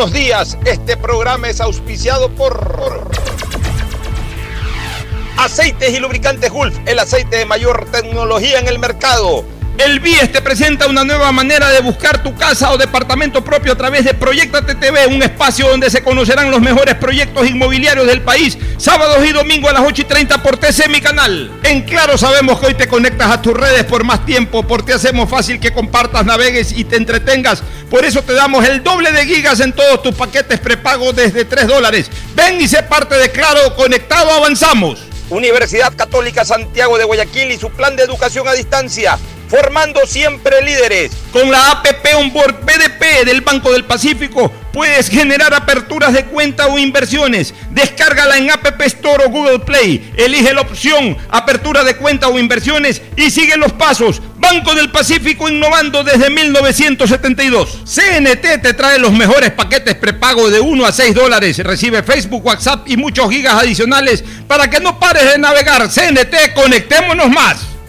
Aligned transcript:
Buenos 0.00 0.18
días, 0.18 0.56
este 0.64 0.96
programa 0.96 1.50
es 1.50 1.60
auspiciado 1.60 2.30
por 2.30 3.06
Aceites 5.36 5.92
y 5.92 5.98
Lubricantes 5.98 6.50
Gulf, 6.50 6.74
el 6.86 6.98
aceite 6.98 7.36
de 7.36 7.44
mayor 7.44 7.84
tecnología 7.90 8.60
en 8.60 8.68
el 8.68 8.78
mercado. 8.78 9.44
El 9.86 9.98
BIES 10.00 10.30
te 10.30 10.42
presenta 10.42 10.88
una 10.88 11.04
nueva 11.04 11.32
manera 11.32 11.70
de 11.70 11.80
buscar 11.80 12.22
tu 12.22 12.36
casa 12.36 12.70
o 12.70 12.76
departamento 12.76 13.42
propio 13.42 13.72
a 13.72 13.76
través 13.76 14.04
de 14.04 14.12
Proyecta 14.12 14.60
TV, 14.60 15.06
un 15.06 15.22
espacio 15.22 15.68
donde 15.68 15.88
se 15.88 16.02
conocerán 16.02 16.50
los 16.50 16.60
mejores 16.60 16.96
proyectos 16.96 17.48
inmobiliarios 17.48 18.06
del 18.06 18.20
país, 18.20 18.58
sábados 18.76 19.24
y 19.26 19.32
domingos 19.32 19.70
a 19.70 19.72
las 19.72 19.82
8 19.86 20.02
y 20.02 20.04
30 20.04 20.42
por 20.42 20.58
TC, 20.58 20.90
mi 20.90 21.00
canal. 21.00 21.50
En 21.62 21.80
Claro 21.80 22.18
sabemos 22.18 22.60
que 22.60 22.66
hoy 22.66 22.74
te 22.74 22.88
conectas 22.88 23.30
a 23.30 23.40
tus 23.40 23.54
redes 23.54 23.84
por 23.84 24.04
más 24.04 24.26
tiempo, 24.26 24.64
porque 24.64 24.92
hacemos 24.92 25.30
fácil 25.30 25.58
que 25.58 25.72
compartas, 25.72 26.26
navegues 26.26 26.72
y 26.72 26.84
te 26.84 26.96
entretengas. 26.96 27.62
Por 27.88 28.04
eso 28.04 28.20
te 28.20 28.34
damos 28.34 28.66
el 28.66 28.82
doble 28.82 29.12
de 29.12 29.24
gigas 29.24 29.60
en 29.60 29.72
todos 29.72 30.02
tus 30.02 30.14
paquetes 30.14 30.60
prepago 30.60 31.14
desde 31.14 31.46
3 31.46 31.66
dólares. 31.66 32.10
Ven 32.34 32.60
y 32.60 32.68
sé 32.68 32.82
parte 32.82 33.16
de 33.16 33.30
Claro, 33.30 33.74
conectado 33.76 34.30
avanzamos. 34.30 35.00
Universidad 35.30 35.96
Católica 35.96 36.44
Santiago 36.44 36.98
de 36.98 37.04
Guayaquil 37.04 37.50
y 37.52 37.56
su 37.56 37.70
plan 37.70 37.96
de 37.96 38.02
educación 38.02 38.46
a 38.46 38.52
distancia 38.52 39.16
formando 39.50 40.06
siempre 40.06 40.62
líderes. 40.62 41.12
Con 41.32 41.50
la 41.50 41.72
APP 41.72 42.14
Onboard 42.16 42.64
BDP 42.64 43.24
del 43.26 43.40
Banco 43.40 43.72
del 43.72 43.84
Pacífico 43.84 44.50
puedes 44.72 45.08
generar 45.08 45.52
aperturas 45.52 46.12
de 46.12 46.24
cuenta 46.26 46.68
o 46.68 46.78
inversiones. 46.78 47.52
Descárgala 47.70 48.38
en 48.38 48.50
App 48.50 48.80
Store 48.82 49.24
o 49.24 49.28
Google 49.28 49.58
Play. 49.58 50.12
Elige 50.16 50.54
la 50.54 50.60
opción 50.60 51.16
apertura 51.28 51.82
de 51.82 51.96
cuenta 51.96 52.28
o 52.28 52.38
inversiones 52.38 53.02
y 53.16 53.30
sigue 53.30 53.56
los 53.56 53.72
pasos. 53.72 54.22
Banco 54.36 54.74
del 54.74 54.90
Pacífico 54.90 55.48
innovando 55.48 56.04
desde 56.04 56.30
1972. 56.30 57.80
CNT 57.84 58.62
te 58.62 58.74
trae 58.74 58.98
los 58.98 59.12
mejores 59.12 59.50
paquetes 59.50 59.96
prepago 59.96 60.48
de 60.48 60.60
1 60.60 60.86
a 60.86 60.92
6 60.92 61.14
dólares. 61.14 61.58
Recibe 61.58 62.02
Facebook, 62.02 62.46
WhatsApp 62.46 62.88
y 62.88 62.96
muchos 62.96 63.28
gigas 63.30 63.54
adicionales 63.54 64.24
para 64.46 64.70
que 64.70 64.80
no 64.80 64.98
pares 64.98 65.30
de 65.30 65.38
navegar. 65.38 65.88
CNT, 65.90 66.54
conectémonos 66.54 67.28
más. 67.28 67.79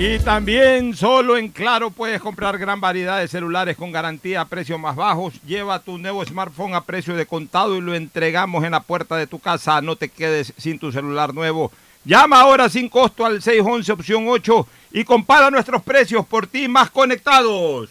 Y 0.00 0.20
también 0.20 0.94
solo 0.94 1.36
en 1.36 1.48
Claro 1.48 1.90
puedes 1.90 2.20
comprar 2.20 2.56
gran 2.56 2.80
variedad 2.80 3.18
de 3.18 3.26
celulares 3.26 3.76
con 3.76 3.90
garantía 3.90 4.42
a 4.42 4.44
precios 4.44 4.78
más 4.78 4.94
bajos. 4.94 5.34
Lleva 5.42 5.80
tu 5.80 5.98
nuevo 5.98 6.24
smartphone 6.24 6.76
a 6.76 6.84
precio 6.84 7.16
de 7.16 7.26
contado 7.26 7.76
y 7.76 7.80
lo 7.80 7.96
entregamos 7.96 8.62
en 8.62 8.70
la 8.70 8.78
puerta 8.78 9.16
de 9.16 9.26
tu 9.26 9.40
casa. 9.40 9.82
No 9.82 9.96
te 9.96 10.08
quedes 10.08 10.54
sin 10.56 10.78
tu 10.78 10.92
celular 10.92 11.34
nuevo. 11.34 11.72
Llama 12.04 12.40
ahora 12.40 12.68
sin 12.68 12.88
costo 12.88 13.26
al 13.26 13.42
611 13.42 13.90
opción 13.90 14.28
8 14.28 14.68
y 14.92 15.02
compara 15.02 15.50
nuestros 15.50 15.82
precios 15.82 16.24
por 16.24 16.46
ti 16.46 16.68
más 16.68 16.90
conectados. 16.90 17.90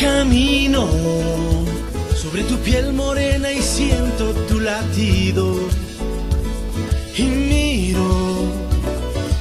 Camino 0.00 0.88
sobre 2.16 2.42
tu 2.44 2.56
piel 2.60 2.94
morena 2.94 3.52
y 3.52 3.60
siento 3.60 4.32
tu 4.48 4.58
latido. 4.58 5.54
Y 7.14 7.24
miro 7.24 8.48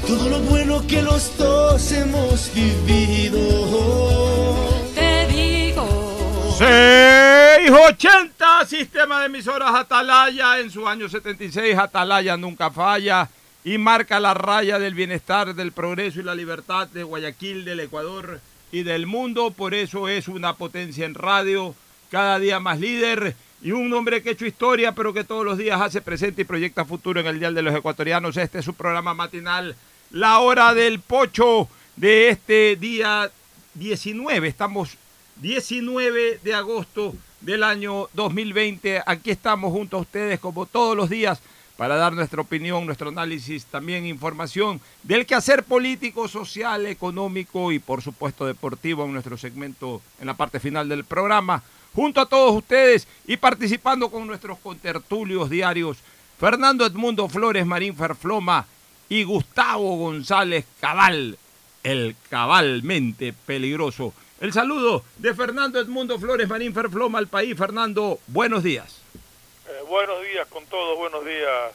todo 0.06 0.28
lo 0.28 0.42
bueno 0.42 0.86
que 0.86 1.02
los 1.02 1.38
dos 1.38 1.90
hemos 1.94 2.52
vivido. 2.54 3.40
Te 4.94 5.28
digo. 5.28 5.88
680, 6.58 8.66
sistema 8.66 9.22
de 9.22 9.28
emisoras 9.28 9.74
Atalaya. 9.74 10.60
En 10.60 10.70
su 10.70 10.86
año 10.86 11.08
76, 11.08 11.78
Atalaya 11.78 12.36
nunca 12.36 12.70
falla 12.70 13.30
y 13.64 13.78
marca 13.78 14.20
la 14.20 14.34
raya 14.34 14.78
del 14.78 14.94
bienestar, 14.94 15.56
del 15.56 15.72
progreso 15.72 16.20
y 16.20 16.24
la 16.24 16.36
libertad 16.36 16.90
de 16.90 17.04
Guayaquil, 17.04 17.64
del 17.64 17.80
Ecuador 17.80 18.42
y 18.72 18.84
del 18.84 19.08
mundo. 19.08 19.52
Por 19.52 19.74
eso 19.74 20.08
es 20.08 20.28
una 20.28 20.56
potencia 20.56 21.06
en 21.06 21.16
radio, 21.16 21.76
cada 22.12 22.40
día 22.40 22.60
más 22.60 22.80
líder 22.80 23.36
y 23.62 23.72
un 23.72 23.92
hombre 23.94 24.22
que 24.22 24.30
ha 24.30 24.32
hecho 24.34 24.46
historia, 24.46 24.94
pero 24.94 25.14
que 25.14 25.24
todos 25.24 25.46
los 25.46 25.58
días 25.58 25.82
hace 25.82 26.02
presente 26.02 26.44
y 26.44 26.46
proyecta 26.46 26.86
futuro 26.86 27.20
en 27.20 27.28
el 27.28 27.40
Dial 27.40 27.54
de 27.54 27.62
los 27.62 27.76
Ecuatorianos. 27.76 28.38
Este 28.38 28.60
es 28.60 28.66
su 28.66 28.74
programa 28.74 29.14
matinal, 29.14 29.76
La 30.12 30.40
Hora 30.40 30.74
del 30.74 31.00
Pocho, 31.00 31.68
de 31.96 32.30
este 32.30 32.78
día 32.78 33.30
19. 33.74 34.48
Estamos 34.48 34.98
19 35.42 36.40
de 36.42 36.54
agosto 36.54 37.14
del 37.42 37.64
año 37.64 38.08
2020. 38.14 39.04
Aquí 39.06 39.32
estamos 39.32 39.72
junto 39.74 39.98
a 39.98 40.02
ustedes 40.02 40.40
como 40.40 40.66
todos 40.66 40.96
los 40.96 41.10
días 41.10 41.42
para 41.80 41.96
dar 41.96 42.12
nuestra 42.12 42.42
opinión, 42.42 42.86
nuestro 42.86 43.08
análisis, 43.08 43.64
también 43.64 44.06
información 44.06 44.82
del 45.02 45.26
quehacer 45.26 45.64
político, 45.64 46.28
social, 46.28 46.86
económico 46.86 47.72
y 47.72 47.80
por 47.80 48.02
supuesto 48.02 48.46
deportivo 48.46 49.06
en 49.06 49.14
nuestro 49.14 49.38
segmento 49.38 50.02
en 50.20 50.28
la 50.28 50.34
parte 50.34 50.60
final 50.60 50.90
del 50.90 51.06
programa. 51.06 51.64
Junto 51.96 52.20
a 52.20 52.26
todos 52.26 52.54
ustedes 52.54 53.08
y 53.26 53.38
participando 53.38 54.12
con 54.12 54.28
nuestros 54.28 54.60
contertulios 54.60 55.50
diarios, 55.50 56.00
Fernando 56.38 56.86
Edmundo 56.86 57.30
Flores 57.30 57.66
Marín 57.66 57.96
Ferfloma 57.96 58.66
y 59.08 59.24
Gustavo 59.24 59.96
González 59.96 60.66
Cabal, 60.82 61.38
el 61.84 62.18
cabalmente 62.30 63.32
peligroso. 63.32 64.14
El 64.42 64.52
saludo 64.52 65.06
de 65.18 65.34
Fernando 65.34 65.80
Edmundo 65.80 66.20
Flores 66.20 66.50
Marín 66.50 66.74
Ferfloma 66.74 67.20
al 67.20 67.28
país. 67.28 67.56
Fernando, 67.58 68.20
buenos 68.28 68.64
días. 68.64 68.99
Eh, 69.70 69.84
buenos 69.88 70.24
días 70.24 70.48
con 70.48 70.66
todos, 70.66 70.98
buenos 70.98 71.24
días 71.24 71.72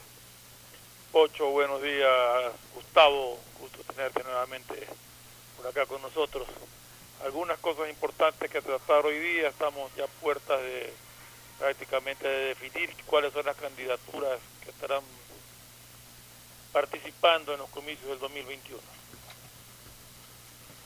Pocho, 1.13 1.49
buenos 1.51 1.81
días 1.81 2.51
Gustavo, 2.73 3.39
gusto 3.57 3.77
tenerte 3.93 4.21
nuevamente 4.21 4.85
por 5.55 5.67
acá 5.67 5.85
con 5.85 6.01
nosotros. 6.01 6.45
Algunas 7.23 7.57
cosas 7.59 7.87
importantes 7.89 8.51
que 8.51 8.61
tratar 8.61 9.05
hoy 9.05 9.17
día, 9.17 9.47
estamos 9.47 9.89
ya 9.95 10.07
puertas 10.19 10.61
de 10.61 10.91
prácticamente 11.57 12.27
de 12.27 12.47
definir 12.47 12.93
cuáles 13.05 13.31
son 13.31 13.45
las 13.45 13.55
candidaturas 13.55 14.41
que 14.61 14.71
estarán 14.71 15.03
participando 16.73 17.53
en 17.53 17.59
los 17.59 17.69
comicios 17.69 18.09
del 18.09 18.19
2021. 18.19 18.81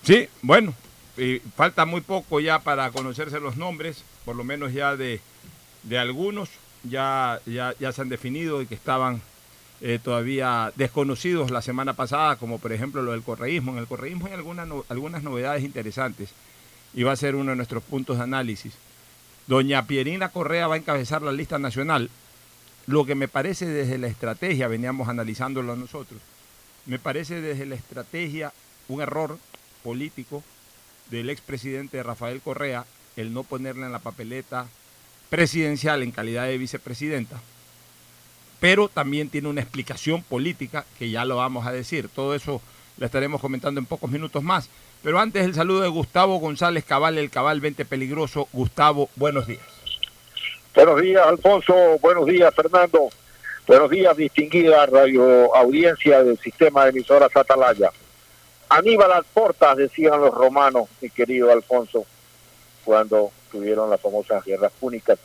Sí, 0.03 0.29
bueno, 0.43 0.75
y 1.17 1.39
falta 1.55 1.85
muy 1.85 2.01
poco 2.01 2.39
ya 2.39 2.59
para 2.59 2.91
conocerse 2.91 3.39
los 3.39 3.57
nombres, 3.57 4.03
por 4.25 4.35
lo 4.35 4.43
menos 4.43 4.73
ya 4.73 4.95
de, 4.95 5.21
de 5.81 5.97
algunos 5.97 6.49
ya, 6.83 7.39
ya, 7.45 7.73
ya 7.79 7.91
se 7.91 8.01
han 8.01 8.09
definido 8.09 8.61
y 8.61 8.65
que 8.67 8.75
estaban 8.75 9.21
eh, 9.81 9.99
todavía 10.03 10.71
desconocidos 10.75 11.51
la 11.51 11.61
semana 11.61 11.93
pasada, 11.93 12.35
como 12.35 12.59
por 12.59 12.71
ejemplo 12.73 13.01
lo 13.01 13.11
del 13.11 13.23
correísmo. 13.23 13.71
En 13.73 13.77
el 13.79 13.87
correísmo 13.87 14.27
hay 14.27 14.33
algunas, 14.33 14.67
no- 14.67 14.85
algunas 14.89 15.23
novedades 15.23 15.63
interesantes 15.63 16.29
y 16.93 17.03
va 17.03 17.11
a 17.13 17.15
ser 17.17 17.35
uno 17.35 17.51
de 17.51 17.55
nuestros 17.57 17.83
puntos 17.83 18.17
de 18.17 18.23
análisis. 18.23 18.73
Doña 19.47 19.85
Pierina 19.87 20.29
Correa 20.29 20.67
va 20.67 20.75
a 20.75 20.77
encabezar 20.77 21.21
la 21.21 21.31
lista 21.31 21.57
nacional. 21.59 22.09
Lo 22.87 23.05
que 23.05 23.15
me 23.15 23.27
parece 23.27 23.65
desde 23.67 23.97
la 23.97 24.07
estrategia, 24.07 24.67
veníamos 24.67 25.07
analizándolo 25.09 25.75
nosotros, 25.75 26.19
me 26.85 26.97
parece 26.99 27.39
desde 27.41 27.65
la 27.67 27.75
estrategia 27.75 28.51
un 28.87 29.01
error 29.01 29.37
político 29.83 30.43
del 31.11 31.29
expresidente 31.29 32.01
Rafael 32.03 32.41
Correa 32.41 32.85
el 33.15 33.33
no 33.33 33.43
ponerle 33.43 33.85
en 33.85 33.91
la 33.91 33.99
papeleta 33.99 34.65
presidencial 35.29 36.03
en 36.03 36.11
calidad 36.11 36.45
de 36.45 36.57
vicepresidenta, 36.57 37.39
pero 38.59 38.89
también 38.89 39.29
tiene 39.29 39.47
una 39.47 39.61
explicación 39.61 40.23
política 40.23 40.85
que 40.97 41.09
ya 41.09 41.25
lo 41.25 41.37
vamos 41.37 41.65
a 41.65 41.71
decir. 41.71 42.09
Todo 42.09 42.35
eso 42.35 42.61
lo 42.97 43.05
estaremos 43.05 43.39
comentando 43.39 43.79
en 43.79 43.85
pocos 43.85 44.11
minutos 44.11 44.43
más. 44.43 44.69
Pero 45.01 45.19
antes 45.19 45.45
el 45.45 45.53
saludo 45.53 45.81
de 45.81 45.87
Gustavo 45.87 46.37
González 46.39 46.83
Cabal, 46.83 47.17
el 47.17 47.29
Cabal 47.29 47.61
20 47.61 47.85
Peligroso. 47.85 48.49
Gustavo, 48.51 49.09
buenos 49.15 49.47
días. 49.47 49.61
Buenos 50.75 51.01
días, 51.01 51.25
Alfonso. 51.25 51.73
Buenos 52.01 52.25
días, 52.25 52.53
Fernando. 52.53 53.09
Buenos 53.65 53.89
días, 53.89 54.17
distinguida 54.17 54.85
radio 54.87 55.55
audiencia 55.55 56.23
del 56.23 56.37
sistema 56.39 56.83
de 56.83 56.89
emisoras 56.89 57.29
Atalaya. 57.33 57.91
Aníbal 58.67 59.09
las 59.09 59.25
portas, 59.25 59.77
decían 59.77 60.19
los 60.19 60.33
romanos, 60.33 60.89
mi 61.01 61.09
querido 61.09 61.51
Alfonso, 61.51 62.05
cuando 62.83 63.31
tuvieron 63.51 63.89
las 63.89 64.01
famosas 64.01 64.43
guerras 64.43 64.71
púnicas. 64.79 65.19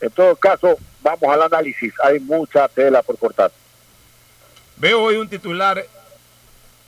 En 0.00 0.10
todo 0.10 0.34
caso, 0.36 0.76
vamos 1.02 1.22
al 1.24 1.42
análisis. 1.42 1.92
Hay 2.02 2.20
mucha 2.20 2.68
tela 2.68 3.02
por 3.02 3.18
cortar. 3.18 3.52
Veo 4.76 5.02
hoy 5.02 5.16
un 5.16 5.28
titular 5.28 5.84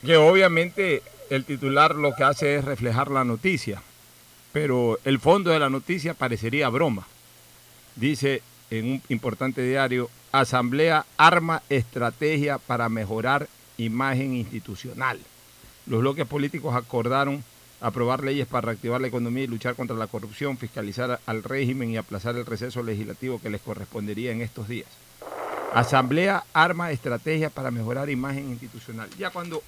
que 0.03 0.17
obviamente 0.17 1.03
el 1.29 1.45
titular 1.45 1.95
lo 1.95 2.13
que 2.15 2.23
hace 2.23 2.55
es 2.55 2.65
reflejar 2.65 3.11
la 3.11 3.23
noticia, 3.23 3.81
pero 4.51 4.99
el 5.05 5.19
fondo 5.19 5.51
de 5.51 5.59
la 5.59 5.69
noticia 5.69 6.13
parecería 6.13 6.69
broma. 6.69 7.07
Dice 7.95 8.41
en 8.69 8.91
un 8.93 9.01
importante 9.09 9.61
diario, 9.61 10.09
Asamblea 10.31 11.05
arma 11.15 11.61
estrategia 11.69 12.57
para 12.57 12.89
mejorar 12.89 13.47
imagen 13.77 14.33
institucional. 14.33 15.19
Los 15.85 15.99
bloques 15.99 16.25
políticos 16.25 16.75
acordaron 16.75 17.43
aprobar 17.83 18.23
leyes 18.23 18.47
para 18.47 18.67
reactivar 18.67 19.01
la 19.01 19.07
economía 19.07 19.43
y 19.43 19.47
luchar 19.47 19.75
contra 19.75 19.95
la 19.97 20.07
corrupción, 20.07 20.57
fiscalizar 20.57 21.19
al 21.25 21.43
régimen 21.43 21.91
y 21.91 21.97
aplazar 21.97 22.37
el 22.37 22.45
receso 22.45 22.81
legislativo 22.81 23.41
que 23.41 23.49
les 23.49 23.59
correspondería 23.59 24.31
en 24.31 24.41
estos 24.41 24.69
días. 24.69 24.87
Asamblea 25.73 26.45
arma 26.53 26.91
estrategia 26.91 27.49
para 27.49 27.71
mejorar 27.71 28.09
imagen 28.09 28.49
institucional. 28.49 29.09
Ya 29.19 29.31
cuando 29.31 29.61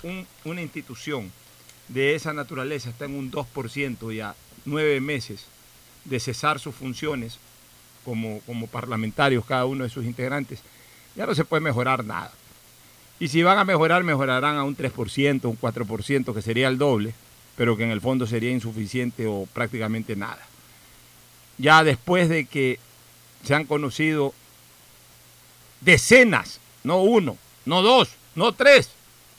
una 0.46 0.62
institución 0.62 1.30
de 1.90 2.16
esa 2.16 2.32
naturaleza 2.32 2.90
está 2.90 3.04
en 3.04 3.16
un 3.16 3.30
2% 3.30 4.14
y 4.16 4.22
a 4.22 4.34
nueve 4.64 5.02
meses 5.02 5.46
de 6.06 6.20
cesar 6.22 6.60
sus 6.60 6.74
funciones 6.74 7.38
como, 8.06 8.40
como 8.46 8.68
parlamentarios, 8.68 9.44
cada 9.46 9.66
uno 9.66 9.84
de 9.84 9.90
sus 9.90 10.06
integrantes, 10.06 10.62
ya 11.18 11.26
no 11.26 11.36
se 11.36 11.44
puede 11.44 11.60
mejorar 11.60 12.06
nada. 12.06 12.32
Y 13.20 13.28
si 13.28 13.44
van 13.44 13.58
a 13.58 13.66
mejorar, 13.66 14.06
mejorarán 14.06 14.56
a 14.56 14.64
un 14.64 14.78
3%, 14.78 15.46
un 15.46 15.60
4%, 15.60 16.34
que 16.34 16.42
sería 16.42 16.70
el 16.70 16.78
doble, 16.78 17.14
pero 17.56 17.78
que 17.78 17.84
en 17.84 17.92
el 17.92 18.02
fondo 18.02 18.28
sería 18.28 18.52
insuficiente 18.52 19.28
o 19.28 19.48
prácticamente 19.52 20.16
nada. 20.16 20.46
Ya 21.58 21.84
después 21.84 22.30
de 22.30 22.46
que 22.46 22.80
se 23.44 23.56
han 23.56 23.66
conocido 23.66 24.34
decenas, 25.82 26.60
no 26.84 27.02
uno, 27.02 27.38
no 27.66 27.82
dos, 27.82 28.10
no 28.36 28.54
tres, 28.54 28.90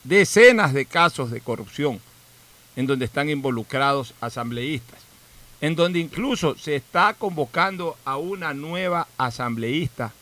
decenas 0.04 0.72
de 0.72 0.86
casos 0.86 1.30
de 1.30 1.40
corrupción 1.40 2.00
en 2.76 2.86
donde 2.86 3.06
están 3.06 3.28
involucrados 3.28 4.14
asambleístas, 4.20 5.00
en 5.60 5.74
donde 5.74 5.98
incluso 5.98 6.56
se 6.56 6.76
está 6.76 7.14
convocando 7.14 7.96
a 8.04 8.16
una 8.16 8.54
nueva 8.54 9.08
asambleísta 9.16 10.12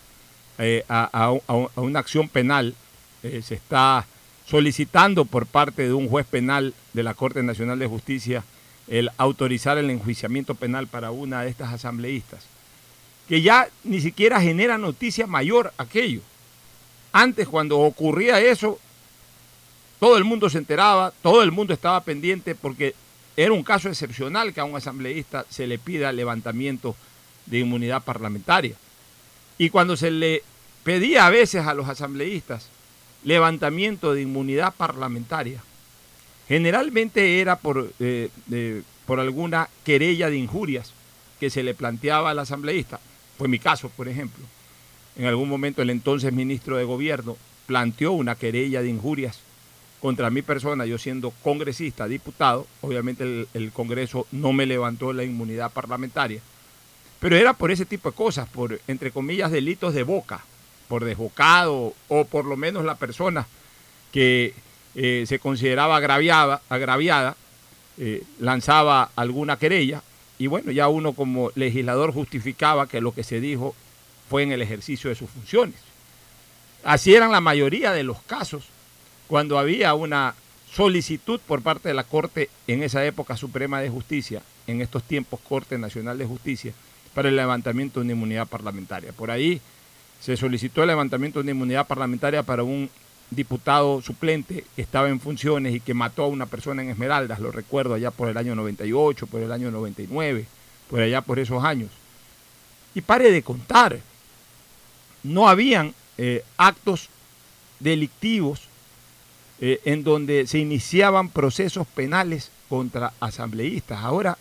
eh, 0.58 0.85
a, 0.88 1.32
una 1.75 1.99
acción 1.99 2.29
penal, 2.29 2.76
eh, 3.25 3.43
se 3.44 3.56
está 3.56 4.06
solicitando 4.47 5.25
por 5.25 5.47
parte 5.47 5.82
de 5.82 5.93
un 5.93 6.08
juez 6.08 6.26
penal 6.26 6.75
de 6.94 7.02
la 7.02 7.12
Corte 7.12 7.43
Nacional 7.43 7.79
de 7.79 7.87
Justicia 7.87 8.44
el 8.88 9.11
autorizar 9.19 9.76
el 9.79 9.91
enjuiciamiento 9.91 10.55
penal 10.55 10.87
para 10.87 11.11
una 11.11 11.43
de 11.43 11.50
estas 11.50 11.73
asambleístas, 11.73 12.44
que 13.29 13.43
ya 13.43 13.69
ni 13.82 14.00
siquiera 14.00 14.41
genera 14.41 14.79
noticia 14.79 15.26
mayor 15.26 15.73
aquello. 15.76 16.20
Antes, 17.12 17.49
cuando 17.49 17.79
ocurría 17.79 18.41
eso, 18.41 18.79
todo 20.00 20.17
el 20.19 20.25
mundo 20.25 20.50
se 20.50 20.58
enteraba, 20.58 21.12
todo 21.23 21.43
el 21.43 21.52
mundo 21.52 21.73
estaba 21.73 22.02
pendiente 22.02 22.55
porque 22.55 22.94
era 23.37 23.52
un 23.52 23.62
caso 23.62 23.88
excepcional 23.88 24.52
que 24.52 24.61
a 24.61 24.64
un 24.64 24.76
asambleísta 24.76 25.47
se 25.49 25.67
le 25.67 25.79
pida 25.79 26.12
levantamiento 26.12 26.94
de 27.47 27.61
inmunidad 27.61 28.02
parlamentaria. 28.02 28.76
Y 29.58 29.70
cuando 29.70 29.97
se 29.97 30.11
le 30.11 30.43
pedía 30.82 31.26
a 31.26 31.31
veces 31.31 31.67
a 31.67 31.75
los 31.75 31.88
asambleístas 31.88 32.69
levantamiento 33.25 34.12
de 34.12 34.23
inmunidad 34.23 34.75
parlamentaria, 34.75 35.62
generalmente 36.49 37.41
era 37.41 37.56
por, 37.56 37.93
eh, 38.00 38.31
por 39.06 39.20
alguna 39.20 39.69
querella 39.85 40.31
de 40.31 40.37
injurias 40.37 40.93
que 41.41 41.50
se 41.50 41.62
le 41.62 41.75
planteaba 41.75 42.31
al 42.31 42.38
asambleísta. 42.38 43.00
Fue 43.38 43.49
mi 43.49 43.58
caso, 43.58 43.88
por 43.91 44.08
ejemplo. 44.08 44.44
En 45.17 45.26
algún 45.26 45.49
momento 45.49 45.82
el 45.82 45.91
entonces 45.91 46.32
ministro 46.32 46.76
de 46.76 46.85
Gobierno 46.85 47.37
planteó 47.67 48.12
una 48.12 48.35
querella 48.35 48.82
de 48.82 48.88
injurias 48.88 49.41
contra 50.00 50.29
mi 50.29 50.43
persona, 50.43 50.85
yo 50.85 50.99
siendo 50.99 51.31
congresista, 51.31 52.06
diputado, 52.06 52.67
obviamente 52.82 53.47
el, 53.55 53.73
Congreso 53.73 54.26
no 54.32 54.52
me 54.52 54.67
levantó 54.67 55.14
la 55.14 55.25
inmunidad 55.25 55.73
parlamentaria, 55.73 56.43
pero 57.20 57.37
era 57.37 57.55
por 57.55 57.70
ese 57.70 57.87
tipo 57.87 58.11
de 58.11 58.17
cosas, 58.17 58.47
por, 58.47 58.79
entre 58.87 59.12
comillas, 59.12 59.50
delitos 59.50 59.94
de 59.94 60.02
boca, 60.02 60.44
por 60.88 61.05
desbocado 61.05 61.94
o 62.08 62.25
por 62.26 62.44
lo 62.44 62.55
menos 62.55 62.85
la 62.85 62.97
persona 62.97 63.47
que 64.12 64.52
eh, 64.94 65.25
se 65.26 65.38
consideraba 65.38 65.96
agraviada, 65.96 66.62
agraviada 66.69 67.37
eh, 67.96 68.23
lanzaba 68.41 69.11
alguna 69.17 69.56
querella 69.56 70.02
y 70.38 70.49
bueno, 70.49 70.73
ya 70.73 70.88
uno 70.88 71.12
como 71.12 71.52
legislador 71.55 72.12
justificaba 72.12 72.88
que 72.88 73.00
lo 73.00 73.14
que 73.14 73.23
se 73.23 73.41
dijo 73.41 73.75
fue 74.29 74.43
en 74.43 74.52
el 74.52 74.62
ejercicio 74.62 75.11
de 75.11 75.17
sus 75.17 75.31
funciones. 75.31 75.76
Así 76.82 77.14
eran 77.14 77.31
la 77.31 77.41
mayoría 77.41 77.93
de 77.93 78.02
los 78.02 78.20
casos 78.23 78.64
cuando 79.29 79.58
había 79.58 79.94
una 79.94 80.35
solicitud 80.73 81.40
por 81.47 81.62
parte 81.62 81.88
de 81.88 81.94
la 81.94 82.05
Corte 82.05 82.50
en 82.67 82.82
esa 82.82 83.05
época 83.05 83.37
Suprema 83.37 83.81
de 83.81 83.90
Justicia, 83.90 84.43
en 84.67 84.81
estos 84.81 85.05
tiempos 85.05 85.40
Corte 85.40 85.79
Nacional 85.79 86.19
de 86.19 86.26
Justicia, 86.26 86.73
para 87.14 87.29
el 87.29 87.37
levantamiento 87.37 88.00
de 88.00 88.05
una 88.05 88.12
inmunidad 88.12 88.49
parlamentaria. 88.49 89.12
Por 89.12 89.31
ahí 89.31 89.61
se 90.20 90.37
solicitó 90.37 90.82
el 90.82 90.88
levantamiento 90.88 91.38
de 91.38 91.44
una 91.44 91.50
inmunidad 91.52 91.87
parlamentaria 91.87 92.43
para 92.43 92.64
un 92.64 92.90
diputado 93.31 94.00
suplente 94.03 94.65
que 94.76 94.82
estaba 94.82 95.09
en 95.09 95.21
funciones 95.21 95.75
y 95.75 95.81
que 95.81 95.94
mató 95.94 96.25
a 96.25 96.29
una 96.29 96.47
persona 96.47 96.82
en 96.82 96.91
Esmeraldas, 96.91 97.41
lo 97.41 97.50
recuerdo 97.50 97.94
allá 97.94 98.11
por 98.11 98.29
el 98.29 98.37
año 98.37 98.55
98, 98.55 99.26
por 99.26 99.41
el 99.41 99.53
año 99.53 99.71
99, 99.71 100.47
por 100.88 101.00
allá 101.00 101.21
por 101.21 101.38
esos 101.38 101.65
años. 101.65 101.91
Y 102.94 103.00
pare 103.00 103.31
de 103.31 103.43
contar, 103.43 103.99
no 105.23 105.49
habían 105.49 105.94
eh, 106.16 106.45
actos 106.57 107.09
delictivos 107.81 108.69
eh, 109.61 109.81
en 109.85 110.04
donde 110.04 110.47
se 110.47 110.59
iniciaban 110.59 111.28
procesos 111.28 111.87
penales 111.87 112.50
contra 112.69 113.12
asambleístas. 113.21 113.99
Ahora 114.02 114.38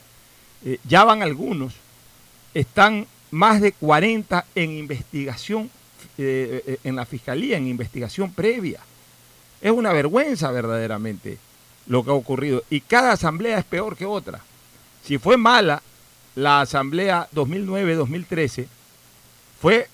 eh, 0.66 0.80
ya 0.88 1.04
van 1.04 1.22
algunos, 1.24 1.74
están 2.54 3.08
más 3.32 3.62
de 3.62 3.72
40 3.72 4.46
en 4.56 4.72
investigación, 4.78 5.70
eh, 6.18 6.80
en 6.84 6.96
la 6.96 7.06
fiscalía, 7.06 7.58
en 7.58 7.68
investigación 7.68 8.32
previa. 8.34 8.80
Es 9.62 9.72
una 9.72 9.94
vergüenza 9.94 10.52
verdaderamente 10.52 11.38
lo 11.88 12.04
que 12.04 12.12
ha 12.12 12.14
ocurrido. 12.14 12.64
Y 12.70 12.82
cada 12.82 13.14
asamblea 13.14 13.60
es 13.60 13.66
peor 13.66 13.96
que 13.96 14.06
otra. 14.06 14.42
Si 15.04 15.18
fue 15.18 15.38
mala 15.38 15.82
la 16.36 16.62
asamblea 16.62 17.28
2009-2013, 17.34 18.68
fue 19.62 19.88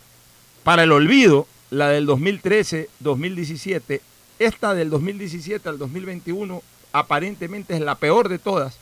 para 0.63 0.83
el 0.83 0.91
olvido 0.91 1.47
la 1.69 1.89
del 1.89 2.07
2013-2017 2.07 4.01
esta 4.39 4.73
del 4.73 4.89
2017 4.89 5.67
al 5.67 5.77
2021 5.77 6.63
aparentemente 6.93 7.75
es 7.75 7.81
la 7.81 7.95
peor 7.95 8.29
de 8.29 8.39
todas, 8.39 8.77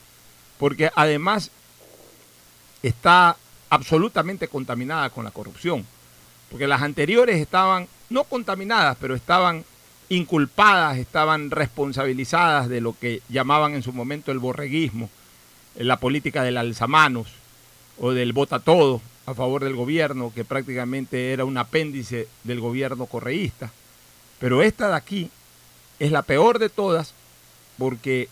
porque 0.60 0.92
además 0.96 1.50
está 2.84 3.36
absolutamente 3.72 4.48
contaminada 4.48 5.10
con 5.10 5.26
la 5.26 5.32
corrupción, 5.32 5.86
porque 6.50 6.68
las 6.68 6.82
anteriores 6.82 7.38
estaban 7.38 7.88
no 8.10 8.24
contaminadas, 8.24 8.98
pero 9.00 9.16
estaban 9.16 9.66
inculpadas, 10.10 10.98
estaban 10.98 11.52
responsabilizadas 11.52 12.70
de 12.70 12.82
lo 12.82 12.98
que 12.98 13.22
llamaban 13.30 13.74
en 13.74 13.84
su 13.84 13.92
momento 13.92 14.32
el 14.32 14.40
borreguismo, 14.40 15.10
la 15.76 16.00
política 16.00 16.44
del 16.44 16.58
alzamanos 16.58 17.28
o 18.00 18.12
del 18.12 18.34
vota 18.34 18.60
todo 18.60 19.02
a 19.26 19.34
favor 19.34 19.64
del 19.64 19.76
gobierno, 19.76 20.32
que 20.34 20.46
prácticamente 20.46 21.34
era 21.34 21.44
un 21.44 21.58
apéndice 21.58 22.28
del 22.44 22.62
gobierno 22.62 23.06
correísta. 23.08 23.72
Pero 24.40 24.62
esta 24.62 24.88
de 24.88 24.96
aquí 24.96 25.30
es 26.00 26.12
la 26.12 26.22
peor 26.22 26.60
de 26.60 26.70
todas 26.70 27.14
porque 27.78 28.30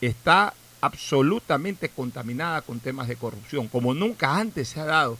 está 0.00 0.52
absolutamente 0.80 1.88
contaminada 1.88 2.60
con 2.60 2.80
temas 2.80 3.08
de 3.08 3.16
corrupción, 3.16 3.68
como 3.68 3.94
nunca 3.94 4.36
antes 4.36 4.68
se 4.68 4.80
ha 4.80 4.84
dado 4.84 5.16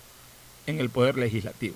en 0.67 0.79
el 0.79 0.91
Poder 0.91 1.17
Legislativo. 1.17 1.75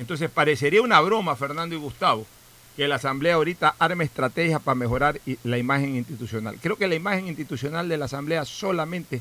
Entonces 0.00 0.30
parecería 0.30 0.82
una 0.82 1.00
broma, 1.00 1.36
Fernando 1.36 1.74
y 1.74 1.78
Gustavo, 1.78 2.26
que 2.74 2.88
la 2.88 2.96
Asamblea 2.96 3.34
ahorita 3.34 3.76
arme 3.78 4.04
estrategias 4.04 4.60
para 4.62 4.74
mejorar 4.74 5.20
la 5.44 5.58
imagen 5.58 5.94
institucional. 5.94 6.56
Creo 6.60 6.76
que 6.76 6.88
la 6.88 6.94
imagen 6.94 7.28
institucional 7.28 7.88
de 7.88 7.98
la 7.98 8.06
Asamblea 8.06 8.46
solamente 8.46 9.20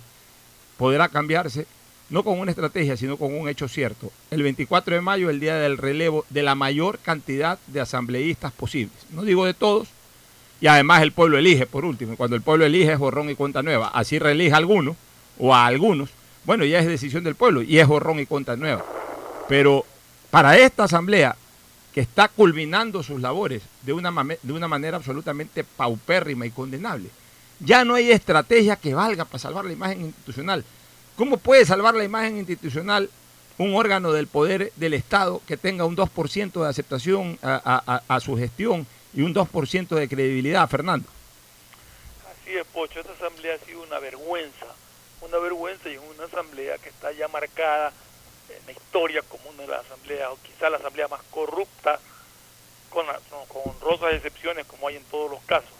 podrá 0.77 1.09
cambiarse 1.09 1.67
no 2.09 2.23
con 2.23 2.39
una 2.39 2.51
estrategia, 2.51 2.97
sino 2.97 3.17
con 3.17 3.33
un 3.35 3.49
hecho 3.49 3.67
cierto. 3.67 4.11
El 4.31 4.41
24 4.41 4.95
de 4.95 5.01
mayo, 5.01 5.29
el 5.29 5.39
día 5.39 5.55
del 5.55 5.77
relevo 5.77 6.25
de 6.29 6.43
la 6.43 6.55
mayor 6.55 6.97
cantidad 6.99 7.59
de 7.67 7.81
asambleístas 7.81 8.51
posibles. 8.53 8.95
No 9.11 9.23
digo 9.23 9.45
de 9.45 9.53
todos, 9.53 9.89
y 10.61 10.67
además 10.67 11.01
el 11.03 11.11
pueblo 11.11 11.37
elige, 11.37 11.65
por 11.65 11.85
último. 11.85 12.15
Cuando 12.15 12.35
el 12.35 12.41
pueblo 12.41 12.65
elige 12.65 12.93
es 12.93 12.99
borrón 12.99 13.29
y 13.29 13.35
cuenta 13.35 13.61
nueva. 13.61 13.89
Así 13.89 14.17
reelige 14.17 14.53
a 14.53 14.57
algunos 14.57 14.95
o 15.37 15.53
a 15.53 15.65
algunos. 15.65 16.09
Bueno, 16.45 16.65
ya 16.65 16.79
es 16.79 16.87
decisión 16.87 17.23
del 17.23 17.35
pueblo 17.35 17.61
y 17.61 17.79
es 17.79 17.87
borrón 17.87 18.19
y 18.19 18.25
cuenta 18.25 18.55
nueva. 18.55 18.83
Pero 19.47 19.85
para 20.31 20.57
esta 20.57 20.83
asamblea, 20.83 21.35
que 21.93 22.01
está 22.01 22.27
culminando 22.27 23.01
sus 23.01 23.19
labores 23.19 23.63
de 23.81 23.93
una, 23.93 24.11
de 24.41 24.53
una 24.53 24.67
manera 24.67 24.97
absolutamente 24.97 25.63
paupérrima 25.63 26.45
y 26.45 26.51
condenable, 26.51 27.09
ya 27.59 27.83
no 27.83 27.95
hay 27.95 28.11
estrategia 28.11 28.75
que 28.75 28.93
valga 28.93 29.25
para 29.25 29.39
salvar 29.39 29.65
la 29.65 29.73
imagen 29.73 30.01
institucional. 30.01 30.63
¿Cómo 31.15 31.37
puede 31.37 31.65
salvar 31.65 31.95
la 31.95 32.03
imagen 32.03 32.37
institucional 32.37 33.09
un 33.57 33.75
órgano 33.75 34.13
del 34.13 34.27
poder 34.27 34.71
del 34.77 34.93
Estado 34.93 35.41
que 35.45 35.57
tenga 35.57 35.83
un 35.83 35.97
2% 35.97 36.61
de 36.63 36.69
aceptación 36.69 37.37
a, 37.41 38.19
su 38.21 38.37
gestión 38.37 38.87
y 39.13 39.21
un 39.21 39.35
2% 39.35 39.89
de 39.89 40.07
credibilidad, 40.07 40.69
Fernando? 40.69 41.07
Así 42.31 42.55
es, 42.55 42.65
Pocho. 42.67 43.01
Esta 43.01 43.11
asamblea 43.11 43.55
ha 43.55 43.65
sido 43.65 43.83
una 43.83 43.99
vergüenza, 43.99 44.67
una 45.21 45.37
vergüenza 45.39 45.89
y 45.89 45.97
una 45.97 46.25
asamblea 46.25 46.77
que 46.77 46.87
está 46.87 47.11
ya 47.11 47.27
marcada 47.27 47.91
historia 48.89 49.21
como 49.21 49.49
una 49.51 49.61
de 49.61 49.67
las 49.67 49.85
asambleas, 49.85 50.31
o 50.31 50.37
quizá 50.41 50.69
la 50.69 50.77
asamblea 50.77 51.07
más 51.07 51.21
corrupta, 51.29 51.99
con, 52.89 53.05
con 53.47 53.61
honrosas 53.65 54.15
excepciones 54.15 54.65
como 54.65 54.87
hay 54.87 54.95
en 54.95 55.03
todos 55.05 55.29
los 55.29 55.41
casos 55.43 55.79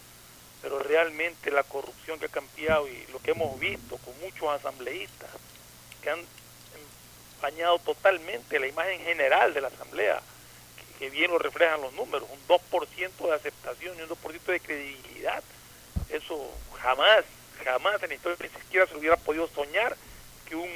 pero 0.62 0.78
realmente 0.78 1.50
la 1.50 1.62
corrupción 1.62 2.18
que 2.18 2.26
ha 2.26 2.28
cambiado 2.28 2.86
y 2.88 3.06
lo 3.12 3.18
que 3.20 3.30
hemos 3.30 3.58
visto 3.58 3.96
con 3.98 4.18
muchos 4.20 4.48
asambleístas 4.48 5.30
que 6.02 6.10
han 6.10 6.20
empañado 7.36 7.78
totalmente 7.78 8.58
la 8.58 8.66
imagen 8.66 9.00
general 9.00 9.54
de 9.54 9.60
la 9.62 9.68
asamblea, 9.68 10.20
que, 10.98 11.08
bien 11.08 11.30
lo 11.30 11.38
reflejan 11.38 11.80
los 11.80 11.92
números, 11.94 12.28
un 12.30 12.46
2% 12.46 13.26
de 13.26 13.34
aceptación 13.34 13.98
y 13.98 14.02
un 14.02 14.08
2% 14.08 14.44
de 14.44 14.60
credibilidad. 14.60 15.42
Eso 16.10 16.52
jamás, 16.82 17.24
jamás 17.64 18.02
en 18.02 18.10
la 18.10 18.14
historia 18.14 18.36
ni 18.40 18.60
siquiera 18.60 18.86
se 18.86 18.96
hubiera 18.96 19.16
podido 19.16 19.48
soñar 19.48 19.96
que 20.46 20.56
un 20.56 20.70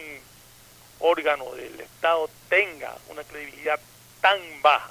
órgano 1.05 1.53
del 1.55 1.81
Estado 1.81 2.29
tenga 2.49 2.97
una 3.11 3.23
credibilidad 3.25 3.79
tan 4.21 4.41
baja, 4.63 4.91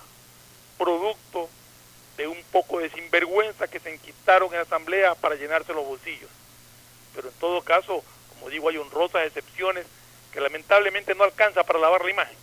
producto 0.77 1.49
de 2.17 2.27
un 2.27 2.37
poco 2.51 2.79
de 2.79 2.89
sinvergüenza 2.91 3.67
que 3.67 3.79
se 3.79 3.93
enquistaron 3.93 4.49
en 4.49 4.57
la 4.57 4.61
asamblea 4.61 5.15
para 5.15 5.35
llenarse 5.35 5.73
los 5.73 5.85
bolsillos. 5.85 6.29
Pero 7.15 7.29
en 7.29 7.33
todo 7.35 7.61
caso, 7.61 8.03
como 8.29 8.49
digo, 8.49 8.69
hay 8.69 8.77
honrosas 8.77 9.25
excepciones 9.25 9.87
que 10.31 10.39
lamentablemente 10.39 11.15
no 11.15 11.23
alcanza 11.23 11.63
para 11.63 11.79
lavar 11.79 12.05
la 12.05 12.11
imagen. 12.11 12.37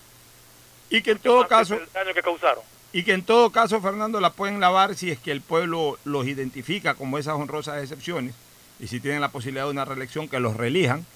Y 0.88 1.02
que 1.02 1.12
en 1.12 1.18
todo 1.18 1.46
caso 1.46 1.74
el 1.74 1.92
daño 1.92 2.12
que 2.12 2.22
causaron. 2.22 2.64
Y 2.92 3.04
que 3.04 3.12
en 3.12 3.24
todo 3.24 3.52
caso, 3.52 3.80
Fernando, 3.80 4.18
la 4.20 4.32
pueden 4.32 4.58
lavar 4.58 4.96
si 4.96 5.12
es 5.12 5.18
que 5.20 5.30
el 5.30 5.42
pueblo 5.42 5.96
los 6.04 6.26
identifica 6.26 6.94
como 6.94 7.18
esas 7.18 7.34
honrosas 7.34 7.80
excepciones 7.80 8.34
y 8.80 8.88
si 8.88 8.98
tienen 8.98 9.20
la 9.20 9.28
posibilidad 9.28 9.66
de 9.66 9.70
una 9.70 9.84
reelección 9.84 10.28
que 10.28 10.40
los 10.40 10.56
reelijan 10.56 11.06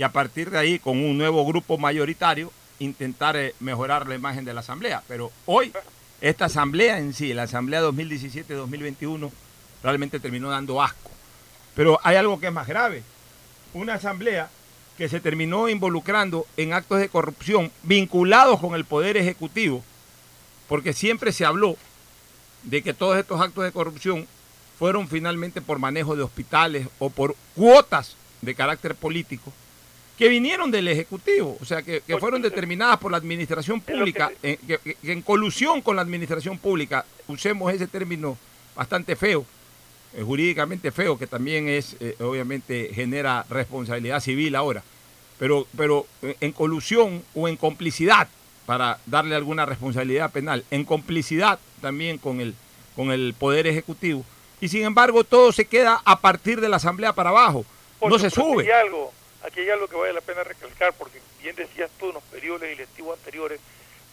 y 0.00 0.02
a 0.02 0.10
partir 0.10 0.48
de 0.48 0.56
ahí 0.56 0.78
con 0.78 0.96
un 0.96 1.18
nuevo 1.18 1.44
grupo 1.44 1.76
mayoritario 1.76 2.50
intentar 2.78 3.36
eh, 3.36 3.54
mejorar 3.60 4.08
la 4.08 4.14
imagen 4.14 4.46
de 4.46 4.54
la 4.54 4.60
asamblea. 4.60 5.02
Pero 5.06 5.30
hoy 5.44 5.74
esta 6.22 6.46
asamblea 6.46 6.96
en 6.98 7.12
sí, 7.12 7.34
la 7.34 7.42
asamblea 7.42 7.82
2017-2021, 7.82 9.30
realmente 9.82 10.18
terminó 10.18 10.48
dando 10.48 10.82
asco. 10.82 11.10
Pero 11.74 12.00
hay 12.02 12.16
algo 12.16 12.40
que 12.40 12.46
es 12.46 12.52
más 12.52 12.66
grave. 12.66 13.02
Una 13.74 13.92
asamblea 13.92 14.48
que 14.96 15.10
se 15.10 15.20
terminó 15.20 15.68
involucrando 15.68 16.46
en 16.56 16.72
actos 16.72 16.98
de 16.98 17.10
corrupción 17.10 17.70
vinculados 17.82 18.58
con 18.58 18.74
el 18.74 18.86
Poder 18.86 19.18
Ejecutivo, 19.18 19.84
porque 20.66 20.94
siempre 20.94 21.30
se 21.30 21.44
habló 21.44 21.76
de 22.62 22.82
que 22.82 22.94
todos 22.94 23.18
estos 23.18 23.38
actos 23.38 23.64
de 23.64 23.72
corrupción 23.72 24.26
fueron 24.78 25.08
finalmente 25.08 25.60
por 25.60 25.78
manejo 25.78 26.16
de 26.16 26.22
hospitales 26.22 26.88
o 26.98 27.10
por 27.10 27.36
cuotas 27.54 28.16
de 28.40 28.54
carácter 28.54 28.94
político 28.94 29.52
que 30.20 30.28
vinieron 30.28 30.70
del 30.70 30.86
Ejecutivo, 30.86 31.56
o 31.62 31.64
sea, 31.64 31.80
que, 31.80 32.02
fueron 32.20 32.42
determinadas 32.42 32.98
por 32.98 33.10
la 33.10 33.16
Administración 33.16 33.80
Pública, 33.80 34.30
en, 34.42 34.58
que, 34.58 34.98
en 35.02 35.22
colusión 35.22 35.80
con 35.80 35.96
la 35.96 36.02
Administración 36.02 36.58
Pública, 36.58 37.06
usemos 37.26 37.72
ese 37.72 37.86
término 37.86 38.36
bastante 38.76 39.16
feo, 39.16 39.46
eh, 40.12 40.22
jurídicamente 40.22 40.90
feo, 40.90 41.18
que 41.18 41.26
también 41.26 41.68
es, 41.68 41.96
eh, 42.00 42.16
obviamente, 42.20 42.90
genera 42.94 43.46
responsabilidad 43.48 44.20
civil 44.20 44.56
ahora, 44.56 44.82
pero, 45.38 45.66
pero 45.74 46.06
eh, 46.20 46.36
en 46.42 46.52
colusión 46.52 47.22
o 47.34 47.48
en 47.48 47.56
complicidad, 47.56 48.28
para 48.66 48.98
darle 49.06 49.36
alguna 49.36 49.64
responsabilidad 49.64 50.30
penal, 50.30 50.66
en 50.70 50.84
complicidad 50.84 51.58
también 51.80 52.18
con 52.18 52.42
el, 52.42 52.54
con 52.94 53.10
el 53.10 53.32
Poder 53.38 53.66
Ejecutivo, 53.66 54.22
y 54.60 54.68
sin 54.68 54.82
embargo 54.82 55.24
todo 55.24 55.50
se 55.50 55.64
queda 55.64 56.02
a 56.04 56.20
partir 56.20 56.60
de 56.60 56.68
la 56.68 56.76
Asamblea 56.76 57.14
para 57.14 57.30
abajo, 57.30 57.64
no 58.02 58.18
se 58.18 58.28
sube. 58.28 58.70
algo 58.70 59.14
Aquí 59.42 59.60
hay 59.60 59.70
algo 59.70 59.88
que 59.88 59.96
vale 59.96 60.12
la 60.12 60.20
pena 60.20 60.44
recalcar, 60.44 60.92
porque 60.94 61.20
bien 61.40 61.56
decías 61.56 61.90
tú 61.98 62.08
en 62.08 62.14
los 62.14 62.22
periodos 62.24 62.60
legislativos 62.60 63.18
anteriores, 63.18 63.60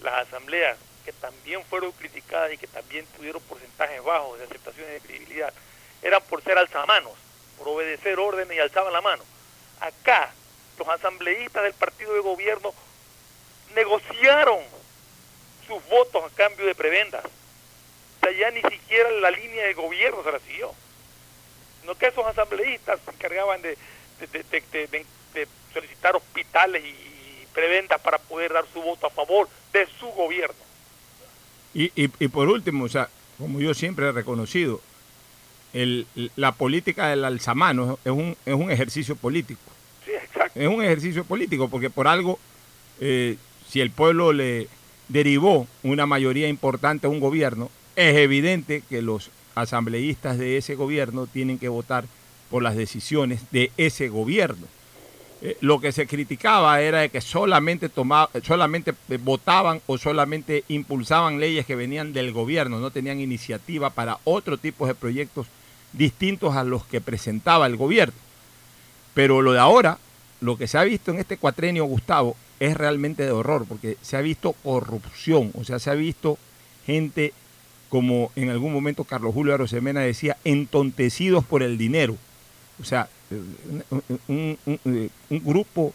las 0.01 0.27
asambleas 0.27 0.77
que 1.03 1.13
también 1.13 1.63
fueron 1.65 1.91
criticadas 1.93 2.53
y 2.53 2.57
que 2.57 2.67
también 2.67 3.05
tuvieron 3.15 3.41
porcentajes 3.43 4.03
bajos 4.03 4.39
de 4.39 4.45
aceptación 4.45 4.87
y 4.89 4.93
de 4.93 4.99
credibilidad, 4.99 5.53
eran 6.01 6.21
por 6.23 6.43
ser 6.43 6.57
alzamanos, 6.57 7.13
por 7.57 7.69
obedecer 7.69 8.19
órdenes 8.19 8.57
y 8.57 8.59
alzaban 8.59 8.93
la 8.93 9.01
mano. 9.01 9.23
Acá, 9.79 10.33
los 10.77 10.87
asambleístas 10.87 11.63
del 11.63 11.73
partido 11.73 12.13
de 12.13 12.19
gobierno 12.19 12.73
negociaron 13.73 14.59
sus 15.65 15.83
votos 15.87 16.23
a 16.31 16.35
cambio 16.35 16.65
de 16.65 16.75
prebendas. 16.75 17.23
O 17.25 18.25
sea, 18.25 18.31
ya 18.31 18.51
ni 18.51 18.61
siquiera 18.61 19.09
la 19.11 19.31
línea 19.31 19.65
de 19.65 19.73
gobierno 19.73 20.23
se 20.23 20.31
la 20.31 20.39
siguió. 20.39 20.73
No 21.85 21.95
que 21.95 22.07
esos 22.07 22.25
asambleístas 22.25 22.99
se 23.05 23.11
encargaban 23.11 23.61
de, 23.61 23.77
de, 24.19 25.05
solicitar 25.73 26.15
hospitales 26.15 26.83
y 26.83 27.45
preventas 27.53 27.99
para 28.01 28.17
poder 28.17 28.53
dar 28.53 28.65
su 28.73 28.81
voto 28.81 29.07
a 29.07 29.09
favor 29.09 29.49
de 29.73 29.87
su 29.99 30.07
gobierno. 30.07 30.55
Y, 31.73 31.91
y, 31.95 32.27
por 32.27 32.49
último, 32.49 32.85
o 32.85 32.89
sea, 32.89 33.09
como 33.37 33.59
yo 33.59 33.73
siempre 33.73 34.07
he 34.07 34.11
reconocido, 34.11 34.81
el, 35.73 36.07
la 36.35 36.53
política 36.53 37.09
del 37.09 37.23
alzamano 37.23 37.99
es 38.03 38.11
un, 38.11 38.35
es 38.45 38.53
un 38.53 38.71
ejercicio 38.71 39.15
político. 39.15 39.61
Sí, 40.05 40.11
exacto. 40.11 40.59
Es 40.59 40.67
un 40.67 40.83
ejercicio 40.83 41.23
político 41.23 41.69
porque 41.69 41.89
por 41.89 42.07
algo, 42.07 42.39
eh, 42.99 43.37
si 43.69 43.81
el 43.81 43.91
pueblo 43.91 44.33
le 44.33 44.67
derivó 45.07 45.67
una 45.83 46.05
mayoría 46.05 46.47
importante 46.47 47.05
a 47.05 47.09
un 47.09 47.19
gobierno, 47.19 47.69
es 47.95 48.15
evidente 48.17 48.81
que 48.89 49.01
los 49.01 49.29
asambleístas 49.55 50.37
de 50.37 50.57
ese 50.57 50.75
gobierno 50.75 51.27
tienen 51.27 51.59
que 51.59 51.69
votar 51.69 52.05
por 52.49 52.63
las 52.63 52.75
decisiones 52.75 53.41
de 53.51 53.71
ese 53.77 54.09
gobierno. 54.09 54.67
Eh, 55.41 55.57
lo 55.61 55.79
que 55.79 55.91
se 55.91 56.07
criticaba 56.07 56.81
era 56.81 57.07
que 57.09 57.21
solamente, 57.21 57.89
tomaba, 57.89 58.29
solamente 58.43 58.95
eh, 59.09 59.19
votaban 59.21 59.81
o 59.85 59.97
solamente 59.97 60.63
impulsaban 60.67 61.39
leyes 61.39 61.65
que 61.65 61.75
venían 61.75 62.11
del 62.11 62.31
gobierno, 62.31 62.79
no 62.79 62.89
tenían 62.89 63.19
iniciativa 63.19 63.91
para 63.91 64.17
otro 64.23 64.57
tipo 64.57 64.87
de 64.87 64.95
proyectos 64.95 65.45
distintos 65.93 66.55
a 66.55 66.63
los 66.63 66.85
que 66.85 67.01
presentaba 67.01 67.67
el 67.67 67.75
gobierno. 67.75 68.15
Pero 69.13 69.41
lo 69.41 69.53
de 69.53 69.59
ahora, 69.59 69.99
lo 70.41 70.57
que 70.57 70.67
se 70.67 70.77
ha 70.79 70.83
visto 70.83 71.11
en 71.11 71.19
este 71.19 71.37
cuatrenio, 71.37 71.85
Gustavo, 71.85 72.35
es 72.59 72.75
realmente 72.75 73.23
de 73.23 73.31
horror, 73.31 73.65
porque 73.67 73.97
se 74.01 74.17
ha 74.17 74.21
visto 74.21 74.53
corrupción, 74.63 75.51
o 75.53 75.63
sea, 75.63 75.77
se 75.77 75.91
ha 75.91 75.93
visto 75.93 76.39
gente, 76.85 77.33
como 77.89 78.31
en 78.35 78.49
algún 78.49 78.73
momento 78.73 79.03
Carlos 79.03 79.33
Julio 79.33 79.53
Arosemena 79.53 80.01
decía, 80.01 80.37
entontecidos 80.43 81.45
por 81.45 81.61
el 81.61 81.77
dinero. 81.77 82.15
O 82.81 82.83
sea, 82.83 83.09
un, 84.27 84.57
grupo, 85.29 85.93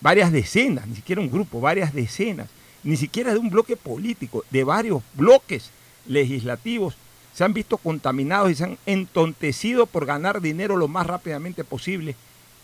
varias 0.00 0.32
decenas, 0.32 0.86
ni 0.86 0.96
siquiera 0.96 1.20
un 1.20 1.30
grupo, 1.30 1.60
varias 1.60 1.92
decenas, 1.92 2.48
ni 2.82 2.96
siquiera 2.96 3.32
de 3.32 3.38
un 3.38 3.50
bloque 3.50 3.76
político, 3.76 4.44
de 4.50 4.64
varios 4.64 5.02
bloques 5.14 5.70
legislativos, 6.06 6.96
se 7.34 7.44
han 7.44 7.52
visto 7.52 7.76
contaminados 7.76 8.50
y 8.50 8.54
se 8.54 8.64
han 8.64 8.78
entontecido 8.86 9.86
por 9.86 10.06
ganar 10.06 10.40
dinero 10.40 10.76
lo 10.76 10.88
más 10.88 11.06
rápidamente 11.06 11.64
posible 11.64 12.16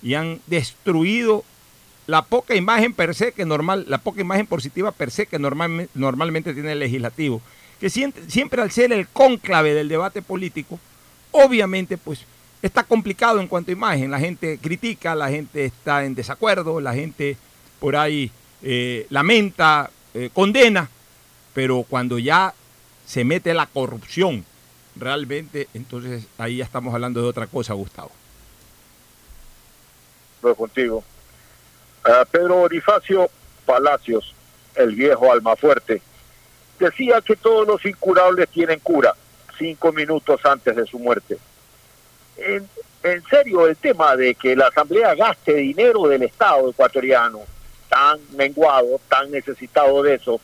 y 0.02 0.14
han 0.14 0.40
destruido 0.46 1.44
la 2.06 2.22
poca 2.22 2.54
imagen 2.54 2.94
per 2.94 3.14
se 3.14 3.32
que 3.32 3.44
normal, 3.44 3.84
la 3.88 3.98
poca 3.98 4.20
imagen 4.20 4.46
positiva 4.46 4.90
per 4.90 5.10
se 5.10 5.26
que 5.26 5.38
normalmente, 5.38 6.54
tiene 6.54 6.72
el 6.72 6.78
legislativo, 6.78 7.40
que 7.80 7.90
siempre 7.90 8.62
al 8.62 8.70
ser 8.70 8.92
el 8.92 9.08
cónclave 9.08 9.74
del 9.74 9.88
debate 9.88 10.22
político, 10.22 10.80
obviamente 11.30 11.98
pues 11.98 12.24
está 12.62 12.84
complicado 12.84 13.40
en 13.40 13.48
cuanto 13.48 13.70
a 13.70 13.72
imagen. 13.72 14.10
La 14.10 14.20
gente 14.20 14.58
critica, 14.58 15.14
la 15.14 15.28
gente 15.28 15.64
está 15.64 16.04
en 16.04 16.14
desacuerdo, 16.14 16.80
la 16.80 16.94
gente 16.94 17.36
por 17.80 17.96
ahí 17.96 18.30
eh, 18.62 19.06
lamenta, 19.10 19.90
eh, 20.14 20.30
condena, 20.32 20.88
pero 21.52 21.84
cuando 21.88 22.18
ya 22.18 22.54
se 23.04 23.24
mete 23.24 23.52
la 23.52 23.66
corrupción, 23.66 24.44
realmente, 24.94 25.68
entonces 25.74 26.26
ahí 26.38 26.58
ya 26.58 26.64
estamos 26.64 26.94
hablando 26.94 27.20
de 27.20 27.28
otra 27.28 27.46
cosa, 27.46 27.74
Gustavo. 27.74 28.12
Lo 30.42 30.54
contigo. 30.54 31.02
eh, 32.06 32.24
Pedro 32.30 32.56
Bonifacio 32.56 33.28
Palacios, 33.66 34.34
el 34.74 34.94
viejo 34.94 35.32
almafuerte, 35.32 36.02
decía 36.78 37.20
que 37.20 37.36
todos 37.36 37.66
los 37.66 37.84
incurables 37.84 38.48
tienen 38.48 38.80
cura 38.80 39.14
cinco 39.58 39.92
minutos 39.92 40.40
antes 40.44 40.74
de 40.74 40.86
su 40.86 40.98
muerte. 40.98 41.38
En, 42.36 42.68
en 43.02 43.22
serio, 43.24 43.66
el 43.66 43.76
tema 43.76 44.16
de 44.16 44.34
que 44.34 44.56
la 44.56 44.68
Asamblea 44.68 45.14
gaste 45.14 45.54
dinero 45.54 46.06
del 46.08 46.22
Estado 46.22 46.70
ecuatoriano, 46.70 47.40
tan 47.88 48.20
menguado, 48.36 49.00
tan 49.08 49.30
necesitado 49.30 50.02
de 50.02 50.14
eso, 50.14 50.40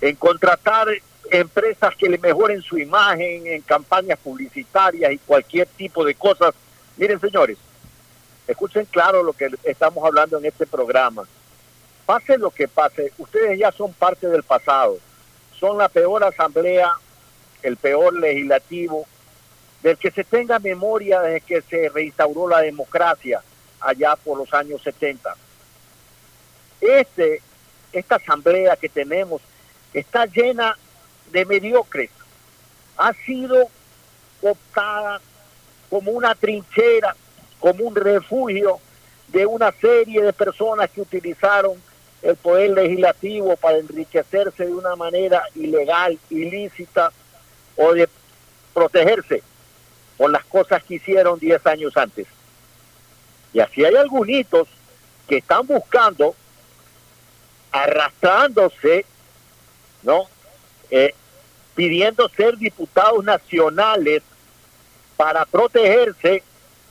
en 0.00 0.16
contratar 0.16 0.88
empresas 1.30 1.94
que 1.96 2.08
le 2.08 2.18
mejoren 2.18 2.62
su 2.62 2.78
imagen, 2.78 3.46
en 3.46 3.62
campañas 3.62 4.18
publicitarias 4.18 5.12
y 5.12 5.18
cualquier 5.18 5.68
tipo 5.68 6.04
de 6.04 6.14
cosas. 6.14 6.54
Miren, 6.96 7.20
señores, 7.20 7.58
escuchen 8.48 8.86
claro 8.86 9.22
lo 9.22 9.32
que 9.32 9.50
estamos 9.62 10.04
hablando 10.04 10.38
en 10.38 10.46
este 10.46 10.66
programa. 10.66 11.24
Pase 12.06 12.38
lo 12.38 12.50
que 12.50 12.66
pase, 12.66 13.12
ustedes 13.18 13.58
ya 13.58 13.70
son 13.70 13.92
parte 13.92 14.26
del 14.26 14.42
pasado. 14.42 14.98
Son 15.58 15.78
la 15.78 15.88
peor 15.88 16.24
asamblea, 16.24 16.90
el 17.62 17.76
peor 17.76 18.14
legislativo, 18.14 19.06
del 19.82 19.96
que 19.96 20.10
se 20.10 20.24
tenga 20.24 20.58
memoria 20.58 21.20
desde 21.20 21.40
que 21.40 21.62
se 21.62 21.88
reinstauró 21.88 22.48
la 22.48 22.60
democracia 22.60 23.40
allá 23.80 24.16
por 24.16 24.38
los 24.38 24.52
años 24.52 24.82
70. 24.82 25.34
Este, 26.80 27.42
esta 27.92 28.16
asamblea 28.16 28.76
que 28.76 28.88
tenemos 28.88 29.40
está 29.94 30.26
llena 30.26 30.76
de 31.32 31.44
mediocres. 31.46 32.10
Ha 32.96 33.12
sido 33.14 33.68
optada 34.42 35.20
como 35.88 36.12
una 36.12 36.34
trinchera, 36.34 37.16
como 37.58 37.84
un 37.86 37.94
refugio 37.94 38.78
de 39.28 39.46
una 39.46 39.72
serie 39.72 40.22
de 40.22 40.32
personas 40.32 40.90
que 40.90 41.00
utilizaron 41.00 41.80
el 42.22 42.36
poder 42.36 42.70
legislativo 42.72 43.56
para 43.56 43.78
enriquecerse 43.78 44.66
de 44.66 44.74
una 44.74 44.94
manera 44.94 45.42
ilegal, 45.54 46.18
ilícita 46.28 47.10
o 47.76 47.94
de 47.94 48.08
protegerse 48.74 49.42
por 50.20 50.30
las 50.30 50.44
cosas 50.44 50.82
que 50.82 50.96
hicieron 50.96 51.38
10 51.38 51.66
años 51.66 51.96
antes. 51.96 52.26
Y 53.54 53.60
así 53.60 53.82
hay 53.82 53.96
algunos 53.96 54.68
que 55.26 55.38
están 55.38 55.66
buscando, 55.66 56.36
arrastrándose, 57.72 59.06
¿no? 60.02 60.28
Eh, 60.90 61.14
pidiendo 61.74 62.28
ser 62.28 62.58
diputados 62.58 63.24
nacionales 63.24 64.22
para 65.16 65.46
protegerse 65.46 66.42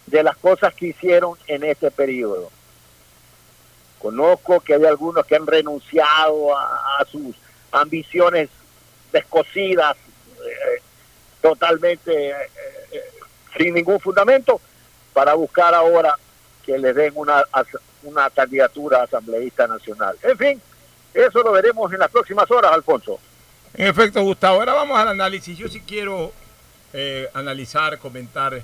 de 0.07 0.23
las 0.23 0.35
cosas 0.37 0.73
que 0.73 0.87
hicieron 0.87 1.37
en 1.45 1.63
ese 1.63 1.91
periodo. 1.91 2.49
Conozco 3.99 4.59
que 4.59 4.73
hay 4.73 4.85
algunos 4.85 5.23
que 5.27 5.35
han 5.35 5.45
renunciado 5.45 6.57
a, 6.57 7.05
sus 7.11 7.35
ambiciones 7.71 8.49
descosidas, 9.11 9.97
eh, 9.97 10.81
totalmente 11.43 12.31
eh, 12.31 12.78
sin 13.57 13.73
ningún 13.73 13.99
fundamento, 13.99 14.59
para 15.13 15.33
buscar 15.33 15.73
ahora 15.73 16.15
que 16.63 16.77
les 16.77 16.95
den 16.95 17.13
una, 17.15 17.43
una 18.03 18.29
candidatura 18.29 19.03
asambleísta 19.03 19.67
nacional. 19.67 20.17
En 20.23 20.37
fin, 20.37 20.61
eso 21.13 21.41
lo 21.41 21.51
veremos 21.51 21.91
en 21.91 21.99
las 21.99 22.11
próximas 22.11 22.49
horas, 22.51 22.71
Alfonso. 22.71 23.19
En 23.73 23.87
efecto, 23.87 24.21
Gustavo, 24.21 24.59
ahora 24.59 24.73
vamos 24.73 24.97
al 24.99 25.09
análisis. 25.09 25.57
Yo 25.57 25.67
sí 25.67 25.81
quiero 25.81 26.31
analizar, 27.33 27.99
comentar 27.99 28.61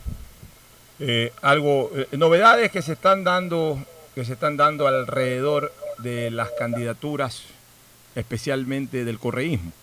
algo, 1.42 1.92
novedades 2.12 2.72
que 2.72 2.82
se 2.82 2.94
están 2.94 3.24
dando 3.24 3.78
que 4.16 4.24
se 4.24 4.34
están 4.34 4.56
dando 4.56 4.88
alrededor 4.88 5.74
de 5.98 6.32
las 6.32 6.50
candidaturas, 6.52 7.44
especialmente 8.16 9.04
del 9.04 9.20
correísmo. 9.20 9.74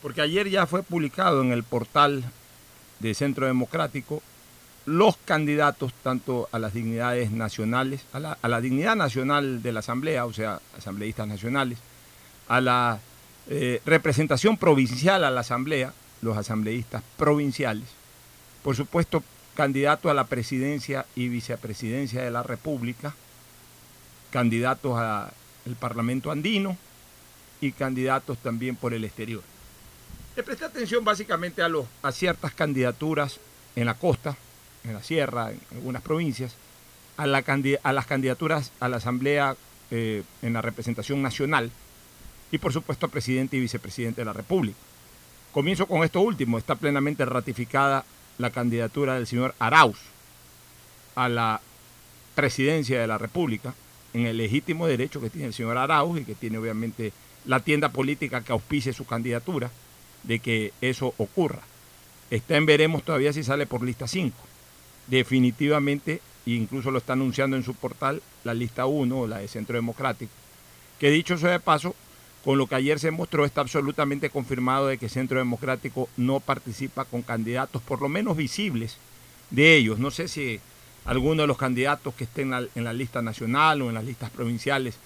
Porque 0.00 0.20
ayer 0.20 0.48
ya 0.48 0.66
fue 0.66 0.84
publicado 0.84 1.42
en 1.42 1.50
el 1.50 1.64
portal 1.64 2.22
de 3.00 3.14
Centro 3.14 3.46
Democrático 3.46 4.22
los 4.88 5.18
candidatos 5.18 5.92
tanto 6.02 6.48
a 6.50 6.58
las 6.58 6.72
dignidades 6.72 7.30
nacionales, 7.30 8.06
a 8.12 8.48
la, 8.48 8.60
dignidad 8.60 8.96
nacional 8.96 9.62
de 9.62 9.72
la 9.72 9.80
Asamblea, 9.80 10.24
o 10.24 10.32
sea, 10.32 10.60
asambleístas 10.78 11.28
nacionales, 11.28 11.78
a 12.48 12.62
la 12.62 12.98
eh, 13.50 13.82
representación 13.84 14.56
provincial 14.56 15.24
a 15.24 15.30
la 15.30 15.40
Asamblea, 15.40 15.92
los 16.22 16.38
asambleístas 16.38 17.02
provinciales, 17.18 17.84
por 18.62 18.76
supuesto, 18.76 19.22
candidato 19.54 20.08
a 20.08 20.14
la 20.14 20.24
presidencia 20.24 21.04
y 21.14 21.28
vicepresidencia 21.28 22.22
de 22.22 22.30
la 22.30 22.42
República, 22.42 23.14
candidatos 24.30 24.98
al 24.98 25.76
Parlamento 25.78 26.30
andino 26.30 26.78
y 27.60 27.72
candidatos 27.72 28.38
también 28.38 28.74
por 28.76 28.94
el 28.94 29.04
exterior. 29.04 29.42
Le 30.38 30.44
presté 30.44 30.66
atención 30.66 31.04
básicamente 31.04 31.62
a, 31.62 31.68
los, 31.68 31.86
a 32.00 32.12
ciertas 32.12 32.54
candidaturas 32.54 33.40
en 33.74 33.86
la 33.86 33.94
costa, 33.94 34.36
en 34.84 34.94
la 34.94 35.02
sierra, 35.02 35.50
en 35.50 35.58
algunas 35.72 36.00
provincias, 36.00 36.54
a, 37.16 37.26
la, 37.26 37.42
a 37.82 37.92
las 37.92 38.06
candidaturas 38.06 38.70
a 38.78 38.88
la 38.88 38.98
Asamblea 38.98 39.56
eh, 39.90 40.22
en 40.42 40.52
la 40.52 40.62
representación 40.62 41.22
nacional 41.22 41.72
y 42.52 42.58
por 42.58 42.72
supuesto 42.72 43.06
a 43.06 43.08
presidente 43.08 43.56
y 43.56 43.60
vicepresidente 43.60 44.20
de 44.20 44.26
la 44.26 44.32
República. 44.32 44.78
Comienzo 45.50 45.86
con 45.86 46.04
esto 46.04 46.20
último. 46.20 46.56
Está 46.56 46.76
plenamente 46.76 47.24
ratificada 47.24 48.04
la 48.38 48.50
candidatura 48.50 49.14
del 49.14 49.26
señor 49.26 49.56
Arauz 49.58 49.98
a 51.16 51.28
la 51.28 51.60
presidencia 52.36 53.00
de 53.00 53.08
la 53.08 53.18
República 53.18 53.74
en 54.14 54.26
el 54.26 54.36
legítimo 54.36 54.86
derecho 54.86 55.20
que 55.20 55.30
tiene 55.30 55.48
el 55.48 55.52
señor 55.52 55.76
Arauz 55.78 56.20
y 56.20 56.24
que 56.24 56.36
tiene 56.36 56.58
obviamente 56.58 57.12
la 57.44 57.58
tienda 57.58 57.88
política 57.88 58.44
que 58.44 58.52
auspice 58.52 58.92
su 58.92 59.04
candidatura 59.04 59.72
de 60.22 60.38
que 60.38 60.72
eso 60.80 61.14
ocurra. 61.18 61.62
Está 62.30 62.56
en 62.56 62.66
veremos 62.66 63.02
todavía 63.02 63.32
si 63.32 63.42
sale 63.42 63.66
por 63.66 63.82
lista 63.82 64.06
5. 64.06 64.36
Definitivamente, 65.06 66.20
incluso 66.46 66.90
lo 66.90 66.98
está 66.98 67.14
anunciando 67.14 67.56
en 67.56 67.64
su 67.64 67.74
portal, 67.74 68.22
la 68.44 68.54
lista 68.54 68.86
1 68.86 69.26
la 69.26 69.38
de 69.38 69.48
Centro 69.48 69.76
Democrático, 69.76 70.32
que 70.98 71.10
dicho 71.10 71.38
sea 71.38 71.50
de 71.50 71.60
paso, 71.60 71.94
con 72.44 72.58
lo 72.58 72.66
que 72.66 72.76
ayer 72.76 72.98
se 72.98 73.10
mostró 73.10 73.44
está 73.44 73.62
absolutamente 73.62 74.30
confirmado 74.30 74.86
de 74.86 74.98
que 74.98 75.08
Centro 75.08 75.38
Democrático 75.38 76.08
no 76.16 76.40
participa 76.40 77.04
con 77.04 77.22
candidatos, 77.22 77.82
por 77.82 78.00
lo 78.00 78.08
menos 78.08 78.36
visibles, 78.36 78.98
de 79.50 79.76
ellos. 79.76 79.98
No 79.98 80.10
sé 80.10 80.28
si 80.28 80.60
algunos 81.04 81.44
de 81.44 81.46
los 81.46 81.58
candidatos 81.58 82.14
que 82.14 82.24
estén 82.24 82.52
en 82.52 82.84
la 82.84 82.92
lista 82.92 83.22
nacional 83.22 83.82
o 83.82 83.88
en 83.88 83.94
las 83.94 84.04
listas 84.04 84.30
provinciales 84.30 84.96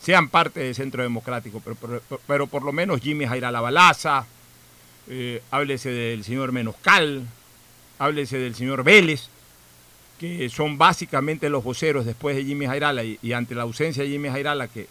sean 0.00 0.28
parte 0.28 0.60
del 0.60 0.74
Centro 0.74 1.02
Democrático, 1.02 1.60
pero, 1.62 2.02
pero, 2.26 2.46
por 2.46 2.62
lo 2.62 2.72
menos 2.72 3.00
Jimmy 3.00 3.26
Jaira 3.26 3.50
Balaza, 3.50 4.26
eh, 5.08 5.42
háblese 5.50 5.90
del 5.90 6.24
señor 6.24 6.52
Menoscal, 6.52 7.26
háblese 7.98 8.38
del 8.38 8.54
señor 8.54 8.84
Vélez, 8.84 9.28
que 10.18 10.48
son 10.50 10.78
básicamente 10.78 11.48
los 11.48 11.64
voceros 11.64 12.04
después 12.04 12.36
de 12.36 12.44
Jimmy 12.44 12.66
Jairala 12.66 13.02
y, 13.04 13.32
ante 13.32 13.54
la 13.54 13.62
ausencia 13.62 14.02
de 14.02 14.10
Jimmy 14.10 14.28
Jairala, 14.28 14.68
que 14.68 14.86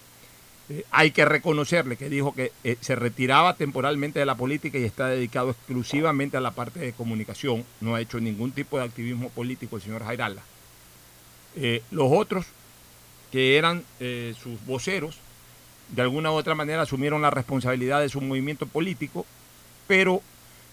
eh, 0.69 0.83
hay 0.91 1.11
que 1.11 1.25
reconocerle 1.25 1.97
que 1.97 2.09
dijo 2.09 2.33
que 2.33 2.51
eh, 2.63 2.77
se 2.81 2.95
retiraba 2.95 3.55
temporalmente 3.55 4.19
de 4.19 4.25
la 4.25 4.35
política 4.35 4.77
y 4.77 4.83
está 4.83 5.07
dedicado 5.07 5.51
exclusivamente 5.51 6.37
a 6.37 6.41
la 6.41 6.51
parte 6.51 6.79
de 6.79 6.93
comunicación, 6.93 7.63
no 7.81 7.95
ha 7.95 8.01
hecho 8.01 8.19
ningún 8.19 8.51
tipo 8.51 8.77
de 8.77 8.85
activismo 8.85 9.29
político 9.29 9.75
el 9.75 9.81
señor 9.81 10.03
Jairala. 10.03 10.41
Los 11.91 12.09
otros, 12.11 12.45
que 13.31 13.57
eran 13.57 13.83
sus 13.99 14.63
voceros, 14.65 15.17
de 15.89 16.01
alguna 16.01 16.31
u 16.31 16.35
otra 16.35 16.55
manera 16.55 16.83
asumieron 16.83 17.21
la 17.21 17.31
responsabilidad 17.31 17.99
de 17.99 18.09
su 18.09 18.21
movimiento 18.21 18.65
político, 18.65 19.25
pero 19.89 20.21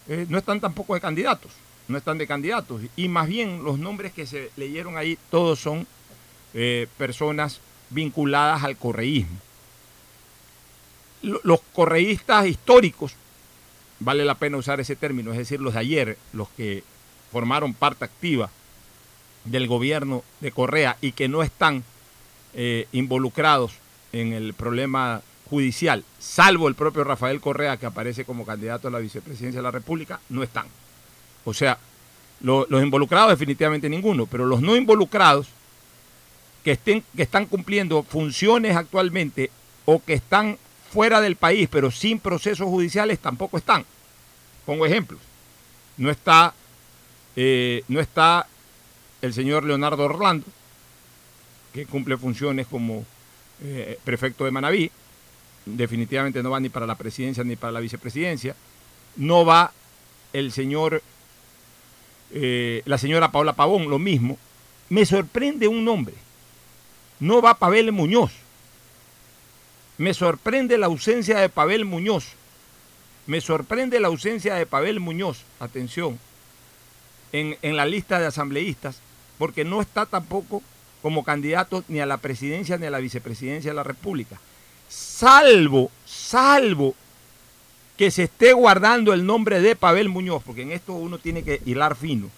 eh, 0.07 0.27
no 0.29 0.37
están 0.37 0.61
tampoco 0.61 0.93
de 0.93 1.01
candidatos, 1.01 1.51
no 1.87 1.97
están 1.97 2.19
de 2.19 2.27
candidatos. 2.27 2.83
Y 2.95 3.07
más 3.07 3.27
bien 3.27 3.63
los 3.63 3.79
nombres 3.79 4.13
que 4.13 4.27
se 4.27 4.51
leyeron 4.55 4.95
ahí, 4.95 5.17
todos 5.31 5.59
son 5.59 5.87
personas 6.97 7.59
vinculadas 7.91 8.63
al 8.63 8.77
correísmo. 8.77 9.37
Los 11.21 11.59
correístas 11.73 12.47
históricos, 12.47 13.13
vale 13.99 14.25
la 14.25 14.35
pena 14.35 14.57
usar 14.57 14.79
ese 14.79 14.95
término, 14.95 15.31
es 15.31 15.37
decir, 15.37 15.61
los 15.61 15.73
de 15.73 15.79
ayer, 15.79 16.17
los 16.33 16.49
que 16.49 16.83
formaron 17.31 17.73
parte 17.73 18.05
activa 18.05 18.49
del 19.45 19.67
gobierno 19.67 20.23
de 20.39 20.51
Correa 20.51 20.97
y 21.01 21.11
que 21.11 21.27
no 21.27 21.43
están 21.43 21.83
eh, 22.53 22.87
involucrados 22.91 23.73
en 24.11 24.33
el 24.33 24.53
problema 24.53 25.21
judicial, 25.47 26.03
salvo 26.19 26.67
el 26.67 26.75
propio 26.75 27.03
Rafael 27.03 27.41
Correa, 27.41 27.77
que 27.77 27.85
aparece 27.85 28.25
como 28.25 28.45
candidato 28.45 28.87
a 28.87 28.91
la 28.91 28.99
vicepresidencia 28.99 29.59
de 29.59 29.63
la 29.63 29.71
República, 29.71 30.19
no 30.29 30.43
están. 30.43 30.67
O 31.45 31.53
sea, 31.53 31.77
los 32.41 32.83
involucrados 32.83 33.31
definitivamente 33.31 33.89
ninguno, 33.89 34.25
pero 34.25 34.45
los 34.45 34.61
no 34.61 34.75
involucrados 34.75 35.47
que, 36.63 36.71
estén, 36.71 37.03
que 37.15 37.23
están 37.23 37.45
cumpliendo 37.45 38.03
funciones 38.03 38.75
actualmente 38.75 39.49
o 39.85 40.03
que 40.03 40.13
están 40.13 40.57
fuera 40.91 41.21
del 41.21 41.35
país, 41.35 41.67
pero 41.71 41.91
sin 41.91 42.19
procesos 42.19 42.67
judiciales, 42.67 43.19
tampoco 43.19 43.57
están. 43.57 43.85
Pongo 44.65 44.85
ejemplos. 44.85 45.19
No 45.97 46.11
está, 46.11 46.53
eh, 47.35 47.83
no 47.87 47.99
está 47.99 48.47
el 49.21 49.33
señor 49.33 49.63
Leonardo 49.63 50.03
Orlando, 50.03 50.45
que 51.73 51.85
cumple 51.85 52.17
funciones 52.17 52.67
como 52.67 53.05
eh, 53.61 53.97
prefecto 54.03 54.45
de 54.45 54.51
Manabí, 54.51 54.91
definitivamente 55.75 56.41
no 56.41 56.51
va 56.51 56.59
ni 56.59 56.69
para 56.69 56.85
la 56.85 56.95
presidencia 56.95 57.43
ni 57.43 57.55
para 57.55 57.71
la 57.71 57.79
vicepresidencia, 57.79 58.55
no 59.15 59.45
va 59.45 59.71
el 60.33 60.51
señor, 60.51 61.01
eh, 62.31 62.81
la 62.85 62.97
señora 62.97 63.31
Paola 63.31 63.53
Pavón, 63.53 63.89
lo 63.89 63.99
mismo, 63.99 64.37
me 64.89 65.05
sorprende 65.05 65.67
un 65.67 65.83
nombre, 65.83 66.15
no 67.19 67.41
va 67.41 67.55
Pavel 67.55 67.91
Muñoz, 67.91 68.31
me 69.97 70.13
sorprende 70.13 70.77
la 70.77 70.85
ausencia 70.85 71.39
de 71.39 71.49
Pavel 71.49 71.85
Muñoz, 71.85 72.33
me 73.25 73.41
sorprende 73.41 73.99
la 73.99 74.07
ausencia 74.07 74.55
de 74.55 74.65
Pavel 74.65 74.99
Muñoz, 74.99 75.43
atención, 75.59 76.19
en, 77.33 77.57
en 77.61 77.75
la 77.75 77.85
lista 77.85 78.19
de 78.19 78.27
asambleístas, 78.27 79.01
porque 79.37 79.65
no 79.65 79.81
está 79.81 80.05
tampoco 80.05 80.63
como 81.01 81.23
candidato 81.23 81.83
ni 81.87 81.99
a 81.99 82.05
la 82.05 82.17
presidencia 82.17 82.77
ni 82.77 82.85
a 82.85 82.91
la 82.91 82.99
vicepresidencia 82.99 83.71
de 83.71 83.75
la 83.75 83.83
República. 83.83 84.39
Salvo, 84.89 85.91
salvo 86.05 86.95
que 87.97 88.11
se 88.11 88.23
esté 88.23 88.53
guardando 88.53 89.11
el 89.11 89.25
nombre 89.25 89.59
de 89.59 89.75
Pavel 89.75 90.07
Muñoz, 90.07 90.43
porque 90.45 90.61
en 90.61 90.71
esto 90.71 90.93
uno 90.93 91.17
tiene 91.17 91.43
que 91.43 91.61
hilar 91.65 91.95
fino. 91.95 92.29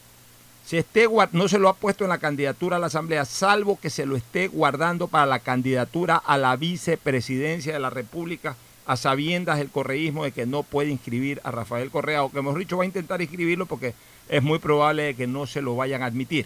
Se 0.66 0.78
esté, 0.78 1.08
no 1.32 1.48
se 1.48 1.60
lo 1.60 1.68
ha 1.68 1.74
puesto 1.74 2.06
en 2.06 2.10
la 2.10 2.20
candidatura 2.20 2.78
a 2.78 2.80
la 2.80 2.88
Asamblea, 2.88 3.26
salvo 3.26 3.80
que 3.80 3.90
se 3.90 4.06
lo 4.06 4.16
esté 4.16 4.48
guardando 4.48 5.08
para 5.08 5.26
la 5.26 5.40
candidatura 5.40 6.16
a 6.16 6.38
la 6.38 6.56
vicepresidencia 6.56 7.74
de 7.74 7.80
la 7.80 7.90
República, 7.90 8.56
a 8.86 8.96
sabiendas 8.96 9.58
del 9.58 9.70
correísmo 9.70 10.24
de 10.24 10.32
que 10.32 10.46
no 10.46 10.64
puede 10.64 10.90
inscribir 10.90 11.42
a 11.44 11.52
Rafael 11.52 11.92
Correa, 11.92 12.24
o 12.24 12.32
que 12.32 12.40
hemos 12.40 12.58
dicho 12.58 12.78
va 12.78 12.84
a 12.84 12.88
intentar 12.88 13.22
inscribirlo 13.22 13.66
porque 13.66 13.94
es 14.30 14.42
muy 14.42 14.60
probable 14.60 15.16
que 15.16 15.28
no 15.28 15.46
se 15.46 15.62
lo 15.62 15.76
vayan 15.76 16.04
a 16.04 16.06
admitir. 16.06 16.46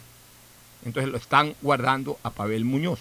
Entonces 0.85 1.11
lo 1.11 1.17
están 1.17 1.53
guardando 1.61 2.17
a 2.23 2.31
Pavel 2.31 2.65
Muñoz. 2.65 2.99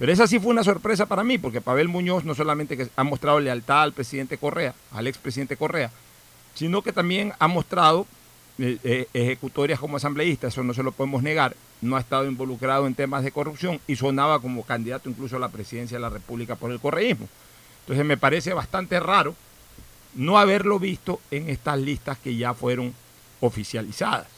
Pero 0.00 0.12
esa 0.12 0.26
sí 0.26 0.38
fue 0.40 0.50
una 0.50 0.64
sorpresa 0.64 1.04
para 1.04 1.22
mí, 1.22 1.36
porque 1.36 1.60
Pavel 1.60 1.88
Muñoz 1.88 2.24
no 2.24 2.34
solamente 2.34 2.88
ha 2.96 3.04
mostrado 3.04 3.38
lealtad 3.38 3.82
al 3.82 3.92
presidente 3.92 4.38
Correa, 4.38 4.74
al 4.92 5.06
expresidente 5.06 5.58
Correa, 5.58 5.90
sino 6.54 6.80
que 6.80 6.90
también 6.90 7.34
ha 7.38 7.48
mostrado 7.48 8.06
eh, 8.58 8.78
eh, 8.82 9.08
ejecutorias 9.12 9.78
como 9.78 9.98
asambleísta, 9.98 10.46
eso 10.46 10.62
no 10.62 10.72
se 10.72 10.82
lo 10.82 10.92
podemos 10.92 11.22
negar, 11.22 11.54
no 11.82 11.96
ha 11.96 12.00
estado 12.00 12.24
involucrado 12.24 12.86
en 12.86 12.94
temas 12.94 13.24
de 13.24 13.30
corrupción 13.30 13.78
y 13.86 13.94
sonaba 13.94 14.40
como 14.40 14.62
candidato 14.62 15.10
incluso 15.10 15.36
a 15.36 15.38
la 15.38 15.50
presidencia 15.50 15.98
de 15.98 16.02
la 16.02 16.08
República 16.08 16.56
por 16.56 16.72
el 16.72 16.80
correísmo. 16.80 17.28
Entonces 17.82 18.06
me 18.06 18.16
parece 18.16 18.54
bastante 18.54 19.00
raro 19.00 19.34
no 20.14 20.38
haberlo 20.38 20.78
visto 20.78 21.20
en 21.30 21.50
estas 21.50 21.78
listas 21.78 22.16
que 22.16 22.36
ya 22.36 22.54
fueron 22.54 22.94
oficializadas. 23.40 24.28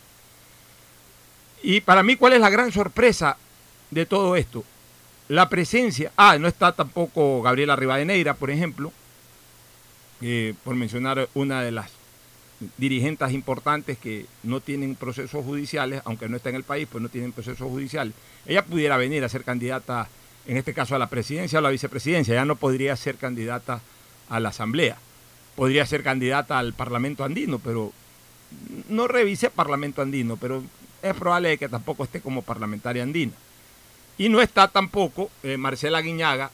Y 1.63 1.83
para 1.83 2.03
mí, 2.03 2.17
¿cuál 2.17 2.33
es 2.33 2.41
la 2.41 2.51
gran 2.51 2.73
sorpresa 2.73 3.37
de 3.93 4.07
todo 4.07 4.35
esto? 4.35 4.65
La 5.29 5.49
presencia, 5.49 6.13
ah, 6.17 6.37
no 6.39 6.49
está 6.49 6.73
tampoco 6.73 7.43
Gabriela 7.43 7.77
Rivadeneira, 7.77 8.35
por 8.35 8.51
ejemplo, 8.51 8.93
eh, 10.21 10.55
por 10.65 10.75
mencionar 10.75 11.29
una 11.35 11.63
de 11.63 11.73
las 11.73 11.91
dirigentes 12.77 13.33
importantes 13.33 13.99
que 13.99 14.27
no 14.43 14.61
tienen 14.61 14.95
procesos 14.95 15.45
judiciales, 15.45 16.03
aunque 16.05 16.29
no 16.29 16.37
está 16.37 16.51
en 16.51 16.57
el 16.57 16.65
país, 16.65 16.87
pues 16.91 17.03
no 17.03 17.09
tienen 17.09 17.33
procesos 17.33 17.69
judiciales. 17.69 18.15
Ella 18.47 18.65
pudiera 18.65 18.97
venir 18.97 19.25
a 19.25 19.29
ser 19.29 19.45
candidata, 19.45 20.09
en 20.47 20.57
este 20.57 20.75
caso 20.75 20.95
a 20.95 20.99
la 20.99 21.09
presidencia 21.09 21.59
o 21.59 21.61
a 21.61 21.63
la 21.63 21.71
vicepresidencia, 21.71 22.35
ya 22.35 22.45
no 22.45 22.57
podría 22.57 22.95
ser 22.97 23.17
candidata 23.17 23.81
a 24.29 24.41
la 24.41 24.51
asamblea, 24.51 24.97
podría 25.57 25.87
ser 25.87 26.03
candidata 26.03 26.59
al 26.59 26.73
Parlamento 26.73 27.25
andino, 27.25 27.59
pero 27.59 27.93
no 28.89 29.09
revise 29.09 29.51
Parlamento 29.51 30.03
andino, 30.03 30.37
pero 30.37 30.63
es 31.03 31.15
probable 31.15 31.59
que 31.59 31.69
tampoco 31.69 32.05
esté 32.05 32.21
como 32.21 32.43
parlamentaria 32.43 33.03
andina. 33.03 33.33
Y 34.19 34.29
no 34.29 34.41
está 34.41 34.69
tampoco 34.69 35.31
eh, 35.43 35.57
Marcela 35.57 36.01
Guiñaga 36.01 36.51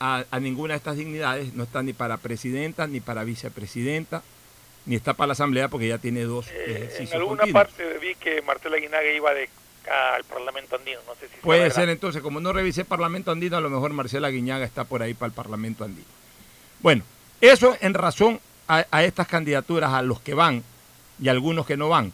a, 0.00 0.24
ninguna 0.40 0.74
de 0.74 0.78
estas 0.78 0.96
dignidades, 0.96 1.54
no 1.54 1.64
está 1.64 1.82
ni 1.82 1.92
para 1.92 2.18
presidenta 2.18 2.86
ni 2.86 3.00
para 3.00 3.24
vicepresidenta, 3.24 4.22
ni 4.86 4.96
está 4.96 5.14
para 5.14 5.28
la 5.28 5.32
asamblea 5.32 5.68
porque 5.68 5.88
ya 5.88 5.98
tiene 5.98 6.22
dos 6.22 6.46
eh, 6.52 6.94
En 6.98 7.12
alguna 7.14 7.46
parte 7.46 7.98
vi 7.98 8.14
que 8.14 8.42
Marcela 8.42 8.76
Guiñaga 8.76 9.10
iba 9.12 9.34
de 9.34 9.48
al 10.14 10.24
Parlamento 10.24 10.76
andino, 10.76 11.00
no 11.06 11.14
sé 11.14 11.28
si 11.28 11.40
Puede 11.40 11.70
ser 11.70 11.88
entonces, 11.88 12.20
como 12.20 12.40
no 12.40 12.52
revisé 12.52 12.84
Parlamento 12.84 13.30
andino, 13.30 13.56
a 13.56 13.60
lo 13.60 13.70
mejor 13.70 13.92
Marcela 13.92 14.28
Guiñaga 14.28 14.66
está 14.66 14.84
por 14.84 15.02
ahí 15.02 15.14
para 15.14 15.28
el 15.28 15.32
Parlamento 15.32 15.84
andino. 15.84 16.06
Bueno, 16.80 17.04
eso 17.40 17.74
en 17.80 17.94
razón 17.94 18.38
a 18.66 19.02
estas 19.02 19.26
candidaturas, 19.26 19.94
a 19.94 20.02
los 20.02 20.20
que 20.20 20.34
van 20.34 20.62
y 21.18 21.28
algunos 21.28 21.66
que 21.66 21.78
no 21.78 21.88
van. 21.88 22.12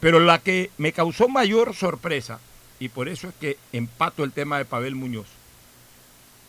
Pero 0.00 0.20
la 0.20 0.38
que 0.38 0.70
me 0.78 0.92
causó 0.92 1.28
mayor 1.28 1.74
sorpresa, 1.74 2.40
y 2.80 2.88
por 2.88 3.08
eso 3.08 3.28
es 3.28 3.34
que 3.34 3.58
empato 3.72 4.24
el 4.24 4.32
tema 4.32 4.58
de 4.58 4.64
Pavel 4.64 4.96
Muñoz, 4.96 5.28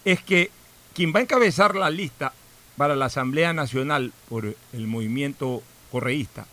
es 0.06 0.22
que 0.24 0.50
quien 0.96 1.14
va 1.14 1.20
a 1.20 1.24
encabezar 1.24 1.76
la 1.76 1.90
lista 1.90 2.34
para 2.78 2.96
la 2.96 3.06
Asamblea 3.06 3.54
Nacional 3.54 4.14
por 4.30 4.56
el 4.74 4.88
movimiento 4.88 5.62
correísta, 5.92 6.48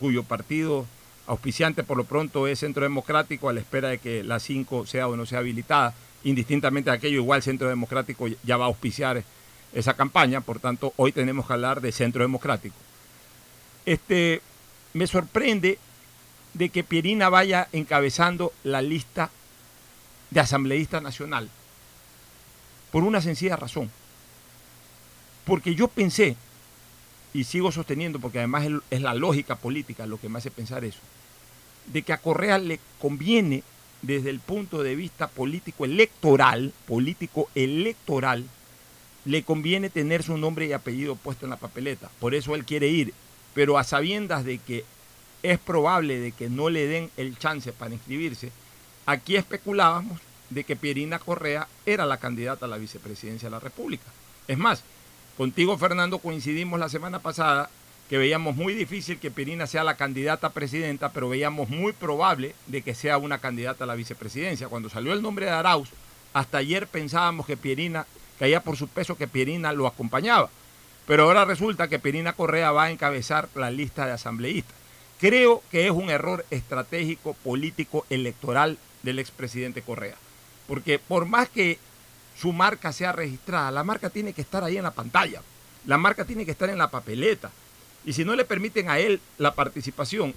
cuyo 0.00 0.24
partido 0.24 0.86
auspiciante 1.26 1.84
por 1.84 1.98
lo 1.98 2.04
pronto 2.04 2.46
es 2.46 2.60
Centro 2.60 2.82
Democrático 2.82 3.48
a 3.48 3.52
la 3.52 3.60
espera 3.60 3.90
de 3.90 3.98
que 3.98 4.24
la 4.24 4.40
5 4.40 4.86
sea 4.86 5.08
o 5.08 5.16
no 5.16 5.26
sea 5.26 5.40
habilitada, 5.40 5.94
indistintamente 6.24 6.90
de 6.90 6.96
aquello, 6.96 7.18
igual 7.18 7.42
Centro 7.42 7.68
Democrático 7.68 8.26
ya 8.42 8.56
va 8.56 8.64
a 8.64 8.68
auspiciar 8.68 9.22
esa 9.74 9.94
campaña, 9.94 10.40
por 10.40 10.58
tanto 10.58 10.94
hoy 10.96 11.12
tenemos 11.12 11.46
que 11.46 11.52
hablar 11.52 11.82
de 11.82 11.92
Centro 11.92 12.22
Democrático. 12.22 12.76
Este, 13.84 14.40
me 14.94 15.06
sorprende 15.06 15.78
de 16.54 16.68
que 16.70 16.84
Pierina 16.84 17.28
vaya 17.28 17.68
encabezando 17.72 18.52
la 18.64 18.82
lista 18.82 19.30
de 20.30 20.40
asambleísta 20.40 21.00
nacional. 21.00 21.48
Por 22.90 23.04
una 23.04 23.20
sencilla 23.20 23.56
razón. 23.56 23.90
Porque 25.44 25.74
yo 25.74 25.88
pensé, 25.88 26.36
y 27.32 27.44
sigo 27.44 27.72
sosteniendo, 27.72 28.18
porque 28.18 28.38
además 28.38 28.66
es 28.90 29.00
la 29.00 29.14
lógica 29.14 29.56
política 29.56 30.06
lo 30.06 30.20
que 30.20 30.28
me 30.28 30.38
hace 30.38 30.50
pensar 30.50 30.84
eso, 30.84 31.00
de 31.86 32.02
que 32.02 32.12
a 32.12 32.18
Correa 32.18 32.58
le 32.58 32.80
conviene 32.98 33.62
desde 34.02 34.30
el 34.30 34.40
punto 34.40 34.82
de 34.82 34.94
vista 34.94 35.28
político 35.28 35.84
electoral, 35.84 36.72
político 36.86 37.48
electoral, 37.54 38.44
le 39.24 39.42
conviene 39.42 39.90
tener 39.90 40.22
su 40.22 40.36
nombre 40.38 40.66
y 40.66 40.72
apellido 40.72 41.16
puesto 41.16 41.46
en 41.46 41.50
la 41.50 41.56
papeleta. 41.56 42.10
Por 42.20 42.34
eso 42.34 42.54
él 42.54 42.64
quiere 42.64 42.88
ir 42.88 43.12
pero 43.58 43.76
a 43.76 43.82
sabiendas 43.82 44.44
de 44.44 44.58
que 44.58 44.84
es 45.42 45.58
probable 45.58 46.18
de 46.18 46.32
que 46.32 46.48
no 46.48 46.70
le 46.70 46.86
den 46.86 47.10
el 47.16 47.38
chance 47.38 47.72
para 47.72 47.94
inscribirse, 47.94 48.50
aquí 49.06 49.36
especulábamos 49.36 50.20
de 50.50 50.64
que 50.64 50.76
Pierina 50.76 51.18
Correa 51.18 51.68
era 51.86 52.06
la 52.06 52.18
candidata 52.18 52.66
a 52.66 52.68
la 52.68 52.78
vicepresidencia 52.78 53.46
de 53.46 53.52
la 53.52 53.60
República. 53.60 54.06
Es 54.46 54.58
más, 54.58 54.82
contigo 55.36 55.76
Fernando 55.76 56.18
coincidimos 56.18 56.80
la 56.80 56.88
semana 56.88 57.18
pasada 57.20 57.70
que 58.08 58.18
veíamos 58.18 58.56
muy 58.56 58.72
difícil 58.72 59.18
que 59.18 59.30
Pierina 59.30 59.66
sea 59.66 59.84
la 59.84 59.96
candidata 59.96 60.46
a 60.46 60.52
presidenta, 60.52 61.10
pero 61.12 61.28
veíamos 61.28 61.68
muy 61.68 61.92
probable 61.92 62.54
de 62.66 62.80
que 62.80 62.94
sea 62.94 63.18
una 63.18 63.38
candidata 63.38 63.84
a 63.84 63.86
la 63.86 63.94
vicepresidencia. 63.94 64.68
Cuando 64.68 64.88
salió 64.88 65.12
el 65.12 65.20
nombre 65.20 65.44
de 65.44 65.52
Arauz, 65.52 65.90
hasta 66.32 66.58
ayer 66.58 66.86
pensábamos 66.86 67.44
que 67.44 67.58
Pierina 67.58 68.06
caía 68.38 68.62
por 68.62 68.76
su 68.76 68.88
peso 68.88 69.16
que 69.16 69.28
Pierina 69.28 69.72
lo 69.72 69.86
acompañaba. 69.86 70.48
Pero 71.06 71.24
ahora 71.24 71.44
resulta 71.44 71.88
que 71.88 71.98
Perina 71.98 72.32
Correa 72.32 72.70
va 72.70 72.84
a 72.84 72.90
encabezar 72.90 73.48
la 73.54 73.70
lista 73.70 74.06
de 74.06 74.12
asambleístas. 74.12 74.77
Creo 75.18 75.62
que 75.70 75.86
es 75.86 75.90
un 75.90 76.10
error 76.10 76.44
estratégico, 76.50 77.34
político, 77.34 78.06
electoral 78.08 78.78
del 79.02 79.18
expresidente 79.18 79.82
Correa. 79.82 80.16
Porque 80.66 80.98
por 80.98 81.26
más 81.26 81.48
que 81.48 81.78
su 82.40 82.52
marca 82.52 82.92
sea 82.92 83.12
registrada, 83.12 83.70
la 83.70 83.84
marca 83.84 84.10
tiene 84.10 84.32
que 84.32 84.42
estar 84.42 84.62
ahí 84.62 84.76
en 84.76 84.84
la 84.84 84.92
pantalla. 84.92 85.42
La 85.86 85.98
marca 85.98 86.24
tiene 86.24 86.44
que 86.44 86.52
estar 86.52 86.70
en 86.70 86.78
la 86.78 86.90
papeleta. 86.90 87.50
Y 88.04 88.12
si 88.12 88.24
no 88.24 88.36
le 88.36 88.44
permiten 88.44 88.88
a 88.88 88.98
él 88.98 89.20
la 89.38 89.54
participación, 89.54 90.34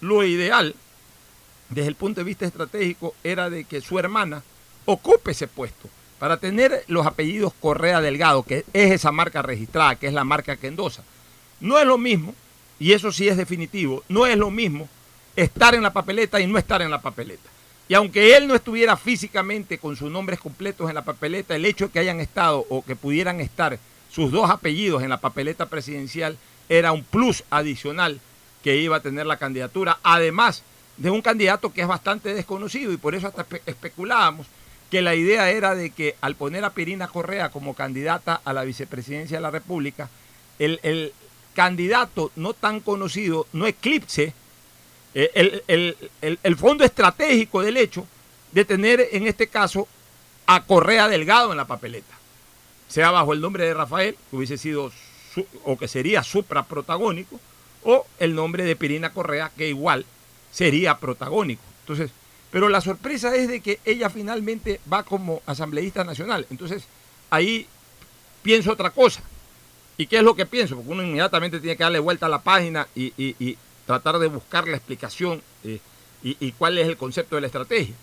lo 0.00 0.24
ideal, 0.24 0.74
desde 1.68 1.88
el 1.88 1.94
punto 1.94 2.20
de 2.20 2.24
vista 2.24 2.44
estratégico, 2.44 3.14
era 3.22 3.50
de 3.50 3.64
que 3.64 3.80
su 3.80 3.98
hermana 3.98 4.42
ocupe 4.84 5.30
ese 5.30 5.46
puesto 5.46 5.88
para 6.18 6.38
tener 6.38 6.84
los 6.88 7.06
apellidos 7.06 7.52
Correa 7.60 8.00
Delgado, 8.00 8.42
que 8.42 8.64
es 8.72 8.92
esa 8.92 9.12
marca 9.12 9.42
registrada, 9.42 9.96
que 9.96 10.06
es 10.06 10.12
la 10.12 10.24
marca 10.24 10.56
que 10.56 10.66
endosa, 10.66 11.04
no 11.60 11.78
es 11.78 11.86
lo 11.86 11.98
mismo, 11.98 12.34
y 12.84 12.92
eso 12.92 13.10
sí 13.10 13.26
es 13.26 13.38
definitivo, 13.38 14.04
no 14.10 14.26
es 14.26 14.36
lo 14.36 14.50
mismo 14.50 14.90
estar 15.34 15.74
en 15.74 15.82
la 15.82 15.94
papeleta 15.94 16.38
y 16.38 16.46
no 16.46 16.58
estar 16.58 16.82
en 16.82 16.90
la 16.90 17.00
papeleta. 17.00 17.48
Y 17.88 17.94
aunque 17.94 18.36
él 18.36 18.46
no 18.46 18.54
estuviera 18.54 18.94
físicamente 18.98 19.78
con 19.78 19.96
sus 19.96 20.10
nombres 20.10 20.38
completos 20.38 20.90
en 20.90 20.94
la 20.94 21.02
papeleta, 21.02 21.56
el 21.56 21.64
hecho 21.64 21.86
de 21.86 21.92
que 21.92 21.98
hayan 22.00 22.20
estado 22.20 22.66
o 22.68 22.84
que 22.84 22.94
pudieran 22.94 23.40
estar 23.40 23.78
sus 24.10 24.30
dos 24.30 24.50
apellidos 24.50 25.02
en 25.02 25.08
la 25.08 25.16
papeleta 25.16 25.64
presidencial 25.64 26.36
era 26.68 26.92
un 26.92 27.04
plus 27.04 27.42
adicional 27.48 28.20
que 28.62 28.76
iba 28.76 28.96
a 28.96 29.00
tener 29.00 29.24
la 29.24 29.38
candidatura, 29.38 29.98
además 30.02 30.62
de 30.98 31.08
un 31.08 31.22
candidato 31.22 31.72
que 31.72 31.80
es 31.80 31.88
bastante 31.88 32.34
desconocido 32.34 32.92
y 32.92 32.98
por 32.98 33.14
eso 33.14 33.28
hasta 33.28 33.46
especulábamos 33.64 34.46
que 34.90 35.00
la 35.00 35.14
idea 35.14 35.50
era 35.50 35.74
de 35.74 35.88
que 35.88 36.16
al 36.20 36.34
poner 36.34 36.66
a 36.66 36.74
Pirina 36.74 37.08
Correa 37.08 37.48
como 37.48 37.72
candidata 37.72 38.42
a 38.44 38.52
la 38.52 38.62
vicepresidencia 38.62 39.38
de 39.38 39.42
la 39.42 39.50
República, 39.50 40.10
el, 40.58 41.12
candidato 41.54 42.30
no 42.36 42.52
tan 42.52 42.80
conocido 42.80 43.46
no 43.52 43.66
eclipse 43.66 44.34
eh, 45.14 45.62
el, 45.68 46.56
fondo 46.56 46.84
estratégico 46.84 47.62
del 47.62 47.76
hecho 47.76 48.06
de 48.52 48.64
tener 48.64 49.08
en 49.12 49.26
este 49.28 49.46
caso 49.46 49.86
a 50.46 50.64
Correa 50.64 51.08
Delgado 51.08 51.52
en 51.52 51.56
la 51.56 51.66
papeleta, 51.66 52.14
sea 52.88 53.12
bajo 53.12 53.32
el 53.32 53.40
nombre 53.40 53.64
de 53.64 53.74
Rafael, 53.74 54.16
que 54.28 54.36
hubiese 54.36 54.58
sido 54.58 54.90
o 55.64 55.78
que 55.78 55.88
sería 55.88 56.22
supraprotagónico, 56.22 57.40
o 57.84 58.06
el 58.18 58.34
nombre 58.34 58.64
de 58.64 58.76
Pirina 58.76 59.12
Correa, 59.12 59.52
que 59.56 59.68
igual 59.68 60.04
sería 60.50 60.98
protagónico. 60.98 61.62
Entonces, 61.80 62.10
pero 62.50 62.68
la 62.68 62.80
sorpresa 62.80 63.34
es 63.34 63.48
de 63.48 63.60
que 63.60 63.80
ella 63.84 64.10
finalmente 64.10 64.80
va 64.92 65.02
como 65.02 65.42
asambleísta 65.46 66.04
nacional. 66.04 66.46
Entonces, 66.50 66.84
ahí 67.30 67.66
pienso 68.42 68.72
otra 68.72 68.90
cosa. 68.90 69.22
¿Y 69.96 70.06
qué 70.06 70.18
es 70.18 70.22
lo 70.22 70.34
que 70.34 70.46
pienso? 70.46 70.76
Porque 70.76 70.90
uno 70.90 71.02
inmediatamente 71.02 71.60
tiene 71.60 71.76
que 71.76 71.84
darle 71.84 72.00
vuelta 72.00 72.26
a 72.26 72.28
la 72.28 72.42
página 72.42 72.88
y, 72.94 73.56
tratar 73.86 74.18
de 74.18 74.28
buscar 74.28 74.66
la 74.66 74.76
explicación 74.76 75.42
eh, 75.62 75.78
y, 76.22 76.52
cuál 76.52 76.78
es 76.78 76.88
el 76.88 76.96
concepto 76.96 77.34
de 77.34 77.42
la 77.42 77.48
estrategia. 77.48 77.94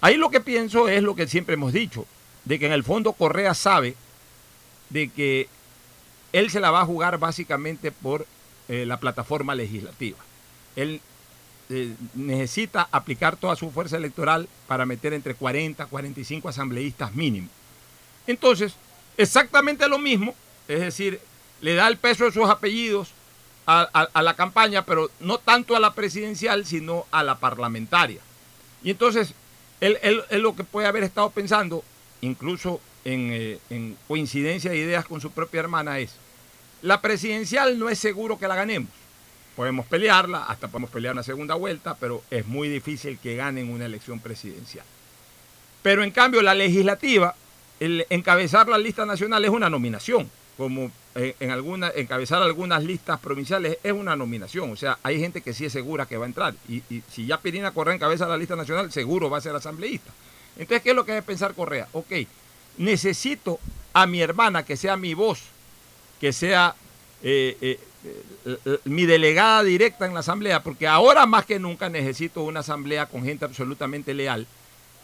Ahí 0.00 0.16
lo 0.16 0.30
que 0.30 0.40
pienso 0.40 0.88
es 0.88 1.02
lo 1.02 1.14
que 1.14 1.28
siempre 1.28 1.54
hemos 1.54 1.72
dicho, 1.72 2.06
de 2.44 2.58
que 2.58 2.66
en 2.66 2.72
el 2.72 2.82
fondo 2.82 3.12
Correa 3.12 3.54
sabe 3.54 3.94
de 4.88 5.08
que 5.10 5.48
él 6.32 6.50
se 6.50 6.60
la 6.60 6.70
va 6.70 6.80
a 6.80 6.86
jugar 6.86 7.18
básicamente 7.18 7.92
por 7.92 8.26
eh, 8.68 8.86
la 8.86 8.98
plataforma 8.98 9.54
legislativa. 9.54 10.18
Él 10.76 11.00
eh, 11.68 11.94
necesita 12.14 12.88
aplicar 12.90 13.36
toda 13.36 13.54
su 13.54 13.70
fuerza 13.70 13.96
electoral 13.96 14.48
para 14.66 14.86
meter 14.86 15.12
entre 15.12 15.34
40 15.34 15.84
y 15.84 15.86
45 15.86 16.48
asambleístas 16.48 17.14
mínimo. 17.14 17.48
Entonces, 18.26 18.74
exactamente 19.16 19.88
lo 19.88 19.98
mismo, 19.98 20.34
es 20.70 20.80
decir, 20.80 21.20
le 21.60 21.74
da 21.74 21.88
el 21.88 21.96
peso 21.96 22.24
de 22.24 22.32
sus 22.32 22.48
apellidos 22.48 23.12
a, 23.66 24.22
la 24.22 24.34
campaña, 24.34 24.84
pero 24.84 25.10
no 25.20 25.38
tanto 25.38 25.76
a 25.76 25.80
la 25.80 25.94
presidencial, 25.94 26.66
sino 26.66 27.06
a 27.10 27.22
la 27.22 27.38
parlamentaria. 27.38 28.20
Y 28.82 28.90
entonces, 28.90 29.34
él, 29.80 29.98
lo 30.30 30.56
que 30.56 30.64
puede 30.64 30.88
haber 30.88 31.04
estado 31.04 31.30
pensando, 31.30 31.84
incluso 32.20 32.80
en, 33.04 33.30
eh, 33.32 33.58
en 33.70 33.96
coincidencia 34.08 34.72
de 34.72 34.78
ideas 34.78 35.04
con 35.04 35.20
su 35.20 35.30
propia 35.30 35.60
hermana, 35.60 36.00
es, 36.00 36.16
la 36.82 37.00
presidencial 37.00 37.78
no 37.78 37.88
es 37.88 37.98
seguro 37.98 38.38
que 38.38 38.48
la 38.48 38.56
ganemos. 38.56 38.90
Podemos 39.54 39.86
pelearla, 39.86 40.44
hasta 40.44 40.68
podemos 40.68 40.90
pelear 40.90 41.14
una 41.14 41.22
segunda 41.22 41.54
vuelta, 41.54 41.96
pero 41.98 42.24
es 42.30 42.46
muy 42.46 42.68
difícil 42.68 43.18
que 43.18 43.36
ganen 43.36 43.70
una 43.70 43.86
elección 43.86 44.18
presidencial. 44.18 44.86
Pero 45.82 46.02
en 46.02 46.10
cambio, 46.10 46.42
la 46.42 46.54
legislativa, 46.54 47.34
el 47.78 48.06
encabezar 48.10 48.68
la 48.68 48.78
lista 48.78 49.06
nacional 49.06 49.44
es 49.44 49.50
una 49.50 49.70
nominación, 49.70 50.30
como 50.60 50.90
eh, 51.14 51.36
en 51.40 51.50
alguna, 51.52 51.90
encabezar 51.96 52.42
algunas 52.42 52.84
listas 52.84 53.18
provinciales 53.18 53.78
es 53.82 53.92
una 53.92 54.14
nominación. 54.14 54.70
O 54.70 54.76
sea, 54.76 54.98
hay 55.02 55.18
gente 55.18 55.40
que 55.40 55.54
sí 55.54 55.64
es 55.64 55.72
segura 55.72 56.04
que 56.04 56.18
va 56.18 56.26
a 56.26 56.28
entrar. 56.28 56.54
Y, 56.68 56.82
si 57.10 57.24
ya 57.24 57.40
Pirina 57.40 57.70
Correa 57.70 57.94
encabeza 57.94 58.28
la 58.28 58.36
lista 58.36 58.56
nacional, 58.56 58.92
seguro 58.92 59.30
va 59.30 59.38
a 59.38 59.40
ser 59.40 59.56
asambleísta. 59.56 60.12
Entonces, 60.58 60.82
¿qué 60.82 60.90
es 60.90 60.94
lo 60.94 61.06
que 61.06 61.12
debe 61.12 61.22
pensar 61.22 61.54
Correa? 61.54 61.88
Ok, 61.92 62.12
necesito 62.76 63.58
a 63.94 64.06
mi 64.06 64.20
hermana 64.20 64.62
que 64.62 64.76
sea 64.76 64.98
mi 64.98 65.14
voz, 65.14 65.44
que 66.20 66.30
sea 66.30 66.74
eh, 67.22 67.56
eh, 67.62 68.78
mi 68.84 69.06
delegada 69.06 69.62
directa 69.62 70.04
en 70.04 70.12
la 70.12 70.20
asamblea, 70.20 70.62
porque 70.62 70.86
ahora 70.86 71.24
más 71.24 71.46
que 71.46 71.58
nunca 71.58 71.88
necesito 71.88 72.42
una 72.42 72.60
asamblea 72.60 73.06
con 73.06 73.24
gente 73.24 73.46
absolutamente 73.46 74.12
leal 74.12 74.46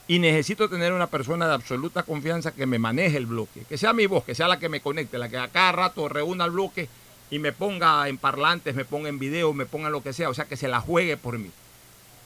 y 0.08 0.18
necesito 0.18 0.68
tener 0.68 0.92
una 0.92 1.08
persona 1.08 1.48
de 1.48 1.54
absoluta 1.54 2.02
confianza 2.02 2.52
que 2.52 2.66
me 2.66 2.78
maneje 2.78 3.16
el 3.16 3.26
bloque, 3.26 3.62
que 3.68 3.78
sea 3.78 3.92
mi 3.92 4.06
voz, 4.06 4.24
que 4.24 4.34
sea 4.34 4.48
la 4.48 4.58
que 4.58 4.68
me 4.68 4.80
conecte, 4.80 5.18
la 5.18 5.28
que 5.28 5.38
a 5.38 5.48
cada 5.48 5.72
rato 5.72 6.08
reúna 6.08 6.44
el 6.44 6.52
bloque 6.52 6.88
y 7.30 7.38
me 7.38 7.52
ponga 7.52 8.08
en 8.08 8.18
parlantes, 8.18 8.74
me 8.74 8.84
ponga 8.84 9.08
en 9.08 9.18
video, 9.18 9.52
me 9.52 9.66
ponga 9.66 9.90
lo 9.90 10.02
que 10.02 10.12
sea, 10.12 10.30
o 10.30 10.34
sea, 10.34 10.44
que 10.44 10.56
se 10.56 10.68
la 10.68 10.80
juegue 10.80 11.16
por 11.16 11.38
mí. 11.38 11.50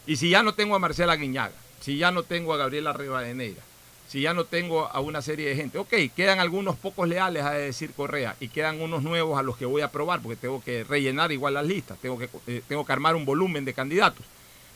Y 0.06 0.16
si 0.16 0.28
ya 0.28 0.42
no 0.42 0.54
tengo 0.54 0.74
a 0.74 0.78
Marcela 0.78 1.16
Guiñaga, 1.16 1.54
si 1.80 1.96
ya 1.96 2.10
no 2.10 2.22
tengo 2.22 2.52
a 2.52 2.58
Gabriela 2.58 2.92
Rivadeneira, 2.92 3.62
si 4.10 4.22
ya 4.22 4.34
no 4.34 4.44
tengo 4.44 4.88
a 4.88 4.98
una 4.98 5.22
serie 5.22 5.48
de 5.48 5.54
gente. 5.54 5.78
Ok, 5.78 5.94
quedan 6.16 6.40
algunos 6.40 6.74
pocos 6.74 7.08
leales 7.08 7.44
a 7.44 7.52
decir 7.52 7.92
Correa 7.92 8.34
y 8.40 8.48
quedan 8.48 8.80
unos 8.80 9.04
nuevos 9.04 9.38
a 9.38 9.42
los 9.44 9.56
que 9.56 9.66
voy 9.66 9.82
a 9.82 9.92
probar 9.92 10.20
porque 10.20 10.34
tengo 10.34 10.60
que 10.60 10.82
rellenar 10.82 11.30
igual 11.30 11.54
las 11.54 11.64
listas, 11.64 11.96
tengo 11.98 12.18
que, 12.18 12.28
eh, 12.48 12.60
tengo 12.66 12.84
que 12.84 12.92
armar 12.92 13.14
un 13.14 13.24
volumen 13.24 13.64
de 13.64 13.72
candidatos. 13.72 14.26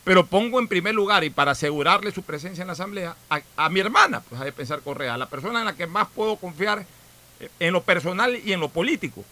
Pero 0.05 0.25
pongo 0.25 0.59
en 0.59 0.69
primer 0.69 0.95
lugar 0.95 1.25
y 1.25 1.29
para 1.29 1.51
asegurarle 1.51 2.11
su 2.11 2.23
presencia 2.23 2.61
en 2.61 2.67
la 2.67 2.73
Asamblea 2.73 3.17
a, 3.57 3.69
mi 3.69 3.81
hermana, 3.81 4.21
pues 4.21 4.39
a 4.39 4.45
de 4.45 4.53
pensar 4.53 4.81
Correa, 4.81 5.17
la 5.17 5.27
persona 5.27 5.59
en 5.59 5.65
la 5.65 5.75
que 5.75 5.87
más 5.87 6.07
puedo 6.07 6.37
confiar 6.37 6.85
eh, 7.41 7.49
en 7.59 7.73
lo 7.73 7.83
personal 7.83 8.39
y 8.45 8.53
en 8.53 8.61
lo 8.61 8.69
político. 8.69 9.25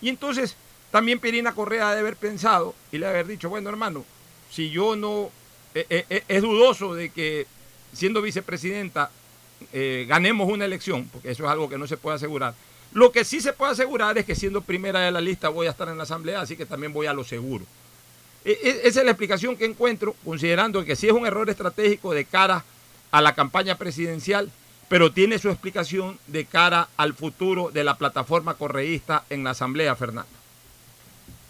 Y 0.00 0.08
entonces 0.08 0.54
también 0.92 1.18
Pirina 1.18 1.52
Correa 1.52 1.88
debe 1.88 2.00
haber 2.02 2.16
pensado 2.16 2.76
y 2.92 2.98
le 2.98 3.06
haber 3.08 3.26
dicho, 3.26 3.48
bueno 3.48 3.70
hermano, 3.70 4.04
si 4.50 4.70
yo 4.70 4.94
no, 4.94 5.30
eh, 5.74 6.22
es 6.28 6.42
dudoso 6.42 6.94
de 6.94 7.10
que 7.10 7.48
siendo 7.92 8.22
vicepresidenta 8.22 9.10
eh, 9.72 10.06
ganemos 10.08 10.48
una 10.50 10.64
elección, 10.64 11.08
porque 11.12 11.30
eso 11.30 11.44
es 11.44 11.50
algo 11.50 11.68
que 11.68 11.78
no 11.78 11.86
se 11.86 11.96
puede 11.96 12.16
asegurar. 12.16 12.54
Lo 12.92 13.12
que 13.12 13.24
sí 13.24 13.40
se 13.40 13.52
puede 13.52 13.72
asegurar 13.72 14.16
es 14.16 14.24
que 14.24 14.34
siendo 14.34 14.62
primera 14.62 15.00
de 15.00 15.10
la 15.10 15.20
lista 15.20 15.48
voy 15.48 15.66
a 15.66 15.70
estar 15.70 15.88
en 15.88 15.98
la 15.98 16.04
asamblea, 16.04 16.40
así 16.40 16.56
que 16.56 16.64
también 16.64 16.92
voy 16.92 17.06
a 17.06 17.12
lo 17.12 17.24
seguro. 17.24 17.64
E, 18.48 18.52
e, 18.52 18.88
esa 18.88 19.00
es 19.00 19.04
la 19.04 19.10
explicación 19.10 19.58
que 19.58 19.66
encuentro, 19.66 20.14
considerando 20.24 20.82
que 20.82 20.96
sí 20.96 21.06
es 21.06 21.12
un 21.12 21.26
error 21.26 21.50
estratégico 21.50 22.14
de 22.14 22.24
cara 22.24 22.64
a 23.10 23.20
la 23.20 23.34
campaña 23.34 23.76
presidencial, 23.76 24.50
pero 24.88 25.12
tiene 25.12 25.38
su 25.38 25.50
explicación 25.50 26.18
de 26.26 26.46
cara 26.46 26.88
al 26.96 27.12
futuro 27.12 27.70
de 27.70 27.84
la 27.84 27.98
plataforma 27.98 28.54
correísta 28.54 29.24
en 29.28 29.44
la 29.44 29.50
asamblea, 29.50 29.94
Fernando. 29.96 30.30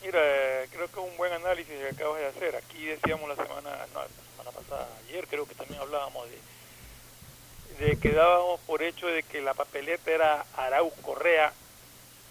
Mira, 0.04 0.20
creo 0.72 0.88
que 0.88 1.00
es 1.00 1.06
un 1.08 1.16
buen 1.16 1.32
análisis 1.34 1.72
que 1.72 1.88
acabas 1.88 2.18
de 2.18 2.26
hacer. 2.26 2.56
Aquí 2.56 2.84
decíamos 2.84 3.28
la 3.28 3.36
semana, 3.36 3.70
no, 3.94 4.00
la 4.00 4.08
semana 4.08 4.50
pasada, 4.50 4.88
ayer 5.08 5.24
creo 5.30 5.46
que 5.46 5.54
también 5.54 5.80
hablábamos 5.80 6.28
de 6.28 6.38
de 7.78 7.96
que 7.96 8.10
dábamos 8.10 8.58
por 8.66 8.82
hecho 8.82 9.06
de 9.06 9.22
que 9.22 9.40
la 9.40 9.54
papeleta 9.54 10.10
era 10.10 10.44
Arauz 10.56 10.92
Correa, 11.02 11.52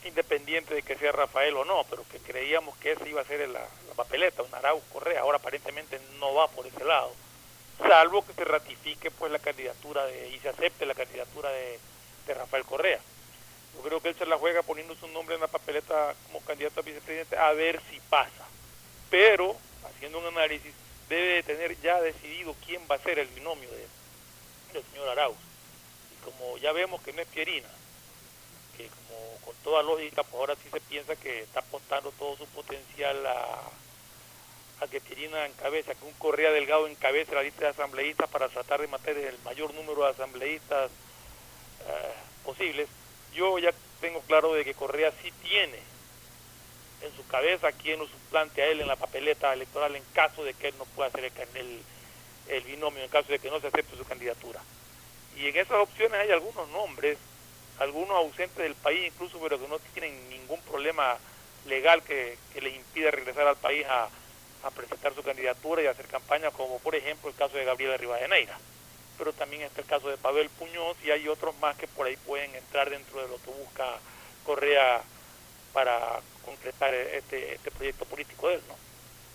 independiente 0.07 0.73
de 0.73 0.81
que 0.81 0.97
sea 0.97 1.11
Rafael 1.11 1.55
o 1.55 1.65
no, 1.65 1.83
pero 1.89 2.03
que 2.09 2.19
creíamos 2.19 2.77
que 2.77 2.91
esa 2.91 3.07
iba 3.07 3.21
a 3.21 3.25
ser 3.25 3.47
la, 3.49 3.65
papeleta, 3.95 4.43
un 4.43 4.53
Arauz 4.53 4.83
Correa. 4.93 5.21
Ahora 5.21 5.37
aparentemente 5.37 5.99
no 6.19 6.33
va 6.33 6.47
por 6.47 6.65
ese 6.65 6.83
lado, 6.83 7.11
salvo 7.79 8.25
que 8.25 8.33
se 8.33 8.45
ratifique 8.45 9.11
pues 9.11 9.31
la 9.31 9.39
candidatura 9.39 10.05
de, 10.05 10.29
y 10.29 10.39
se 10.39 10.49
acepte 10.49 10.85
la 10.85 10.95
candidatura 10.95 11.49
de, 11.49 11.79
Rafael 12.27 12.65
Correa. 12.65 12.99
Yo 13.73 13.81
creo 13.81 14.01
que 14.01 14.09
él 14.09 14.15
se 14.17 14.25
la 14.25 14.37
juega 14.37 14.61
poniendo 14.61 14.93
su 14.95 15.07
nombre 15.07 15.35
en 15.35 15.41
la 15.41 15.47
papeleta 15.47 16.13
como 16.25 16.41
candidato 16.41 16.81
a 16.81 16.83
vicepresidente 16.83 17.37
a 17.37 17.53
ver 17.53 17.79
si 17.89 18.01
pasa. 18.09 18.45
Pero, 19.09 19.55
haciendo 19.85 20.19
un 20.19 20.25
análisis, 20.25 20.73
debe 21.07 21.35
de 21.35 21.43
tener 21.43 21.79
ya 21.79 22.01
decidido 22.01 22.53
quién 22.65 22.81
va 22.91 22.95
a 22.95 22.99
ser 22.99 23.17
el 23.19 23.27
binomio 23.29 23.69
de, 23.69 23.87
del 24.73 24.83
señor 24.91 25.07
Arauz. 25.07 25.37
Y 26.11 26.25
como 26.25 26.57
ya 26.57 26.73
vemos 26.73 27.01
que 27.01 27.13
no 27.13 27.21
es 27.21 27.27
Pierina, 27.29 27.69
que 28.75 28.87
como 28.87 29.36
con 29.47 29.55
toda 29.63 29.81
lógica, 29.81 30.23
pues 30.23 30.35
ahora 30.35 30.55
sí 30.61 30.69
se 30.69 30.81
piensa 30.81 31.15
que 31.15 31.39
está 31.39 31.61
apostando 31.61 32.11
todo 32.11 32.35
su 32.35 32.45
potencial 32.47 33.25
a, 33.25 33.61
a 34.81 34.87
que 34.87 34.99
Pierina 34.99 35.45
encabeza, 35.45 35.95
que 35.95 36.05
un 36.05 36.13
Correa 36.13 36.51
Delgado 36.51 36.85
encabece 36.87 37.33
la 37.33 37.43
lista 37.43 37.61
de 37.61 37.69
asambleístas 37.69 38.29
para 38.29 38.49
tratar 38.49 38.81
de 38.81 38.87
matar 38.87 39.15
el 39.17 39.39
mayor 39.45 39.73
número 39.73 40.03
de 40.03 40.09
asambleístas 40.09 40.91
eh, 41.87 42.13
posibles. 42.43 42.89
Yo 43.33 43.57
ya 43.57 43.71
tengo 44.01 44.19
claro 44.21 44.53
de 44.53 44.65
que 44.65 44.73
Correa 44.73 45.13
sí 45.23 45.31
tiene 45.41 45.79
en 47.01 47.15
su 47.15 47.25
cabeza 47.27 47.71
quién 47.71 47.99
nos 47.99 48.09
suplante 48.09 48.61
a 48.61 48.65
él 48.65 48.81
en 48.81 48.87
la 48.87 48.97
papeleta 48.97 49.53
electoral 49.53 49.95
en 49.95 50.03
caso 50.13 50.43
de 50.43 50.53
que 50.53 50.67
él 50.67 50.75
no 50.77 50.85
pueda 50.85 51.09
ser 51.11 51.23
el, 51.23 51.31
el 51.55 51.81
el 52.49 52.63
binomio 52.63 53.03
en 53.03 53.09
caso 53.09 53.31
de 53.31 53.39
que 53.39 53.49
no 53.49 53.59
se 53.59 53.67
acepte 53.67 53.97
su 53.97 54.05
candidatura. 54.05 54.61
Y 55.35 55.47
en 55.47 55.55
esas 55.57 55.77
opciones 55.77 56.19
hay 56.19 56.31
algunos 56.31 56.67
nombres, 56.69 57.17
algunos 57.79 58.17
ausentes 58.17 58.57
del 58.57 58.75
país 58.75 59.07
incluso, 59.07 59.39
pero 59.41 59.59
que 59.59 59.67
no 59.67 59.79
tienen 59.93 60.29
ningún 60.29 60.59
problema 60.61 61.17
legal 61.65 62.01
que, 62.03 62.37
les 62.61 62.75
impida 62.75 63.11
regresar 63.11 63.47
al 63.47 63.57
país 63.57 63.85
a, 63.87 64.09
presentar 64.75 65.13
su 65.15 65.23
candidatura 65.23 65.81
y 65.81 65.85
hacer 65.85 66.07
campaña, 66.07 66.51
como 66.51 66.79
por 66.79 66.93
ejemplo 66.93 67.29
el 67.29 67.35
caso 67.35 67.55
de 67.55 67.63
Gabriela 67.63 67.95
Rivadeneira. 67.95 68.57
Pero 69.17 69.31
también 69.31 69.61
está 69.61 69.79
el 69.79 69.87
caso 69.87 70.09
de 70.09 70.17
Pavel 70.17 70.49
Puñoz 70.49 70.97
y 71.05 71.11
hay 71.11 71.25
otros 71.29 71.57
más 71.59 71.77
que 71.77 71.87
por 71.87 72.05
ahí 72.05 72.17
pueden 72.17 72.53
entrar 72.53 72.89
dentro 72.89 73.21
de 73.21 73.29
lo 73.29 73.37
que 73.37 73.51
busca 73.51 73.85
Correa 74.45 75.01
para 75.71 76.19
concretar 76.43 76.93
este, 76.93 77.53
este 77.53 77.71
proyecto 77.71 78.03
político 78.05 78.49
de 78.49 78.55
él, 78.55 78.61
¿no? 78.67 78.75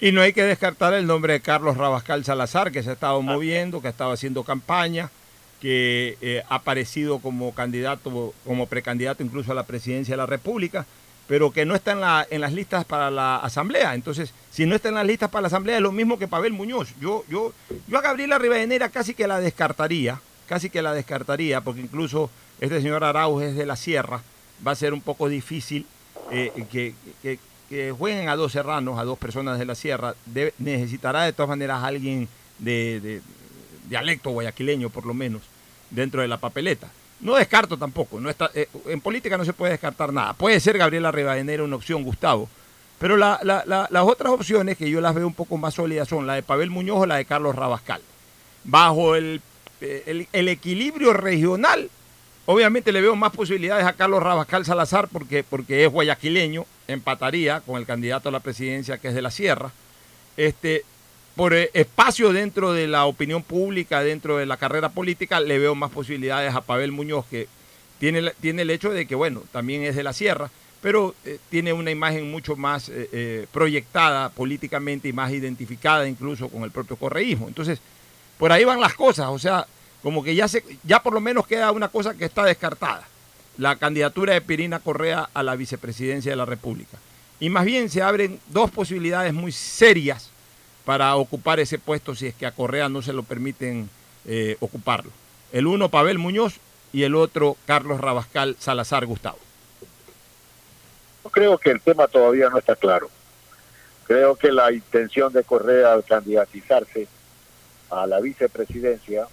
Y 0.00 0.12
no 0.12 0.20
hay 0.20 0.33
que 0.33 0.42
descartar 0.42 0.92
el 0.94 1.07
nombre 1.07 1.35
de 1.35 1.40
Carlos 1.40 1.76
Rabascal 1.76 2.24
Salazar, 2.24 2.72
que 2.72 2.83
se 2.83 2.90
ha 2.90 2.94
estado 2.94 3.22
moviendo, 3.22 3.81
que 3.81 3.87
ha 3.87 3.90
estado 3.90 4.12
haciendo 4.12 4.42
campaña, 4.42 5.11
que 5.62 6.18
eh, 6.20 6.42
ha 6.48 6.57
aparecido 6.57 7.20
como 7.20 7.55
candidato, 7.55 8.35
como 8.44 8.66
precandidato 8.66 9.22
incluso 9.22 9.53
a 9.53 9.55
la 9.55 9.62
presidencia 9.62 10.14
de 10.14 10.16
la 10.16 10.27
República, 10.27 10.85
pero 11.29 11.53
que 11.53 11.64
no 11.64 11.77
está 11.77 11.92
en, 11.92 12.01
la, 12.01 12.27
en 12.29 12.40
las 12.40 12.53
listas 12.53 12.85
para 12.85 13.12
la 13.12 13.37
Asamblea. 13.37 13.94
Entonces, 13.94 14.35
si 14.51 14.66
no 14.66 14.75
está 14.75 14.88
en 14.88 14.96
las 14.96 15.07
listas 15.07 15.31
para 15.31 15.42
la 15.42 15.46
Asamblea, 15.46 15.77
es 15.77 15.83
lo 15.83 15.92
mismo 15.92 16.18
que 16.18 16.27
Pavel 16.27 16.53
Muñoz. 16.53 16.92
Yo, 17.01 17.25
yo, 17.31 17.53
yo 17.87 17.98
a 17.98 18.03
Gabriela 18.03 18.38
Rivadeneira 18.38 18.88
casi 18.88 19.14
que 19.14 19.29
la 19.29 19.38
descartaría, 19.38 20.20
casi 20.48 20.68
que 20.68 20.83
la 20.83 20.92
descartaría, 20.94 21.61
porque 21.61 21.81
incluso 21.81 22.29
este 22.61 22.81
señor 22.81 23.05
Arauz 23.05 23.44
es 23.44 23.55
de 23.55 23.64
la 23.64 23.77
Sierra, 23.77 24.20
va 24.66 24.72
a 24.72 24.77
ser 24.77 24.92
un 24.92 25.01
poco 25.01 25.29
difícil 25.29 25.87
eh, 26.33 26.66
que 26.70 27.92
jueguen 27.96 28.29
a 28.29 28.35
dos 28.35 28.51
serranos, 28.51 28.98
a 28.98 29.05
dos 29.05 29.16
personas 29.16 29.61
de 29.61 29.64
la 29.64 29.75
sierra, 29.75 30.14
necesitará 30.59 31.22
de 31.22 31.33
todas 31.33 31.48
maneras 31.48 31.83
alguien 31.83 32.29
de, 32.59 33.22
dialecto 33.92 34.31
guayaquileño 34.31 34.88
por 34.90 35.07
lo 35.07 35.14
menos. 35.14 35.42
dentro 35.90 36.22
de 36.22 36.28
la 36.28 36.38
papeleta. 36.38 36.88
No 37.20 37.35
descarto 37.35 37.76
tampoco, 37.76 38.18
no 38.18 38.31
está, 38.31 38.50
eh, 38.55 38.66
en 38.87 39.02
política 39.02 39.37
no 39.37 39.44
se 39.44 39.52
puede 39.52 39.72
descartar 39.72 40.11
nada. 40.11 40.33
Puede 40.33 40.59
ser 40.59 40.78
Gabriela 40.78 41.12
Rivadeneira 41.12 41.62
una 41.62 41.76
opción, 41.76 42.02
Gustavo, 42.02 42.48
pero 42.98 43.18
la- 43.18 43.38
la- 43.42 43.62
la- 43.66 43.87
las 43.90 44.02
otras 44.05 44.33
opciones 44.33 44.78
que 44.78 44.88
yo 44.88 45.02
las 45.02 45.14
veo 45.14 45.26
un 45.26 45.35
poco 45.35 45.59
más 45.59 45.74
sólidas 45.74 46.09
son 46.09 46.26
la 46.26 46.33
de 46.35 46.42
Pavel 46.42 46.70
Muñoz 46.70 47.00
o 47.00 47.07
la 47.07 47.16
de 47.16 47.26
Carlos 47.26 47.55
Rabascal. 47.55 48.00
Bajo 48.64 49.14
el, 49.16 49.42
eh, 49.83 50.26
el 50.33 50.48
equilibrio 50.48 51.12
regional, 51.12 51.90
obviamente 52.46 52.90
le 52.90 53.02
veo 53.02 53.14
más 53.14 53.33
posibilidades 53.33 53.85
a 53.85 53.92
Carlos 53.92 54.22
Rabascal 54.22 54.64
Salazar 54.64 55.09
porque, 55.12 55.44
porque 55.44 55.85
es 55.85 55.92
guayaquileño, 55.92 56.64
empataría 56.88 57.61
con 57.61 57.76
el 57.76 57.85
candidato 57.85 58.31
a 58.31 58.33
la 58.33 58.40
presidencia 58.40 58.96
que 58.96 59.09
es 59.09 59.14
de 59.14 59.20
la 59.22 59.31
Sierra. 59.31 59.72
Este, 60.38 60.85
por 61.37 61.55
eh, 61.55 61.71
espacio 61.75 62.33
dentro 62.33 62.73
de 62.73 62.87
la 62.87 63.07
opinión 63.07 63.42
pública, 63.42 64.03
dentro 64.03 64.37
de 64.37 64.47
la 64.47 64.57
carrera 64.57 64.90
política, 64.90 65.40
le 65.40 65.59
veo 65.59 65.75
más 65.75 65.90
posibilidades 65.90 66.55
a 66.55 66.61
Pavel 66.61 66.92
Muñoz, 66.92 67.27
que 67.27 67.49
tiene, 67.99 68.33
tiene 68.40 68.62
el 68.62 68.71
hecho 68.71 68.90
de 68.90 69.07
que, 69.07 69.14
bueno, 69.14 69.42
también 69.53 69.83
es 69.83 69.95
de 69.95 70.03
la 70.03 70.12
sierra, 70.12 70.51
pero 70.83 71.14
eh, 71.25 71.38
tiene 71.49 71.73
una 71.73 71.92
imagen 71.92 72.31
mucho 72.31 72.57
más 72.57 72.88
eh, 72.88 73.09
eh, 73.12 73.47
proyectada 73.53 74.29
políticamente 74.29 75.09
y 75.09 75.12
más 75.12 75.31
identificada 75.31 76.09
incluso 76.09 76.49
con 76.49 76.64
el 76.64 76.73
propio 76.73 76.97
correísmo. 76.97 77.47
Entonces, 77.47 77.79
por 78.37 78.51
ahí 78.51 78.64
van 78.64 78.81
las 78.81 78.95
cosas, 78.95 79.29
o 79.29 79.38
sea, 79.38 79.64
como 80.03 80.25
que 80.25 80.35
ya, 80.35 80.49
se, 80.49 80.64
ya 80.83 81.01
por 81.01 81.14
lo 81.14 81.21
menos 81.21 81.47
queda 81.47 81.71
una 81.71 81.88
cosa 81.88 82.14
que 82.14 82.25
está 82.25 82.45
descartada, 82.45 83.07
la 83.57 83.77
candidatura 83.77 84.35
de 84.35 84.40
Pirina 84.40 84.81
Correa 84.81 85.31
a 85.33 85.42
la 85.45 85.55
vicepresidencia 85.55 86.33
de 86.33 86.37
la 86.37 86.45
República. 86.45 86.99
Y 87.38 87.49
más 87.49 87.64
bien 87.64 87.88
se 87.88 88.03
abren 88.03 88.40
dos 88.49 88.73
posibilidades 88.73 89.33
muy 89.33 89.53
serias 89.53 90.32
para 90.85 91.14
ocupar 91.16 91.61
ese 91.61 91.79
puesto 91.79 92.14
si 92.14 92.27
es 92.27 92.35
que 92.35 92.47
a 92.47 92.53
Correa 92.53 92.88
no 92.88 93.03
se 93.03 93.12
lo 93.12 93.23
permiten 93.23 93.88
eh, 94.27 94.57
ocuparlo. 94.61 95.11
El 95.53 95.66
uno, 95.66 95.88
Pavel 95.88 96.18
Muñoz, 96.18 96.55
y 96.92 97.05
el 97.05 97.14
otro, 97.14 97.57
Carlos 97.66 98.01
Rabascal 98.01 98.57
Salazar 98.59 99.07
Gustavo. 99.07 99.38
Yo 101.25 101.31
creo 101.31 101.59
que 101.59 101.71
el 101.71 101.81
tema 101.81 102.07
todavía 102.09 102.49
no 102.51 102.59
está 102.59 102.77
claro. 102.77 103.09
Creo 104.07 104.35
que 104.37 104.51
la 104.53 104.73
intención 104.73 105.33
de 105.33 105.45
Correa 105.45 105.92
al 105.92 106.05
candidatizarse 106.05 107.07
a 107.90 108.07
la 108.07 108.21
vicepresidencia 108.21 109.27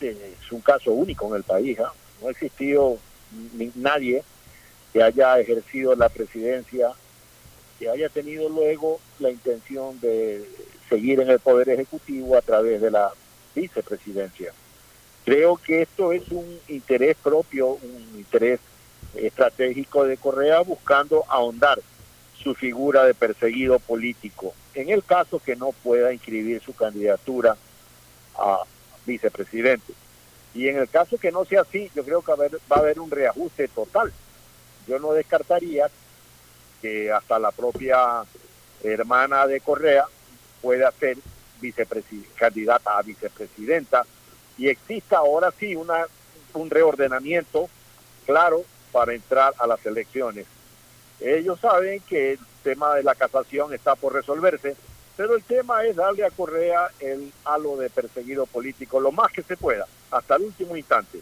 eh, 0.00 0.34
es 0.42 0.52
un 0.52 0.60
caso 0.62 0.90
único 0.92 1.28
en 1.28 1.36
el 1.36 1.42
país. 1.42 1.78
¿ah? 1.80 1.92
No 2.20 2.28
ha 2.28 2.30
existido 2.30 2.98
ni- 3.54 3.70
nadie 3.76 4.22
que 4.92 5.02
haya 5.02 5.38
ejercido 5.38 5.94
la 5.94 6.08
presidencia, 6.08 6.90
que 7.80 7.88
haya 7.88 8.10
tenido 8.10 8.48
luego 8.50 9.00
la 9.18 9.30
intención 9.30 9.98
de 10.00 10.44
seguir 10.90 11.18
en 11.18 11.30
el 11.30 11.40
Poder 11.40 11.70
Ejecutivo 11.70 12.36
a 12.36 12.42
través 12.42 12.82
de 12.82 12.90
la 12.90 13.10
vicepresidencia. 13.54 14.52
Creo 15.24 15.56
que 15.56 15.82
esto 15.82 16.12
es 16.12 16.28
un 16.30 16.60
interés 16.68 17.16
propio, 17.16 17.68
un 17.68 18.14
interés 18.16 18.60
estratégico 19.14 20.04
de 20.04 20.18
Correa 20.18 20.60
buscando 20.60 21.24
ahondar 21.28 21.80
su 22.42 22.54
figura 22.54 23.04
de 23.04 23.14
perseguido 23.14 23.78
político. 23.78 24.52
En 24.74 24.90
el 24.90 25.02
caso 25.02 25.38
que 25.38 25.56
no 25.56 25.72
pueda 25.72 26.12
inscribir 26.12 26.60
su 26.62 26.74
candidatura 26.74 27.56
a 28.36 28.62
vicepresidente. 29.06 29.94
Y 30.54 30.68
en 30.68 30.76
el 30.76 30.88
caso 30.88 31.16
que 31.16 31.32
no 31.32 31.46
sea 31.46 31.62
así, 31.62 31.90
yo 31.94 32.04
creo 32.04 32.20
que 32.20 32.32
va 32.32 32.44
a 32.44 32.46
haber, 32.46 32.60
va 32.70 32.76
a 32.76 32.80
haber 32.80 33.00
un 33.00 33.10
reajuste 33.10 33.68
total. 33.68 34.12
Yo 34.86 34.98
no 34.98 35.12
descartaría 35.12 35.88
que 36.80 37.12
hasta 37.12 37.38
la 37.38 37.50
propia 37.50 38.24
hermana 38.82 39.46
de 39.46 39.60
Correa 39.60 40.06
pueda 40.60 40.90
ser 40.92 41.18
candidata 42.36 42.98
a 42.98 43.02
vicepresidenta 43.02 44.04
y 44.56 44.68
exista 44.68 45.18
ahora 45.18 45.52
sí 45.58 45.76
una, 45.76 46.06
un 46.54 46.70
reordenamiento 46.70 47.68
claro 48.26 48.62
para 48.92 49.14
entrar 49.14 49.54
a 49.58 49.66
las 49.66 49.84
elecciones. 49.84 50.46
Ellos 51.20 51.60
saben 51.60 52.00
que 52.08 52.32
el 52.32 52.38
tema 52.62 52.94
de 52.94 53.02
la 53.02 53.14
casación 53.14 53.74
está 53.74 53.94
por 53.94 54.14
resolverse, 54.14 54.76
pero 55.16 55.36
el 55.36 55.42
tema 55.42 55.84
es 55.84 55.96
darle 55.96 56.24
a 56.24 56.30
Correa 56.30 56.88
el 56.98 57.32
halo 57.44 57.76
de 57.76 57.90
perseguido 57.90 58.46
político 58.46 59.00
lo 59.00 59.12
más 59.12 59.30
que 59.32 59.42
se 59.42 59.56
pueda, 59.56 59.86
hasta 60.10 60.36
el 60.36 60.42
último 60.42 60.76
instante. 60.76 61.20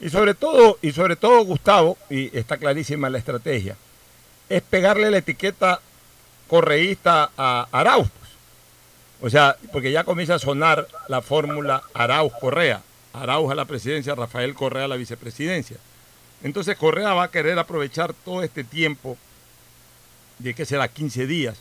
Y 0.00 0.10
sobre 0.10 0.34
todo, 0.34 0.78
y 0.82 0.92
sobre 0.92 1.16
todo, 1.16 1.44
Gustavo, 1.44 1.96
y 2.08 2.36
está 2.36 2.56
clarísima 2.56 3.10
la 3.10 3.18
estrategia, 3.18 3.76
es 4.48 4.62
pegarle 4.62 5.10
la 5.10 5.18
etiqueta 5.18 5.80
correísta 6.48 7.30
a 7.36 7.68
Arauz. 7.70 8.08
pues. 8.08 8.28
O 9.20 9.30
sea, 9.30 9.56
porque 9.72 9.92
ya 9.92 10.04
comienza 10.04 10.36
a 10.36 10.38
sonar 10.38 10.86
la 11.08 11.22
fórmula 11.22 11.82
Arauz-Correa. 11.94 12.82
Arauz 13.12 13.50
a 13.50 13.54
la 13.54 13.64
presidencia, 13.64 14.14
Rafael 14.14 14.54
Correa 14.54 14.84
a 14.84 14.88
la 14.88 14.96
vicepresidencia. 14.96 15.76
Entonces 16.42 16.76
Correa 16.76 17.14
va 17.14 17.24
a 17.24 17.30
querer 17.30 17.58
aprovechar 17.58 18.14
todo 18.14 18.42
este 18.42 18.62
tiempo, 18.64 19.16
de 20.38 20.54
que 20.54 20.64
será 20.64 20.86
15 20.86 21.26
días, 21.26 21.58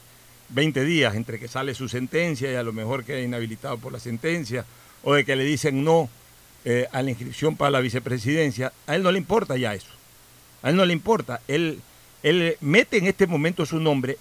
20 0.49 0.85
días, 0.85 1.15
entre 1.15 1.39
que 1.39 1.47
sale 1.47 1.73
su 1.73 1.89
sentencia 1.89 2.51
y 2.51 2.55
a 2.55 2.63
lo 2.63 2.73
mejor 2.73 3.03
queda 3.03 3.19
inhabilitado 3.19 3.77
por 3.79 3.91
la 3.91 3.99
sentencia, 3.99 4.65
o 5.03 5.15
de 5.15 5.25
que 5.25 5.35
le 5.35 5.43
dicen 5.43 5.83
no 5.83 6.09
eh, 6.63 6.87
a 6.91 7.01
la 7.01 7.09
inscripción 7.09 7.55
para 7.57 7.71
la 7.71 7.79
vicepresidencia. 7.79 8.71
A 8.85 8.95
él 8.95 9.01
no 9.01 9.11
le 9.11 9.17
importa 9.17 9.57
ya 9.57 9.73
eso. 9.73 9.89
A 10.61 10.69
él 10.69 10.75
no 10.75 10.85
le 10.85 10.93
importa. 10.93 11.41
Él, 11.47 11.81
él 12.29 12.57
mete 12.61 12.97
en 12.97 13.07
este 13.07 13.27
momento 13.27 13.65
su 13.65 13.79
nombre 13.79 14.17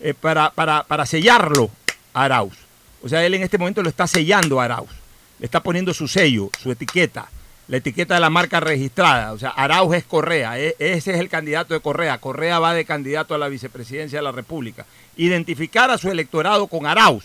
eh, 0.00 0.14
para, 0.14 0.50
para, 0.50 0.84
para 0.84 1.06
sellarlo 1.06 1.70
a 2.12 2.24
Arauz. 2.24 2.54
O 3.02 3.08
sea, 3.08 3.24
él 3.24 3.34
en 3.34 3.42
este 3.42 3.58
momento 3.58 3.82
lo 3.82 3.88
está 3.88 4.06
sellando 4.06 4.60
a 4.60 4.64
Arauz. 4.64 4.90
Le 5.38 5.44
está 5.46 5.62
poniendo 5.62 5.92
su 5.94 6.08
sello, 6.08 6.50
su 6.60 6.70
etiqueta, 6.70 7.28
la 7.68 7.76
etiqueta 7.76 8.14
de 8.14 8.20
la 8.20 8.30
marca 8.30 8.58
registrada. 8.60 9.32
O 9.32 9.38
sea, 9.38 9.50
Arauz 9.50 9.94
es 9.96 10.04
Correa. 10.04 10.58
e- 10.58 10.76
ese 10.78 11.12
es 11.12 11.20
el 11.20 11.28
candidato 11.28 11.74
de 11.74 11.80
Correa. 11.80 12.18
Correa 12.18 12.58
va 12.58 12.74
de 12.74 12.84
candidato 12.84 13.34
a 13.34 13.38
la 13.38 13.48
vicepresidencia 13.48 14.18
de 14.18 14.22
la 14.24 14.32
República. 14.32 14.86
Identificar 15.16 15.90
a 15.90 15.98
su 15.98 16.10
electorado 16.10 16.66
con 16.66 16.86
Arauz. 16.86 17.24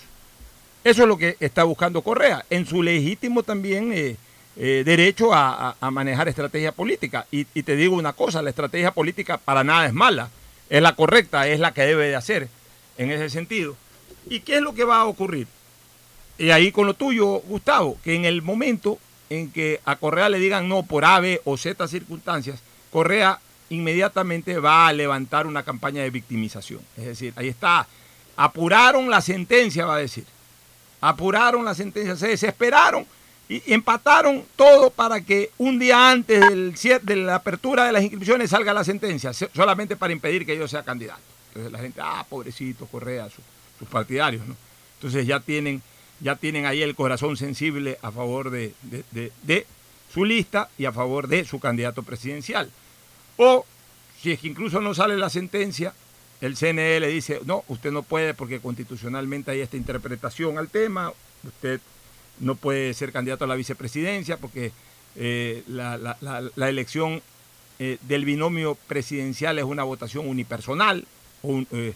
Eso 0.84 1.03
es 1.03 1.07
lo 1.07 1.17
que 1.17 1.38
está 1.39 1.63
buscando 1.63 2.01
Correa, 2.01 2.43
en 2.49 2.65
su 2.65 2.81
legítimo 2.81 3.43
también 3.43 3.91
eh, 3.93 4.15
eh, 4.57 4.83
derecho 4.85 5.33
a, 5.33 5.75
manejar 5.91 6.27
estrategia 6.27 6.71
política. 6.71 7.25
Y, 7.31 7.45
te 7.45 7.75
digo 7.75 7.95
una 7.95 8.13
cosa, 8.13 8.41
la 8.41 8.49
estrategia 8.49 8.91
política 8.91 9.37
para 9.37 9.63
nada 9.63 9.85
es 9.85 9.93
mala, 9.93 10.29
es 10.69 10.81
la 10.81 10.95
correcta, 10.95 11.47
es 11.47 11.59
la 11.59 11.73
que 11.73 11.83
debe 11.83 12.07
de 12.07 12.15
hacer 12.15 12.49
en 12.97 13.11
ese 13.11 13.29
sentido. 13.29 13.75
¿Y 14.29 14.41
qué 14.41 14.55
es 14.57 14.61
lo 14.61 14.73
que 14.73 14.83
va 14.83 15.01
a 15.01 15.05
ocurrir? 15.05 15.47
Y 16.37 16.51
ahí 16.51 16.71
con 16.71 16.87
lo 16.87 16.93
tuyo, 16.93 17.39
Gustavo, 17.39 17.97
que 18.03 18.15
en 18.15 18.25
el 18.25 18.41
momento 18.41 18.99
en 19.29 19.51
que 19.51 19.79
a 19.85 19.95
Correa 19.95 20.29
le 20.29 20.39
digan 20.39 20.67
no 20.67 20.83
por 20.83 21.05
A, 21.05 21.21
o 21.45 21.57
Z 21.57 21.87
circunstancias, 21.87 22.61
Correa 22.91 23.39
inmediatamente 23.69 24.59
va 24.59 24.87
a 24.87 24.93
levantar 24.93 25.47
una 25.47 25.63
campaña 25.63 26.01
de 26.01 26.09
victimización. 26.09 26.81
Es 26.97 27.05
decir, 27.05 27.33
ahí 27.35 27.47
está, 27.47 27.87
apuraron 28.35 29.09
la 29.09 29.21
sentencia, 29.21 29.85
va 29.85 29.95
a 29.95 29.99
decir 29.99 30.25
apuraron 31.01 31.65
la 31.65 31.73
sentencia, 31.73 32.15
se 32.15 32.27
desesperaron 32.27 33.05
y 33.51 33.73
empataron 33.73 34.45
todo 34.55 34.89
para 34.91 35.19
que 35.21 35.51
un 35.57 35.77
día 35.77 36.09
antes 36.11 36.39
del 36.39 36.73
de 37.03 37.15
la 37.17 37.35
apertura 37.35 37.85
de 37.85 37.91
las 37.91 38.01
inscripciones 38.01 38.49
salga 38.51 38.73
la 38.73 38.83
sentencia, 38.85 39.33
se- 39.33 39.49
solamente 39.53 39.97
para 39.97 40.13
impedir 40.13 40.45
que 40.45 40.57
yo 40.57 40.67
sea 40.69 40.83
candidato. 40.83 41.19
Entonces 41.49 41.71
la 41.71 41.79
gente, 41.79 41.99
ah, 42.01 42.25
pobrecito 42.29 42.85
Correa, 42.85 43.29
su- 43.29 43.41
sus 43.77 43.89
partidarios, 43.89 44.47
¿no? 44.47 44.55
Entonces 44.95 45.27
ya 45.27 45.41
tienen, 45.41 45.81
ya 46.21 46.37
tienen 46.37 46.65
ahí 46.65 46.81
el 46.81 46.95
corazón 46.95 47.35
sensible 47.35 47.97
a 48.01 48.11
favor 48.11 48.51
de, 48.51 48.73
su 50.13 50.23
lista 50.23 50.69
y 50.77 50.85
a 50.85 50.93
favor 50.93 51.27
de 51.27 51.43
su 51.43 51.59
candidato 51.59 52.03
presidencial. 52.03 52.69
O 53.35 53.65
si 54.21 54.31
es 54.31 54.39
que 54.39 54.47
incluso 54.47 54.79
no 54.79 54.93
sale 54.93 55.17
la 55.17 55.29
sentencia, 55.29 55.93
el 56.39 56.55
CNE 56.55 56.99
dice, 57.07 57.41
no, 57.45 57.65
usted 57.67 57.91
no 57.91 58.03
puede 58.03 58.33
porque 58.33 58.59
constitucionalmente 58.61 59.51
hay 59.51 59.59
esta 59.61 59.77
interpretación 59.77 60.57
al 60.57 60.69
tema, 60.69 61.11
usted 61.43 61.81
no 62.41 62.56
puede 62.56 62.93
ser 62.93 63.12
candidato 63.13 63.45
a 63.45 63.47
la 63.47 63.56
vicepresidencia 63.56 64.36
porque 64.38 64.72
eh, 65.15 65.63
la, 65.68 65.97
la- 65.97 66.70
elección 66.70 67.22
eh, 67.80 67.97
del 68.01 68.26
binomio 68.26 68.76
presidencial 68.88 69.57
es 69.57 69.65
una 69.65 69.84
votación 69.84 70.28
unipersonal, 70.28 71.05
un- 71.41 71.68
eh, 71.72 71.93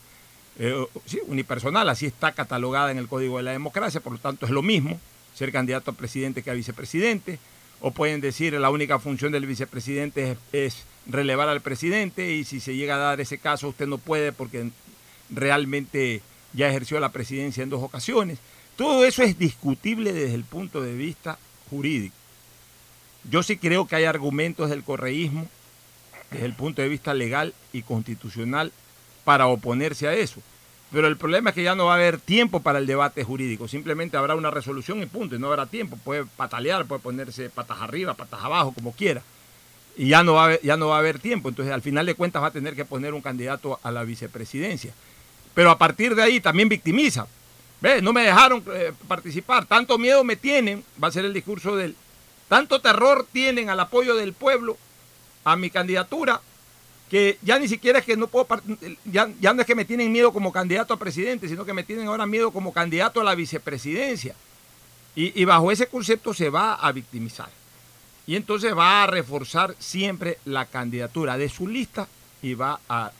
sí, 1.05 1.19
unipersonal, 1.27 1.89
así 1.89 2.05
está 2.05 2.31
catalogada 2.31 2.91
en 2.91 2.97
el 2.97 3.07
Código 3.09 3.37
de 3.37 3.43
la 3.43 3.51
Democracia, 3.51 3.99
por 3.99 4.13
lo 4.13 4.19
tanto 4.19 4.45
es 4.45 4.51
lo 4.51 4.61
mismo 4.61 4.99
ser 5.35 5.51
candidato 5.51 5.91
a 5.91 5.95
presidente 5.95 6.41
que 6.43 6.49
a 6.51 6.53
vicepresidente, 6.53 7.39
o 7.81 7.91
pueden 7.91 8.21
decir 8.21 8.53
la 8.53 8.69
única 8.69 8.99
función 8.99 9.33
del 9.33 9.45
vicepresidente 9.45 10.31
es, 10.31 10.37
es 10.53 10.83
relevar 11.07 11.49
al 11.49 11.61
presidente 11.61 12.31
y 12.31 12.45
si 12.45 12.59
se 12.61 12.75
llega 12.75 12.95
a 12.95 12.99
dar 12.99 13.19
ese 13.21 13.37
caso 13.37 13.67
usted 13.67 13.85
no 13.85 13.97
puede 13.97 14.31
porque 14.31 14.69
realmente 15.29 16.21
ya 16.53 16.69
ejerció 16.69 16.99
la 16.99 17.09
presidencia 17.11 17.63
en 17.63 17.69
dos 17.69 17.83
ocasiones. 17.83 18.39
Todo 18.75 19.05
eso 19.05 19.23
es 19.23 19.37
discutible 19.37 20.11
desde 20.11 20.35
el 20.35 20.43
punto 20.43 20.81
de 20.81 20.93
vista 20.93 21.37
jurídico. 21.69 22.15
Yo 23.29 23.41
sí 23.41 23.57
creo 23.57 23.87
que 23.87 23.95
hay 23.95 24.03
argumentos 24.05 24.69
del 24.69 24.83
correísmo 24.83 25.47
desde 26.31 26.45
el 26.45 26.53
punto 26.53 26.81
de 26.81 26.89
vista 26.89 27.13
legal 27.13 27.53
y 27.73 27.81
constitucional 27.81 28.71
para 29.23 29.47
oponerse 29.47 30.07
a 30.07 30.13
eso. 30.13 30.41
Pero 30.91 31.07
el 31.07 31.17
problema 31.17 31.49
es 31.49 31.55
que 31.55 31.63
ya 31.63 31.75
no 31.75 31.85
va 31.85 31.93
a 31.93 31.95
haber 31.95 32.19
tiempo 32.19 32.61
para 32.61 32.79
el 32.79 32.85
debate 32.85 33.23
jurídico. 33.23 33.67
Simplemente 33.67 34.17
habrá 34.17 34.35
una 34.35 34.51
resolución 34.51 35.01
y 35.01 35.07
punto. 35.07 35.35
Y 35.35 35.39
no 35.39 35.47
habrá 35.47 35.65
tiempo. 35.65 35.97
Puede 36.03 36.25
patalear, 36.25 36.85
puede 36.85 37.01
ponerse 37.01 37.49
patas 37.49 37.81
arriba, 37.81 38.13
patas 38.13 38.43
abajo, 38.43 38.71
como 38.71 38.91
quiera. 38.91 39.21
Y 39.97 40.09
ya 40.09 40.23
no, 40.23 40.33
va 40.33 40.43
a 40.43 40.45
haber, 40.45 40.61
ya 40.61 40.77
no 40.77 40.89
va 40.89 40.97
a 40.97 40.99
haber 40.99 41.19
tiempo. 41.19 41.49
Entonces, 41.49 41.73
al 41.73 41.81
final 41.81 42.05
de 42.05 42.15
cuentas, 42.15 42.41
va 42.41 42.47
a 42.47 42.51
tener 42.51 42.75
que 42.75 42.85
poner 42.85 43.13
un 43.13 43.21
candidato 43.21 43.79
a 43.81 43.91
la 43.91 44.03
vicepresidencia. 44.03 44.93
Pero 45.53 45.71
a 45.71 45.77
partir 45.77 46.15
de 46.15 46.21
ahí 46.21 46.39
también 46.39 46.69
victimiza. 46.69 47.27
No 48.01 48.13
me 48.13 48.23
dejaron 48.23 48.63
eh, 48.73 48.93
participar. 49.07 49.65
Tanto 49.65 49.97
miedo 49.97 50.23
me 50.23 50.35
tienen, 50.35 50.83
va 51.01 51.09
a 51.09 51.11
ser 51.11 51.23
el 51.23 51.33
discurso 51.33 51.75
de 51.75 51.85
él. 51.85 51.95
Tanto 52.47 52.81
terror 52.81 53.27
tienen 53.31 53.69
al 53.69 53.79
apoyo 53.79 54.15
del 54.15 54.33
pueblo 54.33 54.77
a 55.43 55.55
mi 55.55 55.69
candidatura 55.69 56.41
que 57.09 57.37
ya 57.43 57.59
ni 57.59 57.67
siquiera 57.67 57.99
es 57.99 58.05
que 58.05 58.17
no 58.17 58.27
puedo, 58.27 58.47
ya, 59.05 59.29
ya 59.39 59.53
no 59.53 59.61
es 59.61 59.67
que 59.67 59.75
me 59.75 59.85
tienen 59.85 60.11
miedo 60.11 60.33
como 60.33 60.51
candidato 60.51 60.93
a 60.95 60.97
presidente, 60.97 61.47
sino 61.47 61.63
que 61.63 61.73
me 61.73 61.83
tienen 61.83 62.07
ahora 62.07 62.25
miedo 62.25 62.51
como 62.51 62.73
candidato 62.73 63.21
a 63.21 63.23
la 63.23 63.35
vicepresidencia. 63.35 64.35
Y, 65.15 65.39
y, 65.39 65.45
bajo 65.45 65.71
ese 65.71 65.87
concepto 65.87 66.33
se 66.33 66.49
va 66.49 66.73
a 66.73 66.91
victimizar. 66.91 67.49
Y 68.27 68.35
entonces 68.35 68.75
va 68.75 69.03
a 69.03 69.07
reforzar 69.07 69.75
siempre 69.77 70.39
la 70.45 70.65
candidatura 70.65 71.37
de 71.37 71.47
su 71.47 71.67
lista 71.67 72.07
y 72.41 72.55
va 72.55 72.79
a, 72.89 73.11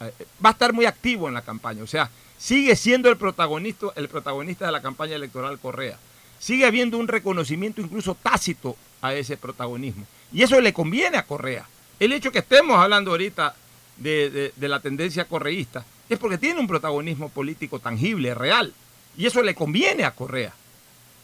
va 0.43 0.49
a 0.49 0.51
estar 0.51 0.73
muy 0.73 0.85
activo 0.85 1.27
en 1.27 1.35
la 1.35 1.43
campaña. 1.43 1.83
O 1.83 1.87
sea, 1.87 2.09
sigue 2.37 2.75
siendo 2.75 3.09
el 3.09 3.17
protagonista, 3.17 3.87
el 3.95 4.07
protagonista 4.07 4.65
de 4.65 4.71
la 4.71 4.81
campaña 4.81 5.15
electoral 5.15 5.59
Correa. 5.59 5.97
Sigue 6.39 6.65
habiendo 6.65 6.97
un 6.97 7.07
reconocimiento 7.07 7.81
incluso 7.81 8.15
tácito 8.15 8.75
a 9.01 9.13
ese 9.13 9.37
protagonismo. 9.37 10.05
Y 10.33 10.43
eso 10.43 10.59
le 10.59 10.73
conviene 10.73 11.17
a 11.17 11.25
Correa. 11.25 11.67
El 11.99 12.11
hecho 12.11 12.31
que 12.31 12.39
estemos 12.39 12.77
hablando 12.77 13.11
ahorita 13.11 13.55
de, 13.97 14.51
la 14.57 14.79
tendencia 14.79 15.25
correísta 15.25 15.85
es 16.09 16.19
porque 16.19 16.37
tiene 16.37 16.59
un 16.59 16.67
protagonismo 16.67 17.29
político 17.29 17.79
tangible, 17.79 18.33
real. 18.33 18.73
Y 19.17 19.25
eso 19.25 19.41
le 19.41 19.55
conviene 19.55 20.03
a 20.03 20.11
Correa. 20.11 20.53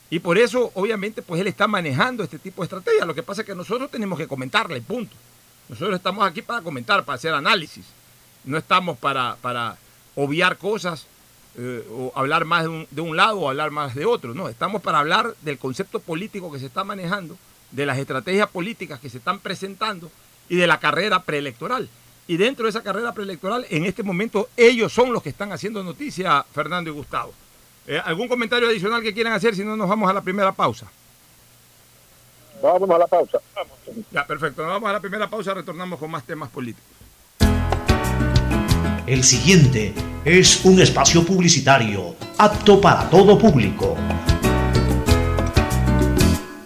Y 0.10 0.20
por 0.20 0.38
eso, 0.38 0.72
obviamente, 0.76 1.22
pues 1.22 1.42
él 1.42 1.48
está 1.48 1.68
manejando 1.68 2.24
este 2.24 2.40
tipo 2.40 2.62
de 2.62 2.66
estrategia. 2.66 3.06
Lo 3.06 3.16
que 3.16 3.24
pasa 3.24 3.42
es 3.42 3.48
que 3.48 3.56
nosotros 3.56 3.92
tenemos 3.92 4.18
que 4.18 4.28
comentarle, 4.28 4.82
punto. 4.82 5.16
Nosotros 5.70 5.96
estamos 5.96 6.26
aquí 6.26 6.42
para 6.42 6.62
comentar, 6.62 7.04
para 7.06 7.16
hacer 7.16 7.34
análisis. 7.34 7.86
No 8.44 8.58
estamos 8.58 8.98
para, 8.98 9.38
para 9.42 9.78
obviar 10.16 10.58
cosas 10.58 11.08
eh, 11.58 11.86
o 11.92 12.12
hablar 12.16 12.46
más 12.46 12.64
de 12.64 12.70
un, 12.70 12.88
de 12.92 13.02
un 13.02 13.18
lado 13.18 13.40
o 13.40 13.50
hablar 13.50 13.72
más 13.72 13.96
de 13.96 14.06
otro. 14.06 14.34
No, 14.34 14.50
estamos 14.50 14.82
para 14.82 15.00
hablar 15.00 15.36
del 15.42 15.58
concepto 15.58 16.00
político 16.00 16.52
que 16.52 16.60
se 16.60 16.68
está 16.68 16.84
manejando, 16.84 17.38
de 17.72 17.86
las 17.86 17.98
estrategias 17.98 18.50
políticas 18.50 19.00
que 19.00 19.10
se 19.10 19.18
están 19.18 19.40
presentando 19.40 20.12
y 20.50 20.56
de 20.56 20.68
la 20.68 20.80
carrera 20.80 21.24
preelectoral. 21.24 21.90
Y 22.28 22.38
dentro 22.38 22.64
de 22.64 22.70
esa 22.70 22.84
carrera 22.84 23.14
preelectoral, 23.14 23.66
en 23.70 23.86
este 23.86 24.04
momento, 24.04 24.48
ellos 24.56 24.94
son 24.94 25.12
los 25.12 25.22
que 25.24 25.30
están 25.30 25.52
haciendo 25.52 25.84
noticia, 25.84 26.46
Fernando 26.54 26.90
y 26.90 26.94
Gustavo. 26.94 27.34
Eh, 27.88 28.00
¿Algún 28.04 28.28
comentario 28.28 28.70
adicional 28.70 29.02
que 29.02 29.14
quieran 29.14 29.34
hacer? 29.34 29.56
Si 29.56 29.66
no, 29.66 29.76
nos 29.76 29.90
vamos 29.90 30.10
a 30.10 30.14
la 30.14 30.22
primera 30.22 30.52
pausa. 30.52 30.90
Vamos 32.62 32.90
a 32.90 32.98
la 32.98 33.08
pausa. 33.08 33.40
Ya, 34.12 34.26
perfecto. 34.26 34.62
Nos 34.62 34.72
vamos 34.72 34.90
a 34.90 34.94
la 34.94 35.00
primera 35.00 35.30
pausa, 35.30 35.54
retornamos 35.54 36.00
con 36.00 36.12
más 36.12 36.24
temas 36.24 36.50
políticos. 36.50 37.01
El 39.12 39.26
siguiente 39.26 39.94
es 40.24 40.62
un 40.64 40.82
espacio 40.82 41.26
publicitario 41.26 42.16
apto 42.38 42.80
para 42.80 43.10
todo 43.10 43.38
público. 43.38 43.98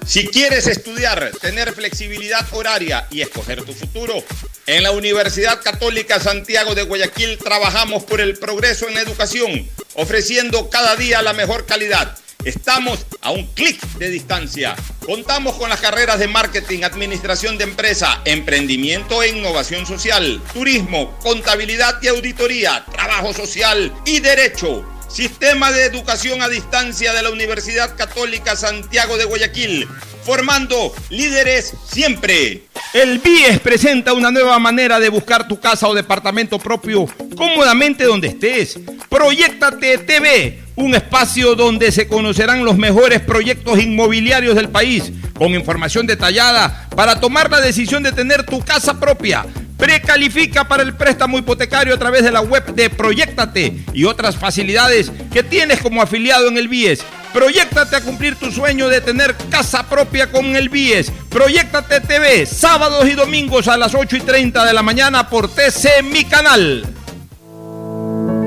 Si 0.05 0.27
quieres 0.27 0.67
estudiar, 0.67 1.31
tener 1.41 1.73
flexibilidad 1.73 2.45
horaria 2.51 3.07
y 3.09 3.21
escoger 3.21 3.63
tu 3.63 3.73
futuro, 3.73 4.23
en 4.67 4.83
la 4.83 4.91
Universidad 4.91 5.59
Católica 5.63 6.19
Santiago 6.19 6.75
de 6.75 6.83
Guayaquil 6.83 7.39
trabajamos 7.39 8.03
por 8.03 8.21
el 8.21 8.37
progreso 8.37 8.87
en 8.87 8.93
la 8.93 9.01
educación, 9.01 9.67
ofreciendo 9.95 10.69
cada 10.69 10.95
día 10.95 11.23
la 11.23 11.33
mejor 11.33 11.65
calidad. 11.65 12.15
Estamos 12.45 13.07
a 13.21 13.31
un 13.31 13.43
clic 13.47 13.81
de 13.97 14.11
distancia. 14.11 14.75
Contamos 15.03 15.55
con 15.55 15.67
las 15.67 15.81
carreras 15.81 16.19
de 16.19 16.27
marketing, 16.27 16.83
administración 16.83 17.57
de 17.57 17.63
empresa, 17.63 18.21
emprendimiento 18.23 19.23
e 19.23 19.29
innovación 19.29 19.87
social, 19.87 20.39
turismo, 20.53 21.17
contabilidad 21.23 21.99
y 22.03 22.07
auditoría, 22.07 22.85
trabajo 22.91 23.33
social 23.33 23.91
y 24.05 24.19
derecho. 24.19 24.85
Sistema 25.07 25.71
de 25.71 25.85
Educación 25.85 26.43
a 26.43 26.47
Distancia 26.47 27.13
de 27.13 27.23
la 27.23 27.31
Universidad 27.31 27.95
Católica 27.95 28.55
Santiago 28.55 29.17
de 29.17 29.25
Guayaquil, 29.25 29.87
formando 30.23 30.93
líderes 31.09 31.73
siempre. 31.91 32.65
El 32.93 33.17
BIES 33.19 33.59
presenta 33.59 34.13
una 34.13 34.29
nueva 34.29 34.59
manera 34.59 34.99
de 34.99 35.09
buscar 35.09 35.47
tu 35.47 35.59
casa 35.59 35.87
o 35.87 35.95
departamento 35.95 36.59
propio 36.59 37.07
cómodamente 37.35 38.03
donde 38.03 38.27
estés. 38.27 38.79
Proyectate 39.09 39.97
TV, 39.99 40.64
un 40.75 40.95
espacio 40.95 41.55
donde 41.55 41.91
se 41.91 42.07
conocerán 42.07 42.65
los 42.65 42.77
mejores 42.77 43.21
proyectos 43.21 43.79
inmobiliarios 43.79 44.55
del 44.55 44.69
país, 44.69 45.11
con 45.33 45.55
información 45.55 46.07
detallada 46.07 46.87
para 46.95 47.19
tomar 47.19 47.49
la 47.49 47.61
decisión 47.61 48.03
de 48.03 48.11
tener 48.11 48.43
tu 48.45 48.59
casa 48.59 48.99
propia 48.99 49.45
Precalifica 49.77 50.67
para 50.67 50.83
el 50.83 50.93
préstamo 50.93 51.37
hipotecario 51.37 51.93
a 51.93 51.97
través 51.97 52.23
de 52.23 52.31
la 52.31 52.41
web 52.41 52.65
de 52.73 52.89
Proyectate 52.89 53.83
y 53.93 54.05
otras 54.05 54.37
facilidades 54.37 55.11
que 55.33 55.43
tienes 55.43 55.81
como 55.81 56.01
afiliado 56.01 56.47
en 56.47 56.57
el 56.57 56.69
BIES. 56.69 57.03
Proyectate 57.33 57.97
a 57.97 58.01
cumplir 58.01 58.35
tu 58.35 58.51
sueño 58.51 58.87
de 58.87 59.01
tener 59.01 59.35
casa 59.49 59.83
propia 59.89 60.31
con 60.31 60.55
el 60.55 60.69
BIES. 60.69 61.11
Proyectate 61.29 61.99
TV, 61.99 62.45
sábados 62.45 63.05
y 63.05 63.11
domingos 63.11 63.67
a 63.67 63.75
las 63.75 63.93
8 63.93 64.15
y 64.15 64.21
30 64.21 64.65
de 64.65 64.73
la 64.73 64.81
mañana 64.81 65.29
por 65.29 65.49
TC 65.49 66.03
Mi 66.03 66.23
Canal. 66.23 66.85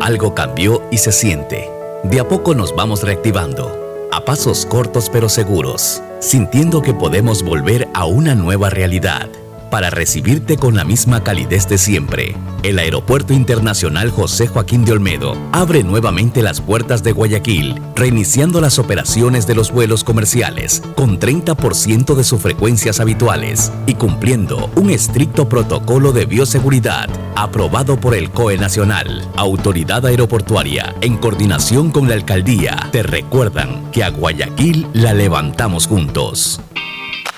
Algo 0.00 0.34
cambió 0.34 0.88
y 0.90 0.96
se 0.96 1.12
siente. 1.12 1.77
De 2.04 2.20
a 2.20 2.28
poco 2.28 2.54
nos 2.54 2.74
vamos 2.74 3.02
reactivando, 3.02 4.08
a 4.12 4.24
pasos 4.24 4.64
cortos 4.66 5.10
pero 5.10 5.28
seguros, 5.28 6.02
sintiendo 6.20 6.80
que 6.80 6.94
podemos 6.94 7.42
volver 7.42 7.88
a 7.92 8.06
una 8.06 8.34
nueva 8.34 8.70
realidad 8.70 9.28
para 9.70 9.90
recibirte 9.90 10.56
con 10.56 10.76
la 10.76 10.84
misma 10.84 11.22
calidez 11.22 11.68
de 11.68 11.78
siempre. 11.78 12.36
El 12.62 12.78
Aeropuerto 12.78 13.32
Internacional 13.32 14.10
José 14.10 14.48
Joaquín 14.48 14.84
de 14.84 14.92
Olmedo 14.92 15.36
abre 15.52 15.84
nuevamente 15.84 16.42
las 16.42 16.60
puertas 16.60 17.02
de 17.02 17.12
Guayaquil, 17.12 17.80
reiniciando 17.94 18.60
las 18.60 18.78
operaciones 18.78 19.46
de 19.46 19.54
los 19.54 19.70
vuelos 19.70 20.04
comerciales 20.04 20.82
con 20.96 21.20
30% 21.20 22.14
de 22.14 22.24
sus 22.24 22.40
frecuencias 22.40 23.00
habituales 23.00 23.72
y 23.86 23.94
cumpliendo 23.94 24.70
un 24.74 24.90
estricto 24.90 25.48
protocolo 25.48 26.12
de 26.12 26.26
bioseguridad 26.26 27.08
aprobado 27.36 28.00
por 28.00 28.14
el 28.14 28.30
COE 28.30 28.58
Nacional, 28.58 29.28
Autoridad 29.36 30.04
Aeroportuaria, 30.04 30.94
en 31.00 31.16
coordinación 31.16 31.90
con 31.90 32.08
la 32.08 32.14
Alcaldía. 32.14 32.88
Te 32.90 33.02
recuerdan 33.02 33.90
que 33.92 34.02
a 34.02 34.10
Guayaquil 34.10 34.88
la 34.92 35.14
levantamos 35.14 35.86
juntos. 35.86 36.60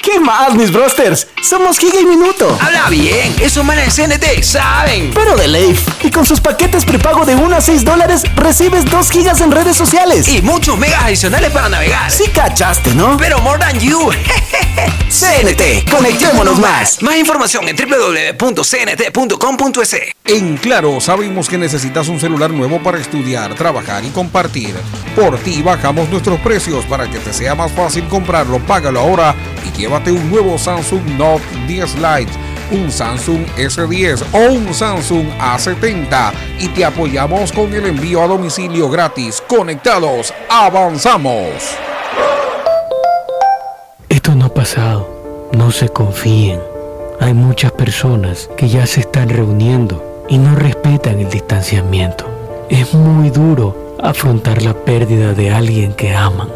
¿Qué 0.02 0.18
más, 0.18 0.54
mis 0.54 0.72
brosters? 0.72 1.26
Somos 1.42 1.78
Giga 1.78 2.00
y 2.00 2.06
Minuto. 2.06 2.58
Habla 2.60 2.88
bien, 2.88 3.34
esos 3.40 3.62
manes 3.64 3.94
de 3.94 4.06
CNT 4.06 4.42
saben. 4.42 5.12
Pero 5.14 5.36
de 5.36 5.46
Leif. 5.46 5.86
Y 6.02 6.10
con 6.10 6.24
sus 6.24 6.40
paquetes 6.40 6.86
prepago 6.86 7.26
de 7.26 7.34
1 7.34 7.56
a 7.56 7.60
6 7.60 7.84
dólares, 7.84 8.22
recibes 8.34 8.86
2 8.86 9.10
gigas 9.10 9.40
en 9.42 9.50
redes 9.50 9.76
sociales. 9.76 10.26
Y 10.28 10.40
muchos 10.40 10.78
megas 10.78 11.02
adicionales 11.04 11.50
para 11.50 11.68
navegar. 11.68 12.10
Sí 12.10 12.28
cachaste, 12.28 12.94
¿no? 12.94 13.18
Pero 13.18 13.40
more 13.40 13.58
than 13.58 13.78
you. 13.78 14.10
CNT, 15.40 15.88
conectémonos 15.90 16.58
más. 16.58 17.02
Más 17.02 17.16
información 17.16 17.66
en 17.66 17.74
www.cnt.com.es. 17.74 19.96
En 20.26 20.58
Claro, 20.58 21.00
sabemos 21.00 21.48
que 21.48 21.56
necesitas 21.56 22.08
un 22.08 22.20
celular 22.20 22.50
nuevo 22.50 22.82
para 22.82 22.98
estudiar, 22.98 23.54
trabajar 23.54 24.04
y 24.04 24.10
compartir. 24.10 24.74
Por 25.16 25.38
ti 25.38 25.62
bajamos 25.62 26.10
nuestros 26.10 26.38
precios 26.40 26.84
para 26.84 27.10
que 27.10 27.18
te 27.20 27.32
sea 27.32 27.54
más 27.54 27.72
fácil 27.72 28.06
comprarlo. 28.08 28.58
Págalo 28.58 29.00
ahora 29.00 29.34
y 29.66 29.72
llévate 29.78 30.12
un 30.12 30.28
nuevo 30.28 30.58
Samsung 30.58 31.06
Note 31.16 31.42
10 31.66 31.94
Lite, 31.94 32.32
un 32.72 32.92
Samsung 32.92 33.46
S10 33.56 34.22
o 34.32 34.40
un 34.52 34.74
Samsung 34.74 35.26
A70 35.38 36.34
y 36.58 36.68
te 36.68 36.84
apoyamos 36.84 37.50
con 37.50 37.72
el 37.72 37.86
envío 37.86 38.22
a 38.22 38.26
domicilio 38.26 38.90
gratis. 38.90 39.42
Conectados, 39.48 40.34
avanzamos. 40.50 41.78
Esto 44.10 44.34
no 44.34 44.46
ha 44.46 44.52
pasado, 44.52 45.09
no 45.52 45.70
se 45.70 45.88
confíen. 45.88 46.60
Hay 47.20 47.34
muchas 47.34 47.72
personas 47.72 48.48
que 48.56 48.68
ya 48.68 48.86
se 48.86 49.00
están 49.00 49.28
reuniendo 49.28 50.24
y 50.28 50.38
no 50.38 50.54
respetan 50.54 51.20
el 51.20 51.28
distanciamiento. 51.28 52.24
Es 52.68 52.94
muy 52.94 53.30
duro 53.30 53.96
afrontar 54.02 54.62
la 54.62 54.74
pérdida 54.74 55.34
de 55.34 55.50
alguien 55.50 55.92
que 55.92 56.14
aman. 56.14 56.48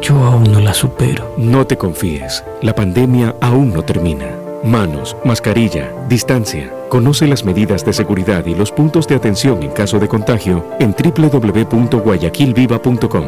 Yo 0.00 0.16
aún 0.16 0.44
no 0.44 0.60
la 0.60 0.72
supero. 0.74 1.34
No 1.36 1.66
te 1.66 1.76
confíes, 1.76 2.44
la 2.60 2.74
pandemia 2.74 3.34
aún 3.40 3.72
no 3.72 3.82
termina. 3.82 4.26
Manos, 4.64 5.16
mascarilla, 5.24 5.90
distancia. 6.08 6.72
Conoce 6.88 7.26
las 7.26 7.44
medidas 7.44 7.84
de 7.84 7.92
seguridad 7.92 8.46
y 8.46 8.54
los 8.54 8.70
puntos 8.70 9.08
de 9.08 9.16
atención 9.16 9.60
en 9.62 9.72
caso 9.72 9.98
de 9.98 10.08
contagio 10.08 10.64
en 10.78 10.94
www.guayaquilviva.com. 10.94 13.24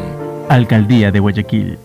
Alcaldía 0.49 1.11
de 1.11 1.19
Guayaquil. 1.19 1.77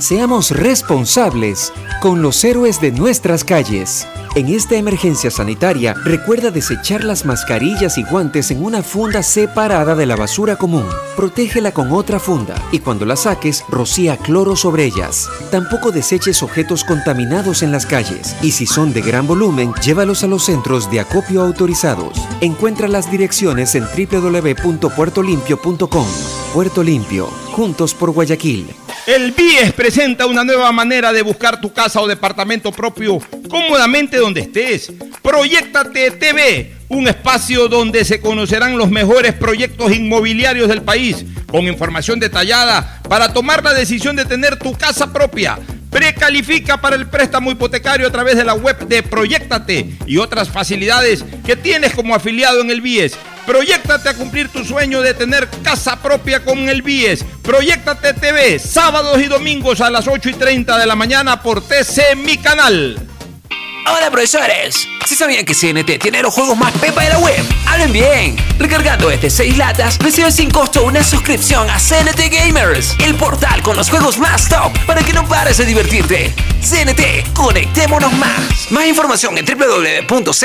Seamos 0.00 0.52
responsables 0.52 1.72
con 2.00 2.22
los 2.22 2.44
héroes 2.44 2.80
de 2.80 2.92
nuestras 2.92 3.42
calles. 3.42 4.06
En 4.36 4.46
esta 4.46 4.76
emergencia 4.76 5.28
sanitaria, 5.28 5.92
recuerda 6.04 6.52
desechar 6.52 7.02
las 7.02 7.24
mascarillas 7.24 7.98
y 7.98 8.04
guantes 8.04 8.52
en 8.52 8.64
una 8.64 8.84
funda 8.84 9.24
separada 9.24 9.96
de 9.96 10.06
la 10.06 10.14
basura 10.14 10.54
común. 10.54 10.86
Protégela 11.16 11.72
con 11.72 11.90
otra 11.90 12.20
funda 12.20 12.54
y 12.70 12.78
cuando 12.78 13.06
la 13.06 13.16
saques, 13.16 13.64
rocía 13.68 14.16
cloro 14.16 14.54
sobre 14.54 14.84
ellas. 14.84 15.28
Tampoco 15.50 15.90
deseches 15.90 16.44
objetos 16.44 16.84
contaminados 16.84 17.64
en 17.64 17.72
las 17.72 17.84
calles 17.84 18.36
y 18.40 18.52
si 18.52 18.66
son 18.66 18.92
de 18.92 19.00
gran 19.00 19.26
volumen, 19.26 19.74
llévalos 19.82 20.22
a 20.22 20.28
los 20.28 20.44
centros 20.44 20.88
de 20.92 21.00
acopio 21.00 21.42
autorizados. 21.42 22.16
Encuentra 22.40 22.86
las 22.86 23.10
direcciones 23.10 23.74
en 23.74 23.84
www.puertolimpio.com. 23.84 26.06
Puerto 26.54 26.84
Limpio, 26.84 27.26
juntos 27.52 27.94
por 27.94 28.12
Guayaquil. 28.12 28.68
El 29.06 29.32
BIES 29.32 29.72
presenta 29.72 30.26
una 30.26 30.44
nueva 30.44 30.70
manera 30.72 31.12
de 31.12 31.22
buscar 31.22 31.60
tu 31.60 31.72
casa 31.72 32.00
o 32.00 32.06
departamento 32.06 32.72
propio 32.72 33.18
cómodamente 33.48 34.18
donde 34.18 34.42
estés. 34.42 34.92
Proyectate 35.22 36.10
TV, 36.12 36.74
un 36.88 37.08
espacio 37.08 37.68
donde 37.68 38.04
se 38.04 38.20
conocerán 38.20 38.76
los 38.76 38.90
mejores 38.90 39.34
proyectos 39.34 39.92
inmobiliarios 39.94 40.68
del 40.68 40.82
país, 40.82 41.24
con 41.50 41.66
información 41.66 42.20
detallada 42.20 43.00
para 43.08 43.32
tomar 43.32 43.64
la 43.64 43.72
decisión 43.72 44.16
de 44.16 44.24
tener 44.24 44.58
tu 44.58 44.72
casa 44.72 45.12
propia. 45.12 45.58
Precalifica 45.90 46.78
para 46.78 46.96
el 46.96 47.08
préstamo 47.08 47.50
hipotecario 47.50 48.06
a 48.06 48.12
través 48.12 48.36
de 48.36 48.44
la 48.44 48.54
web 48.54 48.78
de 48.86 49.02
Proyectate 49.02 49.96
y 50.06 50.18
otras 50.18 50.50
facilidades 50.50 51.24
que 51.46 51.56
tienes 51.56 51.94
como 51.94 52.14
afiliado 52.14 52.60
en 52.60 52.70
el 52.70 52.82
BIES. 52.82 53.16
Proyectate 53.48 54.10
a 54.10 54.14
cumplir 54.14 54.50
tu 54.50 54.62
sueño 54.62 55.00
de 55.00 55.14
tener 55.14 55.48
casa 55.62 55.96
propia 56.02 56.44
con 56.44 56.68
el 56.68 56.82
BIES. 56.82 57.24
Proyectate 57.42 58.12
TV, 58.12 58.58
sábados 58.58 59.18
y 59.22 59.24
domingos 59.24 59.80
a 59.80 59.88
las 59.88 60.06
8 60.06 60.28
y 60.28 60.34
30 60.34 60.76
de 60.76 60.84
la 60.84 60.94
mañana 60.94 61.40
por 61.42 61.62
TC 61.62 62.14
Mi 62.14 62.36
Canal. 62.36 63.00
Hola 63.86 64.10
profesores, 64.10 64.86
¿sí 65.06 65.14
sabían 65.14 65.46
que 65.46 65.54
CNT 65.54 65.98
tiene 65.98 66.20
los 66.20 66.34
juegos 66.34 66.58
más 66.58 66.74
pepa 66.74 67.02
de 67.02 67.08
la 67.08 67.20
web? 67.20 67.42
Hablen 67.66 67.90
bien, 67.90 68.36
recargando 68.58 69.10
este 69.10 69.30
6 69.30 69.56
latas, 69.56 69.96
reciben 69.98 70.30
sin 70.30 70.50
costo 70.50 70.84
una 70.84 71.02
suscripción 71.02 71.70
a 71.70 71.78
CNT 71.78 72.30
Gamers, 72.30 72.96
el 73.02 73.14
portal 73.14 73.62
con 73.62 73.78
los 73.78 73.88
juegos 73.88 74.18
más 74.18 74.46
top 74.50 74.78
para 74.86 75.02
que 75.02 75.14
no 75.14 75.26
pares 75.26 75.56
de 75.56 75.64
divertirte. 75.64 76.34
CNT, 76.60 77.32
conectémonos 77.32 78.12
más. 78.12 78.70
Más 78.70 78.86
información 78.86 79.38
en 79.38 79.46
www.cnt.com.es. 79.46 80.38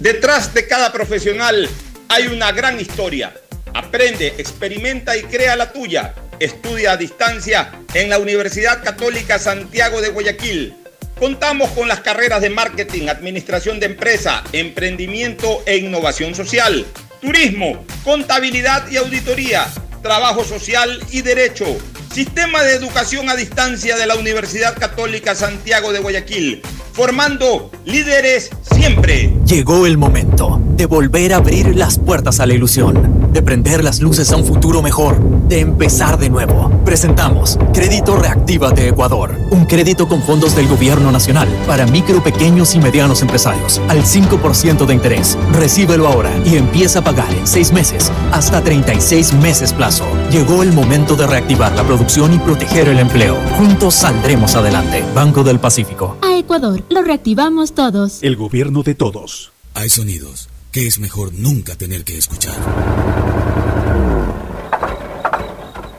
Detrás 0.00 0.54
de 0.54 0.66
cada 0.66 0.92
profesional 0.92 1.68
hay 2.08 2.28
una 2.28 2.52
gran 2.52 2.80
historia. 2.80 3.34
Aprende, 3.74 4.28
experimenta 4.38 5.14
y 5.14 5.24
crea 5.24 5.56
la 5.56 5.72
tuya. 5.72 6.14
Estudia 6.38 6.92
a 6.92 6.96
distancia 6.96 7.70
en 7.92 8.08
la 8.08 8.18
Universidad 8.18 8.82
Católica 8.82 9.38
Santiago 9.38 10.00
de 10.00 10.08
Guayaquil. 10.08 10.74
Contamos 11.18 11.68
con 11.72 11.86
las 11.86 12.00
carreras 12.00 12.40
de 12.40 12.48
marketing, 12.48 13.08
administración 13.08 13.78
de 13.78 13.86
empresa, 13.86 14.42
emprendimiento 14.54 15.62
e 15.66 15.76
innovación 15.76 16.34
social, 16.34 16.86
turismo, 17.20 17.84
contabilidad 18.02 18.90
y 18.90 18.96
auditoría, 18.96 19.66
trabajo 20.02 20.44
social 20.44 20.98
y 21.10 21.20
derecho. 21.20 21.76
Sistema 22.10 22.62
de 22.62 22.72
educación 22.72 23.28
a 23.28 23.36
distancia 23.36 23.98
de 23.98 24.06
la 24.06 24.14
Universidad 24.14 24.78
Católica 24.78 25.34
Santiago 25.34 25.92
de 25.92 25.98
Guayaquil, 25.98 26.62
formando 26.92 27.70
líderes 27.84 28.50
siempre. 28.62 29.32
Llegó 29.46 29.86
el 29.86 29.98
momento 29.98 30.60
de 30.76 30.86
volver 30.86 31.34
a 31.34 31.36
abrir 31.36 31.76
las 31.76 31.98
puertas 31.98 32.40
a 32.40 32.46
la 32.46 32.54
ilusión, 32.54 33.19
de 33.32 33.42
prender 33.42 33.84
las 33.84 34.00
luces 34.00 34.30
a 34.32 34.36
un 34.36 34.44
futuro 34.44 34.82
mejor, 34.82 35.18
de 35.48 35.60
empezar 35.60 36.18
de 36.18 36.30
nuevo. 36.30 36.70
Presentamos 36.84 37.58
Crédito 37.72 38.16
Reactiva 38.16 38.70
de 38.70 38.88
Ecuador, 38.88 39.34
un 39.50 39.66
crédito 39.66 40.08
con 40.08 40.22
fondos 40.22 40.56
del 40.56 40.68
gobierno 40.68 41.10
nacional 41.12 41.48
para 41.66 41.86
micro, 41.86 42.22
pequeños 42.22 42.74
y 42.74 42.78
medianos 42.78 43.22
empresarios 43.22 43.80
al 43.88 44.02
5% 44.02 44.86
de 44.86 44.94
interés. 44.94 45.38
Recíbelo 45.52 46.08
ahora 46.08 46.30
y 46.44 46.56
empieza 46.56 47.00
a 47.00 47.04
pagar 47.04 47.32
en 47.32 47.46
6 47.46 47.72
meses 47.72 48.12
hasta 48.32 48.62
36 48.62 49.34
meses 49.34 49.72
plazo. 49.72 50.06
Llegó 50.30 50.62
el 50.62 50.72
momento 50.72 51.16
de 51.16 51.26
reactivar 51.26 51.74
la 51.74 51.84
producción 51.84 52.34
y 52.34 52.38
proteger 52.38 52.88
el 52.88 52.98
empleo. 52.98 53.36
Juntos 53.56 53.94
saldremos 53.94 54.54
adelante. 54.54 55.04
Banco 55.14 55.44
del 55.44 55.60
Pacífico. 55.60 56.16
A 56.22 56.36
Ecuador, 56.36 56.82
lo 56.88 57.02
reactivamos 57.02 57.72
todos. 57.72 58.22
El 58.22 58.36
gobierno 58.36 58.82
de 58.82 58.94
todos. 58.94 59.52
Hay 59.74 59.88
sonidos 59.88 60.49
que 60.72 60.86
es 60.86 60.98
mejor 60.98 61.32
nunca 61.34 61.74
tener 61.76 62.04
que 62.04 62.16
escuchar. 62.16 62.54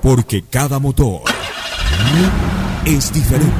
Porque 0.02 0.44
cada 0.44 0.80
motor 0.80 1.22
es 2.86 3.14
diferente. 3.14 3.54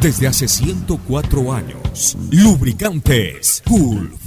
Desde 0.00 0.26
hace 0.26 0.48
104 0.48 1.52
años, 1.52 2.16
Lubricantes 2.30 3.62
Gulf 3.66 4.23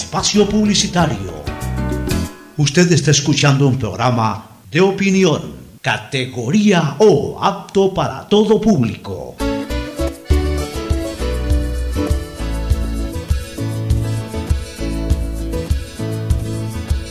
espacio 0.00 0.48
publicitario. 0.48 1.44
Usted 2.56 2.90
está 2.90 3.10
escuchando 3.10 3.68
un 3.68 3.78
programa 3.78 4.46
de 4.70 4.80
opinión, 4.80 5.54
categoría 5.82 6.96
O, 7.00 7.38
apto 7.38 7.92
para 7.92 8.26
todo 8.26 8.58
público. 8.58 9.36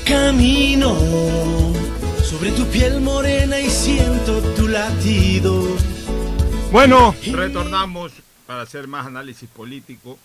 Camino 0.04 0.96
sobre 2.24 2.52
tu 2.54 2.66
piel 2.66 3.02
morena 3.02 3.60
y 3.60 3.70
siento 3.70 4.42
tu 4.56 4.68
latido. 4.68 5.64
Bueno, 6.72 7.14
retornamos 7.32 8.14
para 8.48 8.64
hacer 8.64 8.88
más 8.88 9.06
análisis 9.06 9.48
político. 9.48 10.18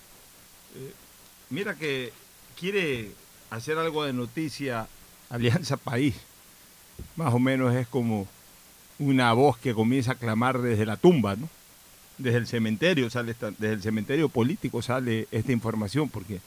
Eh, 0.77 0.93
mira 1.51 1.75
que 1.75 2.24
quiere 2.59 3.11
hacer 3.51 3.79
algo 3.79 4.05
de 4.05 4.13
noticia 4.13 4.89
Alianza 5.31 5.77
País. 5.77 6.15
Más 7.17 7.35
o 7.35 7.39
menos 7.39 7.75
es 7.75 7.87
como 7.89 8.27
una 8.99 9.33
voz 9.33 9.59
que 9.59 9.75
comienza 9.75 10.13
a 10.13 10.17
clamar 10.17 10.61
desde 10.61 10.87
la 10.87 10.97
tumba, 10.97 11.37
¿no? 11.37 11.49
Desde 12.19 12.39
el 12.39 12.47
cementerio 12.47 13.09
desde 13.09 13.73
el 13.73 13.83
cementerio 13.83 14.29
político 14.29 14.81
sale 14.83 15.27
esta 15.33 15.51
información, 15.51 16.09
porque 16.09 16.41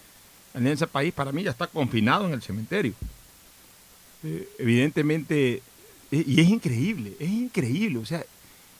Alianza 0.53 0.87
País 0.87 1.13
para 1.13 1.31
mí 1.31 1.43
ya 1.43 1.51
está 1.51 1.67
confinado 1.67 2.25
en 2.25 2.33
el 2.33 2.41
cementerio. 2.41 2.93
Eh, 4.23 4.47
evidentemente, 4.57 5.61
eh, 6.11 6.23
y 6.25 6.39
es 6.39 6.47
increíble, 6.47 7.15
es 7.19 7.29
increíble. 7.29 7.99
O 7.99 8.05
sea, 8.05 8.23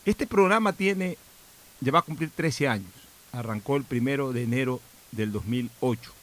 este 0.06 0.26
programa 0.26 0.72
tiene, 0.74 1.18
ya 1.82 1.92
va 1.92 2.00
a 2.00 2.04
cumplir 2.04 2.30
13 2.30 2.68
años. 2.68 2.92
Arrancó 3.34 3.76
el 3.76 3.84
primero 3.84 4.32
de 4.32 4.44
enero 4.44 4.80
del 5.12 5.32
2008. 5.34 6.17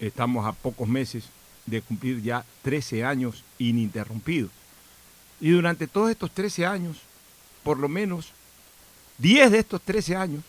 Estamos 0.00 0.46
a 0.46 0.52
pocos 0.52 0.88
meses 0.88 1.24
de 1.66 1.82
cumplir 1.82 2.22
ya 2.22 2.44
13 2.62 3.04
años 3.04 3.44
ininterrumpidos. 3.58 4.50
Y 5.40 5.50
durante 5.50 5.86
todos 5.86 6.10
estos 6.10 6.30
13 6.30 6.66
años, 6.66 6.96
por 7.62 7.78
lo 7.78 7.88
menos 7.88 8.32
10 9.18 9.50
de 9.50 9.58
estos 9.58 9.80
13 9.82 10.16
años, 10.16 10.42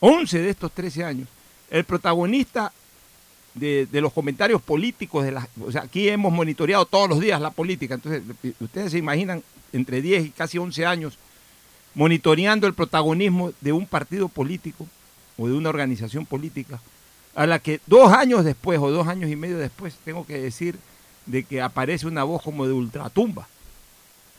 11 0.00 0.40
de 0.40 0.50
estos 0.50 0.72
13 0.72 1.04
años, 1.04 1.28
el 1.70 1.84
protagonista 1.84 2.72
de, 3.54 3.86
de 3.86 4.00
los 4.00 4.12
comentarios 4.12 4.62
políticos, 4.62 5.24
de 5.24 5.32
las, 5.32 5.48
o 5.60 5.72
sea, 5.72 5.82
aquí 5.82 6.08
hemos 6.08 6.32
monitoreado 6.32 6.86
todos 6.86 7.08
los 7.08 7.20
días 7.20 7.40
la 7.40 7.50
política, 7.50 7.94
entonces 7.94 8.22
ustedes 8.60 8.92
se 8.92 8.98
imaginan 8.98 9.42
entre 9.72 10.02
10 10.02 10.26
y 10.26 10.30
casi 10.30 10.58
11 10.58 10.86
años 10.86 11.18
monitoreando 11.94 12.66
el 12.66 12.74
protagonismo 12.74 13.52
de 13.60 13.72
un 13.72 13.86
partido 13.86 14.28
político 14.28 14.86
o 15.38 15.48
de 15.48 15.54
una 15.54 15.70
organización 15.70 16.26
política, 16.26 16.80
a 17.36 17.46
la 17.46 17.58
que 17.58 17.80
dos 17.86 18.12
años 18.12 18.44
después 18.44 18.80
o 18.80 18.90
dos 18.90 19.06
años 19.06 19.30
y 19.30 19.36
medio 19.36 19.58
después 19.58 19.94
tengo 20.04 20.26
que 20.26 20.38
decir 20.38 20.78
de 21.26 21.44
que 21.44 21.60
aparece 21.60 22.06
una 22.06 22.24
voz 22.24 22.42
como 22.42 22.66
de 22.66 22.72
ultratumba. 22.72 23.46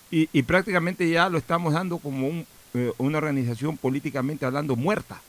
y, 0.09 0.41
prácticamente 0.43 1.07
ya 1.09 1.29
lo 1.29 1.37
estamos 1.37 1.73
dando 1.73 1.97
como 1.99 2.27
eh, 2.73 2.93
una 2.97 3.17
organización 3.19 3.77
políticamente 3.77 4.45
hablando 4.45 4.75
muerta. 4.75 5.21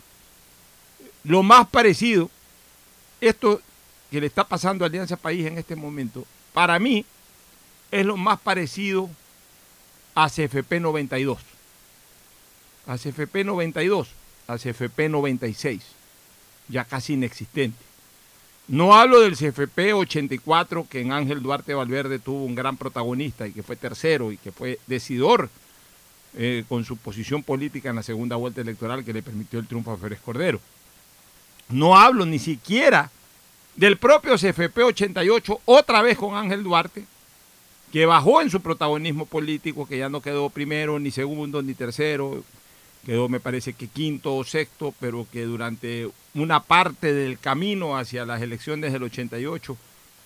Lo 1.24 1.42
más 1.42 1.68
parecido, 1.68 2.30
esto 3.20 3.60
que 4.10 4.20
le 4.20 4.26
está 4.26 4.44
pasando 4.44 4.84
a 4.84 4.88
Alianza 4.88 5.16
País 5.16 5.46
en 5.46 5.58
este 5.58 5.76
momento, 5.76 6.24
para 6.54 6.78
mí 6.78 7.04
es 7.90 8.06
lo 8.06 8.16
más 8.16 8.40
parecido 8.40 9.10
a 10.14 10.30
CFP 10.30 10.80
92. 10.80 11.38
A 12.86 12.96
CFP 12.96 13.44
92, 13.44 14.08
a 14.46 14.56
CFP 14.56 15.10
96, 15.10 15.82
ya 16.68 16.84
casi 16.84 17.14
inexistente. 17.14 17.88
No 18.68 18.94
hablo 18.94 19.20
del 19.20 19.36
CFP 19.36 19.94
84, 19.94 20.86
que 20.90 21.00
en 21.00 21.12
Ángel 21.12 21.42
Duarte 21.42 21.72
Valverde 21.72 22.18
tuvo 22.18 22.44
un 22.44 22.54
gran 22.54 22.76
protagonista 22.76 23.46
y 23.46 23.52
que 23.52 23.62
fue 23.62 23.76
tercero 23.76 24.30
y 24.30 24.36
que 24.36 24.52
fue 24.52 24.78
decidor 24.86 25.48
eh, 26.36 26.64
con 26.68 26.84
su 26.84 26.98
posición 26.98 27.42
política 27.42 27.88
en 27.88 27.96
la 27.96 28.02
segunda 28.02 28.36
vuelta 28.36 28.60
electoral 28.60 29.04
que 29.04 29.14
le 29.14 29.22
permitió 29.22 29.58
el 29.58 29.66
triunfo 29.66 29.92
a 29.92 29.96
Férez 29.96 30.20
Cordero. 30.20 30.60
No 31.70 31.96
hablo 31.96 32.26
ni 32.26 32.38
siquiera 32.38 33.10
del 33.74 33.96
propio 33.96 34.34
CFP 34.34 34.78
88, 34.82 35.62
otra 35.64 36.02
vez 36.02 36.18
con 36.18 36.34
Ángel 36.34 36.62
Duarte, 36.62 37.04
que 37.90 38.04
bajó 38.04 38.42
en 38.42 38.50
su 38.50 38.60
protagonismo 38.60 39.24
político, 39.24 39.86
que 39.86 39.98
ya 39.98 40.10
no 40.10 40.20
quedó 40.20 40.50
primero, 40.50 40.98
ni 40.98 41.10
segundo, 41.10 41.62
ni 41.62 41.72
tercero, 41.72 42.44
quedó 43.04 43.28
me 43.28 43.40
parece 43.40 43.72
que 43.72 43.88
quinto 43.88 44.36
o 44.36 44.44
sexto, 44.44 44.94
pero 45.00 45.26
que 45.32 45.44
durante 45.44 46.08
una 46.34 46.60
parte 46.60 47.12
del 47.12 47.38
camino 47.38 47.96
hacia 47.96 48.26
las 48.26 48.42
elecciones 48.42 48.92
del 48.92 49.04
88 49.04 49.76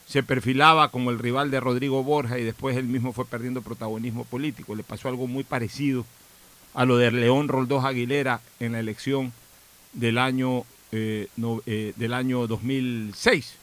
se 0.06 0.22
perfilaba 0.22 0.90
como 0.90 1.10
el 1.10 1.18
rival 1.18 1.50
de 1.50 1.60
Rodrigo 1.60 2.02
Borja 2.02 2.38
y 2.38 2.44
después 2.44 2.76
él 2.76 2.84
mismo 2.84 3.12
fue 3.12 3.24
perdiendo 3.24 3.62
protagonismo 3.62 4.24
político. 4.24 4.74
Le 4.74 4.82
pasó 4.82 5.08
algo 5.08 5.26
muy 5.26 5.44
parecido 5.44 6.04
a 6.74 6.84
lo 6.84 6.96
de 6.96 7.10
León 7.10 7.48
Roldós 7.48 7.84
Aguilera 7.84 8.40
en 8.60 8.72
la 8.72 8.80
elección 8.80 9.32
del 9.92 10.18
año, 10.18 10.64
eh, 10.90 11.28
no, 11.36 11.62
eh, 11.66 11.92
del 11.96 12.14
año 12.14 12.46
2006, 12.46 13.54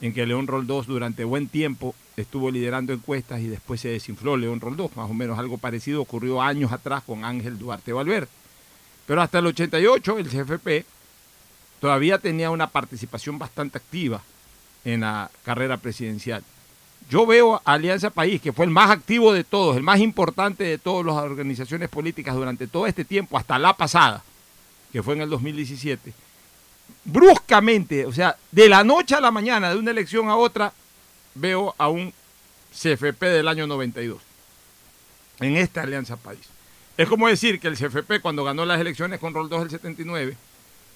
en 0.00 0.12
que 0.12 0.26
León 0.26 0.46
Roldós 0.46 0.86
durante 0.86 1.24
buen 1.24 1.48
tiempo 1.48 1.94
estuvo 2.22 2.50
liderando 2.50 2.92
encuestas 2.92 3.40
y 3.40 3.48
después 3.48 3.80
se 3.80 3.88
desinfló 3.88 4.36
León 4.36 4.60
Roldós. 4.60 4.94
Más 4.96 5.10
o 5.10 5.14
menos 5.14 5.38
algo 5.38 5.58
parecido 5.58 6.02
ocurrió 6.02 6.42
años 6.42 6.72
atrás 6.72 7.02
con 7.04 7.24
Ángel 7.24 7.58
Duarte 7.58 7.92
Valverde. 7.92 8.28
Pero 9.06 9.22
hasta 9.22 9.38
el 9.38 9.46
88 9.46 10.18
el 10.18 10.28
CFP 10.28 10.84
todavía 11.80 12.18
tenía 12.18 12.50
una 12.50 12.66
participación 12.66 13.38
bastante 13.38 13.78
activa 13.78 14.22
en 14.84 15.00
la 15.00 15.30
carrera 15.44 15.76
presidencial. 15.76 16.42
Yo 17.10 17.26
veo 17.26 17.62
a 17.64 17.72
Alianza 17.72 18.10
País, 18.10 18.40
que 18.40 18.52
fue 18.52 18.66
el 18.66 18.70
más 18.70 18.90
activo 18.90 19.32
de 19.32 19.44
todos, 19.44 19.76
el 19.76 19.82
más 19.82 19.98
importante 20.00 20.64
de 20.64 20.76
todas 20.76 21.06
las 21.06 21.16
organizaciones 21.16 21.88
políticas 21.88 22.34
durante 22.34 22.66
todo 22.66 22.86
este 22.86 23.04
tiempo, 23.04 23.38
hasta 23.38 23.58
la 23.58 23.74
pasada, 23.74 24.22
que 24.92 25.02
fue 25.02 25.14
en 25.14 25.22
el 25.22 25.30
2017, 25.30 26.12
bruscamente, 27.04 28.04
o 28.04 28.12
sea, 28.12 28.36
de 28.50 28.68
la 28.68 28.84
noche 28.84 29.14
a 29.14 29.20
la 29.20 29.30
mañana, 29.30 29.70
de 29.70 29.78
una 29.78 29.90
elección 29.90 30.28
a 30.28 30.36
otra, 30.36 30.72
veo 31.38 31.74
a 31.78 31.88
un 31.88 32.12
CFP 32.72 33.22
del 33.26 33.48
año 33.48 33.66
92 33.66 34.20
en 35.40 35.56
esta 35.56 35.82
Alianza 35.82 36.16
País. 36.16 36.40
Es 36.96 37.08
como 37.08 37.28
decir 37.28 37.60
que 37.60 37.68
el 37.68 37.76
CFP 37.76 38.20
cuando 38.20 38.44
ganó 38.44 38.64
las 38.64 38.80
elecciones 38.80 39.20
con 39.20 39.34
Roldós 39.34 39.60
del 39.60 39.70
79, 39.70 40.36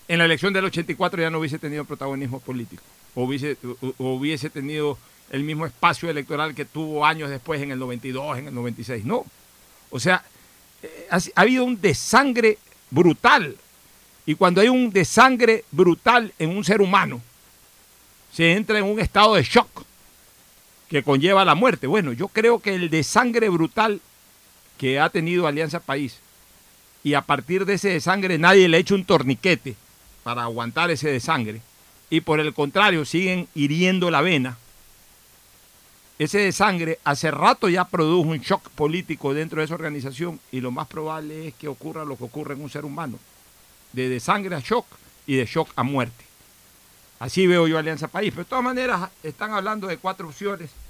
en 0.09 0.18
la 0.18 0.24
elección 0.24 0.53
del 0.53 0.64
84 0.64 1.22
ya 1.22 1.30
no 1.30 1.38
hubiese 1.38 1.59
tenido 1.59 1.84
protagonismo 1.84 2.40
político, 2.40 2.82
o 3.14 3.24
hubiese, 3.24 3.57
o 3.99 4.14
hubiese 4.14 4.51
tenido 4.51 4.99
el 5.30 5.45
mismo 5.45 5.64
espacio 5.64 6.11
electoral 6.11 6.55
que 6.55 6.64
tuvo 6.64 7.07
años 7.07 7.30
después 7.30 7.62
en 7.62 7.70
el 7.70 7.78
92, 7.78 8.38
en 8.38 8.49
el 8.49 8.55
96. 8.55 9.05
No. 9.05 9.24
O 9.90 10.01
sea, 10.01 10.24
eh, 10.82 11.07
ha, 11.11 11.16
ha 11.16 11.40
habido 11.40 11.64
un 11.64 11.80
desangre 11.80 12.59
brutal. 12.90 13.57
Y 14.26 14.34
cuando 14.34 14.61
hay 14.61 14.68
un 14.68 14.90
desangre 14.90 15.64
brutal 15.70 16.32
en 16.38 16.51
un 16.51 16.64
ser 16.64 16.82
humano, 16.82 17.20
se 18.32 18.53
entra 18.53 18.78
en 18.78 18.84
un 18.84 18.99
estado 19.01 19.34
de 19.34 19.43
shock 19.43 19.84
que 20.93 21.03
conlleva 21.03 21.47
la 21.47 21.55
muerte. 21.55 21.86
Bueno, 21.86 22.12
yo 22.12 22.28
creo 22.28 22.59
que 22.59 22.74
el 22.74 22.90
desangre 22.90 23.49
brutal 23.49 24.03
que 24.76 25.01
ha 25.01 25.09
tenido 25.09 25.47
Alianza 25.47 25.80
País, 25.80 26.18
y 27.03 27.14
a 27.14 27.22
partir 27.22 27.64
de 27.64 27.74
ese 27.74 27.88
desangre 27.88 28.36
nadie 28.36 28.68
le 28.68 28.76
ha 28.76 28.80
hecho 28.80 28.95
un 28.95 29.07
torniquete 29.07 29.74
para 30.22 30.43
aguantar 30.43 30.90
ese 30.90 31.09
desangre, 31.09 31.62
y 32.11 32.20
por 32.20 32.40
el 32.40 32.53
contrario 32.53 33.07
siguen 33.07 33.49
hiriendo 33.55 34.11
la 34.11 34.20
vena, 34.20 34.59
ese 36.18 36.40
desangre 36.40 36.99
hace 37.05 37.30
rato 37.30 37.70
ya 37.70 37.86
produjo 37.86 38.28
un 38.28 38.40
shock 38.40 38.68
político 38.68 39.32
dentro 39.32 39.61
de 39.61 39.64
esa 39.64 39.74
organización 39.74 40.40
y 40.53 40.61
lo 40.61 40.72
más 40.72 40.88
probable 40.88 41.49
es 41.49 41.55
que 41.55 41.68
ocurra 41.68 42.05
lo 42.05 42.18
que 42.18 42.24
ocurre 42.24 42.53
en 42.53 42.62
un 42.62 42.68
ser 42.68 42.84
humano, 42.84 43.18
de 43.95 44.11
desangre 44.11 44.55
a 44.57 44.61
shock 44.61 44.84
y 45.26 45.36
de 45.36 45.47
shock 45.47 45.70
a 45.74 45.84
muerte. 45.84 46.22
Así 47.18 47.47
veo 47.47 47.66
yo 47.66 47.78
Alianza 47.78 48.09
País, 48.09 48.30
pero 48.30 48.45
de 48.45 48.51
todas 48.51 48.64
maneras 48.64 49.09
están 49.22 49.53
hablando 49.53 49.86
de 49.86 49.97
cuatro 49.97 50.28
opciones. 50.28 50.82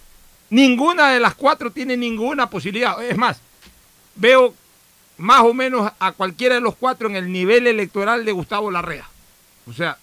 Ninguna 0.52 1.12
de 1.12 1.18
las 1.18 1.34
cuatro 1.34 1.70
tiene 1.70 1.96
ninguna 1.96 2.50
posibilidad. 2.50 3.02
Es 3.02 3.16
más, 3.16 3.40
veo 4.14 4.52
más 5.16 5.40
o 5.40 5.54
menos 5.54 5.90
a 5.98 6.12
cualquiera 6.12 6.56
de 6.56 6.60
los 6.60 6.76
cuatro 6.76 7.08
en 7.08 7.16
el 7.16 7.32
nivel 7.32 7.66
electoral 7.66 8.22
de 8.26 8.32
Gustavo 8.32 8.70
Larrea. 8.70 9.08
O 9.66 9.72
sea, 9.72 9.96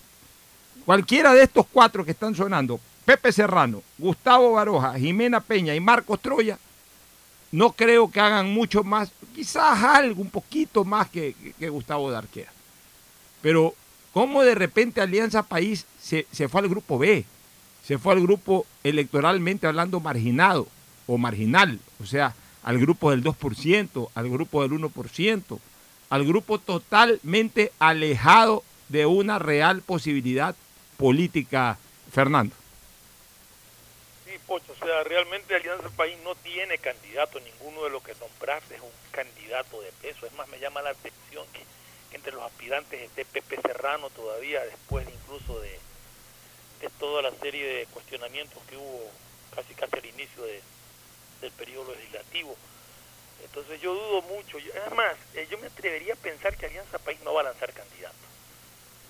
cualquiera 0.86 1.36
de 1.36 1.44
estos 1.44 1.68
cuatro 1.72 2.04
que 2.04 2.10
están 2.10 2.34
sonando, 2.34 2.80
Pepe 3.06 3.32
Serrano, 3.32 3.84
Gustavo 4.00 4.54
Baroja, 4.54 4.98
Jimena 4.98 5.40
Peña 5.40 5.76
y 5.76 5.80
Marcos 5.80 6.20
Troya, 6.20 6.58
no 7.52 7.74
creo 7.74 8.10
que 8.10 8.20
hagan 8.20 8.52
mucho 8.52 8.84
más, 8.84 9.12
quizás 9.36 9.84
algo, 9.84 10.20
un 10.20 10.32
poquito 10.32 10.84
más 10.84 11.12
que, 11.12 11.36
que 11.60 11.70
Gustavo 11.70 12.10
Darquea. 12.10 12.52
Pero, 13.44 13.76
¿cómo 14.14 14.42
de 14.42 14.56
repente 14.56 15.00
Alianza 15.00 15.44
País 15.44 15.86
se, 16.02 16.26
se 16.32 16.50
fue 16.50 16.62
al 16.62 16.70
grupo 16.70 16.98
B? 16.98 17.24
Se 17.90 17.98
fue 17.98 18.14
al 18.14 18.22
grupo 18.22 18.68
electoralmente 18.84 19.66
hablando 19.66 20.00
marginado 20.00 20.68
o 21.08 21.18
marginal, 21.18 21.80
o 22.00 22.06
sea, 22.06 22.36
al 22.62 22.78
grupo 22.78 23.10
del 23.10 23.24
2%, 23.24 24.12
al 24.14 24.30
grupo 24.30 24.62
del 24.62 24.80
1%, 24.80 25.60
al 26.12 26.24
grupo 26.24 26.60
totalmente 26.60 27.72
alejado 27.80 28.64
de 28.90 29.08
una 29.08 29.40
real 29.40 29.82
posibilidad 29.82 30.56
política, 30.98 31.80
Fernando. 32.12 32.56
Sí, 34.24 34.34
Pocho, 34.46 34.72
o 34.80 34.86
sea, 34.86 35.04
realmente 35.04 35.56
Alianza 35.56 35.90
País 35.90 36.16
no 36.24 36.36
tiene 36.36 36.78
candidato, 36.78 37.40
ninguno 37.40 37.86
de 37.86 37.90
los 37.90 38.04
que 38.04 38.14
nombraste 38.20 38.76
es 38.76 38.82
un 38.82 38.92
candidato 39.10 39.82
de 39.82 39.92
peso. 39.94 40.28
Es 40.28 40.34
más, 40.34 40.48
me 40.50 40.60
llama 40.60 40.84
la 40.84 40.92
atención 40.92 41.44
que, 41.54 41.64
que 42.12 42.18
entre 42.18 42.34
los 42.34 42.44
aspirantes 42.44 43.02
esté 43.02 43.26
Pepe 43.26 43.60
Serrano 43.60 44.12
todavía, 44.12 44.64
después 44.64 45.08
incluso 45.10 45.60
de, 45.62 45.80
de 46.82 46.90
toda 47.00 47.22
la 47.22 47.32
serie 47.32 47.66
de 47.66 47.86
cuestionamientos 47.88 48.62
que 48.70 48.78
hubo 48.78 49.12
casi 49.56 49.74
casi 49.74 49.98
al 49.98 50.06
inicio 50.06 50.44
de, 50.44 50.62
del 51.42 51.52
periodo 51.52 51.94
legislativo. 51.94 52.56
Entonces 53.44 53.82
yo 53.82 53.94
dudo 53.94 54.22
mucho. 54.24 54.60
Yo, 54.60 54.72
además, 54.86 55.16
eh, 55.34 55.48
yo 55.50 55.58
me 55.58 55.68
atrevería 55.68 56.14
a 56.14 56.18
pensar 56.18 56.56
que 56.58 56.66
Alianza 56.66 57.00
País 57.00 57.20
no 57.24 57.34
va 57.34 57.42
a 57.42 57.46
lanzar 57.46 57.74
candidato. 57.74 58.16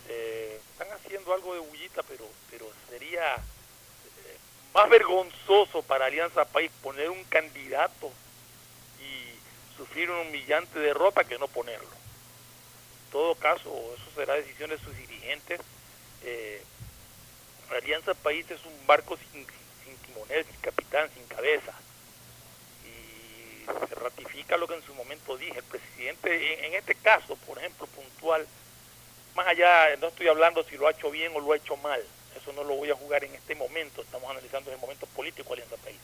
Eh, 0.07 0.59
están 0.72 0.91
haciendo 0.91 1.34
algo 1.34 1.53
de 1.53 1.59
bullita, 1.59 2.03
pero, 2.03 2.26
pero 2.49 2.65
sería 2.89 3.36
eh, 3.36 4.38
más 4.74 4.89
vergonzoso 4.89 5.84
para 5.84 6.05
Alianza 6.05 6.45
País 6.45 6.72
poner 6.82 7.09
un 7.09 7.24
candidato 7.26 8.11
y 8.99 9.78
sufrir 9.78 10.09
una 10.09 10.22
humillante 10.22 10.80
derrota 10.80 11.24
que 11.24 11.38
no 11.38 11.47
ponerlo. 11.47 11.89
En 13.05 13.11
todo 13.11 13.36
caso, 13.36 13.70
eso 13.95 14.05
será 14.15 14.36
decisión 14.36 14.70
de 14.70 14.78
sus 14.80 14.95
dirigentes. 14.95 15.59
Alianza 17.76 18.13
País 18.13 18.49
es 18.49 18.63
un 18.65 18.88
barco 18.88 19.17
sin, 19.17 19.45
sin 19.84 19.97
timonel, 19.97 20.45
sin 20.45 20.55
capitán, 20.61 21.09
sin 21.13 21.24
cabeza. 21.28 21.74
Y 22.86 23.65
se 23.88 23.95
ratifica 23.95 24.57
lo 24.57 24.67
que 24.67 24.76
en 24.76 24.84
su 24.84 24.93
momento 24.95 25.38
dije. 25.38 25.59
El 25.59 25.63
presidente, 25.65 26.53
en, 26.53 26.65
en 26.65 26.74
este 26.74 26.95
caso, 26.95 27.36
por 27.47 27.57
ejemplo, 27.57 27.88
puntual, 27.88 28.47
más 29.36 29.47
allá, 29.47 29.95
no 29.97 30.07
estoy 30.07 30.28
hablando 30.28 30.63
si 30.63 30.78
lo 30.78 30.88
ha 30.88 30.91
hecho 30.91 31.11
bien 31.11 31.32
o 31.36 31.39
lo 31.39 31.53
ha 31.53 31.57
hecho 31.57 31.78
mal. 31.78 32.03
Eso 32.36 32.53
no 32.53 32.63
lo 32.63 32.76
voy 32.76 32.89
a 32.89 32.95
jugar 32.95 33.24
en 33.24 33.34
este 33.36 33.55
momento. 33.55 34.01
Estamos 34.01 34.30
analizando 34.30 34.72
el 34.72 34.78
momento 34.80 35.05
político 35.07 35.53
Alianza 35.53 35.78
País. 35.78 35.99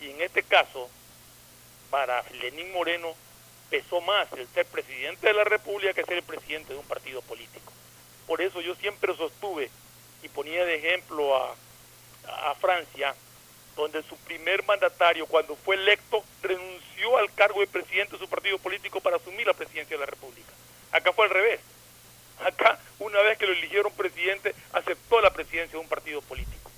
Y 0.00 0.10
en 0.10 0.22
este 0.22 0.42
caso, 0.42 0.88
para 1.90 2.22
Lenín 2.40 2.72
Moreno, 2.72 3.14
pesó 3.70 4.00
más 4.00 4.30
el 4.32 4.46
ser 4.48 4.66
presidente 4.66 5.26
de 5.26 5.34
la 5.34 5.44
República 5.44 5.92
que 5.92 6.04
ser 6.04 6.18
el 6.18 6.22
presidente 6.22 6.72
de 6.72 6.78
un 6.78 6.86
partido 6.86 7.20
político. 7.22 7.72
Por 8.26 8.40
eso 8.40 8.60
yo 8.60 8.74
siempre 8.74 9.16
sostuve 9.16 9.70
y 10.22 10.28
ponía 10.28 10.64
de 10.64 10.76
ejemplo 10.76 11.36
a, 11.36 11.54
a 12.50 12.54
Francia, 12.54 13.14
donde 13.76 14.02
su 14.02 14.16
primer 14.18 14.64
mandatario, 14.64 15.26
cuando 15.26 15.54
fue 15.56 15.76
electo, 15.76 16.24
renunció 16.42 17.16
al 17.16 17.32
cargo 17.34 17.60
de 17.60 17.68
presidente 17.68 18.14
de 18.14 18.18
su 18.18 18.28
partido 18.28 18.58
político 18.58 19.00
para 19.00 19.16
asumir 19.16 19.46
la 19.46 19.54
presidencia 19.54 19.96
de 19.96 20.00
la 20.00 20.10
República. 20.10 20.52
Acá 20.90 21.12
fue 21.12 21.26
al 21.26 21.30
revés. 21.30 21.60
Acá, 22.44 22.78
una 22.98 23.20
vez 23.22 23.38
que 23.38 23.46
lo 23.46 23.52
eligieron 23.52 23.92
presidente, 23.92 24.54
aceptó 24.72 25.20
la 25.20 25.32
presidencia 25.32 25.72
de 25.72 25.82
un 25.82 25.88
partido 25.88 26.20
político, 26.22 26.70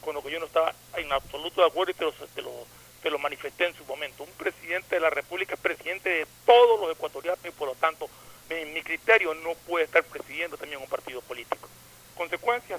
con 0.00 0.14
lo 0.14 0.22
que 0.22 0.30
yo 0.30 0.40
no 0.40 0.46
estaba 0.46 0.74
en 0.96 1.12
absoluto 1.12 1.60
de 1.60 1.66
acuerdo 1.66 1.90
y 1.92 1.94
te 1.94 2.04
lo, 2.04 2.12
te 2.12 2.42
lo, 2.42 2.66
te 3.02 3.10
lo 3.10 3.18
manifesté 3.18 3.66
en 3.66 3.74
su 3.74 3.84
momento. 3.84 4.24
Un 4.24 4.30
presidente 4.32 4.96
de 4.96 5.00
la 5.00 5.10
República 5.10 5.54
es 5.54 5.60
presidente 5.60 6.08
de 6.08 6.26
todos 6.44 6.80
los 6.80 6.90
ecuatorianos 6.94 7.44
y 7.44 7.50
por 7.50 7.68
lo 7.68 7.74
tanto, 7.74 8.08
en 8.50 8.72
mi 8.74 8.82
criterio, 8.82 9.34
no 9.34 9.54
puede 9.66 9.86
estar 9.86 10.04
presidiendo 10.04 10.56
también 10.56 10.80
un 10.80 10.88
partido 10.88 11.20
político 11.22 11.68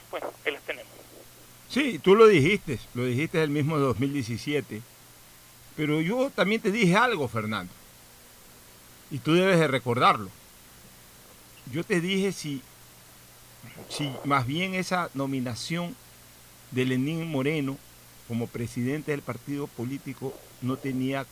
pues 0.09 0.23
ahí 0.45 0.51
las 0.51 0.61
tenemos. 0.63 0.91
Sí, 1.69 1.99
tú 1.99 2.15
lo 2.15 2.27
dijiste, 2.27 2.79
lo 2.93 3.05
dijiste 3.05 3.41
el 3.41 3.49
mismo 3.49 3.77
2017. 3.77 4.81
Pero 5.75 6.01
yo 6.01 6.29
también 6.29 6.61
te 6.61 6.71
dije 6.71 6.95
algo, 6.95 7.27
Fernando. 7.27 7.71
Y 9.11 9.19
tú 9.19 9.33
debes 9.33 9.59
de 9.59 9.67
recordarlo. 9.67 10.29
Yo 11.71 11.83
te 11.83 11.99
dije 11.99 12.31
si, 12.31 12.61
si 13.89 14.11
más 14.23 14.45
bien 14.47 14.73
esa 14.75 15.09
nominación 15.13 15.95
de 16.71 16.85
Lenín 16.85 17.29
Moreno 17.29 17.77
como 18.27 18.47
presidente 18.47 19.11
del 19.11 19.21
partido 19.21 19.67
político 19.67 20.33
no 20.61 20.77
tenía 20.77 21.25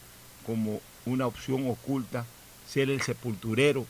como 0.46 0.82
una 1.06 1.28
opción 1.28 1.70
oculta 1.70 2.26
ser 2.68 2.90
el 2.90 3.02
sepulturero 3.02 3.86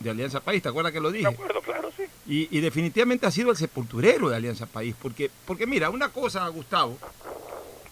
de 0.00 0.10
Alianza 0.10 0.40
País. 0.40 0.62
¿Te 0.62 0.68
acuerdas 0.68 0.92
que 0.92 1.00
lo 1.00 1.10
dije? 1.10 1.24
De 1.24 1.34
acuerdo, 1.34 1.60
claro, 1.62 1.90
sí. 1.96 2.04
Y, 2.26 2.56
y, 2.56 2.60
definitivamente 2.60 3.26
ha 3.26 3.30
sido 3.30 3.50
el 3.50 3.56
sepulturero 3.56 4.28
de 4.28 4.36
Alianza 4.36 4.66
País. 4.66 4.94
Porque, 5.00 5.30
porque 5.46 5.66
mira, 5.66 5.90
una 5.90 6.10
cosa, 6.10 6.46
Gustavo, 6.48 6.98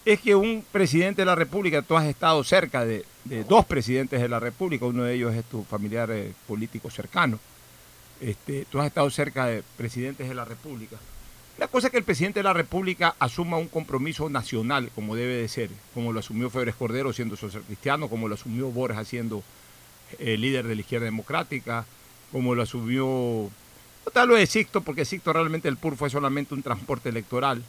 es 0.05 0.21
que 0.21 0.35
un 0.35 0.63
presidente 0.71 1.23
de 1.23 1.25
la 1.25 1.35
República, 1.35 1.81
tú 1.81 1.97
has 1.97 2.05
estado 2.05 2.43
cerca 2.43 2.85
de, 2.85 3.03
de 3.25 3.43
dos 3.43 3.65
presidentes 3.65 4.21
de 4.21 4.29
la 4.29 4.39
República, 4.39 4.85
uno 4.85 5.03
de 5.03 5.15
ellos 5.15 5.35
es 5.35 5.43
tu 5.45 5.63
familiar 5.63 6.09
eh, 6.11 6.33
político 6.47 6.89
cercano. 6.89 7.39
Este, 8.21 8.65
tú 8.71 8.79
has 8.79 8.87
estado 8.87 9.09
cerca 9.09 9.47
de 9.47 9.63
presidentes 9.75 10.29
de 10.29 10.33
la 10.33 10.45
República. 10.45 10.97
La 11.57 11.67
cosa 11.67 11.87
es 11.87 11.91
que 11.91 11.97
el 11.97 12.03
presidente 12.03 12.39
de 12.39 12.43
la 12.43 12.53
República 12.53 13.15
asuma 13.19 13.57
un 13.57 13.67
compromiso 13.67 14.29
nacional, 14.29 14.91
como 14.93 15.15
debe 15.15 15.37
de 15.37 15.47
ser, 15.47 15.69
como 15.93 16.13
lo 16.13 16.19
asumió 16.19 16.49
Febres 16.49 16.75
Cordero 16.75 17.11
siendo 17.11 17.35
social 17.35 17.63
cristiano, 17.63 18.09
como 18.09 18.27
lo 18.27 18.35
asumió 18.35 18.69
Borja 18.69 19.03
siendo 19.03 19.43
el 20.19 20.27
eh, 20.29 20.37
líder 20.37 20.67
de 20.67 20.75
la 20.75 20.81
izquierda 20.81 21.05
democrática, 21.05 21.85
como 22.31 22.55
lo 22.55 22.63
asumió, 22.63 23.49
tal 24.13 24.29
lo 24.29 24.35
de 24.35 24.45
Sixto, 24.45 24.81
porque 24.81 25.05
Sixto 25.05 25.33
realmente 25.33 25.67
el 25.67 25.77
PUR 25.77 25.95
fue 25.95 26.09
solamente 26.09 26.53
un 26.53 26.63
transporte 26.63 27.09
electoral, 27.09 27.63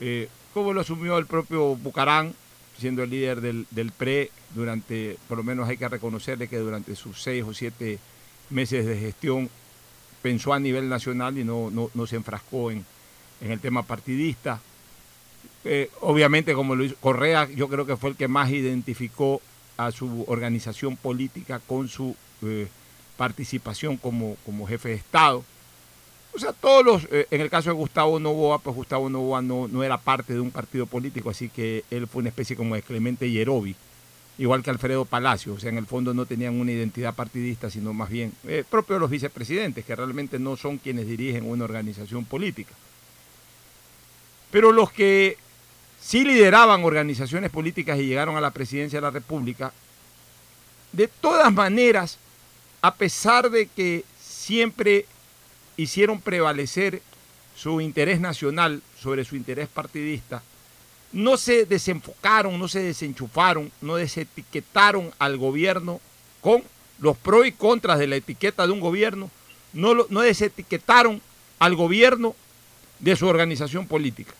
eh, 0.00 0.28
como 0.54 0.72
lo 0.72 0.80
asumió 0.80 1.18
el 1.18 1.26
propio 1.26 1.76
Bucarán, 1.76 2.34
siendo 2.78 3.02
el 3.02 3.10
líder 3.10 3.40
del, 3.40 3.66
del, 3.70 3.92
PRE 3.92 4.30
durante, 4.54 5.18
por 5.28 5.38
lo 5.38 5.44
menos 5.44 5.68
hay 5.68 5.76
que 5.76 5.88
reconocerle 5.88 6.48
que 6.48 6.58
durante 6.58 6.94
sus 6.94 7.22
seis 7.22 7.42
o 7.46 7.54
siete 7.54 7.98
meses 8.50 8.84
de 8.84 8.98
gestión 8.98 9.48
pensó 10.22 10.52
a 10.52 10.60
nivel 10.60 10.88
nacional 10.88 11.38
y 11.38 11.44
no, 11.44 11.70
no, 11.70 11.90
no 11.94 12.06
se 12.06 12.16
enfrascó 12.16 12.70
en, 12.70 12.84
en 13.40 13.50
el 13.50 13.60
tema 13.60 13.82
partidista. 13.82 14.60
Eh, 15.64 15.90
obviamente, 16.00 16.54
como 16.54 16.74
lo 16.74 16.84
hizo 16.84 16.96
Correa, 16.96 17.48
yo 17.50 17.68
creo 17.68 17.86
que 17.86 17.96
fue 17.96 18.10
el 18.10 18.16
que 18.16 18.28
más 18.28 18.50
identificó 18.50 19.40
a 19.76 19.90
su 19.90 20.24
organización 20.28 20.96
política 20.96 21.60
con 21.66 21.88
su 21.88 22.14
eh, 22.42 22.68
participación 23.16 23.96
como, 23.96 24.36
como 24.44 24.66
jefe 24.66 24.90
de 24.90 24.94
Estado. 24.94 25.44
O 26.34 26.38
sea, 26.38 26.52
todos 26.52 26.84
los, 26.84 27.04
eh, 27.10 27.26
en 27.30 27.40
el 27.40 27.48
caso 27.48 27.70
de 27.70 27.76
Gustavo 27.76 28.20
Novoa, 28.20 28.58
pues 28.58 28.76
Gustavo 28.76 29.08
Novoa 29.08 29.40
no, 29.40 29.68
no, 29.68 29.82
era 29.82 29.96
parte 29.96 30.34
de 30.34 30.40
un 30.40 30.50
partido 30.50 30.86
político, 30.86 31.30
así 31.30 31.48
que 31.48 31.84
él 31.90 32.06
fue 32.06 32.20
una 32.20 32.28
especie 32.28 32.56
como 32.56 32.74
de 32.74 32.82
Clemente 32.82 33.30
Yerobi, 33.30 33.74
igual 34.36 34.62
que 34.62 34.68
Alfredo 34.68 35.06
Palacio, 35.06 35.54
o 35.54 35.58
sea, 35.58 35.70
en 35.70 35.78
el 35.78 35.86
fondo 35.86 36.12
no 36.12 36.26
tenían 36.26 36.60
una 36.60 36.72
identidad 36.72 37.14
partidista, 37.14 37.70
sino 37.70 37.94
más 37.94 38.10
bien 38.10 38.32
eh, 38.46 38.64
propio 38.68 38.96
de 38.96 39.00
los 39.00 39.10
vicepresidentes, 39.10 39.84
que 39.84 39.96
realmente 39.96 40.38
no 40.38 40.56
son 40.56 40.76
quienes 40.76 41.06
dirigen 41.06 41.48
una 41.48 41.64
organización 41.64 42.26
política. 42.26 42.74
Pero 44.50 44.72
los 44.72 44.92
que 44.92 45.38
sí 46.00 46.22
lideraban 46.22 46.84
organizaciones 46.84 47.50
políticas 47.50 47.98
y 47.98 48.06
llegaron 48.06 48.36
a 48.36 48.40
la 48.40 48.50
presidencia 48.50 48.98
de 48.98 49.02
la 49.02 49.10
República, 49.10 49.72
de 50.92 51.08
todas 51.08 51.52
maneras, 51.52 52.18
a 52.82 52.94
pesar 52.94 53.50
de 53.50 53.66
que 53.66 54.04
siempre 54.20 55.06
hicieron 55.76 56.20
prevalecer 56.20 57.02
su 57.56 57.80
interés 57.80 58.20
nacional 58.20 58.82
sobre 59.00 59.24
su 59.24 59.36
interés 59.36 59.68
partidista, 59.68 60.42
no 61.12 61.36
se 61.36 61.64
desenfocaron, 61.64 62.58
no 62.58 62.68
se 62.68 62.82
desenchufaron, 62.82 63.72
no 63.80 63.96
desetiquetaron 63.96 65.12
al 65.18 65.36
gobierno 65.36 66.00
con 66.40 66.62
los 66.98 67.16
pros 67.16 67.46
y 67.46 67.52
contras 67.52 67.98
de 67.98 68.06
la 68.06 68.16
etiqueta 68.16 68.66
de 68.66 68.72
un 68.72 68.80
gobierno, 68.80 69.30
no, 69.72 69.94
lo, 69.94 70.06
no 70.10 70.20
desetiquetaron 70.20 71.20
al 71.58 71.74
gobierno 71.74 72.34
de 72.98 73.16
su 73.16 73.26
organización 73.26 73.86
política. 73.86 74.34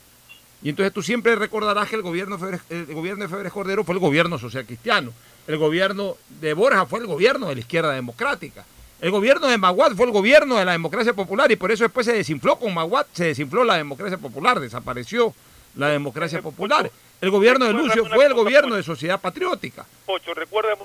Y 0.62 0.70
entonces 0.70 0.92
tú 0.92 1.02
siempre 1.02 1.36
recordarás 1.36 1.88
que 1.88 1.96
el 1.96 2.02
gobierno, 2.02 2.38
el 2.70 2.86
gobierno 2.86 3.24
de 3.24 3.28
Febres 3.28 3.52
Cordero 3.52 3.84
fue 3.84 3.94
el 3.94 4.00
gobierno 4.00 4.38
social 4.38 4.64
cristiano, 4.64 5.12
el 5.46 5.56
gobierno 5.56 6.16
de 6.40 6.54
Borja 6.54 6.86
fue 6.86 7.00
el 7.00 7.06
gobierno 7.06 7.48
de 7.48 7.54
la 7.54 7.60
izquierda 7.60 7.92
democrática, 7.92 8.64
el 9.00 9.10
gobierno 9.10 9.46
de 9.48 9.58
Maguad 9.58 9.92
fue 9.92 10.06
el 10.06 10.12
gobierno 10.12 10.56
de 10.56 10.64
la 10.64 10.72
democracia 10.72 11.12
popular 11.12 11.50
y 11.52 11.56
por 11.56 11.70
eso 11.70 11.84
después 11.84 12.06
se 12.06 12.14
desinfló 12.14 12.58
con 12.58 12.72
Maguad, 12.72 13.06
se 13.12 13.26
desinfló 13.26 13.62
la 13.62 13.76
democracia 13.76 14.16
popular, 14.16 14.58
desapareció 14.58 15.34
la 15.74 15.88
democracia 15.88 16.40
popular. 16.40 16.90
El 17.20 17.30
gobierno 17.30 17.66
de 17.66 17.74
Lucio 17.74 18.06
fue 18.06 18.24
el 18.24 18.34
gobierno 18.34 18.74
de 18.74 18.82
sociedad 18.82 19.20
patriótica. 19.20 19.86
Ocho, 20.06 20.32
recuérdame. 20.32 20.82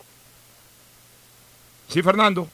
Sí, 1.87 2.01
Fernando. 2.01 2.47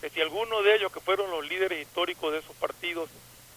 Que 0.00 0.10
si 0.10 0.20
alguno 0.20 0.62
de 0.62 0.76
ellos 0.76 0.92
que 0.92 1.00
fueron 1.00 1.30
los 1.30 1.48
líderes 1.48 1.82
históricos 1.82 2.32
de 2.32 2.38
esos 2.38 2.54
partidos 2.56 3.08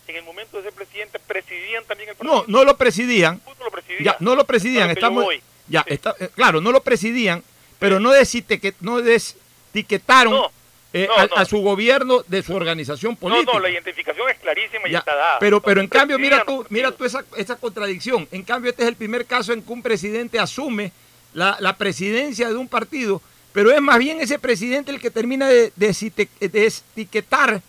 en 0.07 0.15
el 0.15 0.23
momento 0.23 0.57
de 0.57 0.63
ser 0.63 0.73
presidente 0.73 1.19
presidían 1.19 1.83
también 1.85 2.09
el 2.09 2.15
partido. 2.15 2.45
No, 2.47 2.59
no 2.59 2.63
lo 2.63 2.77
presidían. 2.77 3.41
No 3.45 3.65
lo 3.65 3.71
presidían. 3.71 4.03
Ya, 4.03 4.17
no 4.19 4.35
lo 4.35 4.45
presidían. 4.45 4.89
Estamos, 4.89 5.25
ya, 5.67 5.83
está, 5.87 6.15
eh, 6.19 6.29
claro, 6.35 6.61
no 6.61 6.71
lo 6.71 6.81
presidían, 6.81 7.43
pero 7.79 7.99
no, 7.99 8.11
desite, 8.11 8.73
no 8.81 9.01
desetiquetaron 9.01 10.33
no, 10.33 10.51
eh, 10.93 11.07
a, 11.15 11.41
a, 11.41 11.45
su 11.45 11.59
gobierno 11.61 12.23
de 12.27 12.41
su 12.41 12.55
organización 12.55 13.15
política. 13.15 13.51
No, 13.51 13.59
no, 13.59 13.63
la 13.63 13.69
identificación 13.69 14.29
es 14.29 14.37
clarísima 14.39 14.87
y 14.87 14.91
ya, 14.91 14.99
está 14.99 15.15
dada. 15.15 15.39
Pero, 15.39 15.61
pero 15.61 15.81
en 15.81 15.87
cambio, 15.87 16.17
mira 16.17 16.43
tú, 16.45 16.65
mira 16.69 16.91
tú 16.91 17.05
esa, 17.05 17.23
esa 17.35 17.55
contradicción. 17.55 18.27
En 18.31 18.43
cambio, 18.43 18.71
este 18.71 18.83
es 18.83 18.89
el 18.89 18.95
primer 18.95 19.25
caso 19.25 19.53
en 19.53 19.61
que 19.61 19.71
un 19.71 19.81
presidente 19.81 20.39
asume 20.39 20.91
la, 21.33 21.57
la 21.59 21.77
presidencia 21.77 22.47
de 22.47 22.55
un 22.55 22.67
partido, 22.67 23.21
pero 23.53 23.71
es 23.71 23.81
más 23.81 23.99
bien 23.99 24.21
ese 24.21 24.39
presidente 24.39 24.91
el 24.91 24.99
que 24.99 25.11
termina 25.11 25.47
de, 25.47 25.71
de, 25.75 26.27
de 26.39 26.65
etiquetar 26.67 27.61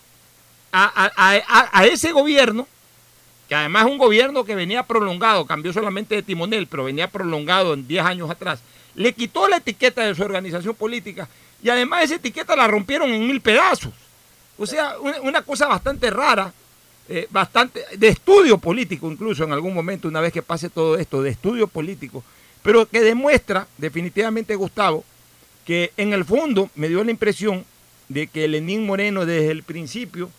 a, 0.71 1.71
a, 1.73 1.85
ese 1.85 2.11
gobierno, 2.11 2.67
que 3.49 3.55
además 3.55 3.85
un 3.85 3.97
gobierno 3.97 4.45
que 4.45 4.53
venía 4.53 4.83
prolongado, 4.83 5.47
cambió 5.47 5.73
solamente 5.73 6.13
de 6.13 6.21
timonel, 6.21 6.67
pero 6.67 6.83
venía 6.83 7.09
prolongado 7.09 7.73
en 7.73 7.87
10 7.87 8.05
años 8.05 8.29
atrás, 8.29 8.61
le 8.93 9.11
quitó 9.13 9.47
la 9.47 9.57
etiqueta 9.57 10.03
de 10.03 10.13
su 10.13 10.21
organización 10.21 10.75
política 10.75 11.27
y 11.63 11.69
además 11.69 12.03
esa 12.03 12.15
etiqueta 12.15 12.55
la 12.55 12.67
rompieron 12.67 13.09
en 13.09 13.25
mil 13.25 13.41
pedazos. 13.41 13.91
O 14.55 14.67
sea, 14.67 14.99
una, 14.99 15.21
una 15.21 15.41
cosa 15.41 15.67
bastante 15.67 16.11
rara, 16.11 16.53
eh, 17.07 17.27
bastante 17.31 17.83
de 17.97 18.09
estudio 18.09 18.59
político 18.59 19.11
incluso 19.11 19.43
en 19.43 19.51
algún 19.51 19.73
momento, 19.73 20.07
una 20.07 20.21
vez 20.21 20.31
que 20.31 20.43
pase 20.43 20.69
todo 20.69 20.95
esto, 20.97 21.23
de 21.23 21.31
estudio 21.31 21.65
político, 21.65 22.23
pero 22.61 22.87
que 22.87 23.01
demuestra 23.01 23.65
definitivamente, 23.79 24.55
Gustavo, 24.55 25.03
que 25.65 25.91
en 25.97 26.13
el 26.13 26.23
fondo 26.23 26.69
me 26.75 26.87
dio 26.87 27.03
la 27.03 27.09
impresión 27.09 27.65
de 28.09 28.27
que 28.27 28.47
Lenín 28.47 28.85
Moreno 28.85 29.25
desde 29.25 29.49
el 29.49 29.63
principio 29.63 30.29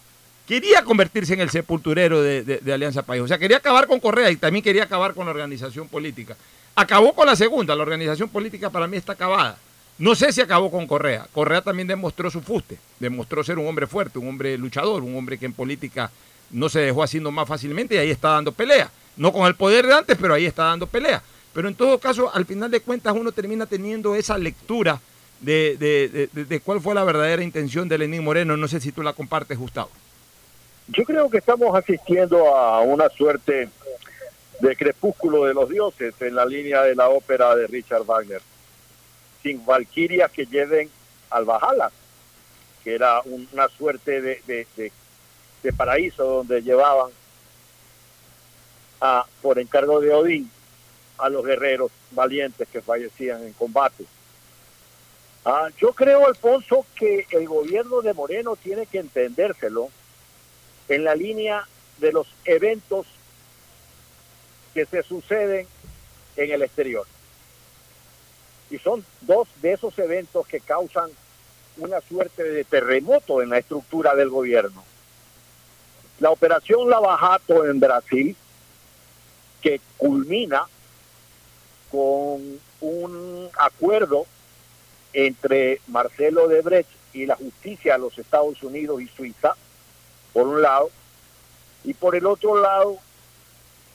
quería 0.51 0.82
convertirse 0.82 1.34
en 1.34 1.40
el 1.42 1.48
sepulturero 1.48 2.20
de, 2.24 2.72
Alianza 2.74 3.03
País. 3.03 3.22
O 3.22 3.28
sea, 3.28 3.38
quería 3.38 3.59
acabar 3.59 3.86
con 3.86 4.01
Correa 4.01 4.32
y 4.32 4.36
también 4.36 4.64
quería 4.64 4.82
acabar 4.82 5.14
con 5.14 5.24
la 5.24 5.30
organización 5.30 5.86
política. 5.86 6.36
Acabó 6.74 7.14
con 7.14 7.26
la 7.26 7.36
segunda, 7.36 7.76
la 7.76 7.84
organización 7.84 8.28
política 8.28 8.68
para 8.68 8.88
mí 8.88 8.96
está 8.96 9.12
acabada. 9.12 9.57
No 9.96 10.16
sé 10.16 10.32
si 10.32 10.40
acabó 10.40 10.68
con 10.68 10.88
Correa. 10.88 11.28
Correa 11.32 11.62
también 11.62 11.86
demostró 11.86 12.32
su 12.32 12.40
fuste, 12.40 12.78
demostró 12.98 13.44
ser 13.44 13.61
un 13.61 13.68
hombre 13.68 13.86
fuerte, 13.86 14.18
un 14.18 14.26
hombre 14.26 14.59
luchador, 14.59 15.05
un 15.05 15.16
hombre 15.16 15.38
que 15.38 15.46
en 15.46 15.53
política 15.53 16.11
no 16.51 16.68
se 16.68 16.80
dejó 16.80 17.05
haciendo 17.05 17.30
más 17.30 17.46
fácilmente 17.46 17.94
y 17.94 17.98
ahí 17.98 18.11
está 18.11 18.30
dando 18.30 18.51
pelea. 18.51 18.90
No 19.16 19.32
con 19.32 19.46
el 19.46 19.55
poder 19.55 19.86
de 19.86 19.94
antes, 19.94 20.18
pero 20.20 20.34
ahí 20.34 20.46
está 20.46 20.64
dando 20.64 20.88
pelea. 20.88 21.22
Pero 21.55 21.68
en 21.68 21.76
todo 21.76 21.96
caso, 22.01 22.28
al 22.34 22.44
final 22.44 22.72
de 22.72 22.80
cuentas, 22.80 23.14
uno 23.14 23.30
termina 23.30 23.66
teniendo 23.66 24.16
esa 24.16 24.36
lectura 24.36 25.01
de, 25.38 26.28
de 26.32 26.61
cuál 26.61 26.80
fue 26.80 26.92
la 26.92 27.05
verdadera 27.05 27.44
intención 27.44 27.88
de 27.88 27.98
Lenín 27.98 28.24
Moreno. 28.24 28.57
No 28.57 28.66
sé 28.66 28.80
si 28.80 28.90
tú 28.90 29.01
la 29.05 29.12
compartes, 29.12 29.57
Gustavo. 29.57 29.90
Yo 30.93 31.05
creo 31.05 31.30
que 31.30 31.38
estamos 31.38 31.76
asistiendo 31.76 32.57
a 32.57 32.80
una 32.80 33.09
suerte 33.11 33.68
de 34.59 34.76
crepúsculo 34.76 35.45
de 35.45 35.55
los 35.55 35.68
dioses 35.68 36.14
en 36.20 36.34
la 36.34 36.45
línea 36.45 36.82
de 36.82 36.97
la 36.97 37.09
ópera 37.09 37.55
de 37.55 37.68
Richard 37.68 38.05
Wagner, 38.05 38.43
sin 39.41 39.64
valquirias 39.64 40.32
que 40.32 40.47
lleven 40.47 40.91
al 41.30 41.45
Valhalla, 41.45 41.93
que 42.82 42.97
era 42.97 43.22
una 43.22 43.68
suerte 43.68 44.20
de, 44.20 44.43
de, 44.49 44.66
de, 44.76 44.93
de 45.62 45.72
paraíso 45.72 46.24
donde 46.24 46.61
llevaban 46.61 47.12
a, 49.01 49.24
por 49.43 49.61
encargo 49.61 50.01
de 50.01 50.12
Odín 50.12 50.51
a 51.18 51.28
los 51.28 51.45
guerreros 51.45 51.93
valientes 52.11 52.68
que 52.68 52.82
fallecían 52.82 53.45
en 53.45 53.53
combate. 53.53 54.07
Ah, 55.45 55.68
yo 55.78 55.93
creo, 55.93 56.26
Alfonso, 56.26 56.84
que 56.97 57.26
el 57.30 57.47
gobierno 57.47 58.03
de 58.03 58.12
Moreno 58.12 58.57
tiene 58.57 58.86
que 58.86 58.99
entendérselo 58.99 59.88
en 60.91 61.05
la 61.05 61.14
línea 61.14 61.66
de 61.99 62.12
los 62.12 62.26
eventos 62.45 63.07
que 64.74 64.84
se 64.86 65.03
suceden 65.05 65.66
en 66.36 66.51
el 66.51 66.62
exterior. 66.62 67.07
Y 68.70 68.78
son 68.78 69.05
dos 69.22 69.49
de 69.62 69.72
esos 69.72 69.97
eventos 69.99 70.47
que 70.47 70.61
causan 70.61 71.11
una 71.76 72.01
suerte 72.01 72.43
de 72.43 72.64
terremoto 72.64 73.41
en 73.41 73.51
la 73.51 73.59
estructura 73.59 74.14
del 74.16 74.30
gobierno. 74.30 74.84
La 76.18 76.30
operación 76.30 76.91
Lavajato 76.91 77.64
en 77.64 77.78
Brasil, 77.78 78.36
que 79.62 79.80
culmina 79.97 80.64
con 81.91 82.61
un 82.80 83.49
acuerdo 83.59 84.26
entre 85.12 85.80
Marcelo 85.86 86.49
Debrecht 86.49 86.91
y 87.12 87.26
la 87.26 87.36
justicia 87.36 87.95
de 87.95 88.01
los 88.01 88.18
Estados 88.18 88.62
Unidos 88.62 89.01
y 89.01 89.07
Suiza, 89.09 89.55
por 90.32 90.46
un 90.46 90.62
lado, 90.62 90.90
y 91.84 91.94
por 91.94 92.14
el 92.14 92.26
otro 92.26 92.60
lado, 92.60 92.98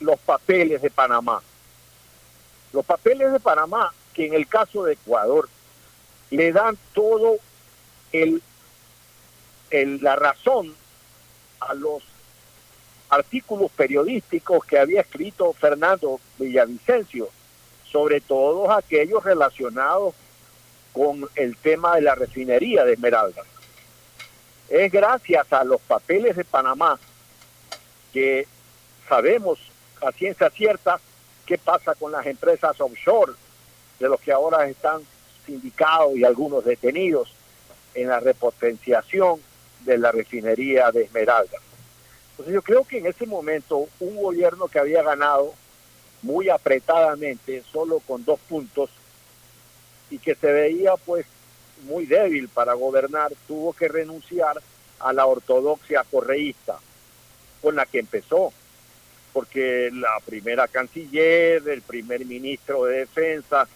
los 0.00 0.18
papeles 0.20 0.82
de 0.82 0.90
Panamá. 0.90 1.42
Los 2.72 2.84
papeles 2.84 3.32
de 3.32 3.40
Panamá, 3.40 3.92
que 4.12 4.26
en 4.26 4.34
el 4.34 4.46
caso 4.46 4.84
de 4.84 4.94
Ecuador, 4.94 5.48
le 6.30 6.52
dan 6.52 6.76
todo 6.92 7.36
el, 8.12 8.42
la 9.70 10.16
razón 10.16 10.74
a 11.60 11.74
los 11.74 12.02
artículos 13.08 13.70
periodísticos 13.70 14.64
que 14.64 14.78
había 14.78 15.00
escrito 15.00 15.52
Fernando 15.52 16.20
Villavicencio, 16.38 17.28
sobre 17.90 18.20
todo 18.20 18.70
aquellos 18.72 19.22
relacionados 19.22 20.14
con 20.92 21.28
el 21.36 21.56
tema 21.56 21.94
de 21.96 22.02
la 22.02 22.14
refinería 22.14 22.84
de 22.84 22.94
Esmeraldas. 22.94 23.46
Es 24.68 24.90
gracias 24.90 25.52
a 25.52 25.64
los 25.64 25.80
papeles 25.82 26.36
de 26.36 26.44
Panamá 26.44 26.98
que 28.12 28.46
sabemos 29.08 29.58
a 30.02 30.10
ciencia 30.12 30.50
cierta 30.50 31.00
qué 31.44 31.58
pasa 31.58 31.94
con 31.94 32.10
las 32.10 32.26
empresas 32.26 32.80
offshore, 32.80 33.32
de 34.00 34.08
los 34.08 34.20
que 34.20 34.32
ahora 34.32 34.66
están 34.66 35.02
sindicados 35.46 36.16
y 36.16 36.24
algunos 36.24 36.64
detenidos 36.64 37.32
en 37.94 38.08
la 38.08 38.20
repotenciación 38.20 39.40
de 39.84 39.98
la 39.98 40.10
refinería 40.10 40.90
de 40.90 41.04
Esmeralda. 41.04 41.58
Entonces 42.32 42.54
yo 42.54 42.62
creo 42.62 42.84
que 42.84 42.98
en 42.98 43.06
ese 43.06 43.26
momento 43.26 43.88
un 44.00 44.16
gobierno 44.16 44.66
que 44.66 44.78
había 44.78 45.02
ganado 45.02 45.54
muy 46.22 46.48
apretadamente, 46.50 47.62
solo 47.72 48.00
con 48.00 48.24
dos 48.24 48.40
puntos, 48.48 48.90
y 50.10 50.18
que 50.18 50.34
se 50.34 50.52
veía 50.52 50.96
pues 50.96 51.26
muy 51.82 52.06
débil 52.06 52.48
para 52.48 52.74
gobernar, 52.74 53.32
tuvo 53.46 53.72
que 53.72 53.88
renunciar 53.88 54.60
a 54.98 55.12
la 55.12 55.26
ortodoxia 55.26 56.04
correísta 56.10 56.78
con 57.62 57.76
la 57.76 57.86
que 57.86 57.98
empezó, 57.98 58.52
porque 59.32 59.90
la 59.92 60.18
primera 60.24 60.68
canciller, 60.68 61.68
el 61.68 61.82
primer 61.82 62.24
ministro 62.24 62.84
de 62.84 63.00
defensa, 63.00 63.68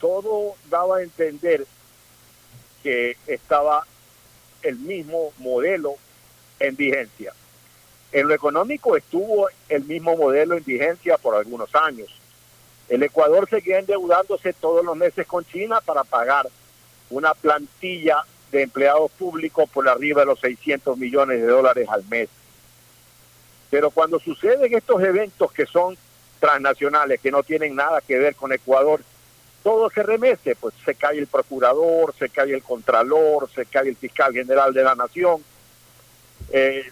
todo 0.00 0.54
daba 0.68 0.98
a 0.98 1.02
entender 1.02 1.66
que 2.82 3.16
estaba 3.26 3.86
el 4.62 4.76
mismo 4.76 5.32
modelo 5.38 5.94
en 6.60 6.76
vigencia. 6.76 7.32
En 8.12 8.28
lo 8.28 8.34
económico 8.34 8.96
estuvo 8.96 9.48
el 9.68 9.84
mismo 9.84 10.16
modelo 10.16 10.56
en 10.56 10.64
vigencia 10.64 11.18
por 11.18 11.34
algunos 11.34 11.74
años. 11.74 12.08
El 12.88 13.02
Ecuador 13.02 13.48
seguía 13.48 13.78
endeudándose 13.78 14.52
todos 14.52 14.84
los 14.84 14.96
meses 14.96 15.26
con 15.26 15.44
China 15.44 15.80
para 15.80 16.04
pagar 16.04 16.48
una 17.10 17.34
plantilla 17.34 18.24
de 18.50 18.62
empleados 18.62 19.10
públicos 19.12 19.68
por 19.72 19.88
arriba 19.88 20.20
de 20.20 20.26
los 20.26 20.40
600 20.40 20.96
millones 20.96 21.40
de 21.40 21.46
dólares 21.46 21.88
al 21.90 22.04
mes. 22.04 22.28
Pero 23.70 23.90
cuando 23.90 24.18
suceden 24.18 24.74
estos 24.74 25.02
eventos 25.02 25.52
que 25.52 25.66
son 25.66 25.96
transnacionales, 26.40 27.20
que 27.20 27.30
no 27.30 27.42
tienen 27.42 27.74
nada 27.74 28.00
que 28.00 28.18
ver 28.18 28.34
con 28.34 28.52
Ecuador, 28.52 29.00
todo 29.62 29.90
se 29.90 30.02
remece, 30.02 30.54
pues 30.54 30.74
se 30.84 30.94
cae 30.94 31.18
el 31.18 31.26
procurador, 31.26 32.14
se 32.16 32.28
cae 32.28 32.54
el 32.54 32.62
contralor, 32.62 33.50
se 33.52 33.66
cae 33.66 33.88
el 33.88 33.96
fiscal 33.96 34.32
general 34.32 34.72
de 34.72 34.84
la 34.84 34.94
nación. 34.94 35.42
Eh, 36.50 36.84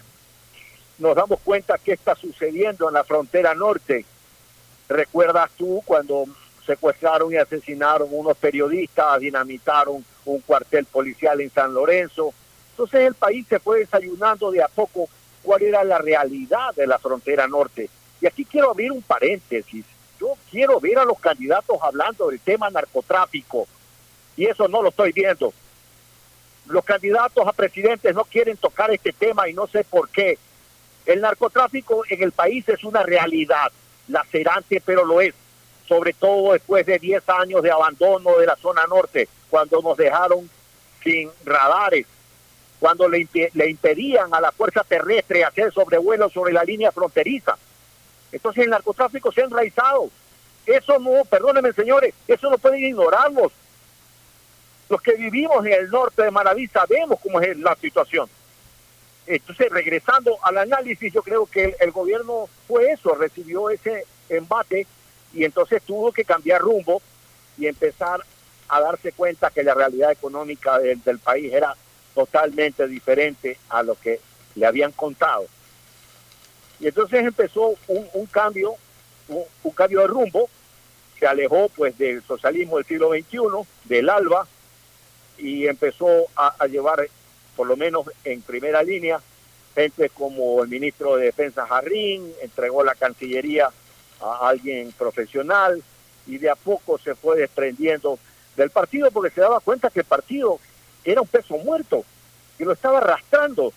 nos 0.97 1.15
damos 1.15 1.39
cuenta 1.41 1.77
que 1.77 1.93
está 1.93 2.15
sucediendo 2.15 2.87
en 2.89 2.95
la 2.95 3.03
frontera 3.03 3.55
norte. 3.55 4.05
¿Recuerdas 4.89 5.51
tú 5.57 5.81
cuando 5.85 6.25
secuestraron 6.65 7.31
y 7.31 7.37
asesinaron 7.37 8.07
unos 8.11 8.37
periodistas, 8.37 9.19
dinamitaron 9.19 10.03
un 10.25 10.41
cuartel 10.41 10.85
policial 10.85 11.39
en 11.41 11.49
San 11.49 11.73
Lorenzo? 11.73 12.33
Entonces 12.71 13.01
el 13.01 13.13
país 13.13 13.45
se 13.47 13.59
fue 13.59 13.79
desayunando 13.79 14.51
de 14.51 14.61
a 14.61 14.67
poco 14.67 15.07
cuál 15.43 15.61
era 15.63 15.83
la 15.83 15.97
realidad 15.97 16.73
de 16.75 16.87
la 16.87 16.99
frontera 16.99 17.47
norte. 17.47 17.89
Y 18.21 18.27
aquí 18.27 18.45
quiero 18.45 18.71
abrir 18.71 18.91
un 18.91 19.01
paréntesis 19.01 19.85
yo 20.19 20.37
quiero 20.49 20.79
ver 20.79 20.97
a 20.97 21.05
los 21.05 21.19
candidatos 21.19 21.77
hablando 21.81 22.29
del 22.29 22.39
tema 22.39 22.69
narcotráfico 22.69 23.67
y 24.37 24.45
eso 24.45 24.67
no 24.67 24.81
lo 24.81 24.89
estoy 24.89 25.11
viendo. 25.11 25.53
Los 26.67 26.83
candidatos 26.83 27.47
a 27.47 27.53
presidentes 27.53 28.15
no 28.15 28.23
quieren 28.23 28.57
tocar 28.57 28.91
este 28.91 29.13
tema 29.13 29.47
y 29.47 29.53
no 29.53 29.67
sé 29.67 29.83
por 29.83 30.09
qué. 30.09 30.37
El 31.05 31.21
narcotráfico 31.21 32.03
en 32.09 32.23
el 32.23 32.31
país 32.31 32.67
es 32.67 32.83
una 32.83 33.03
realidad, 33.03 33.71
lacerante, 34.07 34.81
pero 34.83 35.05
lo 35.05 35.21
es. 35.21 35.33
Sobre 35.87 36.13
todo 36.13 36.53
después 36.53 36.85
de 36.85 36.99
10 36.99 37.29
años 37.29 37.61
de 37.61 37.71
abandono 37.71 38.37
de 38.37 38.45
la 38.45 38.55
zona 38.55 38.85
norte, 38.87 39.27
cuando 39.49 39.81
nos 39.81 39.97
dejaron 39.97 40.49
sin 41.03 41.29
radares, 41.45 42.07
cuando 42.79 43.07
le, 43.07 43.27
le 43.53 43.69
impedían 43.69 44.33
a 44.33 44.41
la 44.41 44.51
fuerza 44.51 44.83
terrestre 44.83 45.43
hacer 45.43 45.71
sobrevuelos 45.71 46.33
sobre 46.33 46.53
la 46.53 46.63
línea 46.63 46.91
fronteriza 46.91 47.55
entonces 48.35 48.65
el 48.65 48.69
narcotráfico 48.69 49.31
se 49.31 49.41
ha 49.41 49.45
enraizado. 49.45 50.09
Eso 50.65 50.99
no, 50.99 51.23
perdónenme 51.23 51.71
señores, 51.71 52.13
eso 52.27 52.49
no 52.49 52.57
pueden 52.57 52.83
ignorarlos. 52.83 53.53
Los 54.89 55.01
que 55.01 55.13
vivimos 55.13 55.65
en 55.65 55.71
el 55.71 55.89
norte 55.89 56.23
de 56.23 56.31
Maraví 56.31 56.67
sabemos 56.67 57.17
cómo 57.23 57.39
es 57.39 57.57
la 57.57 57.75
situación. 57.75 58.27
Entonces, 59.25 59.71
regresando 59.71 60.37
al 60.43 60.57
análisis, 60.57 61.13
yo 61.13 61.23
creo 61.23 61.45
que 61.45 61.77
el, 61.79 61.91
gobierno 61.91 62.49
fue 62.67 62.91
eso, 62.91 63.15
recibió 63.15 63.69
ese 63.69 64.05
embate 64.27 64.85
y 65.35 65.43
entonces 65.43 65.83
tuvo 65.83 66.11
que 66.11 66.23
cambiar 66.23 66.61
rumbo 66.61 67.01
y 67.57 67.67
empezar 67.67 68.21
a 68.69 68.79
darse 68.79 69.11
cuenta 69.11 69.51
que 69.51 69.63
la 69.63 69.73
realidad 69.73 70.11
económica 70.11 70.79
del 70.79 71.19
país 71.19 71.53
era 71.53 71.75
totalmente 72.15 72.87
diferente 72.87 73.59
a 73.69 73.83
lo 73.83 73.95
que 73.95 74.19
le 74.55 74.65
habían 74.65 74.93
contado. 74.93 75.45
Y 76.79 76.87
entonces 76.87 77.25
empezó 77.25 77.75
un, 77.87 78.25
cambio, 78.27 78.75
un, 79.27 79.71
cambio 79.73 79.99
de 80.01 80.07
rumbo, 80.07 80.49
se 81.19 81.27
alejó 81.27 81.69
pues 81.69 81.97
del 81.97 82.23
socialismo 82.23 82.77
del 82.77 82.85
siglo 82.85 83.09
XXI, 83.09 83.37
del 83.83 84.09
ALBA, 84.09 84.47
y 85.37 85.67
empezó 85.67 86.07
a, 86.35 86.65
llevar, 86.67 87.07
por 87.57 87.67
lo 87.67 87.75
menos 87.75 88.09
en 88.23 88.41
primera 88.41 88.81
línea, 88.81 89.19
gente 89.75 90.09
como 90.09 90.63
el 90.63 90.69
ministro 90.69 91.17
de 91.17 91.25
Defensa 91.25 91.67
Jarrín, 91.67 92.33
entregó 92.41 92.83
la 92.83 92.95
Cancillería 92.95 93.69
a 94.21 94.47
alguien 94.47 94.91
profesional 94.91 95.83
y 96.27 96.37
de 96.37 96.49
a 96.49 96.55
poco 96.55 96.97
se 96.97 97.15
fue 97.15 97.37
desprendiendo 97.37 98.17
del 98.55 98.69
partido 98.69 99.11
porque 99.11 99.33
se 99.33 99.41
daba 99.41 99.59
cuenta 99.59 99.89
que 99.89 99.99
el 99.99 100.05
partido 100.05 100.59
era 101.03 101.21
un 101.21 101.27
peso 101.27 101.57
muerto 101.57 102.03
y 102.57 102.63
lo 102.63 102.71
estaba 102.71 102.99
arrastrando. 102.99 103.73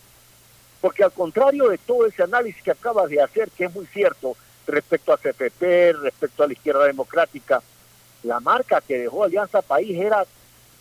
Porque 0.81 1.03
al 1.03 1.11
contrario 1.11 1.67
de 1.67 1.77
todo 1.77 2.05
ese 2.05 2.23
análisis 2.23 2.63
que 2.63 2.71
acabas 2.71 3.09
de 3.09 3.21
hacer, 3.21 3.49
que 3.51 3.65
es 3.65 3.75
muy 3.75 3.85
cierto 3.87 4.35
respecto 4.65 5.11
a 5.11 5.17
CPP, 5.17 5.93
respecto 6.01 6.43
a 6.43 6.47
la 6.47 6.53
izquierda 6.53 6.85
democrática, 6.85 7.61
la 8.23 8.39
marca 8.39 8.81
que 8.81 8.99
dejó 8.99 9.23
Alianza 9.23 9.61
País 9.61 9.97
era 9.99 10.25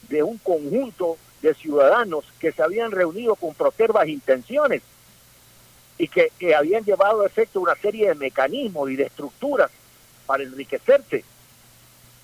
de 0.08 0.22
un 0.22 0.38
conjunto 0.38 1.16
de 1.42 1.54
ciudadanos 1.54 2.24
que 2.38 2.52
se 2.52 2.62
habían 2.62 2.90
reunido 2.90 3.34
con 3.34 3.54
protervas 3.54 4.08
intenciones 4.08 4.82
y 5.98 6.08
que, 6.08 6.30
habían 6.54 6.84
llevado 6.84 7.22
a 7.22 7.26
efecto 7.26 7.60
una 7.60 7.74
serie 7.74 8.08
de 8.08 8.14
mecanismos 8.14 8.90
y 8.90 8.96
de 8.96 9.04
estructuras 9.04 9.70
para 10.26 10.44
enriquecerse. 10.44 11.24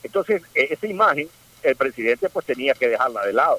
Entonces, 0.03 0.43
e, 0.55 0.69
esa 0.71 0.87
imagen, 0.87 1.29
el 1.63 1.77
presidente 1.77 2.29
pues 2.29 2.47
tenía 2.47 2.75
que 2.75 2.89
dejarla 2.89 3.27
de 3.27 3.33
lado. 3.33 3.59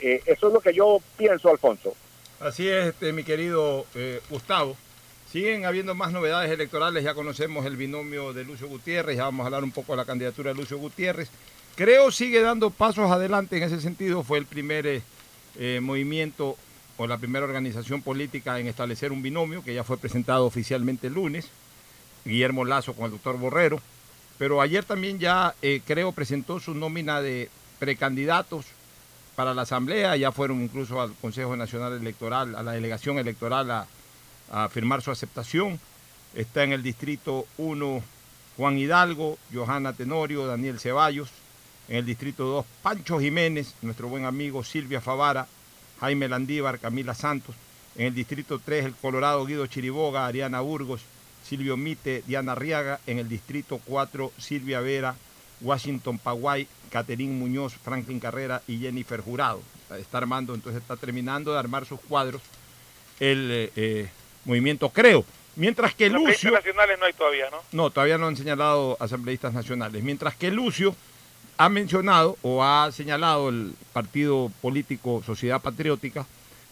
Eh, 0.00 0.22
eso 0.24 0.48
es 0.48 0.54
lo 0.54 0.60
que 0.60 0.72
yo 0.72 1.00
pienso, 1.16 1.50
Alfonso. 1.50 1.94
Así 2.40 2.66
es, 2.68 2.86
este, 2.86 3.12
mi 3.12 3.22
querido 3.22 3.84
eh, 3.94 4.20
Gustavo. 4.30 4.76
Siguen 5.30 5.64
habiendo 5.64 5.94
más 5.94 6.10
novedades 6.10 6.50
electorales, 6.50 7.04
ya 7.04 7.14
conocemos 7.14 7.64
el 7.66 7.76
binomio 7.76 8.32
de 8.32 8.44
Lucio 8.44 8.66
Gutiérrez, 8.66 9.16
ya 9.16 9.24
vamos 9.24 9.44
a 9.44 9.46
hablar 9.46 9.62
un 9.62 9.70
poco 9.70 9.92
de 9.92 9.98
la 9.98 10.04
candidatura 10.04 10.50
de 10.50 10.56
Lucio 10.56 10.78
Gutiérrez. 10.78 11.28
Creo 11.76 12.10
sigue 12.10 12.40
dando 12.40 12.70
pasos 12.70 13.10
adelante 13.10 13.56
en 13.56 13.62
ese 13.62 13.80
sentido, 13.80 14.24
fue 14.24 14.38
el 14.38 14.46
primer 14.46 14.86
eh, 14.86 15.02
eh, 15.58 15.78
movimiento 15.80 16.56
o 17.00 17.06
la 17.06 17.16
primera 17.16 17.46
organización 17.46 18.02
política 18.02 18.60
en 18.60 18.66
establecer 18.66 19.10
un 19.10 19.22
binomio 19.22 19.64
que 19.64 19.72
ya 19.72 19.84
fue 19.84 19.96
presentado 19.96 20.44
oficialmente 20.44 21.06
el 21.06 21.14
lunes, 21.14 21.48
Guillermo 22.26 22.66
Lazo 22.66 22.92
con 22.92 23.06
el 23.06 23.12
doctor 23.12 23.38
Borrero, 23.38 23.80
pero 24.36 24.60
ayer 24.60 24.84
también 24.84 25.18
ya 25.18 25.54
creo 25.86 26.12
presentó 26.12 26.60
su 26.60 26.74
nómina 26.74 27.22
de 27.22 27.48
precandidatos 27.78 28.66
para 29.34 29.54
la 29.54 29.62
Asamblea, 29.62 30.14
ya 30.16 30.30
fueron 30.30 30.60
incluso 30.60 31.00
al 31.00 31.14
Consejo 31.14 31.56
Nacional 31.56 31.94
Electoral, 31.94 32.54
a 32.54 32.62
la 32.62 32.72
delegación 32.72 33.16
electoral 33.16 33.70
a, 34.50 34.68
firmar 34.68 35.00
su 35.00 35.10
aceptación. 35.10 35.80
Está 36.34 36.64
en 36.64 36.72
el 36.72 36.82
distrito 36.82 37.46
1 37.56 38.02
Juan 38.58 38.78
Hidalgo, 38.78 39.38
Johanna 39.54 39.94
Tenorio, 39.94 40.46
Daniel 40.46 40.78
Ceballos. 40.78 41.30
En 41.88 41.96
el 41.96 42.04
distrito 42.04 42.44
2 42.44 42.66
Pancho 42.82 43.18
Jiménez, 43.18 43.74
nuestro 43.80 44.08
buen 44.08 44.26
amigo 44.26 44.62
Silvia 44.62 45.00
Favara, 45.00 45.46
Jaime 46.00 46.28
Landívar, 46.28 46.78
Camila 46.78 47.14
Santos. 47.14 47.54
En 47.96 48.06
el 48.06 48.14
distrito 48.14 48.60
3, 48.64 48.86
el 48.86 48.94
Colorado, 48.94 49.44
Guido 49.44 49.66
Chiriboga, 49.66 50.26
Ariana 50.26 50.60
Burgos, 50.60 51.02
Silvio 51.44 51.76
Mite, 51.76 52.22
Diana 52.26 52.54
Riaga. 52.54 53.00
En 53.06 53.18
el 53.18 53.28
distrito 53.28 53.80
4, 53.84 54.32
Silvia 54.38 54.80
Vera, 54.80 55.14
Washington 55.60 56.18
Paguay, 56.18 56.66
Caterín 56.90 57.38
Muñoz, 57.38 57.74
Franklin 57.74 58.20
Carrera 58.20 58.62
y 58.66 58.78
Jennifer 58.78 59.20
Jurado. 59.20 59.60
Está 59.98 60.18
armando, 60.18 60.54
entonces 60.54 60.80
está 60.80 60.96
terminando 60.96 61.52
de 61.52 61.58
armar 61.58 61.84
sus 61.84 62.00
cuadros 62.00 62.42
el 63.18 63.50
eh, 63.50 63.72
eh, 63.76 64.08
movimiento 64.44 64.88
Creo. 64.90 65.24
Mientras 65.56 65.94
que 65.94 66.08
Lucio... 66.08 66.52
nacionales 66.52 66.98
no 66.98 67.06
hay 67.06 67.12
todavía, 67.12 67.50
¿no? 67.50 67.58
No, 67.72 67.90
todavía 67.90 68.16
no 68.16 68.28
han 68.28 68.36
señalado 68.36 68.96
asambleístas 69.00 69.52
nacionales. 69.52 70.02
Mientras 70.02 70.34
que 70.36 70.50
Lucio 70.50 70.94
ha 71.60 71.68
mencionado 71.68 72.38
o 72.40 72.64
ha 72.64 72.90
señalado 72.90 73.50
el 73.50 73.74
partido 73.92 74.50
político 74.62 75.22
Sociedad 75.26 75.60
Patriótica 75.60 76.24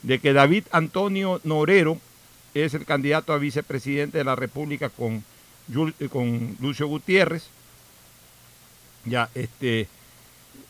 de 0.02 0.18
que 0.18 0.32
David 0.32 0.64
Antonio 0.70 1.42
Norero 1.44 1.98
es 2.54 2.72
el 2.72 2.86
candidato 2.86 3.34
a 3.34 3.38
vicepresidente 3.38 4.16
de 4.16 4.24
la 4.24 4.34
República 4.34 4.88
con, 4.88 5.22
eh, 5.76 6.08
con 6.08 6.56
Lucio 6.62 6.86
Gutiérrez. 6.86 7.48
Ya, 9.04 9.28
este, 9.34 9.88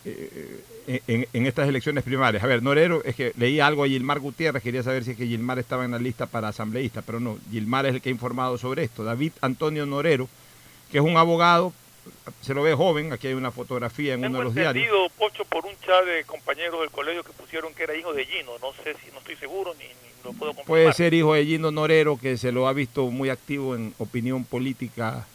eh, 0.04 0.64
en, 1.06 1.28
en 1.32 1.46
estas 1.46 1.68
elecciones 1.68 2.02
primarias. 2.02 2.42
A 2.42 2.48
ver, 2.48 2.60
Norero, 2.60 3.04
es 3.04 3.14
que 3.14 3.32
leí 3.36 3.60
algo 3.60 3.84
a 3.84 3.86
Gilmar 3.86 4.18
Gutiérrez, 4.18 4.64
quería 4.64 4.82
saber 4.82 5.04
si 5.04 5.12
es 5.12 5.16
que 5.16 5.28
Gilmar 5.28 5.60
estaba 5.60 5.84
en 5.84 5.92
la 5.92 5.98
lista 6.00 6.26
para 6.26 6.48
asambleísta, 6.48 7.02
pero 7.02 7.20
no, 7.20 7.38
Gilmar 7.52 7.86
es 7.86 7.94
el 7.94 8.02
que 8.02 8.08
ha 8.08 8.12
informado 8.12 8.58
sobre 8.58 8.82
esto. 8.82 9.04
David 9.04 9.30
Antonio 9.42 9.86
Norero, 9.86 10.28
que 10.90 10.98
es 10.98 11.04
un 11.04 11.16
abogado, 11.16 11.72
se 12.40 12.54
lo 12.54 12.62
ve 12.62 12.74
joven, 12.74 13.12
aquí 13.12 13.26
hay 13.28 13.34
una 13.34 13.50
fotografía 13.50 14.14
en 14.14 14.24
uno 14.24 14.38
de 14.38 14.44
los 14.44 14.54
diarios. 14.54 15.12
Pocho, 15.18 15.44
por 15.44 15.64
un 15.66 15.72
chat 15.84 16.04
de 16.04 16.24
compañeros 16.24 16.80
del 16.80 16.90
colegio 16.90 17.22
que 17.24 17.32
pusieron 17.32 17.74
que 17.74 17.82
era 17.84 17.96
hijo 17.96 18.12
de 18.12 18.24
Gino. 18.24 18.52
No 18.60 18.72
sé 18.82 18.94
si, 19.04 19.10
no 19.12 19.18
estoy 19.18 19.36
seguro 19.36 19.74
ni, 19.74 19.84
ni 19.84 19.90
lo 20.24 20.32
puedo 20.32 20.52
confirmar. 20.52 20.66
Puede 20.66 20.92
ser 20.92 21.14
hijo 21.14 21.34
de 21.34 21.44
Gino 21.44 21.70
Norero, 21.70 22.18
que 22.18 22.36
se 22.36 22.52
lo 22.52 22.68
ha 22.68 22.72
visto 22.72 23.06
muy 23.10 23.28
activo 23.30 23.74
en 23.74 23.94
opinión 23.98 24.44
política, 24.44 25.26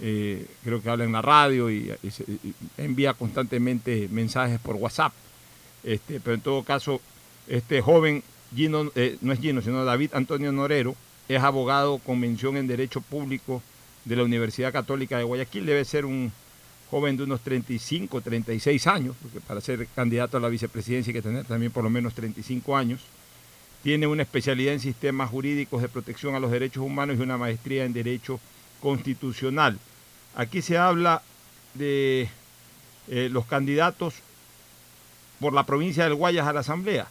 eh, 0.00 0.46
creo 0.64 0.82
que 0.82 0.90
habla 0.90 1.04
en 1.04 1.12
la 1.12 1.22
radio 1.22 1.70
y, 1.70 1.92
y 2.02 2.10
se- 2.10 2.24
y 2.24 2.54
envía 2.76 3.14
constantemente 3.14 4.08
mensajes 4.10 4.58
por 4.60 4.76
WhatsApp. 4.76 5.12
Este, 5.84 6.20
pero 6.20 6.34
en 6.34 6.40
todo 6.40 6.62
caso, 6.64 7.00
este 7.46 7.80
joven, 7.80 8.22
Gino, 8.54 8.90
eh, 8.94 9.16
no 9.20 9.32
es 9.32 9.40
Gino, 9.40 9.60
sino 9.62 9.84
David 9.84 10.10
Antonio 10.14 10.50
Norero, 10.52 10.94
es 11.28 11.42
abogado 11.42 11.98
con 11.98 12.18
mención 12.20 12.56
en 12.56 12.66
Derecho 12.66 13.00
Público 13.00 13.62
de 14.08 14.16
la 14.16 14.24
Universidad 14.24 14.72
Católica 14.72 15.18
de 15.18 15.24
Guayaquil. 15.24 15.66
Debe 15.66 15.84
ser 15.84 16.04
un 16.04 16.32
joven 16.90 17.16
de 17.16 17.24
unos 17.24 17.40
35, 17.42 18.20
36 18.20 18.86
años, 18.86 19.14
porque 19.20 19.40
para 19.40 19.60
ser 19.60 19.86
candidato 19.94 20.38
a 20.38 20.40
la 20.40 20.48
vicepresidencia 20.48 21.10
hay 21.10 21.14
que 21.14 21.22
tener 21.22 21.44
también 21.44 21.70
por 21.70 21.84
lo 21.84 21.90
menos 21.90 22.14
35 22.14 22.76
años. 22.76 23.02
Tiene 23.82 24.06
una 24.06 24.22
especialidad 24.22 24.72
en 24.72 24.80
sistemas 24.80 25.30
jurídicos 25.30 25.82
de 25.82 25.88
protección 25.88 26.34
a 26.34 26.40
los 26.40 26.50
derechos 26.50 26.82
humanos 26.82 27.16
y 27.18 27.22
una 27.22 27.36
maestría 27.36 27.84
en 27.84 27.92
Derecho 27.92 28.40
Constitucional. 28.80 29.78
Aquí 30.34 30.62
se 30.62 30.78
habla 30.78 31.22
de 31.74 32.28
eh, 33.08 33.28
los 33.30 33.44
candidatos 33.46 34.14
por 35.38 35.52
la 35.52 35.64
provincia 35.64 36.04
del 36.04 36.14
Guayas 36.14 36.46
a 36.46 36.52
la 36.52 36.60
Asamblea. 36.60 37.06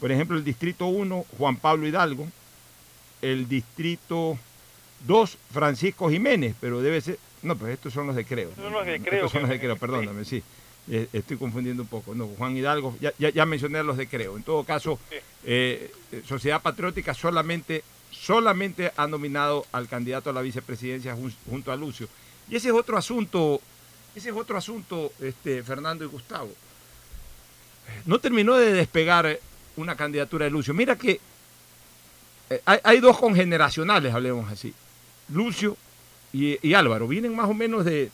Por 0.00 0.10
ejemplo, 0.10 0.36
el 0.36 0.44
Distrito 0.44 0.86
1, 0.86 1.26
Juan 1.36 1.56
Pablo 1.56 1.86
Hidalgo. 1.86 2.26
El 3.22 3.48
Distrito 3.48 4.38
2, 5.06 5.38
Francisco 5.52 6.10
Jiménez, 6.10 6.54
pero 6.60 6.80
debe 6.82 7.00
ser... 7.00 7.18
No, 7.42 7.56
pues 7.56 7.72
estos 7.74 7.92
son 7.92 8.06
los 8.06 8.16
de 8.16 8.24
Creo. 8.24 8.50
Son 8.54 8.72
los 8.72 8.84
de 8.84 8.96
Estos 8.96 9.08
Creo, 9.08 9.28
son 9.28 9.40
los 9.42 9.50
de 9.50 9.58
Creo, 9.60 9.76
perdóname, 9.76 10.24
sí. 10.24 10.42
Eh, 10.90 11.08
estoy 11.12 11.36
confundiendo 11.36 11.82
un 11.82 11.88
poco. 11.88 12.14
No, 12.14 12.26
Juan 12.36 12.56
Hidalgo, 12.56 12.96
ya, 13.00 13.12
ya, 13.18 13.30
ya 13.30 13.46
mencioné 13.46 13.82
los 13.82 13.96
de 13.96 14.08
Creo. 14.08 14.36
En 14.36 14.42
todo 14.42 14.64
caso, 14.64 14.98
eh, 15.44 15.90
eh, 16.12 16.22
Sociedad 16.26 16.60
Patriótica 16.60 17.14
solamente, 17.14 17.82
solamente 18.10 18.92
ha 18.96 19.06
nominado 19.06 19.64
al 19.72 19.88
candidato 19.88 20.30
a 20.30 20.32
la 20.32 20.42
vicepresidencia 20.42 21.14
jun- 21.14 21.34
junto 21.48 21.72
a 21.72 21.76
Lucio. 21.76 22.08
Y 22.48 22.56
ese 22.56 22.68
es 22.68 22.74
otro 22.74 22.98
asunto, 22.98 23.60
ese 24.14 24.30
es 24.30 24.34
otro 24.36 24.58
asunto, 24.58 25.12
este, 25.20 25.62
Fernando 25.62 26.04
y 26.04 26.08
Gustavo. 26.08 26.50
No 28.04 28.18
terminó 28.18 28.56
de 28.56 28.72
despegar 28.72 29.38
una 29.76 29.96
candidatura 29.96 30.44
de 30.44 30.50
Lucio. 30.50 30.74
Mira 30.74 30.96
que 30.96 31.20
hay, 32.64 32.78
hay 32.82 33.00
dos 33.00 33.18
congeneracionales, 33.18 34.12
hablemos 34.12 34.50
así. 34.50 34.74
Lucio 35.32 35.76
y, 36.32 36.74
Álvaro. 36.74 37.08
Vienen 37.08 37.34
más 37.34 37.48
o 37.48 37.54
menos 37.54 37.84
de, 37.84 38.10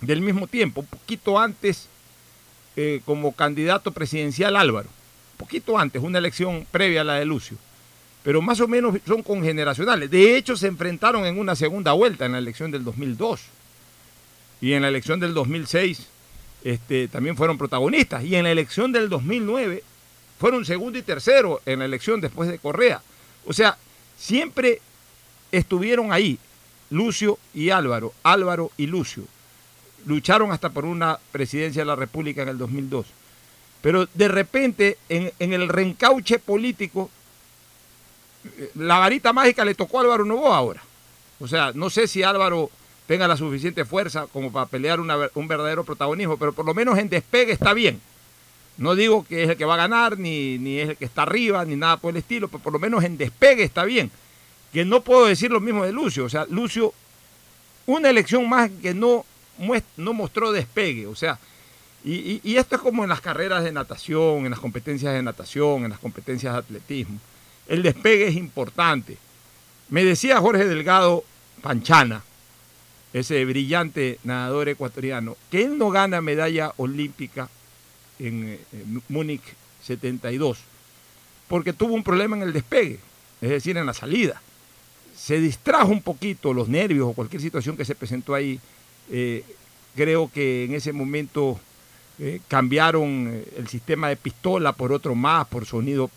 del 0.00 0.20
mismo 0.20 0.46
tiempo, 0.46 0.80
un 0.80 0.86
poquito 0.86 1.38
antes 1.38 1.88
eh, 2.76 3.00
como 3.04 3.32
candidato 3.32 3.92
presidencial 3.92 4.56
Álvaro, 4.56 4.88
un 5.32 5.38
poquito 5.38 5.78
antes, 5.78 6.02
una 6.02 6.18
elección 6.18 6.66
previa 6.70 7.02
a 7.02 7.04
la 7.04 7.14
de 7.14 7.24
Lucio, 7.24 7.56
pero 8.22 8.40
más 8.42 8.60
o 8.60 8.68
menos 8.68 8.96
son 9.06 9.22
congeneracionales. 9.22 10.10
De 10.10 10.36
hecho, 10.36 10.56
se 10.56 10.66
enfrentaron 10.66 11.26
en 11.26 11.38
una 11.38 11.54
segunda 11.54 11.92
vuelta 11.92 12.26
en 12.26 12.32
la 12.32 12.38
elección 12.38 12.70
del 12.70 12.84
2002 12.84 13.40
y 14.60 14.72
en 14.72 14.82
la 14.82 14.88
elección 14.88 15.20
del 15.20 15.34
2006 15.34 16.08
este, 16.64 17.08
también 17.08 17.36
fueron 17.36 17.58
protagonistas. 17.58 18.24
Y 18.24 18.34
en 18.34 18.44
la 18.44 18.50
elección 18.50 18.90
del 18.90 19.10
2009 19.10 19.84
fueron 20.38 20.64
segundo 20.64 20.98
y 20.98 21.02
tercero 21.02 21.60
en 21.66 21.80
la 21.80 21.84
elección 21.84 22.20
después 22.20 22.48
de 22.48 22.58
Correa. 22.58 23.02
O 23.46 23.52
sea, 23.52 23.76
siempre 24.16 24.80
estuvieron 25.56 26.12
ahí, 26.12 26.38
Lucio 26.90 27.38
y 27.54 27.70
Álvaro, 27.70 28.12
Álvaro 28.22 28.70
y 28.76 28.86
Lucio. 28.86 29.24
Lucharon 30.06 30.52
hasta 30.52 30.70
por 30.70 30.84
una 30.84 31.18
presidencia 31.32 31.82
de 31.82 31.86
la 31.86 31.96
República 31.96 32.42
en 32.42 32.48
el 32.48 32.58
2002. 32.58 33.06
Pero 33.80 34.06
de 34.14 34.28
repente, 34.28 34.98
en, 35.08 35.32
en 35.38 35.52
el 35.52 35.68
reencauche 35.68 36.38
político, 36.38 37.10
eh, 38.58 38.70
la 38.74 38.98
varita 38.98 39.32
mágica 39.32 39.64
le 39.64 39.74
tocó 39.74 39.98
a 39.98 40.02
Álvaro 40.02 40.24
Novoa 40.24 40.56
ahora. 40.56 40.82
O 41.40 41.48
sea, 41.48 41.72
no 41.74 41.90
sé 41.90 42.06
si 42.06 42.22
Álvaro 42.22 42.70
tenga 43.06 43.28
la 43.28 43.36
suficiente 43.36 43.84
fuerza 43.84 44.26
como 44.32 44.52
para 44.52 44.66
pelear 44.66 45.00
un 45.00 45.48
verdadero 45.48 45.84
protagonismo, 45.84 46.36
pero 46.38 46.52
por 46.52 46.64
lo 46.64 46.74
menos 46.74 46.98
en 46.98 47.08
despegue 47.08 47.52
está 47.52 47.74
bien. 47.74 48.00
No 48.76 48.94
digo 48.94 49.24
que 49.24 49.44
es 49.44 49.50
el 49.50 49.56
que 49.56 49.64
va 49.64 49.74
a 49.74 49.78
ganar, 49.78 50.18
ni, 50.18 50.58
ni 50.58 50.78
es 50.78 50.90
el 50.90 50.96
que 50.96 51.04
está 51.04 51.22
arriba, 51.22 51.64
ni 51.64 51.76
nada 51.76 51.96
por 51.96 52.10
el 52.10 52.16
estilo, 52.16 52.48
pero 52.48 52.62
por 52.62 52.72
lo 52.72 52.78
menos 52.78 53.04
en 53.04 53.16
despegue 53.16 53.62
está 53.62 53.84
bien. 53.84 54.10
Que 54.74 54.84
no 54.84 55.00
puedo 55.00 55.26
decir 55.26 55.50
lo 55.50 55.60
mismo 55.60 55.86
de 55.86 55.92
Lucio. 55.92 56.26
O 56.26 56.28
sea, 56.28 56.44
Lucio, 56.50 56.92
una 57.86 58.10
elección 58.10 58.46
más 58.48 58.70
que 58.82 58.92
no, 58.92 59.24
no 59.96 60.12
mostró 60.12 60.52
despegue. 60.52 61.06
O 61.06 61.14
sea, 61.14 61.38
y, 62.04 62.56
esto 62.56 62.76
es 62.76 62.82
como 62.82 63.02
en 63.02 63.08
las 63.08 63.22
carreras 63.22 63.64
de 63.64 63.72
natación, 63.72 64.44
en 64.44 64.50
las 64.50 64.60
competencias 64.60 65.14
de 65.14 65.22
natación, 65.22 65.84
en 65.84 65.90
las 65.90 65.98
competencias 65.98 66.52
de 66.52 66.58
atletismo. 66.58 67.18
El 67.66 67.82
despegue 67.82 68.28
es 68.28 68.34
importante. 68.34 69.16
Me 69.88 70.04
decía 70.04 70.40
Jorge 70.40 70.66
Delgado 70.66 71.24
Panchana, 71.62 72.22
ese 73.14 73.42
brillante 73.46 74.18
nadador 74.22 74.68
ecuatoriano, 74.68 75.36
que 75.50 75.62
él 75.62 75.78
no 75.78 75.88
gana 75.88 76.20
medalla 76.20 76.74
olímpica 76.76 77.48
en 78.18 78.58
Múnich 79.08 79.54
72, 79.82 80.58
porque 81.48 81.72
tuvo 81.72 81.94
un 81.94 82.04
problema 82.04 82.36
en 82.36 82.42
el 82.42 82.52
despegue, 82.52 82.98
es 83.40 83.48
decir, 83.48 83.78
en 83.78 83.86
la 83.86 83.94
salida. 83.94 84.42
Se 85.24 85.40
distrajo 85.40 85.88
un 85.90 86.02
poquito 86.02 86.52
los 86.52 86.68
nervios 86.68 87.08
o 87.08 87.12
cualquier 87.14 87.40
situación 87.40 87.76
que 87.78 87.84
se 87.86 87.94
presentó 87.94 88.34
ahí. 88.34 88.60
eh, 89.10 89.42
creo 89.96 90.28
que 90.30 90.64
en 90.64 90.74
ese 90.74 90.92
momento 90.92 91.58
eh, 92.18 92.40
cambiaron 92.48 93.30
eh, 93.32 93.44
el 93.56 93.68
sistema 93.68 94.08
de 94.08 94.16
pistola 94.16 94.72
por 94.72 94.92
otro 94.92 95.14
más, 95.14 95.46
por 95.46 95.64
sonido, 95.66 96.10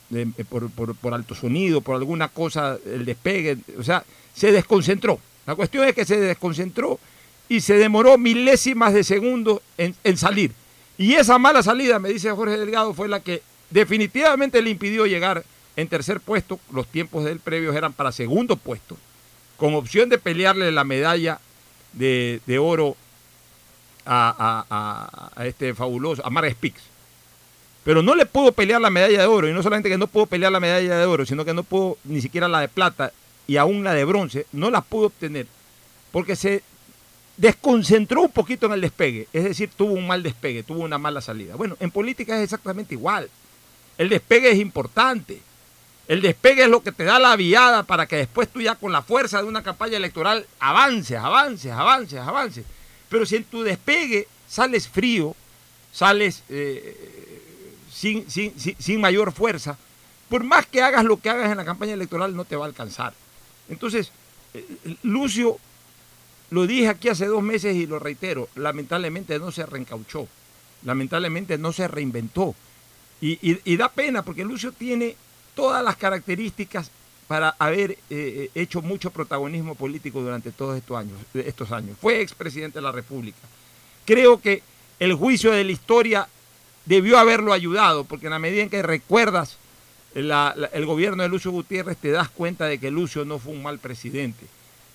por, 0.49 0.69
por- 0.71 0.95
por 0.95 1.13
alto 1.13 1.35
sonido, 1.35 1.79
por 1.81 1.95
alguna 1.95 2.27
cosa, 2.27 2.77
el 2.85 3.05
despegue, 3.05 3.57
o 3.79 3.83
sea, 3.83 4.03
se 4.33 4.51
desconcentró. 4.51 5.19
La 5.45 5.55
cuestión 5.55 5.87
es 5.87 5.93
que 5.95 6.05
se 6.05 6.19
desconcentró 6.19 6.99
y 7.47 7.61
se 7.61 7.75
demoró 7.77 8.17
milésimas 8.17 8.93
de 8.93 9.03
segundo 9.05 9.61
en, 9.77 9.95
en 10.03 10.17
salir. 10.17 10.51
Y 10.97 11.13
esa 11.13 11.37
mala 11.37 11.63
salida, 11.63 11.97
me 11.99 12.09
dice 12.09 12.29
Jorge 12.31 12.57
Delgado, 12.57 12.93
fue 12.93 13.07
la 13.07 13.21
que 13.21 13.41
definitivamente 13.69 14.61
le 14.61 14.71
impidió 14.71 15.05
llegar 15.05 15.43
en 15.77 15.87
tercer 15.87 16.19
puesto. 16.19 16.59
Los 16.73 16.87
tiempos 16.87 17.23
del 17.23 17.39
previos 17.39 17.73
eran 17.75 17.93
para 17.93 18.11
segundo 18.11 18.57
puesto, 18.57 18.97
con 19.55 19.73
opción 19.75 20.09
de 20.09 20.17
pelearle 20.17 20.69
la 20.73 20.83
medalla 20.83 21.39
de, 21.93 22.41
de 22.45 22.59
oro 22.59 22.97
a, 24.05 25.31
este 25.45 25.73
fabuloso, 25.73 26.25
a 26.25 26.29
Mark 26.29 26.51
Spix. 26.51 26.81
Pero 27.83 28.01
no 28.01 28.15
le 28.15 28.25
pudo 28.25 28.51
pelear 28.51 28.81
la 28.81 28.89
medalla 28.89 29.21
de 29.21 29.27
oro, 29.27 29.47
y 29.47 29.53
no 29.53 29.63
solamente 29.63 29.89
que 29.89 29.97
no 29.97 30.07
pudo 30.07 30.25
pelear 30.25 30.51
la 30.51 30.59
medalla 30.59 30.97
de 30.97 31.05
oro, 31.05 31.25
sino 31.25 31.45
que 31.45 31.53
no 31.53 31.63
pudo 31.63 31.97
ni 32.03 32.21
siquiera 32.21 32.47
la 32.47 32.59
de 32.59 32.67
plata 32.67 33.13
y 33.47 33.55
aún 33.55 33.83
la 33.83 33.93
de 33.93 34.03
bronce, 34.03 34.45
no 34.51 34.69
la 34.69 34.81
pudo 34.81 35.07
obtener, 35.07 35.47
porque 36.11 36.35
se 36.35 36.63
desconcentró 37.37 38.23
un 38.23 38.31
poquito 38.31 38.65
en 38.65 38.73
el 38.73 38.81
despegue, 38.81 39.27
es 39.31 39.43
decir, 39.43 39.69
tuvo 39.75 39.93
un 39.93 40.05
mal 40.05 40.21
despegue, 40.21 40.63
tuvo 40.63 40.79
una 40.79 40.97
mala 40.97 41.21
salida. 41.21 41.55
Bueno, 41.55 41.77
en 41.79 41.91
política 41.91 42.35
es 42.37 42.43
exactamente 42.43 42.95
igual. 42.95 43.29
El 43.97 44.09
despegue 44.09 44.51
es 44.51 44.59
importante. 44.59 45.39
El 46.07 46.21
despegue 46.21 46.63
es 46.63 46.69
lo 46.69 46.81
que 46.83 46.91
te 46.93 47.03
da 47.03 47.19
la 47.19 47.35
viada 47.35 47.83
para 47.83 48.05
que 48.07 48.15
después 48.15 48.47
tú 48.49 48.61
ya 48.61 48.75
con 48.75 48.91
la 48.91 49.01
fuerza 49.01 49.41
de 49.41 49.47
una 49.47 49.61
campaña 49.63 49.97
electoral 49.97 50.45
avances, 50.59 51.17
avances, 51.17 51.71
avances, 51.71 52.19
avances. 52.19 52.65
Pero 53.09 53.25
si 53.25 53.35
en 53.37 53.43
tu 53.43 53.61
despegue 53.63 54.27
sales 54.47 54.87
frío, 54.87 55.35
sales 55.91 56.43
eh, 56.49 57.41
sin, 57.91 58.29
sin- 58.29 58.57
sin- 58.59 58.75
sin 58.79 59.01
mayor 59.01 59.31
fuerza, 59.33 59.77
por 60.29 60.43
más 60.43 60.65
que 60.65 60.81
hagas 60.81 61.03
lo 61.03 61.17
que 61.19 61.29
hagas 61.29 61.51
en 61.51 61.57
la 61.57 61.65
campaña 61.65 61.93
electoral, 61.93 62.35
no 62.35 62.45
te 62.45 62.55
va 62.55 62.65
a 62.65 62.67
alcanzar. 62.69 63.13
Entonces, 63.69 64.11
eh, 64.53 64.65
Lucio, 65.03 65.57
lo 66.51 66.67
dije 66.67 66.87
aquí 66.87 67.09
hace 67.09 67.25
dos 67.25 67.43
meses 67.43 67.75
y 67.75 67.85
lo 67.85 67.99
reitero, 67.99 68.47
lamentablemente 68.55 69.39
no 69.39 69.51
se 69.51 69.65
reencauchó, 69.65 70.27
lamentablemente 70.83 71.57
no 71.57 71.73
se 71.73 71.87
reinventó. 71.89 72.55
Y, 73.19 73.75
da 73.77 73.89
pena 73.89 74.21
porque 74.23 74.45
Lucio 74.45 74.71
tiene 74.71 75.17
todas 75.57 75.83
las 75.83 75.97
características 75.97 76.91
para 77.27 77.55
haber 77.57 77.91
eh, 77.91 77.97
eh, 78.09 78.51
hecho 78.53 78.83
mucho 78.83 79.09
protagonismo 79.09 79.73
político 79.73 80.21
durante 80.21 80.51
todos 80.51 80.77
estos 80.77 80.95
años, 80.95 81.17
estos 81.33 81.71
años. 81.71 81.97
Fue 81.99 82.21
expresidente 82.21 82.77
de 82.77 82.83
la 82.83 82.91
República. 82.91 83.39
Creo 84.05 84.39
que 84.39 84.61
el 84.99 85.15
juicio 85.15 85.51
de 85.51 85.63
la 85.63 85.71
historia 85.71 86.27
debió 86.85 87.17
haberlo 87.17 87.53
ayudado, 87.53 88.05
porque 88.05 88.27
en 88.27 88.33
la 88.33 88.39
medida 88.39 88.61
en 88.61 88.69
que 88.69 88.83
recuerdas 88.83 89.57
el 90.13 90.85
gobierno 90.85 91.23
de 91.23 91.29
Lucio 91.29 91.51
Gutiérrez, 91.51 91.97
te 91.97 92.11
das 92.11 92.29
cuenta 92.29 92.65
de 92.65 92.79
que 92.79 92.91
Lucio 92.91 93.25
no 93.25 93.39
fue 93.39 93.53
un 93.53 93.63
mal 93.63 93.79
presidente. 93.79 94.45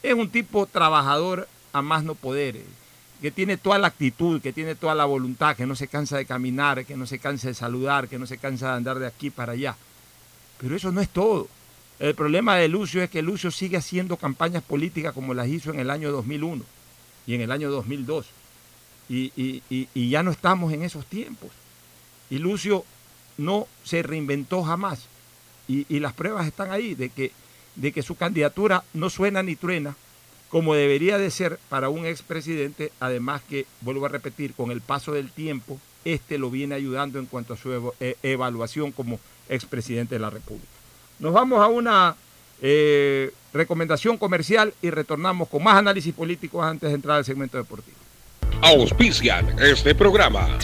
Es 0.03 0.15
un 0.15 0.31
tipo 0.31 0.67
trabajador 0.67 1.49
a 1.73 1.83
más 1.83 2.03
no 2.05 2.15
poder, 2.15 2.57
que 3.21 3.31
tiene 3.31 3.57
toda 3.57 3.79
la 3.79 3.89
actitud, 3.89 4.41
que 4.41 4.53
tiene 4.53 4.75
toda 4.75 4.95
la 4.95 5.05
voluntad, 5.05 5.57
que 5.57 5.67
no 5.67 5.77
se 5.77 5.89
cansa 5.89 6.17
de 6.17 6.25
caminar, 6.25 6.85
que 6.87 6.97
no 6.97 7.07
se 7.07 7.19
cansa 7.19 7.49
de 7.49 7.55
saludar, 7.55 8.09
que 8.09 8.19
no 8.19 8.27
se 8.27 8.39
cansa 8.39 8.69
de 8.69 8.77
andar 8.77 8.99
de 8.99 9.07
aquí 9.07 9.31
para 9.31 9.53
allá. 9.53 9.77
Pero 10.63 10.75
eso 10.75 10.91
no 10.91 11.03
es 11.03 11.11
todo. 11.11 11.49
El 11.99 12.15
problema 12.15 12.57
de 12.57 12.69
Lucio 12.69 13.03
es 13.03 13.11
que 13.11 13.21
Lucio 13.21 13.51
sigue 13.51 13.77
haciendo 13.77 14.17
campañas 14.17 14.63
políticas 14.63 15.13
como 15.13 15.35
las 15.35 15.49
hizo 15.49 15.71
en 15.71 15.81
el 15.81 15.91
año 15.91 16.11
2001 16.11 16.65
y 17.27 17.35
en 17.35 17.43
el 17.43 17.53
año 17.53 17.71
2002. 17.71 18.27
y 19.11 20.09
ya 20.09 20.23
no 20.23 20.31
estamos 20.31 20.73
en 20.73 20.83
esos 20.83 21.05
tiempos. 21.05 21.51
Y 22.31 22.39
Lucio 22.39 22.85
no 23.37 23.67
se 23.85 24.03
reinventó 24.03 24.63
jamás. 24.63 25.07
Y, 25.69 26.01
las 26.01 26.13
pruebas 26.13 26.47
están 26.47 26.71
ahí 26.71 26.95
de 26.95 27.09
que, 27.09 27.33
de 27.77 27.93
que 27.93 28.03
su 28.03 28.17
candidatura 28.17 28.85
no 28.93 29.11
suena 29.11 29.43
ni 29.43 29.57
truena 29.57 29.97
como 30.49 30.75
debería 30.75 31.17
de 31.17 31.31
ser 31.31 31.59
para 31.71 31.89
un 31.89 32.05
expresidente, 32.05 32.93
además 33.01 33.41
que, 33.49 33.65
vuelvo 33.81 34.05
a 34.05 34.11
repetir, 34.11 34.53
con 34.53 34.71
el 34.71 34.83
paso 34.83 35.13
del 35.13 35.31
tiempo, 35.31 35.81
este 36.05 36.39
lo 36.39 36.51
viene 36.51 36.75
ayudando 36.75 37.19
en 37.19 37.27
cuanto 37.27 37.55
a 37.55 37.57
su 37.57 37.93
e, 38.01 38.17
evaluación 38.23 38.93
como 38.93 39.19
expresidente 39.49 40.15
de 40.15 40.21
la 40.21 40.31
República. 40.31 40.67
Nos 41.19 41.33
vamos 41.33 41.61
a 41.61 41.67
una 41.69 42.17
eh, 42.61 43.33
recomendación 43.53 44.17
comercial 44.17 44.73
y 44.83 44.91
retornamos 44.91 45.49
con 45.49 45.63
más 45.63 45.77
análisis 45.77 46.15
políticos 46.15 46.65
antes 46.65 46.89
de 46.89 46.95
entrar 46.95 47.19
al 47.19 47.25
segmento 47.25 47.59
deportivo. 47.59 47.97
Auspician 48.63 49.59
este 49.61 49.95
programa. 49.95 50.59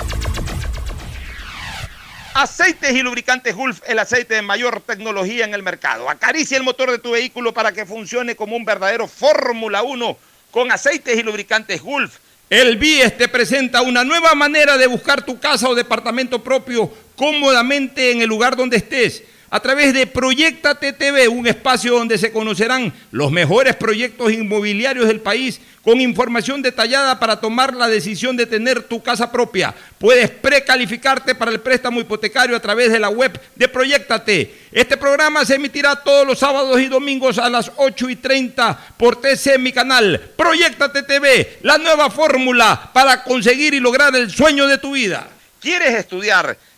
Aceites 2.35 2.93
y 2.93 3.03
lubricantes 3.03 3.57
Gulf, 3.57 3.81
el 3.89 3.99
aceite 3.99 4.37
de 4.37 4.43
mayor 4.43 4.81
tecnología 4.81 5.45
en 5.45 5.55
el 5.55 5.65
mercado. 5.65 6.09
Acaricia 6.09 6.57
el 6.57 6.63
motor 6.63 6.91
de 6.93 7.01
tu 7.01 7.11
vehículo 7.11 7.53
para 7.53 7.73
que 7.73 7.85
funcione 7.85 8.37
como 8.37 8.55
un 8.55 8.65
verdadero 8.65 9.09
Fórmula 9.09 9.83
1 9.83 10.17
con 10.53 10.71
aceites 10.71 11.19
y 11.19 11.25
lubricantes 11.25 11.83
Gulf. 11.83 12.19
El 12.51 12.77
BIES 12.77 13.19
te 13.19 13.29
presenta 13.29 13.83
una 13.83 14.05
nueva 14.05 14.35
manera 14.35 14.79
de 14.79 14.87
buscar 14.87 15.25
tu 15.25 15.39
casa 15.39 15.69
o 15.69 15.75
departamento 15.75 16.43
propio 16.43 16.91
cómodamente 17.15 18.11
en 18.11 18.23
el 18.23 18.29
lugar 18.29 18.57
donde 18.57 18.79
estés 18.79 19.23
a 19.51 19.61
través 19.61 19.95
de 19.95 20.07
Proyectate 20.07 20.93
TV, 20.93 21.29
un 21.29 21.47
espacio 21.47 21.95
donde 21.95 22.19
se 22.19 22.33
conocerán 22.33 22.93
los 23.11 23.31
mejores 23.31 23.77
proyectos 23.77 24.33
inmobiliarios 24.33 25.07
del 25.07 25.21
país 25.21 25.61
con 25.83 26.01
información 26.01 26.61
detallada 26.61 27.19
para 27.19 27.41
tomar 27.41 27.75
la 27.75 27.89
decisión 27.89 28.37
de 28.37 28.45
tener 28.45 28.83
tu 28.83 29.03
casa 29.03 29.33
propia. 29.33 29.75
Puedes 29.99 30.29
precalificarte 30.29 31.35
para 31.35 31.51
el 31.51 31.61
préstamo 31.61 32.01
hipotecario 32.01 32.55
a 32.55 32.61
través 32.61 32.93
de 32.93 32.99
la 32.99 33.09
web 33.09 33.41
de 33.55 33.69
Proyectate. 33.69 34.55
Este 34.71 34.97
programa 34.99 35.47
se 35.47 35.55
emitirá 35.55 35.97
todos 35.97 36.27
los 36.27 36.39
sábados 36.39 36.79
y 36.81 36.87
domingos 36.87 37.39
a 37.39 37.49
las 37.49 37.73
8 37.77 38.11
y 38.11 38.17
30 38.17 38.79
por 38.99 39.17
TC 39.17 39.59
Mi 39.59 39.73
Canal. 39.73 40.33
Proyectate 40.37 41.05
TV, 41.05 41.59
la 41.63 41.79
nueva 41.79 42.11
fórmula 42.11 42.91
para 42.93 43.25
conseguir 43.25 43.73
y 43.73 43.81
lograr 43.81 44.15
el 44.15 44.31
sueño 44.31 44.67
de 44.67 44.77
tu 44.77 44.93
vida. 44.93 45.27
¿Quieres 45.61 45.95
estudiar? 45.95 46.57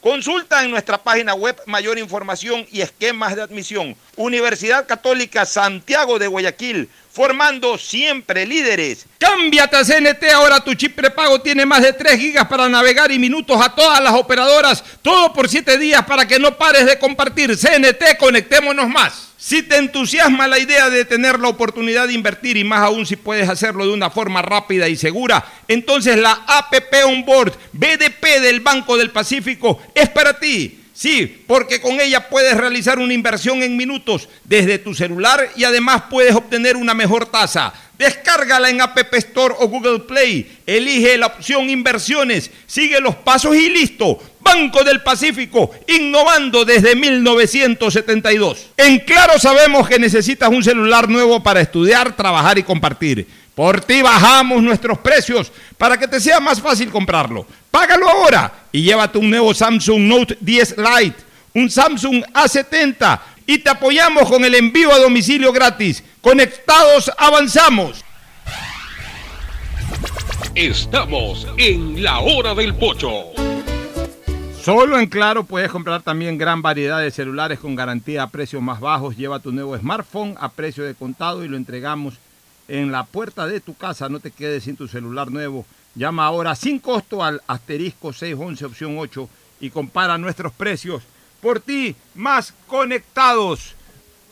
Consulta 0.00 0.64
en 0.64 0.70
nuestra 0.70 0.96
página 0.96 1.34
web 1.34 1.60
mayor 1.66 1.98
información 1.98 2.66
y 2.72 2.80
esquemas 2.80 3.36
de 3.36 3.42
admisión. 3.42 3.94
Universidad 4.16 4.86
Católica 4.86 5.44
Santiago 5.44 6.18
de 6.18 6.26
Guayaquil, 6.26 6.88
formando 7.12 7.76
siempre 7.76 8.46
líderes. 8.46 9.04
Cámbiate 9.18 9.76
a 9.76 9.84
CNT, 9.84 10.24
ahora 10.32 10.64
tu 10.64 10.72
chip 10.72 10.96
prepago 10.96 11.42
tiene 11.42 11.66
más 11.66 11.82
de 11.82 11.92
3 11.92 12.18
gigas 12.18 12.46
para 12.48 12.66
navegar 12.70 13.12
y 13.12 13.18
minutos 13.18 13.60
a 13.60 13.74
todas 13.74 14.02
las 14.02 14.14
operadoras, 14.14 14.82
todo 15.02 15.34
por 15.34 15.50
7 15.50 15.76
días 15.76 16.02
para 16.06 16.26
que 16.26 16.38
no 16.38 16.56
pares 16.56 16.86
de 16.86 16.98
compartir. 16.98 17.54
CNT, 17.54 18.16
conectémonos 18.18 18.88
más. 18.88 19.29
Si 19.42 19.62
te 19.62 19.78
entusiasma 19.78 20.46
la 20.46 20.58
idea 20.58 20.90
de 20.90 21.06
tener 21.06 21.40
la 21.40 21.48
oportunidad 21.48 22.06
de 22.06 22.12
invertir 22.12 22.58
y 22.58 22.62
más 22.62 22.80
aún 22.80 23.06
si 23.06 23.16
puedes 23.16 23.48
hacerlo 23.48 23.86
de 23.86 23.94
una 23.94 24.10
forma 24.10 24.42
rápida 24.42 24.86
y 24.86 24.96
segura, 24.96 25.42
entonces 25.66 26.18
la 26.18 26.44
APP 26.46 27.06
Onboard 27.06 27.54
BDP 27.72 28.42
del 28.42 28.60
Banco 28.60 28.98
del 28.98 29.10
Pacífico 29.10 29.80
es 29.94 30.10
para 30.10 30.38
ti. 30.38 30.80
Sí, 30.92 31.42
porque 31.46 31.80
con 31.80 31.98
ella 31.98 32.28
puedes 32.28 32.54
realizar 32.54 32.98
una 32.98 33.14
inversión 33.14 33.62
en 33.62 33.78
minutos 33.78 34.28
desde 34.44 34.76
tu 34.76 34.94
celular 34.94 35.48
y 35.56 35.64
además 35.64 36.02
puedes 36.10 36.34
obtener 36.34 36.76
una 36.76 36.92
mejor 36.92 37.24
tasa. 37.24 37.72
Descárgala 38.00 38.70
en 38.70 38.80
App 38.80 38.96
Store 39.12 39.54
o 39.58 39.68
Google 39.68 39.98
Play. 39.98 40.60
Elige 40.64 41.18
la 41.18 41.26
opción 41.26 41.68
inversiones, 41.68 42.50
sigue 42.66 42.98
los 42.98 43.14
pasos 43.14 43.54
y 43.54 43.68
listo. 43.68 44.18
Banco 44.40 44.82
del 44.82 45.02
Pacífico, 45.02 45.70
innovando 45.86 46.64
desde 46.64 46.96
1972. 46.96 48.70
En 48.78 49.00
Claro 49.00 49.38
sabemos 49.38 49.86
que 49.86 49.98
necesitas 49.98 50.48
un 50.48 50.64
celular 50.64 51.10
nuevo 51.10 51.42
para 51.42 51.60
estudiar, 51.60 52.16
trabajar 52.16 52.58
y 52.58 52.62
compartir. 52.62 53.28
Por 53.54 53.82
ti 53.82 54.00
bajamos 54.00 54.62
nuestros 54.62 54.96
precios 55.00 55.52
para 55.76 55.98
que 55.98 56.08
te 56.08 56.20
sea 56.20 56.40
más 56.40 56.58
fácil 56.58 56.90
comprarlo. 56.90 57.46
Págalo 57.70 58.08
ahora 58.08 58.50
y 58.72 58.80
llévate 58.80 59.18
un 59.18 59.28
nuevo 59.28 59.52
Samsung 59.52 60.00
Note 60.00 60.38
10 60.40 60.76
Lite, 60.78 61.16
un 61.52 61.68
Samsung 61.68 62.24
A70 62.32 63.20
y 63.50 63.58
te 63.58 63.70
apoyamos 63.70 64.28
con 64.28 64.44
el 64.44 64.54
envío 64.54 64.92
a 64.92 64.98
domicilio 64.98 65.52
gratis. 65.52 66.04
Conectados 66.20 67.10
avanzamos. 67.18 68.04
Estamos 70.54 71.48
en 71.56 72.00
la 72.02 72.20
hora 72.20 72.54
del 72.54 72.76
pocho. 72.76 73.24
Solo 74.62 75.00
en 75.00 75.08
Claro 75.08 75.44
puedes 75.44 75.70
comprar 75.70 76.02
también 76.02 76.38
gran 76.38 76.62
variedad 76.62 77.00
de 77.00 77.10
celulares 77.10 77.58
con 77.58 77.74
garantía 77.74 78.22
a 78.22 78.30
precios 78.30 78.62
más 78.62 78.78
bajos. 78.78 79.16
Lleva 79.16 79.40
tu 79.40 79.50
nuevo 79.50 79.76
smartphone 79.76 80.36
a 80.38 80.50
precio 80.50 80.84
de 80.84 80.94
contado 80.94 81.44
y 81.44 81.48
lo 81.48 81.56
entregamos 81.56 82.14
en 82.68 82.92
la 82.92 83.02
puerta 83.02 83.48
de 83.48 83.60
tu 83.60 83.74
casa. 83.74 84.08
No 84.08 84.20
te 84.20 84.30
quedes 84.30 84.62
sin 84.64 84.76
tu 84.76 84.86
celular 84.86 85.28
nuevo 85.30 85.66
Llama 85.94 86.24
ahora 86.24 86.54
sin 86.54 86.78
costo 86.78 87.24
al 87.24 87.42
asterisco 87.48 88.12
611 88.12 88.64
opción 88.64 88.96
8 88.96 89.28
y 89.60 89.70
compara 89.70 90.18
nuestros 90.18 90.52
precios. 90.52 91.02
Por 91.40 91.60
ti, 91.60 91.96
más 92.14 92.54
conectados. 92.66 93.74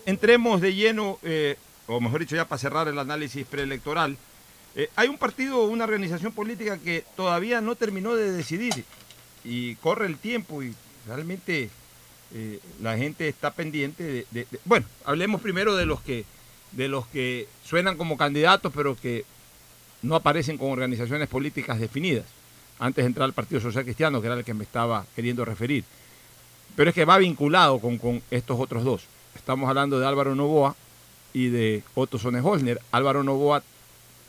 Entremos 0.06 0.60
de 0.60 0.74
lleno, 0.74 1.18
eh, 1.22 1.56
o 1.86 2.00
mejor 2.00 2.20
dicho, 2.20 2.36
ya 2.36 2.46
para 2.46 2.58
cerrar 2.58 2.88
el 2.88 2.98
análisis 2.98 3.46
preelectoral. 3.46 4.16
Eh, 4.74 4.90
hay 4.96 5.08
un 5.08 5.18
partido, 5.18 5.64
una 5.64 5.84
organización 5.84 6.32
política 6.32 6.78
que 6.78 7.04
todavía 7.16 7.60
no 7.60 7.74
terminó 7.74 8.14
de 8.14 8.32
decidir 8.32 8.84
y 9.44 9.74
corre 9.76 10.06
el 10.06 10.18
tiempo 10.18 10.62
y 10.62 10.74
realmente 11.06 11.70
eh, 12.34 12.60
la 12.82 12.96
gente 12.96 13.28
está 13.28 13.50
pendiente 13.52 14.26
de, 14.30 14.46
Bueno, 14.64 14.86
hablemos 15.04 15.40
primero 15.40 15.74
de 15.76 15.86
los 15.86 16.00
que 16.02 16.24
de 16.72 16.86
los 16.86 17.06
que 17.06 17.48
suenan 17.64 17.96
como 17.96 18.18
candidatos, 18.18 18.70
pero 18.74 18.94
que 18.94 19.24
no 20.02 20.14
aparecen 20.14 20.58
con 20.58 20.70
organizaciones 20.70 21.28
políticas 21.28 21.80
definidas, 21.80 22.26
antes 22.78 23.02
de 23.02 23.06
entrar 23.06 23.24
al 23.24 23.32
Partido 23.32 23.60
Social 23.60 23.84
Cristiano, 23.84 24.20
que 24.20 24.26
era 24.26 24.36
el 24.36 24.44
que 24.44 24.52
me 24.52 24.64
estaba 24.64 25.06
queriendo 25.16 25.46
referir. 25.46 25.84
Pero 26.78 26.90
es 26.90 26.94
que 26.94 27.04
va 27.04 27.18
vinculado 27.18 27.80
con, 27.80 28.22
estos 28.30 28.60
otros 28.60 28.84
dos. 28.84 29.02
Estamos 29.34 29.68
hablando 29.68 29.98
de 29.98 30.06
Álvaro 30.06 30.36
Novoa 30.36 30.76
y 31.34 31.48
de 31.48 31.82
Otto 31.96 32.20
Sonne 32.20 32.40
Álvaro 32.92 33.24
Novoa 33.24 33.64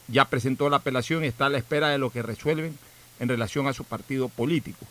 ya 0.07 0.25
presentó 0.25 0.67
la 0.67 0.77
apelación 0.77 1.23
y 1.23 1.27
está 1.27 1.45
a 1.45 1.49
la 1.49 1.59
espera 1.59 1.89
de 1.89 1.99
lo 1.99 2.09
que 2.09 2.23
resuelven 2.23 2.75
en 3.19 3.29
relación 3.29 3.67
a 3.67 3.73
su 3.73 3.83
partido 3.83 4.29
político, 4.29 4.87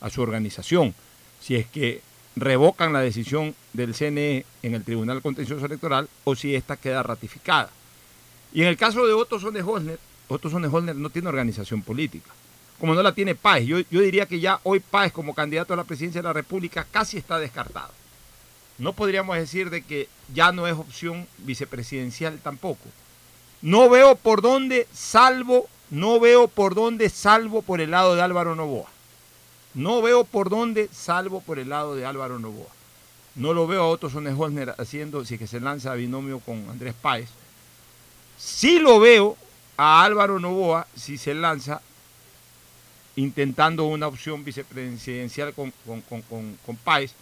a 0.00 0.10
su 0.10 0.22
organización. 0.22 0.94
Si 1.40 1.56
es 1.56 1.66
que 1.66 2.02
revocan 2.36 2.92
la 2.92 3.00
decisión 3.00 3.56
del 3.72 3.96
CNE 3.96 4.46
en 4.62 4.74
el 4.76 4.84
Tribunal 4.84 5.22
Contencioso 5.22 5.66
Electoral 5.66 6.08
o 6.22 6.36
si 6.36 6.54
esta 6.54 6.76
queda 6.76 7.02
ratificada. 7.02 7.70
Y 8.52 8.62
en 8.62 8.68
el 8.68 8.76
caso 8.76 9.04
de 9.08 9.12
Otto 9.12 9.40
Sonne-Holner, 9.40 9.98
Otto 10.28 10.48
Sonne-Holner 10.48 10.94
no 10.94 11.10
tiene 11.10 11.30
organización 11.30 11.82
política, 11.82 12.30
como 12.78 12.94
no 12.94 13.02
la 13.02 13.14
tiene 13.14 13.34
Páez. 13.34 13.66
Yo, 13.66 13.78
yo 13.90 14.00
diría 14.00 14.26
que 14.26 14.40
ya 14.40 14.60
hoy 14.64 14.80
Páez 14.80 15.12
como 15.12 15.34
candidato 15.34 15.72
a 15.72 15.76
la 15.76 15.84
presidencia 15.84 16.20
de 16.20 16.28
la 16.28 16.32
República 16.32 16.86
casi 16.90 17.16
está 17.16 17.38
descartado. 17.38 17.92
No 18.78 18.92
podríamos 18.92 19.36
decir 19.36 19.70
de 19.70 19.82
que 19.82 20.08
ya 20.34 20.50
no 20.52 20.66
es 20.66 20.74
opción 20.74 21.26
vicepresidencial 21.38 22.38
tampoco. 22.42 22.88
No 23.60 23.88
veo 23.88 24.16
por 24.16 24.42
dónde, 24.42 24.88
salvo, 24.92 25.68
no 25.90 26.18
veo 26.18 26.48
por 26.48 26.74
dónde, 26.74 27.08
salvo 27.08 27.62
por 27.62 27.80
el 27.80 27.92
lado 27.92 28.16
de 28.16 28.22
Álvaro 28.22 28.56
Novoa. 28.56 28.88
No 29.74 30.02
veo 30.02 30.24
por 30.24 30.50
dónde, 30.50 30.88
salvo 30.92 31.40
por 31.40 31.58
el 31.58 31.68
lado 31.68 31.94
de 31.94 32.04
Álvaro 32.04 32.38
Novoa. 32.38 32.68
No 33.34 33.54
lo 33.54 33.66
veo 33.66 33.82
a 33.82 33.88
Otto 33.88 34.10
Sonnenholner 34.10 34.74
haciendo, 34.78 35.24
si 35.24 35.34
es 35.34 35.40
que 35.40 35.46
se 35.46 35.60
lanza 35.60 35.92
a 35.92 35.94
binomio 35.94 36.40
con 36.40 36.68
Andrés 36.68 36.94
Páez. 37.00 37.28
Sí 38.36 38.78
lo 38.78 38.98
veo 38.98 39.36
a 39.76 40.02
Álvaro 40.02 40.40
Novoa 40.40 40.86
si 40.96 41.16
se 41.16 41.34
lanza 41.34 41.80
intentando 43.16 43.84
una 43.84 44.06
opción 44.06 44.44
vicepresidencial 44.44 45.52
con, 45.52 45.72
con, 45.86 46.00
con, 46.02 46.56
con 46.64 46.76
Páez. 46.76 47.12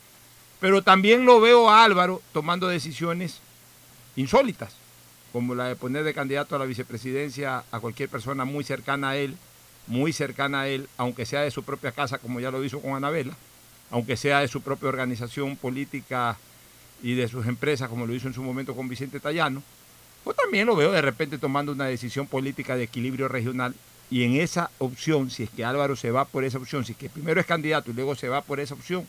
Pero 0.60 0.82
también 0.82 1.24
lo 1.24 1.40
veo 1.40 1.70
a 1.70 1.84
Álvaro 1.84 2.20
tomando 2.32 2.68
decisiones 2.68 3.40
insólitas, 4.16 4.74
como 5.32 5.54
la 5.54 5.66
de 5.66 5.76
poner 5.76 6.04
de 6.04 6.14
candidato 6.14 6.54
a 6.54 6.58
la 6.58 6.66
vicepresidencia 6.66 7.64
a 7.70 7.80
cualquier 7.80 8.08
persona 8.08 8.44
muy 8.44 8.64
cercana 8.64 9.10
a 9.10 9.16
él, 9.16 9.36
muy 9.86 10.12
cercana 10.12 10.62
a 10.62 10.68
él, 10.68 10.88
aunque 10.96 11.26
sea 11.26 11.40
de 11.40 11.50
su 11.50 11.62
propia 11.62 11.92
casa, 11.92 12.18
como 12.18 12.40
ya 12.40 12.50
lo 12.50 12.62
hizo 12.62 12.80
con 12.80 12.94
Anabela, 12.94 13.34
aunque 13.90 14.16
sea 14.16 14.40
de 14.40 14.48
su 14.48 14.60
propia 14.60 14.88
organización 14.88 15.56
política 15.56 16.36
y 17.02 17.14
de 17.14 17.28
sus 17.28 17.46
empresas, 17.46 17.88
como 17.88 18.06
lo 18.06 18.14
hizo 18.14 18.28
en 18.28 18.34
su 18.34 18.42
momento 18.42 18.76
con 18.76 18.88
Vicente 18.88 19.18
Tallano, 19.18 19.62
o 20.24 20.34
también 20.34 20.66
lo 20.66 20.76
veo 20.76 20.92
de 20.92 21.00
repente 21.00 21.38
tomando 21.38 21.72
una 21.72 21.86
decisión 21.86 22.26
política 22.26 22.76
de 22.76 22.84
equilibrio 22.84 23.26
regional 23.26 23.74
y 24.10 24.24
en 24.24 24.40
esa 24.40 24.70
opción, 24.78 25.30
si 25.30 25.44
es 25.44 25.50
que 25.50 25.64
Álvaro 25.64 25.94
se 25.94 26.10
va 26.10 26.24
por 26.24 26.44
esa 26.44 26.58
opción, 26.58 26.84
si 26.84 26.92
es 26.92 26.98
que 26.98 27.08
primero 27.08 27.40
es 27.40 27.46
candidato 27.46 27.90
y 27.90 27.94
luego 27.94 28.16
se 28.16 28.28
va 28.28 28.42
por 28.42 28.58
esa 28.58 28.74
opción, 28.74 29.06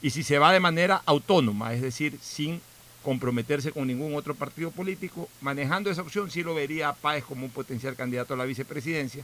y 0.00 0.10
si 0.10 0.22
se 0.22 0.38
va 0.38 0.52
de 0.52 0.60
manera 0.60 1.02
autónoma, 1.04 1.74
es 1.74 1.82
decir, 1.82 2.18
sin 2.20 2.60
comprometerse 3.02 3.72
con 3.72 3.86
ningún 3.86 4.14
otro 4.16 4.34
partido 4.34 4.70
político, 4.70 5.28
manejando 5.40 5.90
esa 5.90 6.02
opción 6.02 6.30
sí 6.30 6.42
lo 6.42 6.54
vería 6.54 6.88
a 6.88 6.94
Páez 6.94 7.24
como 7.24 7.44
un 7.44 7.50
potencial 7.50 7.94
candidato 7.94 8.34
a 8.34 8.36
la 8.36 8.44
vicepresidencia, 8.44 9.22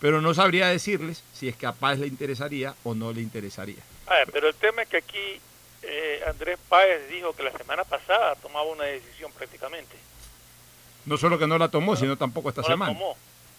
pero 0.00 0.20
no 0.20 0.32
sabría 0.32 0.68
decirles 0.68 1.22
si 1.32 1.48
es 1.48 1.56
que 1.56 1.66
a 1.66 1.72
Páez 1.72 1.98
le 1.98 2.06
interesaría 2.06 2.74
o 2.84 2.94
no 2.94 3.12
le 3.12 3.20
interesaría. 3.20 3.82
ver, 4.08 4.30
pero 4.32 4.48
el 4.48 4.54
tema 4.54 4.82
es 4.82 4.88
que 4.88 4.98
aquí 4.98 5.40
eh, 5.82 6.22
Andrés 6.26 6.58
Páez 6.68 7.08
dijo 7.10 7.34
que 7.34 7.42
la 7.42 7.52
semana 7.52 7.84
pasada 7.84 8.36
tomaba 8.36 8.66
una 8.66 8.84
decisión 8.84 9.30
prácticamente. 9.32 9.96
No 11.04 11.18
solo 11.18 11.38
que 11.38 11.46
no 11.46 11.58
la 11.58 11.68
tomó, 11.68 11.96
sino 11.96 12.16
tampoco 12.16 12.48
esta 12.48 12.62
no 12.62 12.68
semana. 12.68 12.92
La 12.92 12.98
tomó. 12.98 13.16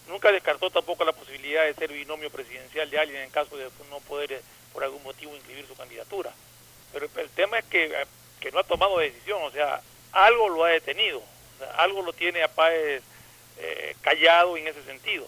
Nunca 0.08 0.30
descartó 0.30 0.70
tampoco 0.70 1.04
la 1.04 1.12
posibilidad 1.12 1.64
de 1.64 1.74
ser 1.74 1.92
binomio 1.92 2.30
presidencial 2.30 2.88
de 2.88 2.98
alguien 2.98 3.22
en 3.22 3.30
caso 3.30 3.56
de 3.56 3.68
no 3.90 4.00
poder, 4.00 4.32
eh, 4.32 4.40
por 4.72 4.84
algún 4.84 5.02
motivo, 5.02 5.34
inscribir 5.34 5.66
su 5.66 5.74
candidatura. 5.74 6.32
Pero 6.92 7.08
el 7.16 7.30
tema 7.30 7.58
es 7.58 7.64
que, 7.64 7.86
eh, 7.86 8.06
que 8.40 8.52
no 8.52 8.60
ha 8.60 8.64
tomado 8.64 8.98
decisión, 8.98 9.42
o 9.42 9.50
sea, 9.50 9.80
algo 10.12 10.48
lo 10.48 10.64
ha 10.64 10.70
detenido, 10.70 11.18
o 11.18 11.58
sea, 11.58 11.70
algo 11.82 12.02
lo 12.02 12.12
tiene 12.12 12.42
a 12.42 12.48
Páez 12.48 13.02
eh, 13.58 13.96
callado 14.00 14.56
en 14.56 14.68
ese 14.68 14.82
sentido. 14.84 15.26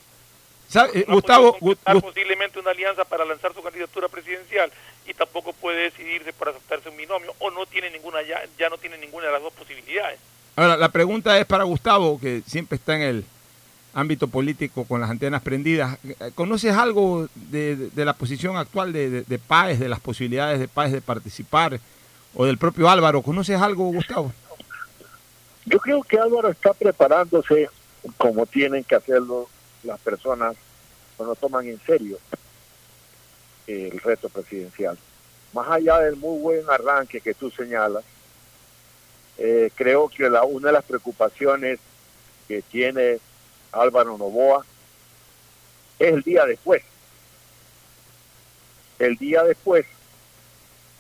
¿Sabe, 0.69 1.05
no 1.09 1.15
Gustavo, 1.15 1.57
Gustavo 1.61 2.01
posiblemente 2.03 2.59
una 2.59 2.73
alianza 2.73 3.05
para 3.05 3.25
lanzar 3.25 3.55
su 3.55 3.63
candidatura 3.63 4.07
presidencial 4.09 4.71
y 5.07 5.15
tampoco 5.15 5.55
puede 5.55 5.85
decidirse 5.85 6.33
por 6.35 6.51
aceptarse 6.51 6.91
un 6.91 6.97
binomio 6.99 7.35
o 7.39 7.51
no 7.51 7.65
tiene 7.65 7.91
ninguna 7.91 8.21
ya, 8.21 8.43
ya 8.59 8.69
no 8.69 8.77
tiene 8.77 8.99
ninguna 8.99 9.27
de 9.27 9.33
las 9.33 9.43
dos 9.43 9.53
posibilidades. 9.55 10.21
Ahora, 10.57 10.77
la 10.77 10.91
pregunta 10.91 11.39
es 11.39 11.47
para 11.47 11.65
Gustavo, 11.65 12.21
que 12.21 12.43
siempre 12.47 12.77
está 12.77 12.97
en 12.97 13.03
el 13.03 13.25
ámbito 13.99 14.29
político 14.29 14.85
con 14.85 15.01
las 15.01 15.11
antenas 15.11 15.43
prendidas. 15.43 15.99
¿Conoces 16.35 16.77
algo 16.77 17.29
de, 17.35 17.91
la 17.97 18.13
posición 18.13 18.57
actual 18.57 18.93
de 18.93 19.41
Páez, 19.47 19.81
de 19.81 19.89
las 19.89 20.01
posibilidades 20.01 20.61
de 20.61 20.69
Páez 20.69 20.93
de 20.93 21.01
participar 21.01 21.81
o 22.35 22.45
del 22.45 22.59
propio 22.59 22.89
Álvaro? 22.89 23.23
¿Conoces 23.23 23.61
algo, 23.61 23.91
Gustavo? 23.91 24.33
Yo 25.67 25.79
creo 25.81 26.03
que 26.03 26.19
Álvaro 26.19 26.49
está 26.49 26.73
preparándose 26.73 27.69
como 28.17 28.47
tienen 28.47 28.85
que 28.85 28.95
hacerlo 28.95 29.49
las 29.83 29.99
personas 30.01 30.57
cuando 31.17 31.35
toman 31.35 31.67
en 31.67 31.81
serio 31.81 32.19
el 33.67 33.99
reto 34.01 34.29
presidencial. 34.29 34.97
Más 35.53 35.69
allá 35.69 35.99
del 35.99 36.17
muy 36.17 36.41
buen 36.41 36.71
arranque 36.71 37.21
que 37.21 37.35
tú 37.35 37.51
señalas, 37.51 38.05
eh, 39.37 39.71
creo 39.75 40.09
que 40.09 40.31
la, 40.31 40.45
una 40.45 40.69
de 40.69 40.73
las 40.73 40.85
preocupaciones 40.85 41.81
que 42.47 42.63
tiene 42.63 43.19
Álvaro 43.73 44.17
Novoa 44.17 44.65
es 45.99 46.13
el 46.13 46.23
día 46.23 46.45
después. 46.47 46.83
El 48.99 49.17
día 49.17 49.45
después 49.45 49.87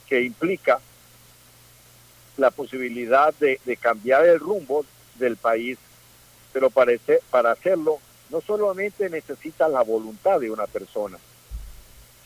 que 0.08 0.22
implica 0.22 0.80
la 2.36 2.50
posibilidad 2.50 3.34
de, 3.34 3.58
cambiar 3.80 4.24
el 4.26 4.38
rumbo 4.38 4.84
del 5.16 5.36
país, 5.36 5.78
pero 6.52 6.70
parece, 6.70 7.20
para 7.30 7.50
hacerlo 7.52 7.98
no 8.30 8.40
solamente 8.40 9.08
necesitas 9.10 9.70
la 9.70 9.82
voluntad 9.82 10.38
de 10.38 10.50
una 10.50 10.66
persona, 10.66 11.18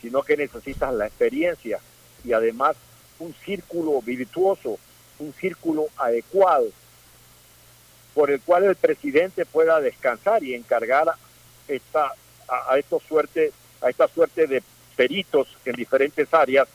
sino 0.01 0.21
que 0.21 0.37
necesitas 0.37 0.93
la 0.93 1.07
experiencia 1.07 1.79
y 2.23 2.33
además 2.33 2.75
un 3.19 3.33
círculo 3.45 4.01
virtuoso, 4.01 4.77
un 5.19 5.33
círculo 5.33 5.87
adecuado 5.97 6.65
por 8.13 8.29
el 8.31 8.41
cual 8.41 8.63
el 8.65 8.75
presidente 8.75 9.45
pueda 9.45 9.81
descansar 9.81 10.43
y 10.43 10.53
encargar 10.53 11.11
esta, 11.67 12.13
a, 12.47 12.77
esta 12.77 12.99
suerte, 12.99 13.51
a 13.81 13.89
esta 13.89 14.07
suerte 14.07 14.47
de 14.47 14.63
peritos 14.95 15.47
en 15.65 15.73
diferentes 15.73 16.31
áreas 16.33 16.67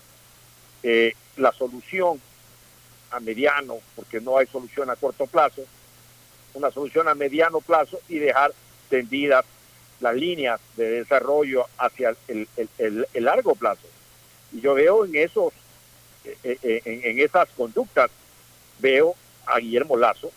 eh, 0.82 1.14
la 1.36 1.52
solución 1.52 2.20
a 3.10 3.20
mediano, 3.20 3.78
porque 3.94 4.20
no 4.20 4.36
hay 4.36 4.46
solución 4.46 4.90
a 4.90 4.96
corto 4.96 5.26
plazo, 5.26 5.62
una 6.54 6.70
solución 6.70 7.08
a 7.08 7.14
mediano 7.14 7.60
plazo 7.60 8.00
y 8.08 8.18
dejar 8.18 8.52
tendidas 8.90 9.44
las 10.00 10.14
líneas 10.14 10.60
de 10.76 10.90
desarrollo 10.90 11.66
hacia 11.78 12.14
el, 12.28 12.48
el, 12.78 13.24
largo 13.24 13.54
plazo. 13.54 13.86
Y 14.52 14.60
yo 14.60 14.74
veo 14.74 15.04
en 15.04 15.16
esos, 15.16 15.52
en, 16.42 16.80
en, 16.84 17.18
esas 17.20 17.48
conductas, 17.50 18.10
veo 18.78 19.14
a 19.46 19.58
Guillermo 19.58 19.96
Lazo, 19.96 20.30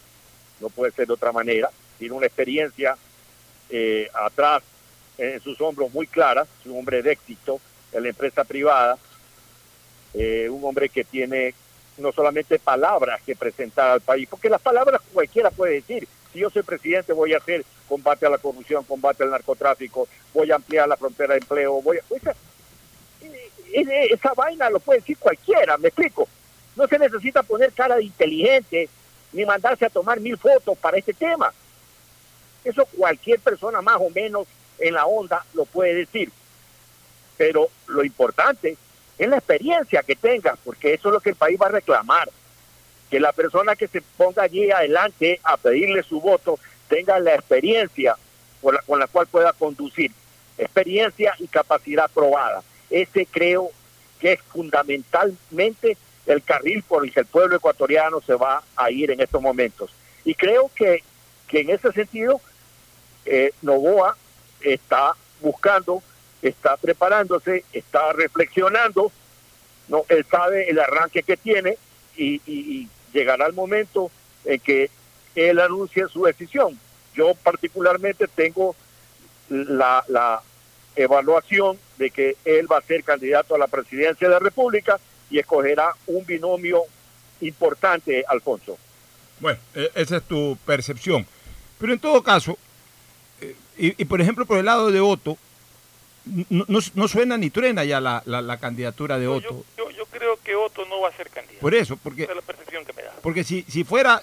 no 0.62 0.70
puede 0.70 0.92
ser 0.92 1.08
de 1.08 1.14
otra 1.14 1.32
manera, 1.32 1.70
tiene 1.98 2.16
una 2.16 2.28
experiencia 2.28 2.96
eh, 3.70 4.10
atrás 4.14 4.64
en 5.18 5.40
sus 5.42 5.60
hombros 5.62 5.94
muy 5.94 6.08
clara, 6.08 6.46
es 6.60 6.66
un 6.66 6.80
hombre 6.80 7.02
de 7.02 7.12
éxito 7.12 7.60
en 7.92 8.04
la 8.04 8.10
empresa 8.10 8.44
privada, 8.44 8.98
eh, 10.14 10.48
un 10.50 10.64
hombre 10.64 10.90
que 10.90 11.04
tiene 11.04 11.54
no 11.98 12.12
solamente 12.12 12.58
palabras 12.60 13.22
que 13.24 13.36
presentar 13.36 13.92
al 13.92 14.02
país, 14.02 14.28
porque 14.30 14.50
las 14.50 14.62
palabras 14.62 15.02
cualquiera 15.14 15.52
puede 15.52 15.76
decir, 15.76 16.08
si 16.32 16.40
yo 16.40 16.50
soy 16.50 16.64
presidente 16.64 17.14
voy 17.14 17.34
a 17.34 17.38
hacer 17.38 17.66
combate 17.88 18.26
a 18.26 18.30
la 18.30 18.38
corrupción, 18.38 18.84
combate 18.86 19.24
al 19.24 19.32
narcotráfico, 19.32 20.08
voy 20.34 20.52
a 20.52 20.56
ampliar 20.56 20.88
la 20.88 20.98
frontera 20.98 21.34
de 21.34 21.40
empleo, 21.40 21.82
voy 21.82 21.98
a... 21.98 22.16
Esa, 22.16 22.34
esa 23.74 24.34
vaina 24.34 24.70
lo 24.70 24.80
puede 24.80 25.00
decir 25.00 25.18
cualquiera, 25.18 25.78
me 25.78 25.90
explico. 25.90 26.28
No 26.76 26.88
se 26.88 26.98
necesita 26.98 27.44
poner 27.44 27.72
cara 27.74 27.98
de 27.98 28.04
inteligente 28.04 28.90
ni 29.34 29.46
mandarse 29.46 29.86
a 29.86 29.90
tomar 29.90 30.20
mil 30.20 30.38
fotos 30.38 30.78
para 30.78 30.98
este 30.98 31.14
tema. 31.14 31.54
Eso 32.64 32.86
cualquier 32.86 33.40
persona 33.40 33.82
más 33.82 33.98
o 34.00 34.10
menos 34.10 34.48
en 34.80 34.94
la 34.94 35.06
onda 35.06 35.46
lo 35.54 35.66
puede 35.66 35.94
decir. 35.94 36.32
Pero 37.38 37.70
lo 37.88 38.04
importante 38.04 38.78
es 39.18 39.30
la 39.30 39.38
experiencia 39.38 40.04
que 40.04 40.16
tenga, 40.16 40.58
porque 40.64 40.94
eso 40.94 41.10
es 41.10 41.14
lo 41.14 41.20
que 41.20 41.32
el 41.32 41.36
país 41.36 41.60
va 41.62 41.68
a 41.68 41.72
reclamar. 41.72 42.30
Que 43.10 43.20
la 43.20 43.34
persona 43.34 43.76
que 43.76 43.88
se 43.88 44.02
ponga 44.02 44.44
allí 44.44 44.72
adelante 44.72 45.40
a 45.44 45.58
pedirle 45.58 46.04
su 46.04 46.22
voto 46.22 46.60
tenga 46.88 47.20
la 47.20 47.36
experiencia 47.36 48.16
con 48.62 48.76
la, 48.76 48.82
con 48.82 49.00
la 49.00 49.08
cual 49.08 49.28
pueda 49.28 49.54
conducir. 49.54 50.12
Experiencia 50.58 51.34
y 51.40 51.48
capacidad 51.48 52.10
probada. 52.12 52.64
Ese 52.90 53.26
creo 53.26 53.72
que 54.20 54.34
es 54.34 54.42
fundamentalmente 54.42 55.98
el 56.26 56.44
carril 56.44 56.84
por 56.84 57.04
el 57.04 57.14
que 57.14 57.22
el 57.22 57.26
pueblo 57.26 57.56
ecuatoriano 57.56 58.22
se 58.22 58.36
va 58.36 58.64
a 58.76 58.92
ir 58.92 59.12
en 59.12 59.22
estos 59.22 59.42
momentos. 59.42 59.92
Y 60.24 60.36
creo 60.36 60.70
que, 60.76 61.04
que 61.48 61.62
en 61.62 61.72
ese 61.72 61.92
sentido, 61.92 62.40
eh, 63.26 63.52
Novoa 63.62 64.16
está 64.62 65.14
buscando, 65.42 66.02
está 66.42 66.78
preparándose, 66.78 67.66
está 67.74 68.14
reflexionando, 68.14 69.12
no, 69.88 70.06
él 70.10 70.26
sabe 70.30 70.70
el 70.70 70.80
arranque 70.80 71.24
que 71.24 71.38
tiene 71.38 71.78
y, 72.16 72.42
y, 72.46 72.88
llegará 73.14 73.46
el 73.46 73.54
momento 73.54 74.10
en 74.46 74.58
que 74.62 74.90
él 75.36 75.60
anuncie 75.60 76.08
su 76.08 76.24
decisión. 76.24 76.80
Yo 77.14 77.36
particularmente 77.36 78.26
tengo 78.28 78.74
la, 79.50 80.06
la 80.08 80.42
evaluación 80.96 81.78
de 81.98 82.10
que 82.10 82.38
él 82.46 82.72
va 82.72 82.78
a 82.78 82.82
ser 82.84 83.04
candidato 83.04 83.54
a 83.54 83.58
la 83.58 83.68
presidencia 83.68 84.30
de 84.30 84.34
la 84.34 84.40
República 84.40 84.98
y 85.32 85.40
escogerá 85.40 85.94
un 86.08 86.26
binomio 86.26 86.84
importante, 87.40 88.24
Alfonso. 88.28 88.78
Bueno, 89.40 89.60
esa 89.96 90.18
es 90.18 90.24
tu 90.24 90.58
percepción. 90.66 91.26
Pero 91.80 91.94
en 91.94 92.00
todo 92.00 92.22
caso, 92.22 92.58
eh, 93.42 93.56
y, 93.78 94.06
por 94.06 94.22
ejemplo 94.22 94.46
por 94.46 94.60
el 94.60 94.66
lado 94.66 94.92
de 94.92 95.00
Otto, 95.00 95.38
no, 96.50 96.66
no, 96.68 97.08
suena 97.08 97.38
ni 97.38 97.50
truena 97.50 97.84
ya 97.84 98.00
la, 98.00 98.22
la, 98.26 98.58
candidatura 98.60 99.18
de 99.18 99.28
Otto. 99.28 99.66
Yo, 99.76 99.90
yo, 99.90 100.06
creo 100.06 100.38
que 100.44 100.56
Otto 100.56 100.86
no 100.86 101.02
va 101.02 101.10
a 101.10 101.14
ser 101.14 101.30
candidato. 101.32 101.60
Por 101.60 101.74
eso, 101.74 101.98
porque, 101.98 102.24
Esa 102.24 102.34
es 102.34 102.36
la 102.36 102.44
percepción 102.44 102.86
que 102.86 102.94
me 102.94 103.02
da. 103.02 103.16
porque 103.24 103.44
si, 103.44 103.64
si 103.68 103.84
fuera, 103.84 104.22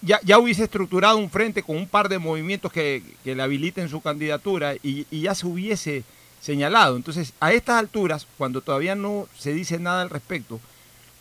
ya, 0.00 0.20
ya 0.22 0.38
hubiese 0.38 0.62
estructurado 0.62 1.16
un 1.16 1.28
frente 1.28 1.64
con 1.64 1.76
un 1.76 1.88
par 1.88 2.08
de 2.08 2.20
movimientos 2.20 2.70
que, 2.70 3.02
que 3.24 3.34
le 3.34 3.42
habiliten 3.42 3.88
su 3.88 4.00
candidatura 4.00 4.76
y, 4.76 5.08
y 5.10 5.22
ya 5.22 5.34
se 5.34 5.48
hubiese 5.48 6.04
señalado. 6.40 6.96
Entonces, 6.96 7.32
a 7.40 7.52
estas 7.52 7.76
alturas, 7.76 8.26
cuando 8.38 8.60
todavía 8.60 8.94
no 8.94 9.28
se 9.38 9.52
dice 9.52 9.78
nada 9.78 10.02
al 10.02 10.10
respecto 10.10 10.60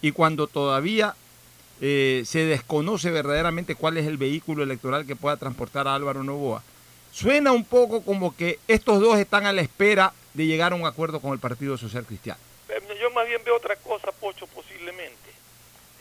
y 0.01 0.11
cuando 0.11 0.47
todavía 0.47 1.15
eh, 1.81 2.23
se 2.25 2.45
desconoce 2.45 3.11
verdaderamente 3.11 3.75
cuál 3.75 3.97
es 3.97 4.07
el 4.07 4.17
vehículo 4.17 4.63
electoral 4.63 5.05
que 5.05 5.15
pueda 5.15 5.37
transportar 5.37 5.87
a 5.87 5.95
Álvaro 5.95 6.23
Novoa, 6.23 6.63
suena 7.11 7.51
un 7.51 7.65
poco 7.65 8.01
como 8.01 8.35
que 8.35 8.59
estos 8.67 9.01
dos 9.01 9.17
están 9.17 9.45
a 9.45 9.53
la 9.53 9.61
espera 9.61 10.13
de 10.33 10.45
llegar 10.45 10.71
a 10.71 10.75
un 10.75 10.85
acuerdo 10.85 11.19
con 11.19 11.33
el 11.33 11.39
Partido 11.39 11.77
Social 11.77 12.05
Cristiano. 12.05 12.39
Eh, 12.69 12.81
yo 12.99 13.09
más 13.11 13.27
bien 13.27 13.41
veo 13.43 13.55
otra 13.55 13.75
cosa, 13.75 14.11
Pocho, 14.11 14.47
posiblemente. 14.47 15.29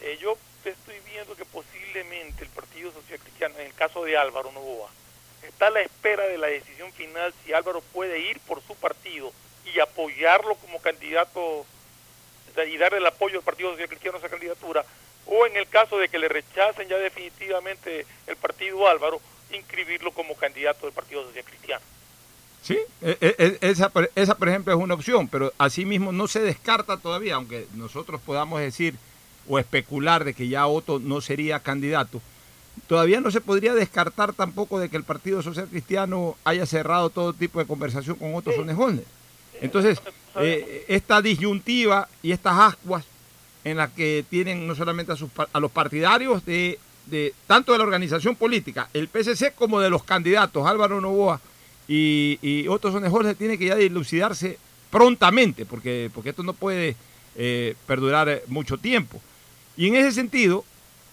Eh, 0.03 0.19
yo 0.21 0.37
estoy 0.65 0.97
viendo 1.11 1.35
que 1.35 1.45
posiblemente 1.45 2.45
el 2.45 2.51
Partido 2.51 2.93
Social 2.93 3.19
Cristiano, 3.19 3.55
en 3.59 3.67
el 3.67 3.75
caso 3.75 4.05
de 4.05 4.17
Álvaro 4.17 4.53
Novoa, 4.53 4.91
está 5.49 5.69
a 5.69 5.71
la 5.71 5.81
espera 5.81 6.27
de 6.27 6.39
la 6.39 6.47
decisión 6.47 6.93
final 6.93 7.35
si 7.45 7.53
Álvaro 7.53 7.81
puede 7.93 8.21
ir 8.21 8.39
por 8.41 8.63
su 8.63 8.75
partido 8.77 9.33
y 9.75 9.81
apoyarlo 9.81 10.55
como 10.57 10.81
candidato 10.81 11.67
y 12.67 12.77
darle 12.77 12.99
el 12.99 13.07
apoyo 13.07 13.39
al 13.39 13.45
Partido 13.45 13.71
Social 13.71 13.89
Cristiano 13.89 14.17
a 14.17 14.21
esa 14.21 14.29
candidatura, 14.29 14.85
o 15.27 15.47
en 15.47 15.57
el 15.57 15.69
caso 15.69 15.99
de 15.99 16.09
que 16.09 16.19
le 16.19 16.29
rechacen 16.29 16.89
ya 16.89 16.97
definitivamente 16.97 18.05
el 18.27 18.37
partido 18.37 18.89
Álvaro, 18.89 19.21
inscribirlo 19.53 20.11
como 20.11 20.35
candidato 20.35 20.87
del 20.87 20.95
Partido 20.95 21.25
Social 21.25 21.45
Cristiano. 21.45 21.85
Sí, 22.63 22.79
e, 23.01 23.17
e, 23.21 23.35
e, 23.39 23.71
esa, 23.71 23.93
esa 24.17 24.35
por 24.37 24.49
ejemplo 24.49 24.73
es 24.73 24.81
una 24.81 24.95
opción, 24.95 25.29
pero 25.29 25.53
asimismo 25.59 26.11
no 26.11 26.27
se 26.27 26.41
descarta 26.41 26.97
todavía, 26.97 27.37
aunque 27.37 27.67
nosotros 27.75 28.21
podamos 28.21 28.61
decir 28.61 28.97
o 29.49 29.59
especular 29.59 30.25
de 30.25 30.35
que 30.35 30.49
ya 30.49 30.67
Otto 30.67 30.99
no 30.99 31.21
sería 31.21 31.61
candidato 31.61 32.21
todavía 32.87 33.21
no 33.21 33.31
se 33.31 33.41
podría 33.41 33.75
descartar 33.75 34.33
tampoco 34.33 34.79
de 34.79 34.89
que 34.89 34.97
el 34.97 35.05
Partido 35.05 35.43
Social 35.43 35.69
Cristiano 35.69 36.37
haya 36.45 36.67
cerrado 36.67 37.11
todo 37.11 37.33
tipo 37.33 37.59
de 37.59 37.67
conversación 37.67 38.17
con 38.17 38.35
otros 38.35 38.57
Sonejolner. 38.57 39.05
Entonces, 39.61 40.01
eh, 40.37 40.85
esta 40.89 41.21
disyuntiva 41.21 42.09
y 42.23 42.33
estas 42.33 42.59
ascuas 42.59 43.05
en 43.65 43.77
las 43.77 43.91
que 43.91 44.25
tienen 44.29 44.67
no 44.67 44.75
solamente 44.75 45.13
a, 45.13 45.17
sus, 45.17 45.31
a 45.53 45.61
los 45.61 45.71
partidarios 45.71 46.45
de, 46.45 46.79
de, 47.07 47.35
tanto 47.47 47.73
de 47.73 47.79
la 47.79 47.85
organización 47.85 48.37
política, 48.37 48.89
el 48.95 49.09
PSC, 49.09 49.53
como 49.55 49.81
de 49.81 49.91
los 49.91 50.05
candidatos, 50.05 50.67
Álvaro 50.67 51.01
Novoa 51.01 51.41
y, 51.89 52.39
y 52.41 52.69
Otto 52.69 52.93
Sonejolner, 52.93 53.35
tiene 53.35 53.59
que 53.59 53.67
ya 53.67 53.75
dilucidarse 53.75 54.59
prontamente, 54.91 55.67
porque, 55.67 56.11
porque 56.15 56.31
esto 56.31 56.43
no 56.43 56.53
puede 56.53 56.97
eh, 57.37 57.75
perdurar 57.87 58.43
mucho 58.47 58.79
tiempo. 58.79 59.21
Y 59.77 59.87
en 59.89 59.97
ese 59.97 60.13
sentido, 60.13 60.65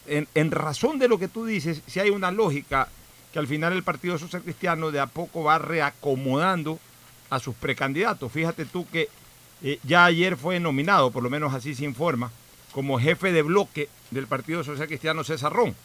en, 0.07 0.51
razón 0.51 0.99
de 0.99 1.07
lo 1.07 1.17
que 1.17 1.27
tú 1.27 1.45
dices, 1.45 1.81
si 1.87 1.99
hay 1.99 2.09
una 2.09 2.31
lógica 2.31 2.89
que 3.33 3.39
al 3.39 3.47
final 3.47 3.73
el 3.73 3.83
Partido 3.83 4.17
Social 4.17 4.43
Cristiano 4.43 4.91
de 4.91 4.99
a 4.99 5.07
poco 5.07 5.43
va 5.43 5.57
reacomodando 5.57 6.79
a 7.29 7.39
sus 7.39 7.55
precandidatos. 7.55 8.31
Fíjate 8.31 8.65
tú 8.65 8.87
que 8.89 9.09
eh, 9.63 9.79
ya 9.83 10.05
ayer 10.05 10.37
fue 10.37 10.59
nominado, 10.59 11.11
por 11.11 11.23
lo 11.23 11.29
menos 11.29 11.53
así 11.53 11.75
se 11.75 11.85
informa, 11.85 12.31
como 12.71 12.99
jefe 12.99 13.31
de 13.31 13.41
bloque 13.41 13.89
del 14.11 14.27
Partido 14.27 14.63
Social 14.63 14.87
Cristiano 14.87 15.23
César 15.23 15.51
Ron. 15.51 15.75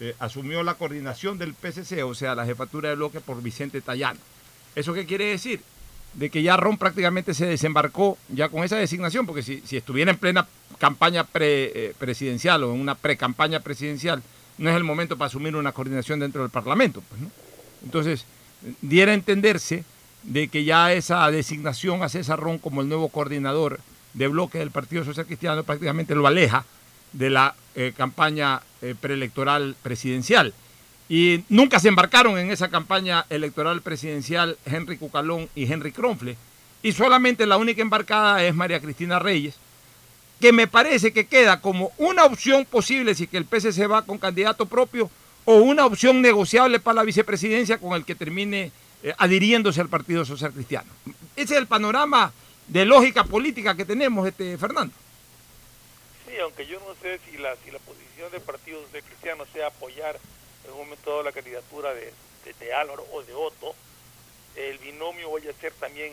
Eh, 0.00 0.14
asumió 0.18 0.62
la 0.62 0.74
coordinación 0.74 1.38
del 1.38 1.54
PCC, 1.54 2.04
o 2.04 2.14
sea, 2.14 2.34
la 2.34 2.46
jefatura 2.46 2.88
de 2.88 2.94
bloque 2.94 3.20
por 3.20 3.42
Vicente 3.42 3.80
Tallano. 3.80 4.20
¿Eso 4.74 4.94
qué 4.94 5.06
quiere 5.06 5.26
decir? 5.26 5.60
De 6.14 6.30
que 6.30 6.42
ya 6.42 6.56
Ron 6.56 6.78
prácticamente 6.78 7.34
se 7.34 7.46
desembarcó 7.46 8.18
ya 8.28 8.48
con 8.48 8.64
esa 8.64 8.76
designación, 8.76 9.26
porque 9.26 9.42
si, 9.42 9.62
estuviera 9.76 10.10
en 10.10 10.18
plena 10.18 10.46
campaña 10.78 11.24
pre, 11.24 11.72
eh, 11.74 11.94
presidencial 11.98 12.64
o 12.64 12.74
en 12.74 12.80
una 12.80 12.94
pre-campaña 12.94 13.60
presidencial, 13.60 14.22
no 14.58 14.70
es 14.70 14.76
el 14.76 14.84
momento 14.84 15.16
para 15.16 15.26
asumir 15.26 15.54
una 15.56 15.72
coordinación 15.72 16.20
dentro 16.20 16.42
del 16.42 16.50
Parlamento. 16.50 17.02
Pues, 17.08 17.20
Entonces, 17.84 18.24
diera 18.82 19.12
a 19.12 19.14
entenderse 19.14 19.84
de 20.24 20.48
que 20.48 20.64
ya 20.64 20.92
esa 20.92 21.30
designación 21.30 22.02
a 22.02 22.08
César 22.08 22.40
Ron 22.40 22.58
como 22.58 22.80
el 22.80 22.88
nuevo 22.88 23.08
coordinador 23.08 23.80
de 24.14 24.28
bloque 24.28 24.58
del 24.58 24.70
Partido 24.70 25.04
Social 25.04 25.26
Cristiano 25.26 25.62
prácticamente 25.62 26.14
lo 26.14 26.26
aleja 26.26 26.64
de 27.12 27.30
la 27.30 27.54
eh, 27.74 27.92
campaña 27.96 28.60
eh, 28.82 28.94
preelectoral 29.00 29.76
presidencial. 29.82 30.54
Y 31.08 31.44
nunca 31.48 31.80
se 31.80 31.88
embarcaron 31.88 32.38
en 32.38 32.50
esa 32.50 32.68
campaña 32.68 33.24
electoral 33.30 33.80
presidencial 33.80 34.58
Henry 34.66 34.98
Cucalón 34.98 35.48
y 35.54 35.70
Henry 35.70 35.92
Kronfle. 35.92 36.36
Y 36.82 36.92
solamente 36.92 37.46
la 37.46 37.56
única 37.56 37.82
embarcada 37.82 38.44
es 38.44 38.54
María 38.54 38.80
Cristina 38.80 39.18
Reyes, 39.18 39.56
que 40.40 40.52
me 40.52 40.66
parece 40.66 41.12
que 41.12 41.26
queda 41.26 41.60
como 41.60 41.92
una 41.96 42.24
opción 42.24 42.64
posible 42.66 43.14
si 43.14 43.26
que 43.26 43.38
el 43.38 43.46
PSC 43.46 43.86
va 43.90 44.02
con 44.02 44.18
candidato 44.18 44.66
propio 44.66 45.10
o 45.44 45.54
una 45.56 45.86
opción 45.86 46.20
negociable 46.20 46.78
para 46.78 46.96
la 46.96 47.02
vicepresidencia 47.04 47.78
con 47.78 47.94
el 47.94 48.04
que 48.04 48.14
termine 48.14 48.70
eh, 49.02 49.14
adhiriéndose 49.16 49.80
al 49.80 49.88
Partido 49.88 50.24
Social 50.24 50.52
Cristiano. 50.52 50.90
Ese 51.34 51.54
es 51.54 51.58
el 51.58 51.66
panorama 51.66 52.32
de 52.66 52.84
lógica 52.84 53.24
política 53.24 53.74
que 53.74 53.86
tenemos, 53.86 54.28
este 54.28 54.58
Fernando. 54.58 54.92
Sí, 56.26 56.38
aunque 56.42 56.66
yo 56.66 56.78
no 56.80 56.94
sé 57.00 57.18
si 57.24 57.38
la, 57.38 57.56
si 57.64 57.70
la 57.70 57.78
posición 57.78 58.30
del 58.30 58.42
Partido 58.42 58.82
Social 58.82 59.02
Cristiano 59.04 59.44
sea 59.52 59.68
apoyar 59.68 60.20
en 60.68 60.74
un 60.74 60.80
momento 60.80 61.10
dado 61.10 61.22
la 61.22 61.32
candidatura 61.32 61.94
de, 61.94 62.12
de, 62.60 62.72
Álvaro 62.72 63.04
o 63.12 63.22
de 63.22 63.34
Otto, 63.34 63.74
el 64.56 64.78
binomio 64.78 65.30
vaya 65.30 65.50
a 65.50 65.60
ser 65.60 65.72
también 65.72 66.12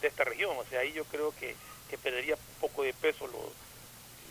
de 0.00 0.08
esta 0.08 0.24
región. 0.24 0.56
O 0.56 0.64
sea, 0.64 0.80
ahí 0.80 0.92
yo 0.92 1.04
creo 1.04 1.34
que, 1.38 1.54
que 1.90 1.98
perdería 1.98 2.34
un 2.34 2.60
poco 2.60 2.82
de 2.82 2.92
peso 2.92 3.26
lo, 3.26 3.52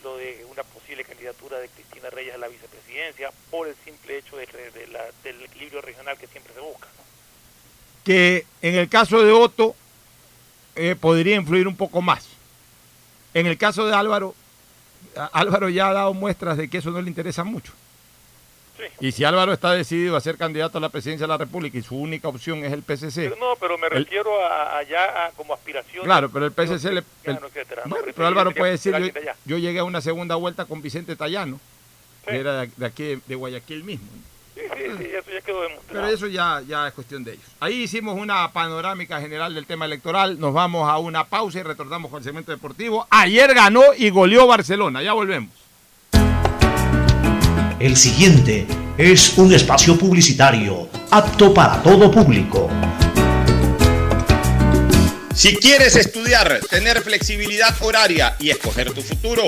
lo 0.04 0.18
de 0.18 0.46
una 0.50 0.64
posible 0.64 1.04
candidatura 1.04 1.60
de 1.60 1.70
Cristina 1.70 2.10
Reyes 2.10 2.36
a 2.36 2.38
la 2.38 2.48
vicepresidencia 2.48 3.32
por 3.52 3.68
el 3.68 3.76
simple 3.84 4.18
hecho 4.18 4.38
de, 4.38 4.48
del 5.24 5.42
equilibrio 5.42 5.82
regional 5.82 6.18
que 6.18 6.28
siempre 6.28 6.54
se 6.54 6.60
busca. 6.60 6.88
Que 8.04 8.46
en 8.62 8.76
el 8.76 8.88
caso 8.88 9.22
de 9.22 9.32
Otto 9.32 9.76
eh, 10.76 10.96
podría 11.00 11.36
influir 11.36 11.68
un 11.68 11.76
poco 11.76 12.02
más. 12.02 12.28
En 13.34 13.48
el 13.48 13.58
caso 13.58 13.86
de 13.86 13.94
Álvaro, 13.94 14.34
Álvaro 15.34 15.70
ya 15.70 15.90
ha 15.90 15.94
dado 15.94 16.14
muestras 16.14 16.58
de 16.58 16.70
que 16.70 16.78
eso 16.78 16.92
no 16.92 17.02
le 17.02 17.10
interesa 17.10 17.44
mucho. 17.44 17.74
Y 19.00 19.12
si 19.12 19.24
Álvaro 19.24 19.54
está 19.54 19.72
decidido 19.72 20.16
a 20.16 20.22
ser 20.22 20.38
candidato 20.38 20.78
a 20.78 20.82
la 20.82 20.90
presidencia 20.90 21.26
de 21.26 21.30
la 21.30 21.38
República 21.38 21.78
y 21.78 21.84
su 21.84 21.96
única 21.96 22.28
opción 22.28 22.64
es 22.64 22.74
el 22.74 22.84
PSC. 22.84 23.34
no, 23.40 23.56
pero 23.60 23.78
me 23.78 23.90
refiero 23.90 24.44
a, 24.44 24.78
allá 24.78 25.32
como 25.36 25.54
aspiración. 25.54 26.04
Claro, 26.04 26.30
pero 26.30 26.46
el 26.46 26.54
le. 26.96 27.04
pero 28.14 28.28
Álvaro 28.28 28.52
puede 28.52 28.74
decir: 28.74 29.14
yo, 29.46 29.58
llegué 29.58 29.80
a 29.80 29.84
una 29.84 30.02
segunda 30.02 30.36
vuelta 30.36 30.66
con 30.66 30.82
Vicente 30.82 31.16
Tallano, 31.16 31.60
que 32.28 32.38
era 32.38 32.66
de, 32.66 32.86
aquí, 32.86 33.22
de 33.26 33.36
Guayaquil 33.36 33.84
mismo. 33.84 34.08
Sí, 34.56 34.62
sí, 34.76 34.92
sí, 34.98 35.06
eso 35.14 35.32
ya 35.32 35.42
quedó 35.42 35.62
demostrado. 35.62 36.02
Pero 36.02 36.08
eso 36.08 36.28
ya, 36.28 36.64
ya 36.68 36.88
es 36.88 36.94
cuestión 36.94 37.24
de 37.24 37.34
ellos. 37.34 37.46
Ahí 37.60 37.84
hicimos 37.84 38.18
una 38.18 38.52
panorámica 38.52 39.22
general 39.22 39.54
del 39.54 39.68
tema 39.68 39.86
electoral. 39.86 40.40
Nos 40.40 40.52
vamos 40.52 40.90
a 40.90 40.98
una 40.98 41.26
pausa 41.26 41.60
y 41.60 41.64
retornamos 41.64 42.10
con 42.10 42.18
el 42.18 42.24
segmento 42.24 42.52
deportivo. 42.52 43.06
Ayer 43.12 43.54
ganó 43.54 43.84
y 43.96 44.10
goleó 44.10 44.48
Barcelona. 44.48 45.04
Ya 45.04 45.14
volvemos. 45.14 45.67
El 47.80 47.96
siguiente 47.96 48.66
es 48.98 49.38
un 49.38 49.54
espacio 49.54 49.96
publicitario 50.00 50.90
apto 51.12 51.54
para 51.54 51.84
todo 51.84 52.10
público. 52.10 52.68
Si 55.36 55.56
quieres 55.58 55.96
estudiar, 55.96 56.60
tener 56.72 57.04
flexibilidad 57.04 57.76
horaria 57.82 58.36
y 58.40 58.50
escoger 58.50 58.94
tu 58.94 59.04
futuro, 59.04 59.44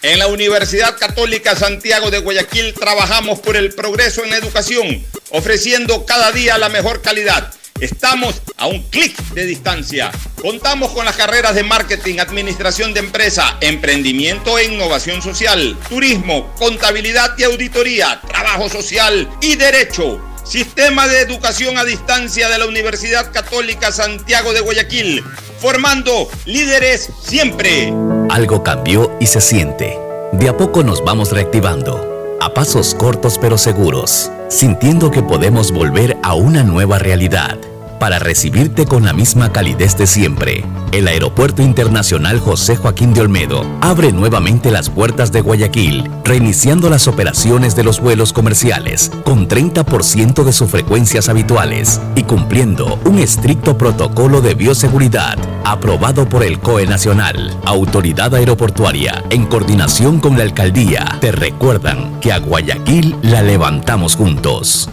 en 0.00 0.18
la 0.18 0.28
Universidad 0.28 0.96
Católica 0.98 1.56
Santiago 1.56 2.10
de 2.10 2.20
Guayaquil 2.20 2.72
trabajamos 2.72 3.40
por 3.40 3.54
el 3.54 3.74
progreso 3.74 4.24
en 4.24 4.30
la 4.30 4.38
educación, 4.38 5.04
ofreciendo 5.28 6.06
cada 6.06 6.32
día 6.32 6.56
la 6.56 6.70
mejor 6.70 7.02
calidad 7.02 7.52
Estamos 7.80 8.40
a 8.56 8.68
un 8.68 8.82
clic 8.84 9.16
de 9.34 9.46
distancia. 9.46 10.12
Contamos 10.40 10.92
con 10.92 11.04
las 11.04 11.16
carreras 11.16 11.56
de 11.56 11.64
marketing, 11.64 12.20
administración 12.20 12.94
de 12.94 13.00
empresa, 13.00 13.58
emprendimiento 13.60 14.58
e 14.58 14.66
innovación 14.66 15.20
social, 15.20 15.76
turismo, 15.88 16.52
contabilidad 16.56 17.36
y 17.36 17.42
auditoría, 17.42 18.20
trabajo 18.28 18.68
social 18.68 19.28
y 19.40 19.56
derecho. 19.56 20.20
Sistema 20.44 21.08
de 21.08 21.20
educación 21.20 21.76
a 21.76 21.84
distancia 21.84 22.48
de 22.48 22.58
la 22.58 22.66
Universidad 22.66 23.32
Católica 23.32 23.90
Santiago 23.90 24.52
de 24.52 24.60
Guayaquil, 24.60 25.24
formando 25.58 26.28
líderes 26.44 27.10
siempre. 27.22 27.92
Algo 28.30 28.62
cambió 28.62 29.16
y 29.20 29.26
se 29.26 29.40
siente. 29.40 29.98
De 30.32 30.48
a 30.48 30.56
poco 30.56 30.84
nos 30.84 31.02
vamos 31.02 31.32
reactivando, 31.32 32.13
a 32.40 32.54
pasos 32.54 32.94
cortos 32.94 33.38
pero 33.38 33.58
seguros, 33.58 34.30
sintiendo 34.48 35.10
que 35.10 35.22
podemos 35.22 35.72
volver 35.72 36.16
a 36.22 36.34
una 36.34 36.62
nueva 36.62 36.98
realidad 36.98 37.58
para 37.98 38.18
recibirte 38.18 38.86
con 38.86 39.04
la 39.04 39.12
misma 39.12 39.52
calidez 39.52 39.96
de 39.96 40.06
siempre. 40.06 40.64
El 40.92 41.08
Aeropuerto 41.08 41.62
Internacional 41.62 42.38
José 42.40 42.76
Joaquín 42.76 43.14
de 43.14 43.22
Olmedo 43.22 43.64
abre 43.80 44.12
nuevamente 44.12 44.70
las 44.70 44.90
puertas 44.90 45.32
de 45.32 45.40
Guayaquil, 45.40 46.10
reiniciando 46.24 46.88
las 46.90 47.08
operaciones 47.08 47.74
de 47.74 47.84
los 47.84 48.00
vuelos 48.00 48.32
comerciales 48.32 49.10
con 49.24 49.48
30% 49.48 50.44
de 50.44 50.52
sus 50.52 50.70
frecuencias 50.70 51.28
habituales 51.28 52.00
y 52.14 52.22
cumpliendo 52.22 52.98
un 53.04 53.18
estricto 53.18 53.76
protocolo 53.76 54.40
de 54.40 54.54
bioseguridad 54.54 55.38
aprobado 55.64 56.28
por 56.28 56.44
el 56.44 56.60
COE 56.60 56.86
Nacional, 56.86 57.58
Autoridad 57.64 58.34
Aeroportuaria, 58.34 59.24
en 59.30 59.46
coordinación 59.46 60.20
con 60.20 60.36
la 60.36 60.44
Alcaldía. 60.44 61.18
Te 61.20 61.32
recuerdan 61.32 62.20
que 62.20 62.32
a 62.32 62.38
Guayaquil 62.38 63.16
la 63.22 63.42
levantamos 63.42 64.16
juntos. 64.16 64.90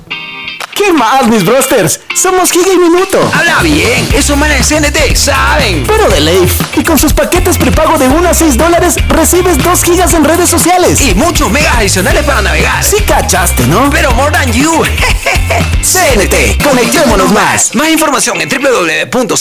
¿Qué 0.83 0.91
más, 0.93 1.27
mis 1.27 1.45
brosters? 1.45 1.99
Somos 2.15 2.51
Giga 2.51 2.73
y 2.73 2.77
Minuto. 2.77 3.19
Habla 3.35 3.61
bien, 3.61 4.09
esos 4.15 4.35
manes 4.35 4.67
de 4.67 4.79
CNT 4.81 5.15
saben. 5.15 5.83
Pero 5.85 6.09
de 6.09 6.19
Leif. 6.21 6.59
Y 6.75 6.83
con 6.83 6.97
sus 6.97 7.13
paquetes 7.13 7.59
prepago 7.59 7.99
de 7.99 8.07
1 8.07 8.27
a 8.27 8.33
6 8.33 8.57
dólares, 8.57 8.95
recibes 9.09 9.59
2 9.59 9.83
gigas 9.83 10.15
en 10.15 10.23
redes 10.23 10.49
sociales. 10.49 10.99
Y 10.99 11.13
muchos 11.13 11.51
megas 11.51 11.75
adicionales 11.75 12.23
para 12.23 12.41
navegar. 12.41 12.83
Sí 12.83 12.95
cachaste, 13.05 13.67
¿no? 13.67 13.91
Pero 13.91 14.11
more 14.13 14.31
than 14.31 14.51
you. 14.53 14.71
CNT, 15.83 16.63
conectémonos 16.63 17.31
más. 17.31 17.75
Más 17.75 17.89
información 17.89 18.41
en 18.41 18.49
www.cnt.com.es. 18.49 19.31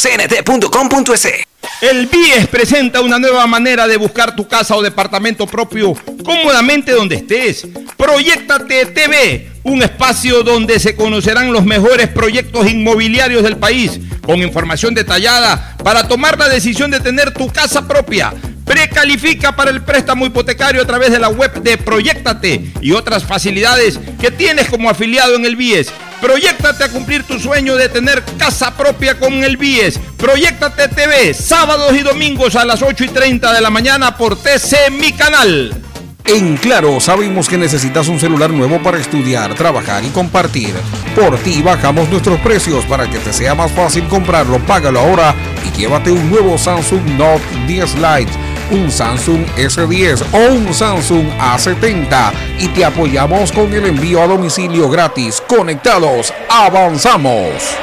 El 1.80 2.06
BIES 2.06 2.46
presenta 2.48 3.00
una 3.00 3.18
nueva 3.18 3.46
manera 3.46 3.86
de 3.86 3.96
buscar 3.96 4.36
tu 4.36 4.46
casa 4.46 4.76
o 4.76 4.82
departamento 4.82 5.46
propio 5.46 5.94
cómodamente 6.22 6.92
donde 6.92 7.16
estés. 7.16 7.66
Proyectate 7.96 8.86
TV, 8.86 9.49
un 9.62 9.82
espacio 9.82 10.42
donde 10.42 10.78
se 10.78 10.96
conocerán 10.96 11.52
los 11.52 11.64
mejores 11.64 12.08
proyectos 12.08 12.70
inmobiliarios 12.70 13.42
del 13.42 13.56
país, 13.56 14.00
con 14.24 14.42
información 14.42 14.94
detallada 14.94 15.76
para 15.82 16.08
tomar 16.08 16.38
la 16.38 16.48
decisión 16.48 16.90
de 16.90 17.00
tener 17.00 17.32
tu 17.32 17.48
casa 17.48 17.86
propia. 17.86 18.32
Precalifica 18.64 19.56
para 19.56 19.70
el 19.70 19.82
préstamo 19.82 20.26
hipotecario 20.26 20.80
a 20.80 20.86
través 20.86 21.10
de 21.10 21.18
la 21.18 21.28
web 21.28 21.52
de 21.62 21.76
Proyectate 21.76 22.70
y 22.80 22.92
otras 22.92 23.24
facilidades 23.24 23.98
que 24.20 24.30
tienes 24.30 24.68
como 24.68 24.88
afiliado 24.88 25.34
en 25.34 25.44
el 25.44 25.56
BIES. 25.56 25.90
Proyectate 26.20 26.84
a 26.84 26.88
cumplir 26.90 27.24
tu 27.24 27.40
sueño 27.40 27.76
de 27.76 27.88
tener 27.88 28.22
casa 28.38 28.76
propia 28.76 29.18
con 29.18 29.32
el 29.42 29.56
BIES. 29.56 29.98
Proyectate 30.16 30.88
TV, 30.88 31.34
sábados 31.34 31.94
y 31.96 32.02
domingos 32.02 32.54
a 32.56 32.64
las 32.64 32.82
8 32.82 33.04
y 33.04 33.08
30 33.08 33.52
de 33.52 33.60
la 33.60 33.70
mañana 33.70 34.16
por 34.16 34.36
TC 34.36 34.90
Mi 34.90 35.12
Canal. 35.12 35.89
En 36.32 36.56
Claro, 36.58 37.00
sabemos 37.00 37.48
que 37.48 37.58
necesitas 37.58 38.06
un 38.06 38.20
celular 38.20 38.50
nuevo 38.50 38.80
para 38.80 39.00
estudiar, 39.00 39.52
trabajar 39.56 40.04
y 40.04 40.10
compartir. 40.10 40.72
Por 41.16 41.36
ti 41.38 41.60
bajamos 41.60 42.08
nuestros 42.08 42.38
precios 42.38 42.84
para 42.84 43.10
que 43.10 43.18
te 43.18 43.32
sea 43.32 43.56
más 43.56 43.72
fácil 43.72 44.06
comprarlo. 44.06 44.60
Págalo 44.60 45.00
ahora 45.00 45.34
y 45.66 45.76
llévate 45.76 46.12
un 46.12 46.30
nuevo 46.30 46.56
Samsung 46.56 47.04
Note 47.18 47.42
10 47.66 47.94
Lite, 47.96 48.30
un 48.70 48.92
Samsung 48.92 49.44
S10 49.56 50.22
o 50.32 50.54
un 50.54 50.72
Samsung 50.72 51.26
A70 51.40 52.32
y 52.60 52.68
te 52.68 52.84
apoyamos 52.84 53.50
con 53.50 53.72
el 53.74 53.86
envío 53.86 54.22
a 54.22 54.28
domicilio 54.28 54.88
gratis. 54.88 55.42
Conectados, 55.48 56.32
avanzamos. 56.48 57.74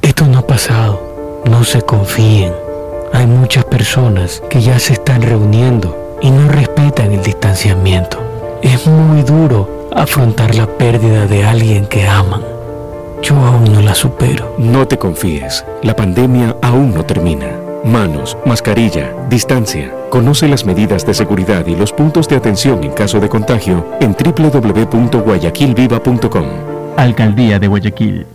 Esto 0.00 0.24
no 0.24 0.38
ha 0.38 0.46
pasado. 0.46 1.42
No 1.44 1.64
se 1.64 1.82
confíen. 1.82 2.54
Hay 3.12 3.26
muchas 3.26 3.66
personas 3.66 4.42
que 4.48 4.62
ya 4.62 4.78
se 4.78 4.94
están 4.94 5.20
reuniendo 5.20 6.03
y 6.24 6.30
no 6.30 6.48
respetan 6.48 7.12
el 7.12 7.22
distanciamiento. 7.22 8.18
Es 8.62 8.86
muy 8.86 9.22
duro 9.22 9.90
afrontar 9.94 10.54
la 10.54 10.66
pérdida 10.66 11.26
de 11.26 11.44
alguien 11.44 11.84
que 11.84 12.08
aman. 12.08 12.40
Yo 13.22 13.36
aún 13.36 13.70
no 13.70 13.82
la 13.82 13.94
supero. 13.94 14.54
No 14.56 14.88
te 14.88 14.96
confíes, 14.96 15.66
la 15.82 15.94
pandemia 15.94 16.56
aún 16.62 16.94
no 16.94 17.04
termina. 17.04 17.60
Manos, 17.84 18.38
mascarilla, 18.46 19.12
distancia. 19.28 19.94
Conoce 20.08 20.48
las 20.48 20.64
medidas 20.64 21.04
de 21.04 21.12
seguridad 21.12 21.66
y 21.66 21.76
los 21.76 21.92
puntos 21.92 22.26
de 22.26 22.36
atención 22.36 22.82
en 22.84 22.92
caso 22.92 23.20
de 23.20 23.28
contagio 23.28 23.84
en 24.00 24.16
www.guayaquilviva.com. 24.18 26.73
Alcaldía 26.96 27.58
de 27.58 27.68
Guayaquil. 27.68 28.26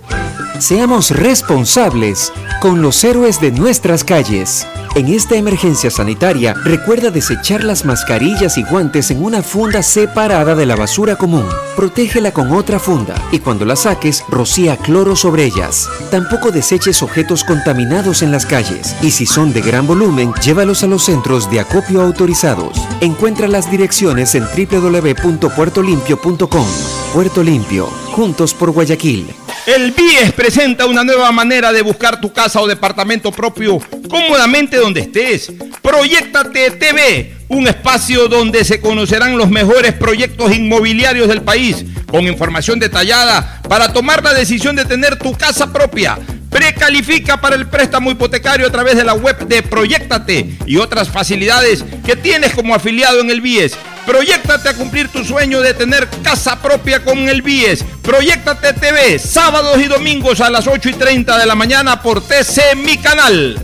Seamos 0.59 1.11
responsables 1.11 2.33
con 2.59 2.81
los 2.81 3.03
héroes 3.03 3.39
de 3.39 3.51
nuestras 3.51 4.03
calles. 4.03 4.65
En 4.95 5.07
esta 5.07 5.35
emergencia 5.35 5.89
sanitaria, 5.89 6.53
recuerda 6.65 7.11
desechar 7.11 7.63
las 7.63 7.85
mascarillas 7.85 8.57
y 8.57 8.63
guantes 8.63 9.11
en 9.11 9.23
una 9.23 9.41
funda 9.41 9.81
separada 9.83 10.55
de 10.55 10.65
la 10.65 10.75
basura 10.75 11.15
común. 11.15 11.45
Protégela 11.77 12.33
con 12.33 12.51
otra 12.51 12.79
funda 12.79 13.15
y 13.31 13.39
cuando 13.39 13.63
la 13.65 13.77
saques, 13.77 14.25
rocía 14.27 14.75
cloro 14.75 15.15
sobre 15.15 15.45
ellas. 15.45 15.87
Tampoco 16.11 16.51
deseches 16.51 17.01
objetos 17.03 17.45
contaminados 17.45 18.21
en 18.21 18.31
las 18.31 18.45
calles 18.45 18.97
y 19.01 19.11
si 19.11 19.25
son 19.25 19.53
de 19.53 19.61
gran 19.61 19.87
volumen, 19.87 20.33
llévalos 20.43 20.83
a 20.83 20.87
los 20.87 21.03
centros 21.03 21.49
de 21.49 21.61
acopio 21.61 22.01
autorizados. 22.01 22.77
Encuentra 22.99 23.47
las 23.47 23.71
direcciones 23.71 24.35
en 24.35 24.43
www.puertolimpio.com. 24.43 26.98
Puerto 27.13 27.41
Limpio, 27.41 27.87
juntos 27.87 28.53
por 28.53 28.69
Guayaquil. 28.69 29.25
El 29.65 29.91
BIES 29.93 30.31
presenta 30.31 30.85
una 30.85 31.03
nueva 31.03 31.31
manera 31.31 31.71
de 31.71 31.81
buscar 31.81 32.21
tu 32.21 32.31
casa 32.31 32.61
o 32.61 32.67
departamento 32.67 33.31
propio 33.31 33.79
cómodamente 34.07 34.77
donde 34.77 35.01
estés. 35.01 35.51
Proyectate 35.81 36.69
TV, 36.71 37.35
un 37.47 37.67
espacio 37.67 38.27
donde 38.27 38.63
se 38.63 38.79
conocerán 38.79 39.39
los 39.39 39.49
mejores 39.49 39.93
proyectos 39.93 40.55
inmobiliarios 40.55 41.27
del 41.27 41.41
país, 41.41 41.83
con 42.11 42.27
información 42.27 42.77
detallada 42.77 43.59
para 43.67 43.91
tomar 43.91 44.23
la 44.23 44.35
decisión 44.35 44.75
de 44.75 44.85
tener 44.85 45.17
tu 45.17 45.33
casa 45.33 45.73
propia. 45.73 46.19
Precalifica 46.51 47.41
para 47.41 47.55
el 47.55 47.67
préstamo 47.67 48.11
hipotecario 48.11 48.67
a 48.67 48.71
través 48.71 48.95
de 48.95 49.03
la 49.03 49.13
web 49.13 49.47
de 49.47 49.63
Proyectate 49.63 50.57
y 50.65 50.77
otras 50.77 51.09
facilidades 51.09 51.83
que 52.05 52.15
tienes 52.15 52.53
como 52.53 52.75
afiliado 52.75 53.19
en 53.19 53.31
el 53.31 53.41
BIES. 53.41 53.75
Proyectate 54.09 54.69
a 54.69 54.73
cumplir 54.73 55.07
tu 55.09 55.23
sueño 55.23 55.61
de 55.61 55.75
tener 55.75 56.09
casa 56.23 56.59
propia 56.59 57.05
con 57.05 57.29
el 57.29 57.43
BIES. 57.43 57.85
Proyectate 58.01 58.73
TV, 58.73 59.19
sábados 59.19 59.79
y 59.79 59.83
domingos 59.83 60.41
a 60.41 60.49
las 60.49 60.65
8 60.65 60.89
y 60.89 60.93
30 60.93 61.37
de 61.37 61.45
la 61.45 61.53
mañana 61.53 62.01
por 62.01 62.19
TC 62.19 62.75
Mi 62.77 62.97
Canal. 62.97 63.55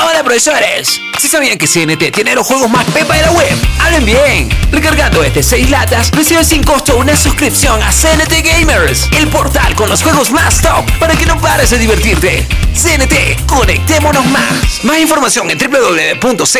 Hola 0.00 0.24
profesores, 0.24 1.00
si 1.16 1.28
sabían 1.28 1.58
que 1.58 1.68
CNT 1.68 2.10
tiene 2.12 2.34
los 2.34 2.44
juegos 2.44 2.68
más 2.68 2.84
pepa 2.86 3.14
de 3.14 3.22
la 3.22 3.30
web, 3.30 3.56
hablen 3.78 4.04
bien. 4.04 4.48
Recargando 4.72 5.22
este 5.22 5.44
6 5.44 5.70
latas, 5.70 6.10
recibes 6.10 6.48
sin 6.48 6.64
costo 6.64 6.96
una 6.96 7.14
suscripción 7.14 7.80
a 7.84 7.92
CNT 7.92 8.42
Gamers, 8.42 9.08
el 9.16 9.28
portal 9.28 9.76
con 9.76 9.88
los 9.88 10.02
juegos 10.02 10.32
más 10.32 10.60
top 10.60 10.90
para 10.98 11.14
que 11.14 11.24
no 11.24 11.40
pares 11.40 11.70
de 11.70 11.78
divertirte. 11.78 12.44
CNT, 12.74 13.46
conectémonos 13.46 14.26
más. 14.26 14.82
Más 14.82 14.98
información 14.98 15.48
en 15.52 15.58
www.cnt.com.es. 15.58 16.52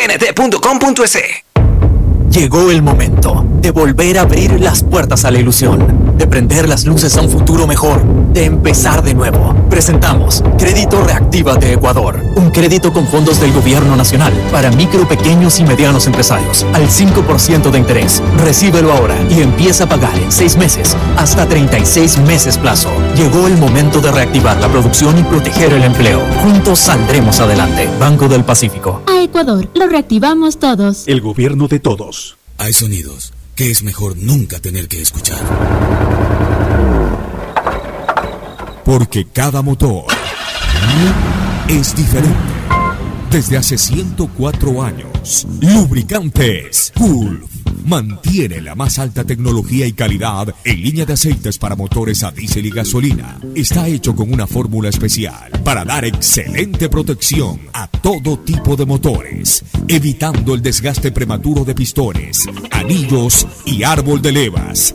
Llegó 2.32 2.70
el 2.70 2.80
momento 2.80 3.44
de 3.60 3.70
volver 3.70 4.18
a 4.18 4.22
abrir 4.22 4.58
las 4.58 4.82
puertas 4.82 5.26
a 5.26 5.30
la 5.30 5.38
ilusión, 5.38 6.16
de 6.16 6.26
prender 6.26 6.66
las 6.66 6.86
luces 6.86 7.14
a 7.18 7.20
un 7.20 7.28
futuro 7.28 7.66
mejor, 7.66 8.02
de 8.32 8.44
empezar 8.46 9.02
de 9.02 9.14
nuevo. 9.14 9.54
Presentamos 9.68 10.42
Crédito 10.58 11.02
Reactiva 11.02 11.56
de 11.56 11.74
Ecuador, 11.74 12.20
un 12.36 12.50
crédito 12.50 12.92
con 12.92 13.06
fondos 13.06 13.40
del 13.40 13.52
gobierno 13.52 13.96
nacional 13.96 14.32
para 14.50 14.70
micro, 14.70 15.06
pequeños 15.06 15.60
y 15.60 15.64
medianos 15.64 16.06
empresarios, 16.06 16.64
al 16.72 16.88
5% 16.88 17.70
de 17.70 17.78
interés. 17.78 18.22
Recíbelo 18.38 18.92
ahora 18.92 19.16
y 19.30 19.40
empieza 19.42 19.84
a 19.84 19.88
pagar 19.88 20.16
en 20.18 20.32
6 20.32 20.56
meses, 20.56 20.96
hasta 21.16 21.48
36 21.48 22.18
meses 22.18 22.58
plazo. 22.58 22.90
Llegó 23.16 23.46
el 23.46 23.56
momento 23.56 24.00
de 24.00 24.10
reactivar 24.10 24.58
la 24.60 24.68
producción 24.68 25.18
y 25.18 25.22
proteger 25.22 25.72
el 25.72 25.84
empleo. 25.84 26.20
Juntos 26.42 26.78
saldremos 26.78 27.40
adelante. 27.40 27.88
Banco 27.98 28.28
del 28.28 28.44
Pacífico. 28.44 29.02
A 29.06 29.22
Ecuador, 29.22 29.68
lo 29.74 29.86
reactivamos 29.86 30.58
todos. 30.58 31.06
El 31.06 31.20
gobierno 31.20 31.68
de 31.68 31.80
todos. 31.80 32.36
Hay 32.58 32.72
sonidos 32.72 33.32
que 33.54 33.70
es 33.70 33.82
mejor 33.82 34.16
nunca 34.16 34.60
tener 34.60 34.88
que 34.88 35.00
escuchar. 35.02 35.38
Porque 38.84 39.26
cada 39.26 39.62
motor 39.62 40.04
es 41.68 41.94
diferente. 41.94 42.36
Desde 43.30 43.56
hace 43.56 43.78
104 43.78 44.82
años, 44.82 45.46
Lubricantes 45.60 46.92
Gulf 46.96 47.48
mantiene 47.84 48.60
la 48.60 48.74
más 48.74 48.98
alta 48.98 49.24
tecnología 49.24 49.86
y 49.86 49.92
calidad 49.92 50.54
en 50.64 50.82
línea 50.82 51.06
de 51.06 51.14
aceites 51.14 51.58
para 51.58 51.76
motores 51.76 52.22
a 52.22 52.30
diésel 52.30 52.66
y 52.66 52.70
gasolina. 52.70 53.38
Está 53.54 53.88
hecho 53.88 54.14
con 54.14 54.32
una 54.32 54.46
fórmula 54.46 54.88
especial 54.88 55.50
para 55.64 55.84
dar 55.84 56.04
excelente 56.04 56.88
protección 56.88 57.60
a 57.72 57.86
todo 57.88 58.38
tipo 58.38 58.76
de 58.76 58.86
motores, 58.86 59.64
evitando 59.88 60.54
el 60.54 60.62
desgaste 60.62 61.10
prematuro 61.12 61.64
de 61.64 61.74
pistones, 61.74 62.46
anillos 62.70 63.46
y 63.64 63.82
árbol 63.82 64.20
de 64.22 64.32
levas, 64.32 64.94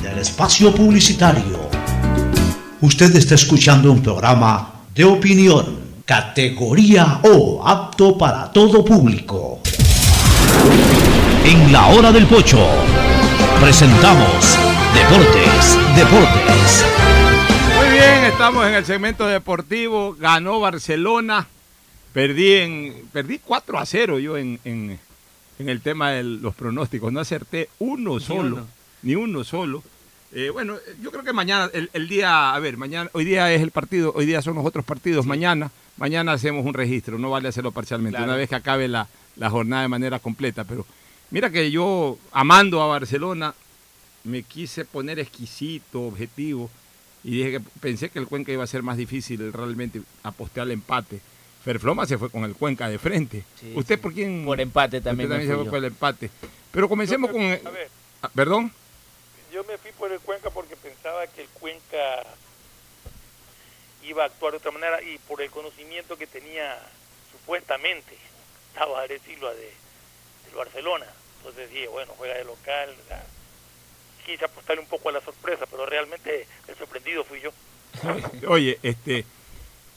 espacio 0.21 0.73
publicitario. 0.73 1.59
Usted 2.79 3.15
está 3.15 3.35
escuchando 3.35 3.91
un 3.91 4.01
programa 4.01 4.71
de 4.93 5.03
opinión, 5.03 5.79
categoría 6.05 7.19
O, 7.23 7.67
apto 7.67 8.17
para 8.17 8.51
todo 8.51 8.85
público. 8.85 9.59
En 11.43 11.71
la 11.71 11.87
hora 11.87 12.11
del 12.11 12.27
pocho, 12.27 12.59
presentamos 13.59 14.57
Deportes, 14.93 15.77
Deportes. 15.95 16.85
Muy 17.77 17.89
bien, 17.89 18.23
estamos 18.25 18.67
en 18.67 18.75
el 18.75 18.85
segmento 18.85 19.25
deportivo. 19.25 20.15
Ganó 20.19 20.59
Barcelona. 20.59 21.47
Perdí 22.13 22.53
en 22.53 22.93
perdí 23.11 23.39
4 23.39 23.79
a 23.79 23.85
0 23.85 24.19
yo 24.19 24.37
en, 24.37 24.59
en, 24.65 24.99
en 25.57 25.69
el 25.69 25.81
tema 25.81 26.11
de 26.11 26.23
los 26.23 26.53
pronósticos. 26.53 27.11
No 27.11 27.21
acerté 27.21 27.69
uno 27.79 28.19
solo, 28.19 28.57
uno. 28.57 28.67
ni 29.01 29.15
uno 29.15 29.43
solo. 29.43 29.81
Eh, 30.33 30.49
bueno, 30.49 30.77
yo 31.01 31.11
creo 31.11 31.23
que 31.23 31.33
mañana, 31.33 31.69
el, 31.73 31.89
el 31.93 32.07
día, 32.07 32.53
a 32.53 32.59
ver, 32.59 32.77
mañana, 32.77 33.09
hoy 33.13 33.25
día 33.25 33.51
es 33.53 33.61
el 33.61 33.71
partido, 33.71 34.13
hoy 34.15 34.25
día 34.25 34.41
son 34.41 34.55
los 34.55 34.65
otros 34.65 34.85
partidos, 34.85 35.25
mañana, 35.25 35.71
mañana 35.97 36.31
hacemos 36.31 36.65
un 36.65 36.73
registro, 36.73 37.17
no 37.19 37.29
vale 37.29 37.49
hacerlo 37.49 37.71
parcialmente, 37.71 38.15
Claro. 38.17 38.31
una 38.31 38.37
vez 38.37 38.47
que 38.47 38.55
acabe 38.55 38.87
la, 38.87 39.07
la 39.35 39.49
jornada 39.49 39.81
de 39.81 39.87
manera 39.89 40.19
completa, 40.19 40.63
pero 40.63 40.85
mira 41.31 41.49
que 41.49 41.69
yo, 41.69 42.17
amando 42.31 42.81
a 42.81 42.87
Barcelona, 42.87 43.53
me 44.23 44.43
quise 44.43 44.85
poner 44.85 45.19
exquisito, 45.19 46.03
objetivo, 46.03 46.69
y 47.25 47.31
dije 47.31 47.51
que 47.51 47.59
pensé 47.81 48.09
que 48.09 48.19
el 48.19 48.27
Cuenca 48.27 48.53
iba 48.53 48.63
a 48.63 48.67
ser 48.67 48.83
más 48.83 48.95
difícil, 48.95 49.51
realmente 49.51 50.01
aposté 50.23 50.61
al 50.61 50.71
empate. 50.71 51.19
Ferfloma 51.63 52.05
se 52.07 52.17
fue 52.17 52.29
con 52.31 52.43
el 52.45 52.55
Cuenca 52.55 52.87
de 52.89 52.97
frente. 52.97 53.43
Sí, 53.59 53.73
¿Usted 53.75 53.95
sí. 53.97 54.01
por 54.01 54.13
quién? 54.13 54.43
Por 54.45 54.59
empate 54.61 55.01
también 55.01 55.29
Usted 55.29 55.39
también 55.45 55.63
se 55.65 55.69
fue 55.69 55.77
el 55.79 55.85
empate. 55.85 56.31
Pero 56.71 56.87
comencemos 56.89 57.29
con... 57.29 57.41
A 57.41 57.47
ver, 57.69 57.89
Ah, 58.23 58.29
¿Perdón? 58.33 58.71
Yo 59.51 59.63
me 59.65 59.77
fui 59.77 59.91
por 59.91 60.11
el 60.11 60.19
Cuenca 60.19 60.49
porque 60.49 60.75
pensaba 60.75 61.27
que 61.27 61.41
el 61.41 61.47
Cuenca 61.49 62.23
iba 64.03 64.23
a 64.23 64.27
actuar 64.27 64.53
de 64.53 64.57
otra 64.57 64.71
manera 64.71 65.01
y 65.01 65.17
por 65.19 65.41
el 65.41 65.51
conocimiento 65.51 66.17
que 66.17 66.25
tenía 66.25 66.79
supuestamente 67.31 68.17
Tavares 68.73 69.21
Silva 69.23 69.53
de, 69.53 69.71
del 70.45 70.55
Barcelona. 70.55 71.05
Entonces 71.37 71.69
dije, 71.69 71.87
bueno, 71.87 72.13
juega 72.17 72.35
de 72.35 72.45
local. 72.45 72.95
quise 74.25 74.45
apostarle 74.45 74.81
un 74.81 74.87
poco 74.87 75.09
a 75.09 75.13
la 75.13 75.21
sorpresa, 75.21 75.65
pero 75.69 75.85
realmente 75.85 76.47
el 76.67 76.75
sorprendido 76.75 77.23
fui 77.23 77.41
yo. 77.41 77.51
Oye, 78.47 78.79
este, 78.81 79.25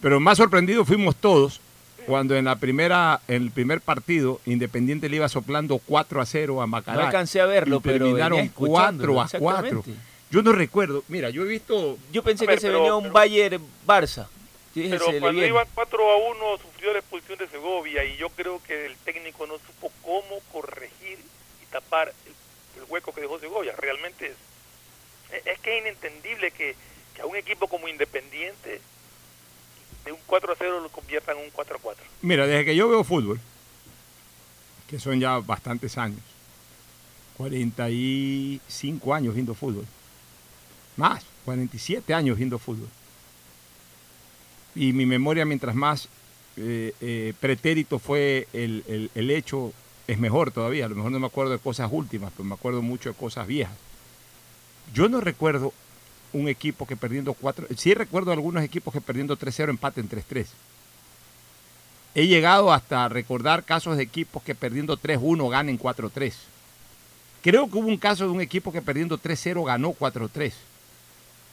pero 0.01 0.19
más 0.21 0.39
sorprendidos 0.39 0.87
fuimos 0.87 1.17
todos 1.17 1.61
cuando 2.07 2.37
en 2.37 2.45
la 2.45 2.57
primera, 2.57 3.21
en 3.29 3.43
el 3.43 3.51
primer 3.51 3.81
partido, 3.81 4.41
Independiente 4.47 5.09
le 5.09 5.17
iba 5.17 5.29
soplando 5.29 5.79
4 5.79 6.21
a 6.21 6.27
0 6.27 6.63
a 6.63 6.67
Macará. 6.67 6.99
No 7.01 7.07
alcancé 7.07 7.41
a 7.41 7.47
verlo, 7.47 7.77
y 7.77 7.81
pero 7.81 8.05
terminaron 8.05 8.37
venía 8.39 8.51
escuchándolo, 8.51 9.15
4 9.15 9.37
a 9.37 9.41
4. 9.41 9.67
exactamente. 9.67 10.01
Yo 10.31 10.43
no 10.43 10.53
recuerdo, 10.53 11.05
mira, 11.09 11.31
yo 11.31 11.43
he 11.43 11.47
visto 11.47 11.97
Yo 12.13 12.23
pensé 12.23 12.47
ver, 12.47 12.57
que 12.57 12.61
se 12.63 12.71
venía 12.71 12.95
un 12.95 13.05
pero- 13.05 13.15
Bayern 13.15 13.63
Barça. 13.87 14.27
Dije, 14.75 14.91
Pero 14.91 15.05
cuando 15.21 15.47
iban 15.47 15.67
4 15.75 16.11
a 16.11 16.17
1 16.17 16.59
sufrió 16.59 16.93
la 16.93 16.99
expulsión 16.99 17.39
de 17.39 17.47
Segovia 17.47 18.05
y 18.05 18.17
yo 18.17 18.29
creo 18.31 18.61
que 18.67 18.87
el 18.87 18.97
técnico 19.05 19.47
no 19.47 19.55
supo 19.59 19.93
cómo 20.03 20.41
corregir 20.53 21.19
y 21.63 21.67
tapar 21.71 22.13
el, 22.27 22.83
el 22.83 22.91
hueco 22.91 23.15
que 23.15 23.21
dejó 23.21 23.39
Segovia. 23.39 23.73
Realmente 23.79 24.27
es, 25.31 25.47
es 25.47 25.61
que 25.61 25.77
es 25.77 25.81
inentendible 25.83 26.51
que, 26.51 26.75
que 27.15 27.23
a 27.23 27.27
un 27.27 27.37
equipo 27.37 27.69
como 27.69 27.87
Independiente 27.87 28.81
de 30.05 30.13
un 30.13 30.19
4 30.27 30.53
a 30.53 30.57
0 30.59 30.81
lo 30.81 30.89
conviertan 30.91 31.39
en 31.39 31.45
un 31.45 31.51
4 31.51 31.77
a 31.77 31.79
4. 31.81 32.05
Mira, 32.23 32.47
desde 32.47 32.65
que 32.65 32.77
yo 32.77 32.89
veo 32.89 33.05
fútbol, 33.05 33.41
que 34.89 34.99
son 34.99 35.19
ya 35.21 35.39
bastantes 35.39 35.97
años, 35.99 36.21
45 37.37 39.15
años 39.15 39.35
viendo 39.35 39.55
fútbol, 39.55 39.85
más, 40.97 41.25
47 41.45 42.15
años 42.15 42.37
viendo 42.37 42.59
fútbol. 42.59 42.89
Y 44.75 44.93
mi 44.93 45.07
memoria, 45.07 45.45
mientras 45.45 45.75
más 45.75 46.09
eh, 46.57 46.95
eh, 47.01 47.33
pretérito 47.41 47.99
fue 47.99 48.47
el- 48.53 49.11
el 49.13 49.31
hecho, 49.33 49.73
es 50.07 50.19
mejor 50.21 50.53
todavía. 50.53 50.85
A 50.85 50.89
lo 50.89 50.95
mejor 50.95 51.11
no 51.11 51.19
me 51.19 51.27
acuerdo 51.27 51.51
de 51.51 51.59
cosas 51.59 51.89
últimas, 51.91 52.31
pero 52.37 52.45
me 52.45 52.55
acuerdo 52.55 52.81
mucho 52.81 53.09
de 53.09 53.17
cosas 53.17 53.47
viejas. 53.49 53.75
Yo 54.93 55.09
no 55.09 55.21
recuerdo 55.21 55.73
un 56.35 56.49
equipo 56.49 56.87
que 56.87 56.97
perdiendo 56.97 57.33
4, 57.33 57.69
sí 57.77 57.95
recuerdo 57.95 58.33
algunos 58.33 58.63
equipos 58.63 58.93
que 58.93 59.01
perdiendo 59.01 59.39
3-0 59.39 59.71
empaten 59.71 60.09
3-3. 60.09 60.47
He 62.17 62.27
llegado 62.27 62.73
hasta 62.73 63.09
recordar 63.09 63.65
casos 63.65 63.97
de 63.97 64.03
equipos 64.03 64.43
que 64.43 64.55
perdiendo 64.55 64.99
3-1 64.99 65.51
ganen 65.51 65.79
4-3. 65.79 66.33
Creo 67.43 67.71
que 67.71 67.79
hubo 67.79 67.89
un 67.89 67.97
caso 67.97 68.25
de 68.25 68.31
un 68.31 68.41
equipo 68.41 68.73
que 68.73 68.83
perdiendo 68.83 69.19
3-0 69.19 69.65
ganó 69.65 69.93
4-3. 69.93 70.53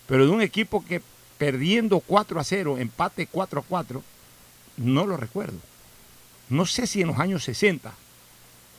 Pero 0.08 0.26
de 0.26 0.32
un 0.32 0.42
equipo 0.42 0.84
que 0.84 1.02
perdiendo 1.38 2.02
4-0 2.02 2.80
empate 2.80 3.28
4-4, 3.32 4.02
no 4.78 5.06
lo 5.06 5.18
recuerdo. 5.18 5.58
No 6.50 6.66
sé 6.66 6.88
si 6.88 7.02
en 7.02 7.08
los 7.08 7.20
años 7.20 7.44
60, 7.44 7.94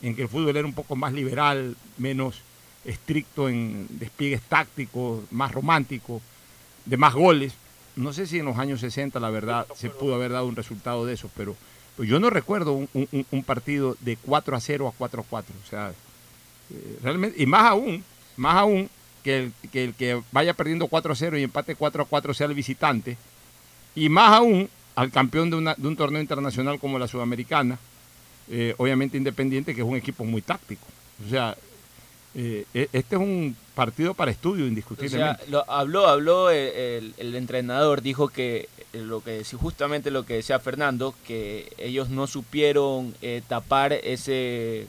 en 0.03 0.17
que 0.17 0.23
el 0.23 0.29
fútbol 0.29 0.57
era 0.57 0.67
un 0.67 0.75
poco 0.75 0.97
más 0.97 1.13
liberal, 1.13 1.77
menos 1.97 2.43
estricto 2.85 3.49
en 3.49 3.87
despliegues 3.91 4.43
tácticos, 4.43 5.21
más 5.31 5.53
romántico, 5.53 6.21
de 6.85 6.97
más 6.97 7.15
goles. 7.15 7.53
No 7.97 8.13
sé 8.13 8.27
si 8.27 8.39
en 8.39 8.47
los 8.47 8.59
años 8.59 8.81
60, 8.81 9.21
la 9.21 9.31
verdad, 9.31 9.67
se 9.77 9.91
pudo 9.91 10.15
haber 10.15 10.33
dado 10.33 10.47
un 10.47 10.57
resultado 10.57 11.05
de 11.07 11.15
eso, 11.15 11.31
pero, 11.37 11.55
pero 11.97 12.09
yo 12.09 12.19
no 12.21 12.31
recuerdo 12.31 12.73
un, 12.73 12.89
un- 12.95 13.27
un 13.31 13.43
partido 13.45 13.97
de 14.01 14.17
4 14.17 14.57
a 14.57 14.61
0 14.61 14.89
a 14.89 14.93
4 14.97 15.21
a 15.23 15.25
4. 15.29 15.55
O 15.65 15.69
sea, 15.69 15.93
eh, 16.71 16.99
realmente, 17.03 17.41
y 17.43 17.47
más 17.47 17.65
aún, 17.67 18.03
más 18.37 18.57
aún 18.57 18.89
que 19.23 19.39
el, 19.39 19.53
que 19.71 19.85
el 19.85 19.95
que 19.95 20.21
vaya 20.33 20.55
perdiendo 20.55 20.89
4 20.89 21.13
a 21.13 21.17
0 21.17 21.39
y 21.39 21.43
empate 21.45 21.77
4 21.77 22.03
a 22.03 22.07
4 22.07 22.35
sea 22.35 22.47
el 22.47 22.55
visitante, 22.55 23.17
y 23.95 24.09
más 24.09 24.33
aún 24.33 24.69
al 24.95 25.11
campeón 25.11 25.51
de, 25.51 25.57
una- 25.57 25.75
de 25.77 25.87
un 25.87 25.97
torneo 25.97 26.21
internacional 26.21 26.79
como 26.81 26.99
la 26.99 27.07
Sudamericana, 27.09 27.79
eh, 28.51 28.75
obviamente 28.79 29.17
Independiente, 29.19 29.75
que 29.75 29.83
es 29.83 29.87
un 29.87 29.97
equipo 29.97 30.25
muy 30.25 30.41
táctico. 30.43 30.85
O 31.25 31.29
sea, 31.31 31.57
eh, 32.35 32.65
e- 32.75 32.89
este 32.93 33.17
es 33.17 33.21
un 33.23 33.57
partido 33.75 34.15
para 34.15 34.31
estudio, 34.31 34.57
O 34.57 34.59
sea, 34.65 34.69
indiscutiblemente. 34.69 35.45
lo- 35.49 35.71
habló, 35.71 36.07
habló 36.07 36.51
el, 36.51 37.15
el- 37.19 37.35
entrenador, 37.35 38.03
dijo 38.03 38.29
que 38.29 38.69
eh, 38.93 38.99
lo 38.99 39.23
que 39.23 39.43
justamente 39.45 40.11
lo 40.11 40.25
que 40.27 40.35
decía 40.35 40.59
Fernando, 40.59 41.15
que 41.27 41.73
ellos 41.79 42.09
no 42.11 42.27
supieron 42.27 43.15
eh, 43.23 43.43
tapar 43.49 43.93
ese 43.93 44.87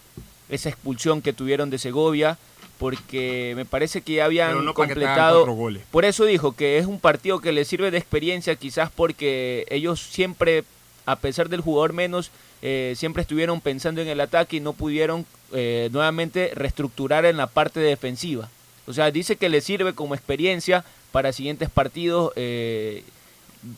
esa 0.49 0.69
expulsión 0.69 1.21
que 1.21 1.33
tuvieron 1.33 1.69
de 1.69 1.77
Segovia, 1.79 2.37
porque 2.77 3.53
me 3.55 3.65
parece 3.65 4.01
que 4.01 4.13
ya 4.15 4.25
habían 4.25 4.63
no 4.65 4.73
completado. 4.73 5.45
goles. 5.55 5.83
Por 5.89 6.05
eso 6.05 6.25
dijo 6.25 6.51
que 6.51 6.77
es 6.77 6.85
un 6.85 6.99
partido 6.99 7.39
que 7.39 7.51
les 7.53 7.67
sirve 7.67 7.91
de 7.91 7.97
experiencia, 7.97 8.55
quizás 8.55 8.91
porque 8.93 9.65
ellos 9.69 10.01
siempre, 10.01 10.63
a 11.05 11.15
pesar 11.15 11.49
del 11.49 11.61
jugador 11.61 11.93
menos, 11.93 12.29
eh, 12.65 12.93
siempre 12.95 13.21
estuvieron 13.21 13.59
pensando 13.61 14.01
en 14.01 14.07
el 14.07 14.21
ataque 14.21 14.55
y 14.55 14.59
no 14.61 14.71
pudieron 14.73 15.25
eh, 15.51 15.89
nuevamente 15.91 16.51
reestructurar 16.55 17.25
en 17.25 17.37
la 17.37 17.47
parte 17.47 17.81
defensiva. 17.81 18.49
O 18.87 18.93
sea, 18.93 19.11
dice 19.11 19.35
que 19.35 19.49
les 19.49 19.65
sirve 19.65 19.93
como 19.93 20.15
experiencia 20.15 20.85
para 21.11 21.33
siguientes 21.33 21.69
partidos. 21.69 22.31
eh, 22.37 23.03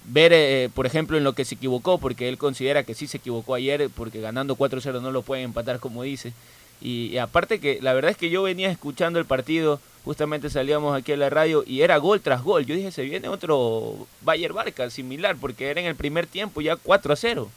ver, 0.05 0.31
eh, 0.33 0.69
por 0.73 0.85
ejemplo, 0.85 1.17
en 1.17 1.23
lo 1.23 1.33
que 1.33 1.45
se 1.45 1.55
equivocó, 1.55 1.97
porque 1.97 2.29
él 2.29 2.37
considera 2.37 2.83
que 2.83 2.93
sí 2.93 3.07
se 3.07 3.17
equivocó 3.17 3.55
ayer, 3.55 3.89
porque 3.95 4.21
ganando 4.21 4.55
4-0 4.55 5.01
no 5.01 5.11
lo 5.11 5.23
pueden 5.23 5.45
empatar, 5.45 5.79
como 5.79 6.03
dice. 6.03 6.33
Y, 6.81 7.17
aparte 7.17 7.59
que 7.59 7.79
la 7.81 7.93
verdad 7.93 8.11
es 8.11 8.17
que 8.17 8.29
yo 8.29 8.43
venía 8.43 8.69
escuchando 8.69 9.17
el 9.19 9.25
partido, 9.25 9.79
justamente 10.03 10.49
salíamos 10.49 10.95
aquí 10.95 11.11
a 11.13 11.17
la 11.17 11.29
radio 11.29 11.63
y 11.65 11.81
era 11.81 11.97
gol 11.97 12.21
tras 12.21 12.43
gol. 12.43 12.65
Yo 12.65 12.75
dije, 12.75 12.91
se 12.91 13.03
viene 13.03 13.29
otro 13.29 14.07
Bayer 14.21 14.53
Barca 14.53 14.89
similar, 14.89 15.37
porque 15.39 15.69
era 15.69 15.81
en 15.81 15.87
el 15.87 15.95
primer 15.95 16.27
tiempo 16.27 16.61
ya 16.61 16.75
4-0. 16.75 17.47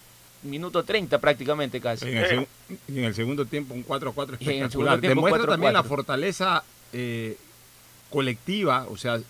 Minuto 0.42 0.82
30 0.84 1.18
prácticamente 1.18 1.80
casi. 1.80 2.06
En 2.08 2.16
el, 2.18 2.46
y 2.88 2.98
en 2.98 3.04
el 3.04 3.14
segundo 3.14 3.44
tiempo 3.44 3.74
un 3.74 3.82
4 3.82 4.10
a 4.10 4.12
4 4.14 4.36
Y 4.40 4.44
en 4.44 4.50
el 4.50 4.56
espectacular. 4.56 4.70
segundo 4.94 5.00
tiempo, 5.00 5.14
Demuestra 5.26 5.38
4 5.38 5.52
a 5.52 5.54
también 5.54 5.72
la 5.72 5.80
4. 5.80 5.88
fortaleza 5.96 6.64
eh, 6.92 7.36
colectiva, 8.10 8.86
o 8.88 8.96
sea, 8.96 9.20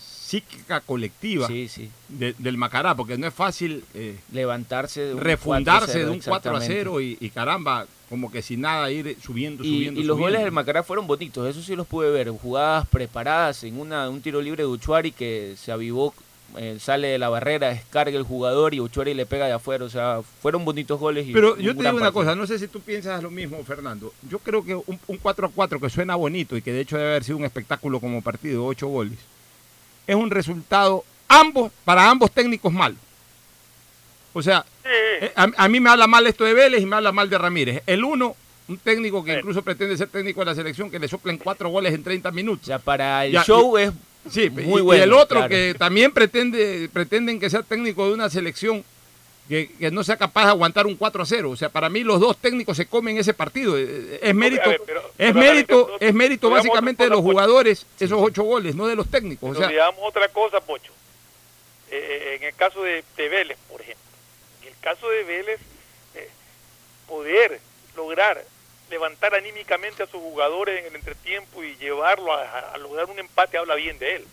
psíquica 0.00 0.80
colectiva 0.80 1.46
Sí, 1.46 1.68
sí. 1.68 1.90
de- 2.08 2.34
del 2.38 2.56
Macará, 2.58 2.94
porque 2.94 3.16
no 3.16 3.26
es 3.26 3.32
fácil 3.34 3.84
eh, 3.94 4.18
Levantarse 4.32 5.00
de 5.02 5.14
un 5.14 5.20
refundarse 5.20 6.00
4-0, 6.02 6.04
de 6.04 6.10
un 6.10 6.18
4 6.20 6.32
a 6.32 6.54
exactamente. 6.56 6.74
0 6.84 7.00
y, 7.00 7.16
y 7.20 7.30
caramba, 7.30 7.86
como 8.10 8.30
que 8.30 8.42
sin 8.42 8.60
nada 8.62 8.90
ir 8.90 9.16
subiendo, 9.22 9.64
Y, 9.64 9.68
subiendo, 9.68 10.00
y 10.00 10.04
los 10.04 10.16
subiendo. 10.16 10.16
goles 10.16 10.42
del 10.42 10.52
Macará 10.52 10.82
fueron 10.82 11.06
bonitos, 11.06 11.48
eso 11.48 11.62
sí 11.62 11.74
los 11.76 11.86
pude 11.86 12.10
ver. 12.10 12.28
Jugadas 12.30 12.86
preparadas 12.88 13.64
en 13.64 13.78
una, 13.80 14.08
un 14.10 14.20
tiro 14.20 14.42
libre 14.42 14.64
de 14.64 14.68
Uchuari 14.68 15.12
que 15.12 15.54
se 15.56 15.72
avivó 15.72 16.12
eh, 16.56 16.78
sale 16.80 17.08
de 17.08 17.18
la 17.18 17.28
barrera, 17.28 17.68
descarga 17.68 18.16
el 18.16 18.22
jugador 18.24 18.72
y 18.74 18.80
Ochoa 18.80 19.04
le 19.04 19.26
pega 19.26 19.46
de 19.46 19.52
afuera. 19.52 19.84
O 19.84 19.90
sea, 19.90 20.20
fueron 20.40 20.64
bonitos 20.64 20.98
goles. 20.98 21.26
Y 21.26 21.32
Pero 21.32 21.56
yo 21.56 21.72
te 21.74 21.78
digo 21.78 21.80
una 21.80 21.90
partido. 22.00 22.12
cosa, 22.12 22.34
no 22.34 22.46
sé 22.46 22.58
si 22.58 22.68
tú 22.68 22.80
piensas 22.80 23.22
lo 23.22 23.30
mismo, 23.30 23.62
Fernando. 23.64 24.12
Yo 24.28 24.38
creo 24.38 24.64
que 24.64 24.74
un, 24.74 24.98
un 25.06 25.16
4 25.18 25.46
a 25.46 25.50
4 25.50 25.80
que 25.80 25.90
suena 25.90 26.16
bonito 26.16 26.56
y 26.56 26.62
que 26.62 26.72
de 26.72 26.80
hecho 26.80 26.96
debe 26.96 27.10
haber 27.10 27.24
sido 27.24 27.36
un 27.38 27.44
espectáculo 27.44 28.00
como 28.00 28.22
partido, 28.22 28.64
ocho 28.64 28.88
goles, 28.88 29.18
es 30.06 30.16
un 30.16 30.30
resultado 30.30 31.04
ambos 31.28 31.70
para 31.84 32.08
ambos 32.08 32.30
técnicos 32.30 32.72
mal. 32.72 32.96
O 34.32 34.42
sea, 34.42 34.64
eh, 34.84 35.32
a, 35.36 35.48
a 35.56 35.68
mí 35.68 35.80
me 35.80 35.90
habla 35.90 36.06
mal 36.06 36.26
esto 36.26 36.44
de 36.44 36.54
Vélez 36.54 36.80
y 36.82 36.86
me 36.86 36.96
habla 36.96 37.12
mal 37.12 37.28
de 37.28 37.38
Ramírez. 37.38 37.82
El 37.86 38.04
uno, 38.04 38.36
un 38.68 38.78
técnico 38.78 39.24
que 39.24 39.38
incluso 39.38 39.62
pretende 39.62 39.96
ser 39.96 40.08
técnico 40.08 40.40
de 40.40 40.46
la 40.46 40.54
selección, 40.54 40.90
que 40.90 40.98
le 40.98 41.08
soplen 41.08 41.38
cuatro 41.38 41.68
goles 41.70 41.92
en 41.94 42.02
30 42.04 42.30
minutos. 42.30 42.66
Ya 42.66 42.78
para 42.78 43.24
el 43.26 43.32
Ya, 43.32 43.42
show 43.44 43.78
y- 43.78 43.82
es 43.82 43.92
Sí, 44.30 44.50
muy 44.50 44.80
y, 44.80 44.84
bueno. 44.84 44.94
y 44.94 45.04
el 45.04 45.12
otro 45.12 45.38
claro. 45.38 45.48
que 45.48 45.74
también 45.78 46.12
pretende, 46.12 46.88
pretenden 46.92 47.40
que 47.40 47.48
sea 47.50 47.62
técnico 47.62 48.06
de 48.06 48.14
una 48.14 48.28
selección 48.28 48.84
que, 49.48 49.70
que 49.78 49.90
no 49.90 50.04
sea 50.04 50.18
capaz 50.18 50.44
de 50.44 50.50
aguantar 50.50 50.86
un 50.86 50.96
4 50.96 51.22
a 51.22 51.26
0. 51.26 51.50
O 51.50 51.56
sea, 51.56 51.70
para 51.70 51.88
mí 51.88 52.04
los 52.04 52.20
dos 52.20 52.36
técnicos 52.36 52.76
se 52.76 52.86
comen 52.86 53.16
ese 53.16 53.32
partido. 53.32 53.78
Es 53.78 54.34
mérito, 54.34 54.64
a 54.64 54.68
ver, 54.68 54.82
pero- 54.84 55.00
es 55.00 55.14
pero 55.16 55.34
mérito, 55.34 55.90
es 56.00 56.14
mérito 56.14 56.50
básicamente 56.50 57.04
de 57.04 57.10
los 57.10 57.20
jugadores, 57.20 57.86
esos 57.98 58.20
ocho 58.22 58.42
goles, 58.42 58.74
no 58.74 58.86
de 58.86 58.96
los 58.96 59.08
técnicos. 59.10 59.48
O 59.50 59.52
Pero 59.54 59.60
sea, 59.60 59.68
digamos 59.68 60.00
otra 60.06 60.28
cosa, 60.28 60.60
Pocho. 60.60 60.92
Eh, 61.90 61.96
eh, 61.96 62.36
en 62.36 62.42
el 62.42 62.54
caso 62.54 62.82
de, 62.82 63.02
de 63.16 63.28
Vélez, 63.30 63.56
por 63.70 63.80
ejemplo. 63.80 64.04
En 64.60 64.68
el 64.68 64.74
caso 64.82 65.08
de 65.08 65.24
Vélez, 65.24 65.60
eh, 66.14 66.28
poder 67.08 67.60
lograr 67.96 68.44
levantar 68.90 69.34
anímicamente 69.34 70.02
a 70.02 70.06
sus 70.06 70.20
jugadores 70.20 70.80
en 70.80 70.86
el 70.86 70.96
entretiempo 70.96 71.62
y 71.62 71.76
llevarlo 71.76 72.32
a, 72.32 72.76
lograr 72.78 73.06
un 73.06 73.18
empate 73.18 73.58
habla 73.58 73.74
bien 73.74 73.98
de 73.98 74.16
él. 74.16 74.26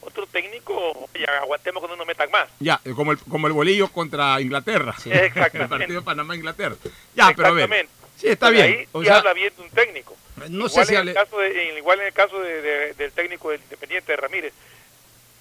Otro 0.00 0.26
técnico, 0.26 1.08
oye, 1.14 1.24
aguantemos 1.26 1.80
cuando 1.80 1.96
no 1.96 2.04
metan 2.04 2.30
más. 2.30 2.48
ya, 2.58 2.80
como 2.96 3.12
el, 3.12 3.18
como 3.18 3.46
el 3.46 3.52
bolillo 3.52 3.88
contra 3.88 4.40
Inglaterra. 4.40 4.94
Exactamente. 5.04 5.58
el 5.62 5.68
partido 5.68 6.02
Panamá-Inglaterra. 6.04 6.74
Ya, 7.14 7.32
pero 7.36 7.48
a 7.48 7.52
ver. 7.52 7.88
Sí, 8.16 8.28
está 8.28 8.50
bien. 8.50 8.64
Ahí 8.66 8.88
O 8.92 9.00
sí 9.00 9.06
sea, 9.06 9.18
habla 9.18 9.32
bien 9.32 9.52
de 9.56 9.62
un 9.62 9.70
técnico. 9.70 10.16
no 10.48 10.68
sé 10.68 10.74
igual 10.74 10.86
si 10.86 10.94
en 10.94 11.00
hable- 11.00 11.08
el 11.10 11.14
caso 11.14 11.38
de, 11.38 11.70
en- 11.70 11.76
igual 11.78 12.00
en 12.00 12.06
el 12.06 12.12
caso 12.12 12.40
de- 12.40 12.62
de- 12.62 12.94
del 12.94 13.12
técnico 13.12 13.50
del 13.50 13.60
Independiente 13.62 14.12
de 14.12 14.16
Ramírez, 14.16 14.52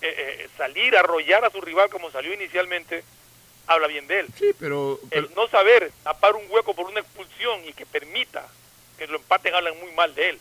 eh, 0.02 0.16
eh, 0.18 0.50
salir 0.58 0.96
a 0.96 1.00
arrollar 1.02 1.44
a 1.46 1.50
su 1.50 1.60
rival 1.62 1.90
como 1.90 2.12
salió 2.12 2.34
inicialmente, 2.34 3.04
habla 3.68 3.88
bien 3.88 4.08
de 4.08 4.20
él. 4.22 4.28
Sí, 4.38 4.48
pero, 4.60 5.00
El 5.12 5.30
no 5.36 5.48
saber 5.48 5.92
tapar 6.04 6.36
un 6.36 6.44
hueco 6.50 6.74
por 6.74 6.88
una 6.90 7.00
expulsión 7.00 7.62
y 7.68 7.74
que 7.74 7.86
permita 7.86 8.46
que 8.98 9.08
lo 9.08 9.18
empaten 9.18 9.54
hablan 9.56 9.74
muy 9.82 9.92
mal 9.94 10.14
de 10.16 10.30
él. 10.32 10.40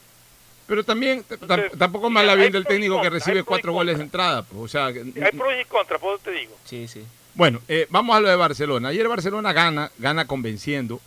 pero 0.66 0.84
también 0.84 1.24
Entonces, 1.28 1.72
tampoco 1.78 2.08
me 2.10 2.20
mira, 2.20 2.32
habla 2.32 2.34
bien 2.42 2.52
del 2.52 2.64
técnico 2.66 3.00
que 3.02 3.10
recibe 3.10 3.42
cuatro 3.42 3.72
goles 3.72 3.96
de 3.98 4.04
entrada. 4.04 4.42
pues, 4.42 4.60
o 4.62 4.68
sea, 4.68 4.92
que- 4.92 5.00
Hay 5.00 5.32
pros 5.32 5.52
y 5.60 5.64
contras, 5.64 6.00
por 6.00 6.14
eso 6.14 6.22
te 6.24 6.30
digo. 6.32 6.56
Sí, 6.64 6.86
sí. 6.88 7.04
Bueno, 7.34 7.60
eh, 7.68 7.86
vamos 7.90 8.16
a 8.16 8.20
lo 8.20 8.28
de 8.28 8.36
Barcelona. 8.36 8.88
Ayer 8.88 9.06
Barcelona 9.08 9.52
gana, 9.52 9.90
gana 9.98 10.26
convenciendo. 10.26 11.00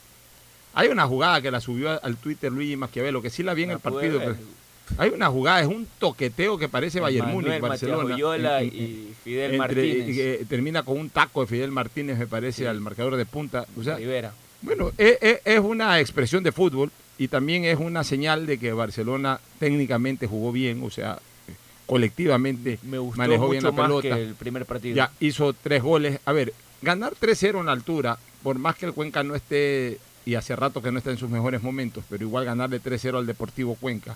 Hay 0.74 0.88
una 0.88 1.06
jugada 1.06 1.42
que 1.42 1.52
la 1.52 1.62
subió 1.62 2.04
al 2.04 2.18
Twitter 2.18 2.52
Luigi 2.52 2.76
Maquiavelo, 2.76 3.22
que 3.22 3.30
sí 3.30 3.44
la 3.44 3.54
vi 3.54 3.64
en 3.64 3.70
La 3.70 3.76
el 3.76 3.80
partido. 3.82 4.20
ver. 4.20 4.34
pero 4.36 4.48
Hay 4.98 5.10
una 5.10 5.28
jugada, 5.30 5.62
es 5.62 5.68
un 5.68 5.88
toqueteo 6.00 6.58
que 6.58 6.70
parece 6.70 7.00
Bayern 7.00 7.32
Múnich, 7.32 7.60
Barcelona. 7.62 8.16
En- 8.62 8.68
en- 8.68 8.74
y 8.84 9.14
Fidel 9.24 9.56
entre- 9.56 9.58
Martínez. 9.58 10.16
que 10.16 10.46
termina 10.48 10.84
con 10.84 10.98
un 11.00 11.10
taco 11.10 11.42
de 11.42 11.48
Fidel 11.48 11.72
Martínez, 11.72 12.18
me 12.20 12.28
parece, 12.28 12.68
al 12.68 12.80
marcador 12.82 13.16
de 13.16 13.26
punta. 13.26 13.66
O 13.78 13.84
sea, 13.84 13.96
Rivera. 13.96 14.34
bueno, 14.62 14.92
es, 14.98 15.18
es- 15.22 15.40
es 15.46 15.60
una 15.60 16.00
expresión 16.00 16.44
de 16.44 16.52
fútbol 16.52 16.92
y 17.18 17.28
también 17.30 17.64
es 17.66 17.80
una 17.80 18.04
señal 18.04 18.46
de 18.46 18.58
que 18.58 18.74
Barcelona 18.74 19.40
técnicamente 19.60 20.28
jugó 20.28 20.52
bien, 20.52 20.82
o 20.84 20.90
sea, 20.90 21.20
colectivamente 21.86 22.80
Me 22.84 22.98
gustó 22.98 23.18
manejó 23.18 23.50
bien 23.50 23.64
la 23.64 23.72
más 23.72 23.82
pelota. 23.88 24.16
que 24.16 24.24
el 24.24 24.36
primer 24.36 24.66
partido. 24.66 24.96
Ya 24.96 25.12
hizo 25.20 25.54
tres 25.54 25.82
goles. 25.84 26.20
A 26.26 26.32
ver, 26.32 26.54
ganar 26.82 27.14
3-0 27.20 27.60
en 27.60 27.66
la 27.68 27.72
altura, 27.72 28.18
por 28.42 28.58
más 28.58 28.76
que 28.76 28.86
el 28.86 28.94
Cuenca 28.94 29.24
no 29.24 29.36
esté, 29.36 29.98
y 30.26 30.36
hace 30.36 30.56
rato 30.56 30.82
que 30.82 30.92
no 30.92 30.98
está 30.98 31.12
en 31.12 31.18
sus 31.18 31.30
mejores 31.30 31.62
momentos, 31.62 32.04
pero 32.10 32.24
igual 32.24 32.46
ganarle 32.46 32.80
3-0 32.80 33.18
al 33.18 33.26
Deportivo 33.26 33.76
Cuenca. 33.76 34.16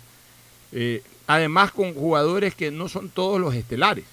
Eh, 0.72 1.02
además 1.28 1.72
con 1.72 1.94
jugadores 1.94 2.56
que 2.56 2.72
no 2.72 2.90
son 2.90 3.10
todos 3.10 3.40
los 3.40 3.54
estelares, 3.56 4.06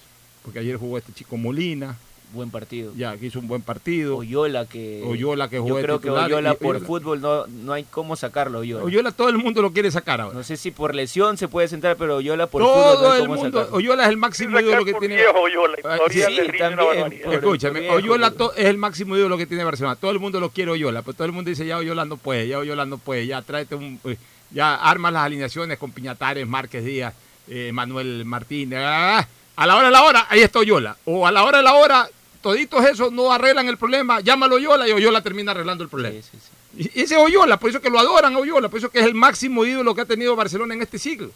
porque 0.43 0.59
ayer 0.61 0.77
jugó 0.77 0.99
este 0.99 1.13
chico 1.13 1.37
Molina, 1.37 1.97
Buen 2.33 2.51
partido. 2.51 2.93
ya 2.97 3.17
que 3.17 3.27
hizo 3.27 3.39
un 3.39 3.47
buen 3.47 3.63
partido. 3.63 4.17
Oyola 4.17 4.67
que... 4.67 5.05
Oyola 5.07 5.49
que 5.49 5.61
jugó 5.61 5.77
Yo 5.79 5.83
creo 5.85 6.01
que 6.01 6.11
Oyola 6.11 6.55
y- 6.55 6.57
por 6.57 6.75
Oyola- 6.77 6.87
fútbol 6.87 7.21
no, 7.21 7.47
no 7.47 7.73
hay 7.73 7.85
cómo 7.85 8.17
sacarlo, 8.17 8.59
Oyola. 8.59 8.83
Oyola 8.85 9.13
todo 9.13 9.29
el 9.29 9.39
mundo 9.39 9.63
lo 9.63 9.73
quiere 9.73 9.89
sacar 9.93 10.21
ahora. 10.21 10.35
No 10.37 10.43
sé 10.43 10.57
si 10.57 10.73
por 10.73 10.97
lesión 10.97 11.37
se 11.39 11.47
puede 11.47 11.69
sentar, 11.69 11.97
pero 11.97 12.17
Oyola 12.17 12.49
por 12.49 12.63
fútbol 12.63 12.75
no 12.77 12.93
Todo 12.95 13.15
el 13.17 13.29
mundo, 13.29 13.59
sacarlo. 13.61 13.77
Oyola 13.77 14.03
es 14.03 14.09
el 14.09 14.17
máximo 14.17 14.59
ídolo 14.59 14.85
que 14.85 14.95
tiene. 14.95 15.15
viejo 15.15 15.39
Oyola, 15.41 15.77
Ah, 15.85 15.99
sí, 16.11 16.23
también, 16.59 17.21
por- 17.23 17.35
Escúchame, 17.35 17.89
Oyola 17.91 18.33
to- 18.33 18.53
es 18.57 18.65
el 18.67 18.79
máximo 18.79 19.17
ídolo 19.17 19.39
que 19.39 19.47
tiene 19.47 19.63
Barcelona. 19.63 19.95
Todo 19.95 20.11
el 20.11 20.19
mundo 20.19 20.41
lo 20.41 20.49
quiere 20.51 20.73
Oyola, 20.73 21.03
pero 21.03 21.15
todo 21.15 21.27
el 21.27 21.33
mundo 21.33 21.51
dice 21.51 21.65
ya 21.67 21.79
Oyola 21.79 22.05
no 22.05 22.17
puede, 22.17 22.49
ya 22.49 22.59
Oyola 22.59 22.85
no 22.85 22.99
puede, 22.99 23.29
ya 23.29 23.43
tráete 23.43 23.77
un, 23.77 24.01
eh, 24.05 24.17
ya 24.51 24.77
arma 24.77 25.11
las 25.11 25.25
alineaciones 25.25 25.79
con 25.79 25.93
Piñatares, 25.93 26.47
Márquez 26.47 26.85
Díaz, 26.85 27.15
eh, 27.49 27.71
Manuel 27.73 28.25
Martínez. 28.25 28.81
ah, 28.83 29.27
a 29.57 29.67
la 29.67 29.77
hora 29.77 29.87
de 29.87 29.93
la 29.93 30.03
hora, 30.03 30.27
ahí 30.29 30.41
está 30.41 30.59
Oyola. 30.59 30.97
O 31.05 31.27
a 31.27 31.33
la 31.33 31.45
hora 31.45 31.59
de 31.59 31.65
la 31.65 31.75
hora, 31.75 32.09
toditos 32.43 32.85
esos 32.85 33.13
no 33.13 33.33
arreglan 33.33 33.69
el 33.69 33.79
problema, 33.79 34.21
llámalo 34.21 34.57
Oyola 34.57 34.89
y 34.89 34.93
Oyola 34.93 35.23
termina 35.23 35.53
arreglando 35.53 35.85
el 35.85 35.91
problema. 35.91 36.21
Sí, 36.21 36.29
sí, 36.33 36.39
sí. 36.41 36.51
Y 36.77 37.01
ese 37.01 37.15
es 37.15 37.21
Oyola, 37.21 37.59
por 37.59 37.71
eso 37.71 37.81
que 37.81 37.91
lo 37.91 37.99
adoran 37.99 38.35
a 38.35 38.39
Oyola, 38.39 38.69
por 38.69 38.79
eso 38.79 38.91
que 38.91 38.99
es 38.99 39.07
el 39.07 39.15
máximo 39.15 39.65
ídolo 39.65 39.95
que 39.95 40.01
ha 40.01 40.07
tenido 40.07 40.35
Barcelona 40.35 40.75
en 40.75 40.83
este 40.83 40.99
siglo. 40.99 41.31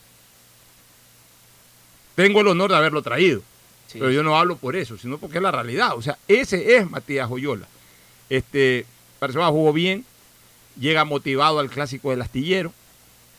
Tengo 2.17 2.41
el 2.41 2.49
honor 2.49 2.71
de 2.71 2.77
haberlo 2.77 3.03
traído, 3.03 3.43
pero 3.93 4.11
yo 4.11 4.25
no 4.25 4.37
hablo 4.37 4.57
por 4.57 4.75
eso, 4.75 4.99
sino 4.99 5.19
porque 5.19 5.39
es 5.39 5.43
la 5.43 5.53
realidad. 5.53 5.97
O 5.97 6.03
sea, 6.03 6.19
ese 6.27 6.77
es 6.77 6.91
Matías 6.91 7.31
Oyola. 7.31 7.69
Este, 8.29 8.85
Barcelona 9.21 9.51
jugó 9.51 9.73
bien, 9.73 10.05
llega 10.79 11.05
motivado 11.05 11.61
al 11.61 11.71
clásico 11.71 12.11
del 12.11 12.23
astillero 12.23 12.73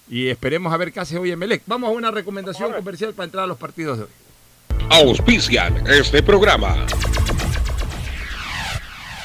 y 0.10 0.28
esperemos 0.28 0.74
a 0.74 0.78
ver 0.78 0.92
qué 0.92 1.00
hace 1.00 1.18
hoy 1.18 1.32
Emelec. 1.32 1.62
Vamos 1.68 1.90
a 1.90 1.92
una 1.92 2.12
recomendación 2.12 2.74
comercial 2.74 3.14
para 3.14 3.26
entrar 3.26 3.44
a 3.44 3.48
los 3.48 3.58
partidos 3.58 4.00
de 4.00 4.04
hoy. 4.06 4.10
Auspician 4.90 5.86
este 5.88 6.24
programa. 6.24 6.86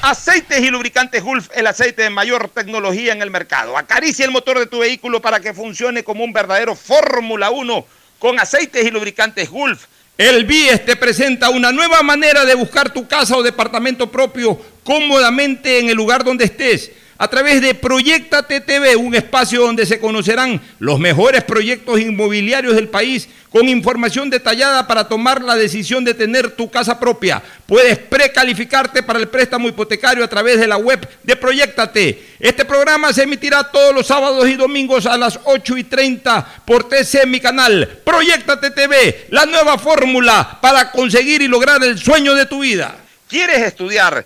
Aceites 0.03 0.61
y 0.61 0.69
lubricantes 0.69 1.23
Gulf, 1.23 1.49
el 1.55 1.65
aceite 1.65 2.03
de 2.03 2.11
mayor 2.11 2.49
tecnología 2.49 3.11
en 3.11 3.23
el 3.23 3.31
mercado. 3.31 3.75
Acaricia 3.75 4.23
el 4.23 4.31
motor 4.31 4.59
de 4.59 4.67
tu 4.67 4.79
vehículo 4.79 5.19
para 5.19 5.39
que 5.39 5.55
funcione 5.55 6.03
como 6.03 6.23
un 6.23 6.31
verdadero 6.31 6.75
Fórmula 6.75 7.49
1 7.49 7.85
con 8.19 8.39
aceites 8.39 8.85
y 8.85 8.91
lubricantes 8.91 9.49
Gulf. 9.49 9.85
El 10.17 10.45
BIES 10.45 10.85
te 10.85 10.95
presenta 10.95 11.49
una 11.49 11.71
nueva 11.71 12.03
manera 12.03 12.45
de 12.45 12.53
buscar 12.53 12.93
tu 12.93 13.07
casa 13.07 13.35
o 13.35 13.41
departamento 13.41 14.11
propio 14.11 14.61
cómodamente 14.83 15.79
en 15.79 15.89
el 15.89 15.95
lugar 15.95 16.23
donde 16.23 16.45
estés. 16.45 16.91
A 17.17 17.29
través 17.29 17.61
de 17.61 17.73
Proyectate 17.73 18.59
TV, 18.59 18.97
un 18.97 19.15
espacio 19.15 19.61
donde 19.61 19.85
se 19.85 19.99
conocerán 19.99 20.61
los 20.79 20.99
mejores 20.99 21.45
proyectos 21.45 22.01
inmobiliarios 22.01 22.75
del 22.75 22.89
país 22.89 23.29
con 23.49 23.69
información 23.69 24.29
detallada 24.29 24.85
para 24.85 25.07
tomar 25.07 25.41
la 25.41 25.55
decisión 25.55 26.03
de 26.03 26.13
tener 26.13 26.51
tu 26.51 26.69
casa 26.69 26.99
propia. 26.99 27.41
Puedes 27.65 27.97
precalificarte 27.97 29.01
para 29.01 29.17
el 29.19 29.29
préstamo 29.29 29.69
hipotecario 29.69 30.25
a 30.25 30.27
través 30.27 30.59
de 30.59 30.67
la 30.67 30.75
web 30.75 31.07
de 31.23 31.37
Proyectate. 31.37 32.35
Este 32.37 32.65
programa 32.65 33.13
se 33.13 33.23
emitirá 33.23 33.63
todos 33.63 33.95
los 33.95 34.07
sábados 34.07 34.49
y 34.49 34.55
domingos 34.55 35.05
a 35.05 35.15
las 35.15 35.39
8 35.45 35.77
y 35.77 35.85
30 35.85 36.63
por 36.65 36.89
TC 36.89 37.25
Mi 37.27 37.39
Canal. 37.39 38.01
Proyectate 38.03 38.71
TV, 38.71 39.27
la 39.29 39.45
nueva 39.45 39.77
fórmula 39.77 40.59
para 40.61 40.91
conseguir 40.91 41.41
y 41.41 41.47
lograr 41.47 41.81
el 41.81 41.97
sueño 41.97 42.35
de 42.35 42.45
tu 42.45 42.59
vida. 42.59 42.97
¿Quieres 43.29 43.59
estudiar, 43.63 44.25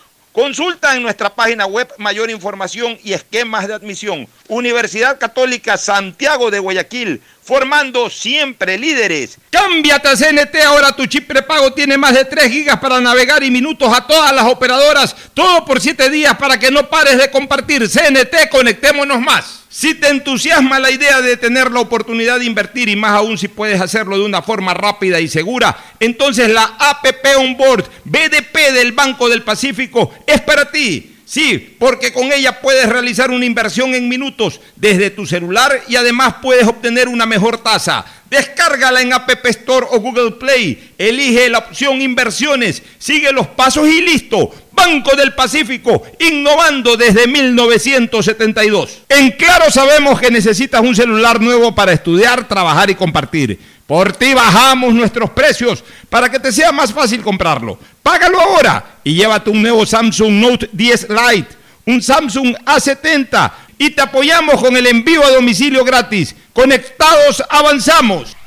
Consulta 0.33 0.95
en 0.95 1.03
nuestra 1.03 1.35
página 1.35 1.65
web 1.65 1.91
mayor 1.97 2.29
información 2.29 2.97
y 3.03 3.11
esquemas 3.11 3.67
de 3.67 3.73
admisión. 3.73 4.29
Universidad 4.47 5.19
Católica 5.19 5.75
Santiago 5.75 6.49
de 6.49 6.59
Guayaquil, 6.59 7.21
formando 7.43 8.09
siempre 8.09 8.77
líderes. 8.77 9.37
Cámbiate 9.49 10.07
a 10.07 10.15
CNT, 10.15 10.55
ahora 10.65 10.95
tu 10.95 11.05
chip 11.05 11.27
prepago 11.27 11.73
tiene 11.73 11.97
más 11.97 12.13
de 12.13 12.25
3 12.25 12.51
gigas 12.51 12.79
para 12.79 13.01
navegar 13.01 13.43
y 13.43 13.51
minutos 13.51 13.91
a 13.93 14.05
todas 14.05 14.31
las 14.33 14.45
operadoras, 14.45 15.15
todo 15.33 15.65
por 15.65 15.81
7 15.81 16.09
días 16.09 16.35
para 16.37 16.59
que 16.59 16.71
no 16.71 16.89
pares 16.89 17.17
de 17.17 17.31
compartir. 17.31 17.89
CNT, 17.89 18.49
conectémonos 18.49 19.19
más. 19.19 19.61
Si 19.69 19.95
te 19.95 20.09
entusiasma 20.09 20.79
la 20.79 20.91
idea 20.91 21.21
de 21.21 21.37
tener 21.37 21.71
la 21.71 21.79
oportunidad 21.79 22.39
de 22.39 22.45
invertir 22.45 22.89
y 22.89 22.97
más 22.97 23.13
aún 23.13 23.37
si 23.37 23.47
puedes 23.47 23.79
hacerlo 23.79 24.17
de 24.17 24.25
una 24.25 24.41
forma 24.41 24.73
rápida 24.73 25.21
y 25.21 25.29
segura, 25.29 25.77
entonces 25.99 26.49
la 26.49 26.75
APP 26.77 27.37
Onboard 27.37 27.89
BDP 28.03 28.73
del 28.73 28.91
Banco 28.91 29.29
del 29.29 29.43
Pacífico 29.43 30.13
es 30.27 30.41
para 30.41 30.69
ti. 30.69 31.10
Sí, 31.31 31.77
porque 31.79 32.11
con 32.11 32.29
ella 32.33 32.59
puedes 32.59 32.89
realizar 32.89 33.31
una 33.31 33.45
inversión 33.45 33.95
en 33.95 34.09
minutos 34.09 34.59
desde 34.75 35.11
tu 35.11 35.25
celular 35.25 35.81
y 35.87 35.95
además 35.95 36.35
puedes 36.41 36.67
obtener 36.67 37.07
una 37.07 37.25
mejor 37.25 37.57
tasa. 37.59 38.03
Descárgala 38.29 39.01
en 39.01 39.13
App 39.13 39.29
Store 39.45 39.87
o 39.91 39.99
Google 40.01 40.31
Play. 40.31 40.91
Elige 40.97 41.47
la 41.47 41.59
opción 41.59 42.01
inversiones, 42.01 42.83
sigue 42.97 43.31
los 43.31 43.47
pasos 43.47 43.87
y 43.87 44.01
listo. 44.01 44.53
Banco 44.73 45.15
del 45.15 45.33
Pacífico, 45.33 46.03
innovando 46.19 46.97
desde 46.97 47.27
1972. 47.27 49.03
En 49.07 49.31
Claro 49.31 49.71
sabemos 49.71 50.19
que 50.19 50.31
necesitas 50.31 50.81
un 50.81 50.97
celular 50.97 51.39
nuevo 51.39 51.73
para 51.73 51.93
estudiar, 51.93 52.45
trabajar 52.45 52.89
y 52.89 52.95
compartir. 52.95 53.57
Por 53.91 54.13
ti 54.13 54.33
bajamos 54.33 54.93
nuestros 54.93 55.31
precios 55.31 55.83
para 56.09 56.29
que 56.31 56.39
te 56.39 56.53
sea 56.53 56.71
más 56.71 56.93
fácil 56.93 57.21
comprarlo. 57.21 57.77
Págalo 58.01 58.39
ahora 58.39 58.99
y 59.03 59.15
llévate 59.15 59.49
un 59.49 59.61
nuevo 59.61 59.85
Samsung 59.85 60.31
Note 60.31 60.69
10 60.71 61.07
Lite, 61.09 61.49
un 61.85 62.01
Samsung 62.01 62.55
A70 62.65 63.51
y 63.77 63.89
te 63.89 64.01
apoyamos 64.01 64.61
con 64.61 64.77
el 64.77 64.87
envío 64.87 65.21
a 65.21 65.31
domicilio 65.31 65.83
gratis. 65.83 66.33
Conectados 66.53 67.43
avanzamos. 67.49 68.37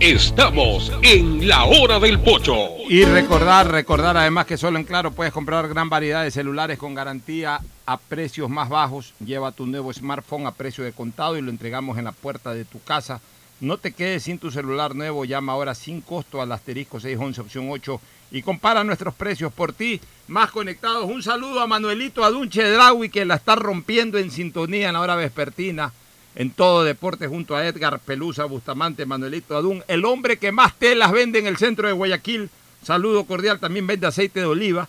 Estamos 0.00 0.92
en 1.02 1.46
la 1.46 1.64
hora 1.64 2.00
del 2.00 2.18
pocho. 2.18 2.68
Y 2.88 3.04
recordar, 3.04 3.70
recordar 3.70 4.16
además 4.16 4.44
que 4.44 4.56
solo 4.56 4.78
en 4.78 4.84
Claro 4.84 5.12
puedes 5.12 5.32
comprar 5.32 5.68
gran 5.68 5.88
variedad 5.88 6.24
de 6.24 6.32
celulares 6.32 6.78
con 6.78 6.94
garantía 6.94 7.60
a 7.86 7.96
precios 7.96 8.50
más 8.50 8.68
bajos. 8.68 9.14
Lleva 9.24 9.52
tu 9.52 9.66
nuevo 9.66 9.92
smartphone 9.92 10.46
a 10.46 10.52
precio 10.52 10.82
de 10.82 10.92
contado 10.92 11.36
y 11.36 11.42
lo 11.42 11.50
entregamos 11.50 11.96
en 11.96 12.04
la 12.04 12.12
puerta 12.12 12.52
de 12.52 12.64
tu 12.64 12.82
casa. 12.82 13.20
No 13.60 13.78
te 13.78 13.92
quedes 13.92 14.24
sin 14.24 14.38
tu 14.38 14.50
celular 14.50 14.96
nuevo, 14.96 15.24
llama 15.24 15.52
ahora 15.52 15.76
sin 15.76 16.00
costo 16.00 16.42
al 16.42 16.50
asterisco 16.50 16.98
611 16.98 17.40
opción 17.40 17.70
8 17.70 18.00
y 18.32 18.42
compara 18.42 18.82
nuestros 18.82 19.14
precios 19.14 19.52
por 19.52 19.72
ti, 19.72 20.00
más 20.26 20.50
conectados. 20.50 21.04
Un 21.04 21.22
saludo 21.22 21.60
a 21.60 21.68
Manuelito 21.68 22.24
Adunche 22.24 22.68
Dragui 22.68 23.10
que 23.10 23.24
la 23.24 23.36
está 23.36 23.54
rompiendo 23.54 24.18
en 24.18 24.32
sintonía 24.32 24.88
en 24.88 24.94
la 24.94 25.00
hora 25.00 25.14
vespertina 25.14 25.92
en 26.36 26.50
todo 26.50 26.84
deporte 26.84 27.26
junto 27.26 27.56
a 27.56 27.66
Edgar 27.66 28.00
Pelusa 28.00 28.44
Bustamante, 28.44 29.06
Manuelito 29.06 29.56
Adún, 29.56 29.84
el 29.88 30.04
hombre 30.04 30.36
que 30.36 30.52
más 30.52 30.74
telas 30.78 31.12
vende 31.12 31.38
en 31.38 31.46
el 31.46 31.56
centro 31.56 31.86
de 31.86 31.94
Guayaquil. 31.94 32.50
Saludo 32.82 33.24
cordial, 33.24 33.60
también 33.60 33.86
vende 33.86 34.06
aceite 34.06 34.40
de 34.40 34.46
oliva. 34.46 34.88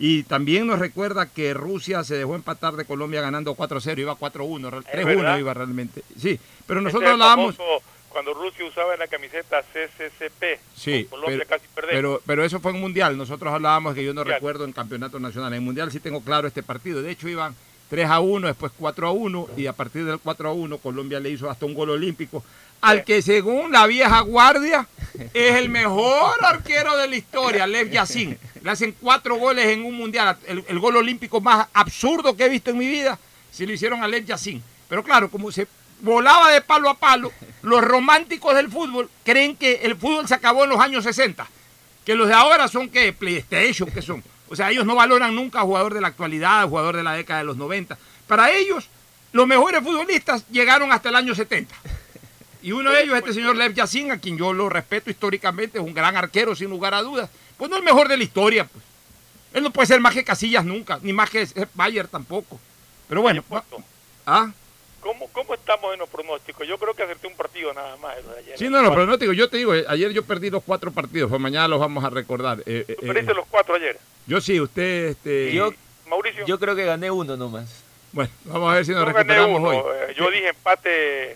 Y 0.00 0.22
también 0.22 0.66
nos 0.66 0.78
recuerda 0.78 1.26
que 1.26 1.52
Rusia 1.54 2.04
se 2.04 2.14
dejó 2.14 2.36
empatar 2.36 2.74
de 2.76 2.84
Colombia 2.84 3.20
ganando 3.20 3.56
4-0, 3.56 3.98
iba 3.98 4.14
4-1, 4.14 4.84
3-1 4.84 5.40
iba 5.40 5.54
realmente. 5.54 6.02
Sí, 6.16 6.38
pero 6.66 6.80
nosotros 6.80 7.02
Este 7.02 7.14
es 7.14 7.16
el 7.16 7.22
hablábamos... 7.22 7.56
Cuando 8.08 8.32
Rusia 8.32 8.64
usaba 8.64 8.94
en 8.94 9.00
la 9.00 9.06
camiseta 9.06 9.62
CCCP, 9.62 10.58
Sí, 10.74 11.04
Colombia 11.04 11.44
pero, 11.46 11.48
casi 11.48 11.66
pero, 11.74 12.22
pero 12.24 12.42
eso 12.42 12.58
fue 12.58 12.72
en 12.72 12.80
Mundial. 12.80 13.18
Nosotros 13.18 13.52
hablábamos 13.52 13.94
que 13.94 14.02
yo 14.02 14.14
no 14.14 14.24
recuerdo 14.24 14.64
en 14.64 14.72
Campeonato 14.72 15.20
Nacional. 15.20 15.52
En 15.52 15.62
Mundial 15.62 15.92
sí 15.92 16.00
tengo 16.00 16.22
claro 16.22 16.48
este 16.48 16.62
partido. 16.62 17.02
De 17.02 17.10
hecho, 17.10 17.28
iban 17.28 17.54
3 17.88 18.08
a 18.08 18.20
1, 18.20 18.46
después 18.46 18.72
4 18.78 19.06
a 19.06 19.10
1, 19.12 19.48
y 19.56 19.66
a 19.66 19.72
partir 19.72 20.04
del 20.04 20.18
4 20.18 20.48
a 20.48 20.52
1, 20.52 20.78
Colombia 20.78 21.20
le 21.20 21.30
hizo 21.30 21.50
hasta 21.50 21.66
un 21.66 21.74
gol 21.74 21.90
olímpico. 21.90 22.44
Al 22.80 23.04
que, 23.04 23.22
según 23.22 23.72
la 23.72 23.86
vieja 23.86 24.20
guardia, 24.20 24.86
es 25.34 25.56
el 25.56 25.68
mejor 25.68 26.32
arquero 26.44 26.96
de 26.96 27.08
la 27.08 27.16
historia, 27.16 27.66
Lev 27.66 27.90
Yassin. 27.90 28.38
Le 28.62 28.70
hacen 28.70 28.94
cuatro 29.00 29.36
goles 29.36 29.66
en 29.66 29.84
un 29.84 29.96
mundial. 29.96 30.36
El, 30.46 30.64
el 30.68 30.78
gol 30.78 30.96
olímpico 30.96 31.40
más 31.40 31.66
absurdo 31.72 32.36
que 32.36 32.44
he 32.44 32.48
visto 32.48 32.70
en 32.70 32.78
mi 32.78 32.86
vida, 32.86 33.18
se 33.50 33.66
lo 33.66 33.72
hicieron 33.72 34.02
a 34.02 34.08
Lev 34.08 34.26
Yassin. 34.26 34.62
Pero 34.88 35.02
claro, 35.02 35.30
como 35.30 35.50
se 35.50 35.66
volaba 36.00 36.52
de 36.52 36.60
palo 36.60 36.88
a 36.88 36.94
palo, 36.94 37.32
los 37.62 37.82
románticos 37.82 38.54
del 38.54 38.70
fútbol 38.70 39.10
creen 39.24 39.56
que 39.56 39.80
el 39.82 39.96
fútbol 39.96 40.28
se 40.28 40.34
acabó 40.34 40.64
en 40.64 40.70
los 40.70 40.80
años 40.80 41.04
60. 41.04 41.46
Que 42.04 42.14
los 42.14 42.28
de 42.28 42.34
ahora 42.34 42.68
son 42.68 42.88
que 42.88 43.12
PlayStation, 43.12 43.90
que 43.90 44.02
son. 44.02 44.22
O 44.48 44.56
sea, 44.56 44.70
ellos 44.70 44.86
no 44.86 44.94
valoran 44.94 45.34
nunca 45.34 45.60
a 45.60 45.62
jugador 45.62 45.94
de 45.94 46.00
la 46.00 46.08
actualidad, 46.08 46.62
a 46.62 46.68
jugador 46.68 46.96
de 46.96 47.02
la 47.02 47.12
década 47.12 47.40
de 47.40 47.46
los 47.46 47.56
90. 47.56 47.98
Para 48.26 48.50
ellos, 48.50 48.88
los 49.32 49.46
mejores 49.46 49.82
futbolistas 49.82 50.44
llegaron 50.50 50.92
hasta 50.92 51.08
el 51.10 51.16
año 51.16 51.34
70. 51.34 51.74
Y 52.62 52.72
uno 52.72 52.90
de 52.90 53.02
ellos 53.02 53.14
es 53.14 53.20
este 53.20 53.34
señor 53.34 53.56
Lev 53.56 53.74
Yassin, 53.74 54.10
a 54.10 54.18
quien 54.18 54.36
yo 54.36 54.52
lo 54.52 54.68
respeto 54.68 55.10
históricamente, 55.10 55.78
es 55.78 55.84
un 55.84 55.94
gran 55.94 56.16
arquero 56.16 56.56
sin 56.56 56.70
lugar 56.70 56.94
a 56.94 57.02
dudas. 57.02 57.30
Pues 57.56 57.70
no 57.70 57.76
el 57.76 57.82
mejor 57.82 58.08
de 58.08 58.16
la 58.16 58.24
historia, 58.24 58.64
pues. 58.64 58.84
Él 59.52 59.62
no 59.62 59.70
puede 59.70 59.86
ser 59.86 60.00
más 60.00 60.14
que 60.14 60.24
Casillas 60.24 60.64
nunca, 60.64 60.98
ni 61.02 61.12
más 61.12 61.30
que 61.30 61.46
Bayer 61.74 62.06
tampoco. 62.08 62.60
Pero 63.08 63.22
bueno. 63.22 63.42
¿Ah? 64.26 64.50
¿Cómo, 65.00 65.28
¿Cómo 65.32 65.54
estamos 65.54 65.92
en 65.92 66.00
los 66.00 66.08
pronósticos? 66.08 66.66
Yo 66.66 66.76
creo 66.78 66.92
que 66.94 67.02
acerté 67.04 67.26
un 67.28 67.34
partido 67.36 67.72
nada 67.72 67.96
más. 67.98 68.16
el 68.18 68.24
de 68.26 68.38
ayer. 68.38 68.58
Sí, 68.58 68.68
no, 68.68 68.82
no, 68.82 68.92
pronóstico. 68.92 69.32
Yo 69.32 69.48
te 69.48 69.56
digo, 69.58 69.74
eh, 69.74 69.84
ayer 69.88 70.12
yo 70.12 70.24
perdí 70.24 70.50
los 70.50 70.62
cuatro 70.64 70.90
partidos, 70.90 71.30
pues 71.30 71.40
mañana 71.40 71.68
los 71.68 71.78
vamos 71.80 72.04
a 72.04 72.10
recordar. 72.10 72.58
Eh, 72.66 72.84
eh, 72.88 72.96
Tú 73.00 73.06
perdiste 73.06 73.32
eh, 73.32 73.34
los 73.36 73.46
cuatro 73.48 73.74
ayer. 73.76 73.96
yo 74.26 74.40
sí, 74.40 74.60
usted, 74.60 75.08
este... 75.10 75.52
Yo, 75.52 75.72
Mauricio. 76.08 76.44
yo 76.46 76.58
creo 76.58 76.74
que 76.74 76.84
gané 76.84 77.10
uno 77.10 77.36
nomás. 77.36 77.84
Bueno, 78.12 78.30
vamos 78.44 78.72
a 78.72 78.74
ver 78.76 78.84
si 78.86 78.92
nos 78.92 79.00
Yo 79.00 79.06
gané 79.06 79.18
recuperamos 79.18 79.60
uno. 79.60 79.68
hoy. 79.68 80.14
Yo 80.16 80.30
dije 80.30 80.48
empate 80.48 81.32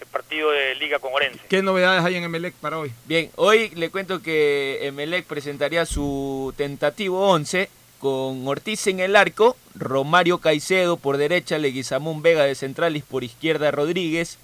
el 0.00 0.06
partido 0.10 0.50
de 0.50 0.74
Liga 0.76 0.98
con 0.98 1.12
Orense. 1.12 1.40
¿Qué 1.48 1.62
novedades 1.62 2.04
hay 2.04 2.16
en 2.16 2.24
Emelec 2.24 2.54
para 2.54 2.78
hoy? 2.78 2.92
Bien, 3.04 3.30
hoy 3.36 3.70
le 3.74 3.90
cuento 3.90 4.22
que 4.22 4.78
Emelec 4.82 5.26
presentaría 5.26 5.84
su 5.86 6.52
tentativo 6.56 7.28
11 7.30 7.68
con 7.98 8.46
Ortiz 8.46 8.86
en 8.86 9.00
el 9.00 9.16
arco, 9.16 9.56
Romario 9.74 10.38
Caicedo 10.38 10.96
por 10.96 11.16
derecha, 11.16 11.58
Leguizamón 11.58 12.22
Vega 12.22 12.44
de 12.44 12.54
centrales 12.54 13.02
por 13.02 13.24
izquierda 13.24 13.70
Rodríguez. 13.70 14.38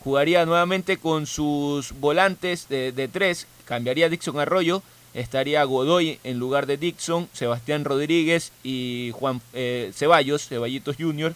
Jugaría 0.00 0.44
nuevamente 0.44 0.98
con 0.98 1.26
sus 1.26 1.92
volantes 1.98 2.68
de, 2.68 2.92
de 2.92 3.08
tres, 3.08 3.46
cambiaría 3.64 4.08
Dixon 4.08 4.38
Arroyo, 4.38 4.82
estaría 5.14 5.64
Godoy 5.64 6.18
en 6.24 6.38
lugar 6.38 6.66
de 6.66 6.76
Dixon, 6.76 7.28
Sebastián 7.32 7.84
Rodríguez 7.84 8.52
y 8.62 9.12
Juan 9.14 9.40
eh, 9.54 9.92
Ceballos, 9.94 10.48
Ceballitos 10.48 10.96
Jr. 10.98 11.34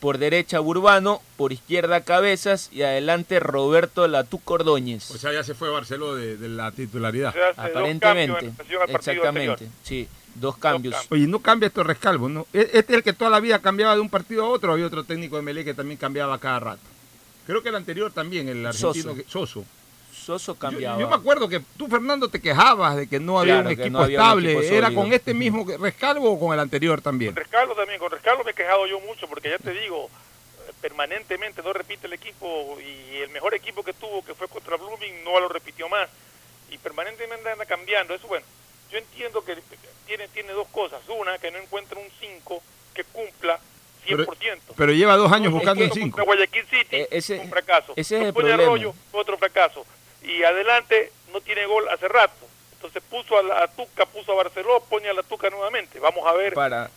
Por 0.00 0.18
derecha 0.18 0.58
Burbano, 0.58 1.22
por 1.38 1.52
izquierda 1.52 2.02
Cabezas 2.02 2.68
y 2.72 2.82
adelante 2.82 3.40
Roberto 3.40 4.06
Latuc 4.06 4.50
Ordóñez. 4.50 5.10
O 5.10 5.16
sea, 5.16 5.32
ya 5.32 5.42
se 5.42 5.54
fue 5.54 5.70
Barceló 5.70 6.14
de, 6.14 6.36
de 6.36 6.48
la 6.50 6.72
titularidad. 6.72 7.34
Aparentemente, 7.56 8.52
exactamente, 8.88 9.50
anterior. 9.52 9.72
sí, 9.82 10.06
dos 10.34 10.56
cambios. 10.58 10.94
Oye, 11.10 11.26
no 11.26 11.38
cambia 11.40 11.68
esto 11.68 11.82
Rescalvo, 11.84 12.28
¿no? 12.28 12.46
E- 12.52 12.70
Este 12.74 12.92
es 12.92 12.96
el 12.98 13.02
que 13.02 13.12
toda 13.12 13.30
la 13.30 13.40
vida 13.40 13.58
cambiaba 13.60 13.94
de 13.94 14.00
un 14.00 14.10
partido 14.10 14.44
a 14.44 14.48
otro. 14.48 14.72
Había 14.72 14.86
otro 14.86 15.04
técnico 15.04 15.36
de 15.36 15.42
Melec 15.42 15.64
que 15.64 15.74
también 15.74 15.98
cambiaba 15.98 16.38
cada 16.38 16.60
rato. 16.60 16.80
Creo 17.46 17.62
que 17.62 17.68
el 17.68 17.74
anterior 17.76 18.10
también, 18.12 18.48
el 18.48 18.64
argentino 18.66 18.92
Soso. 18.94 19.14
que- 19.14 19.24
Soso. 19.28 19.64
Soso 20.12 20.54
cambiaba. 20.54 20.98
yo 20.98 21.06
me 21.08 21.16
acuerdo 21.16 21.48
que 21.48 21.60
tú, 21.76 21.86
Fernando, 21.86 22.28
te 22.28 22.40
quejabas 22.40 22.96
de 22.96 23.06
que 23.06 23.20
no 23.20 23.38
había 23.38 23.56
Claro, 23.56 23.68
un 23.68 23.72
equipo 23.74 23.90
no 23.90 23.98
había 24.04 24.18
un 24.20 24.24
estable. 24.24 24.52
equipo 24.58 24.74
¿Era 24.74 24.94
con 24.94 25.12
este 25.12 25.34
mismo 25.34 25.66
Rescalvo 25.78 26.32
o 26.32 26.40
con 26.40 26.54
el 26.54 26.60
anterior 26.60 27.02
también? 27.02 27.34
Con 27.34 27.42
Rescaldo 27.42 27.74
también, 27.74 27.98
con 27.98 28.10
Rescaldo 28.10 28.42
me 28.42 28.52
he 28.52 28.54
quejado 28.54 28.86
yo 28.86 29.00
mucho 29.00 29.26
porque 29.28 29.50
ya 29.50 29.58
te 29.58 29.72
digo, 29.72 30.06
eh, 30.66 30.72
permanentemente 30.80 31.62
no 31.62 31.74
repite 31.74 32.06
el 32.06 32.14
equipo 32.14 32.78
y 32.80 33.16
el 33.18 33.28
mejor 33.30 33.52
equipo 33.54 33.82
que 33.84 33.92
tuvo 33.92 34.24
que 34.24 34.34
fue 34.34 34.48
contra 34.48 34.76
Blooming 34.78 35.24
no 35.24 35.38
lo 35.40 35.48
repitió 35.50 35.90
más 35.90 36.08
y 36.70 36.78
permanentemente 36.78 37.50
anda 37.50 37.66
cambiando. 37.66 38.14
Eso 38.14 38.26
bueno, 38.26 38.46
yo 38.90 38.96
entiendo 38.96 39.44
que 39.44 39.52
tiene, 40.16 40.28
tiene 40.28 40.52
dos 40.52 40.68
cosas. 40.68 41.00
Una, 41.08 41.38
que 41.38 41.50
no 41.50 41.58
encuentra 41.58 41.98
un 41.98 42.06
5 42.20 42.62
que 42.94 43.04
cumpla 43.04 43.58
100%. 44.06 44.26
Pero, 44.26 44.58
pero 44.76 44.92
lleva 44.92 45.16
dos 45.16 45.32
años 45.32 45.52
buscando 45.52 45.82
un 45.82 45.88
Contra 45.88 46.04
5. 46.04 46.24
Guayaquil 46.24 46.66
City, 46.66 46.86
Eh, 46.96 47.08
ese- 47.10 47.38
un 47.38 47.48
fracaso. 47.50 47.92
ese 47.96 48.16
es 48.18 48.24
el 48.26 48.32
problema. 48.34 48.62
Arroyo, 48.62 48.94
otro 49.12 49.36
fracaso. 49.38 49.84
Y 50.22 50.42
adelante 50.42 51.10
no 51.32 51.40
tiene 51.40 51.66
gol 51.66 51.88
hace 51.88 52.06
rato. 52.08 52.46
Entonces 52.74 53.02
puso 53.10 53.38
a 53.38 53.42
la 53.42 53.62
a 53.64 53.68
Tuca, 53.68 54.06
puso 54.06 54.32
a 54.32 54.36
Barceló, 54.36 54.80
pone 54.88 55.08
a 55.08 55.14
la 55.14 55.22
Tuca 55.22 55.48
nuevamente. 55.50 55.98
Vamos 55.98 56.26
a 56.26 56.32
ver 56.32 56.52
Para, 56.54 56.90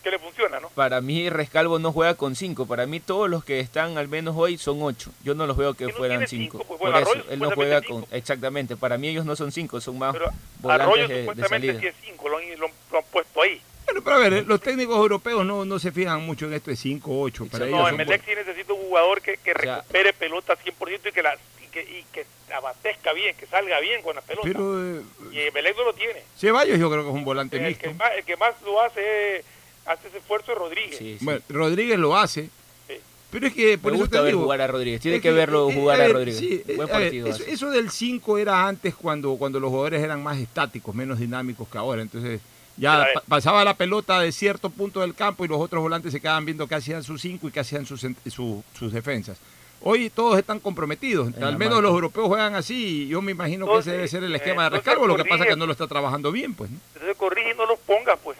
si- 0.00 0.02
si- 0.02 0.04
qué 0.04 0.10
le 0.10 0.18
funciona, 0.18 0.60
¿no? 0.60 0.68
para 0.70 1.00
mí 1.00 1.28
Rescalvo 1.30 1.78
no 1.78 1.92
juega 1.92 2.14
con 2.14 2.34
5. 2.36 2.66
Para 2.66 2.86
mí 2.86 3.00
todos 3.00 3.28
los 3.30 3.44
que 3.44 3.60
están 3.60 3.98
al 3.98 4.08
menos 4.08 4.34
hoy 4.36 4.58
son 4.58 4.82
8. 4.82 5.10
Yo 5.22 5.34
no 5.34 5.46
los 5.46 5.56
veo 5.56 5.74
que 5.74 5.86
Que 5.86 5.92
no 5.92 5.98
fueran 5.98 6.18
tiene 6.26 6.28
5. 6.28 6.58
cinco, 6.58 6.64
pues, 6.66 6.78
Por 6.80 6.90
bueno, 6.90 6.98
eso, 6.98 7.10
Arroyo 7.10 7.30
él 7.30 7.38
no 7.38 7.50
juega 7.52 7.82
con... 7.82 8.06
Exactamente, 8.10 8.76
para 8.76 8.98
mí 8.98 9.08
ellos 9.08 9.24
no 9.24 9.36
son 9.36 9.52
5, 9.52 9.80
son 9.80 9.98
más 9.98 10.14
Arroyo 10.14 10.32
volantes 10.60 11.08
de, 11.08 11.14
de 11.14 11.20
supuestamente 11.20 11.66
salida. 11.68 11.80
sí 11.80 11.86
es 11.86 11.94
5, 12.04 12.28
lo, 12.28 12.38
han- 12.38 12.58
lo 12.58 12.66
han- 12.66 12.72
lo 12.92 12.98
han 12.98 13.04
puesto 13.10 13.42
ahí. 13.42 13.60
Bueno, 13.86 14.02
pero 14.04 14.16
a 14.16 14.18
ver, 14.20 14.46
los 14.46 14.60
técnicos 14.60 14.96
europeos 14.96 15.44
no, 15.44 15.64
no 15.64 15.78
se 15.80 15.90
fijan 15.90 16.24
mucho 16.24 16.46
en 16.46 16.52
esto 16.54 16.70
de 16.70 16.76
5 16.76 17.10
o 17.10 17.22
8. 17.22 17.46
Para 17.50 17.66
ellos 17.66 17.76
No, 17.78 17.84
son 17.86 17.94
Emelec 18.00 18.24
sí 18.24 18.30
necesita 18.36 18.72
un 18.72 18.80
jugador 18.82 19.20
que, 19.20 19.36
que 19.38 19.52
sea- 19.52 19.76
recupere 19.78 20.12
pelota 20.12 20.56
100% 20.56 21.08
y 21.08 21.12
que, 21.12 21.22
la, 21.22 21.34
y, 21.60 21.66
que, 21.72 21.82
y 21.82 22.04
que 22.12 22.24
abatezca 22.54 23.12
bien, 23.12 23.36
que 23.36 23.46
salga 23.46 23.80
bien 23.80 24.00
con 24.02 24.14
la 24.14 24.22
pelota. 24.22 24.46
Pero 24.46 24.98
eh, 24.98 25.02
y 25.32 25.40
Emelec 25.40 25.76
no 25.76 25.84
lo 25.84 25.92
tiene. 25.94 26.22
Ceballos 26.38 26.78
yo 26.78 26.88
creo 26.90 27.02
que 27.02 27.08
es 27.08 27.14
un 27.16 27.24
volante 27.24 27.56
El 27.56 27.64
mixto. 27.64 27.88
que, 27.88 27.94
más, 27.94 28.12
el 28.16 28.24
que 28.24 28.36
más 28.36 28.54
lo 28.62 28.80
hace 28.80 29.38
es- 29.38 29.44
hace 29.86 30.08
ese 30.08 30.18
esfuerzo 30.18 30.52
es 30.52 30.58
Rodríguez. 30.58 30.96
Sí, 30.98 31.16
sí. 31.18 31.24
Bueno, 31.24 31.40
Rodríguez 31.48 31.98
lo 31.98 32.16
hace. 32.16 32.48
Sí. 32.88 32.94
Pero 33.30 33.46
es 33.46 33.54
que 33.54 33.78
por 33.78 33.92
Me 33.92 33.96
eso 33.96 34.04
gusta 34.04 34.18
te 34.18 34.22
ver 34.24 34.32
digo, 34.32 34.42
jugar 34.44 34.60
a 34.60 34.66
Rodríguez. 34.66 35.00
Tiene 35.00 35.16
es 35.18 35.22
que 35.22 35.30
verlo 35.32 35.70
eh, 35.70 35.74
jugar 35.74 36.00
a 36.00 36.04
ver, 36.04 36.12
Rodríguez. 36.14 36.38
sí, 36.38 36.62
eh, 36.66 36.76
Buen 36.76 36.90
a 36.90 36.98
ver, 36.98 37.06
partido 37.06 37.26
eso, 37.28 37.70
del 37.70 37.90
5 37.90 38.38
era 38.38 38.66
antes 38.66 38.94
cuando, 38.94 39.34
cuando 39.36 39.60
los 39.60 39.70
jugadores 39.70 40.02
eran 40.02 40.22
más 40.22 40.38
estáticos, 40.38 40.94
menos 40.94 41.18
dinámicos 41.18 41.68
que 41.68 41.78
ahora. 41.78 42.02
Entonces 42.02 42.40
ya 42.76 42.98
ver. 42.98 43.08
pa- 43.14 43.22
pasaba 43.28 43.64
la 43.64 43.74
pelota 43.74 44.20
de 44.20 44.32
cierto 44.32 44.70
punto 44.70 45.00
del 45.00 45.14
campo 45.14 45.44
y 45.44 45.48
los 45.48 45.60
otros 45.60 45.82
volantes 45.82 46.12
se 46.12 46.20
quedaban 46.20 46.44
viendo 46.44 46.66
qué 46.66 46.74
hacían 46.76 47.02
sus 47.04 47.20
5 47.20 47.48
y 47.48 47.50
qué 47.52 47.60
hacían 47.60 47.86
sus, 47.86 48.00
su- 48.30 48.64
sus 48.78 48.92
defensas. 48.92 49.38
Hoy 49.82 50.10
todos 50.10 50.36
están 50.38 50.60
comprometidos, 50.60 51.28
En 51.28 51.42
al 51.42 51.56
menos 51.56 51.76
marca. 51.76 51.82
los 51.88 51.92
europeos 51.94 52.26
juegan 52.28 52.54
así 52.54 53.04
y 53.04 53.08
yo 53.08 53.22
me 53.22 53.32
imagino 53.32 53.66
que 53.66 53.78
ese 53.78 53.92
debe 53.92 54.08
ser 54.08 54.22
el 54.24 54.32
eh, 54.32 54.36
esquema 54.36 54.64
de 54.64 54.70
rescargo, 54.70 55.06
lo 55.06 55.16
que 55.16 55.24
pasa 55.24 55.44
es 55.44 55.50
que 55.50 55.56
no 55.56 55.64
lo 55.64 55.72
está 55.72 55.86
trabajando 55.86 56.30
bien, 56.30 56.52
pues. 56.52 56.70
¿no? 56.70 56.78
Entonces 56.94 57.16
corrige 57.16 57.52
y 57.52 57.56
no 57.56 57.64
los 57.64 57.78
pongas, 57.78 58.18
pues. 58.22 58.36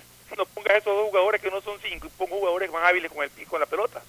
Pongas 0.70 0.82
esos 0.82 0.96
dos 0.96 1.08
jugadores 1.08 1.40
que 1.40 1.50
no 1.50 1.60
son 1.60 1.78
cinco 1.82 2.06
y 2.06 2.10
ponga 2.10 2.36
jugadores 2.36 2.70
más 2.70 2.84
hábiles 2.84 3.10
con 3.10 3.24
el 3.24 3.30
pico 3.30 3.50
con 3.50 3.60
la 3.60 3.66
pelota. 3.66 4.02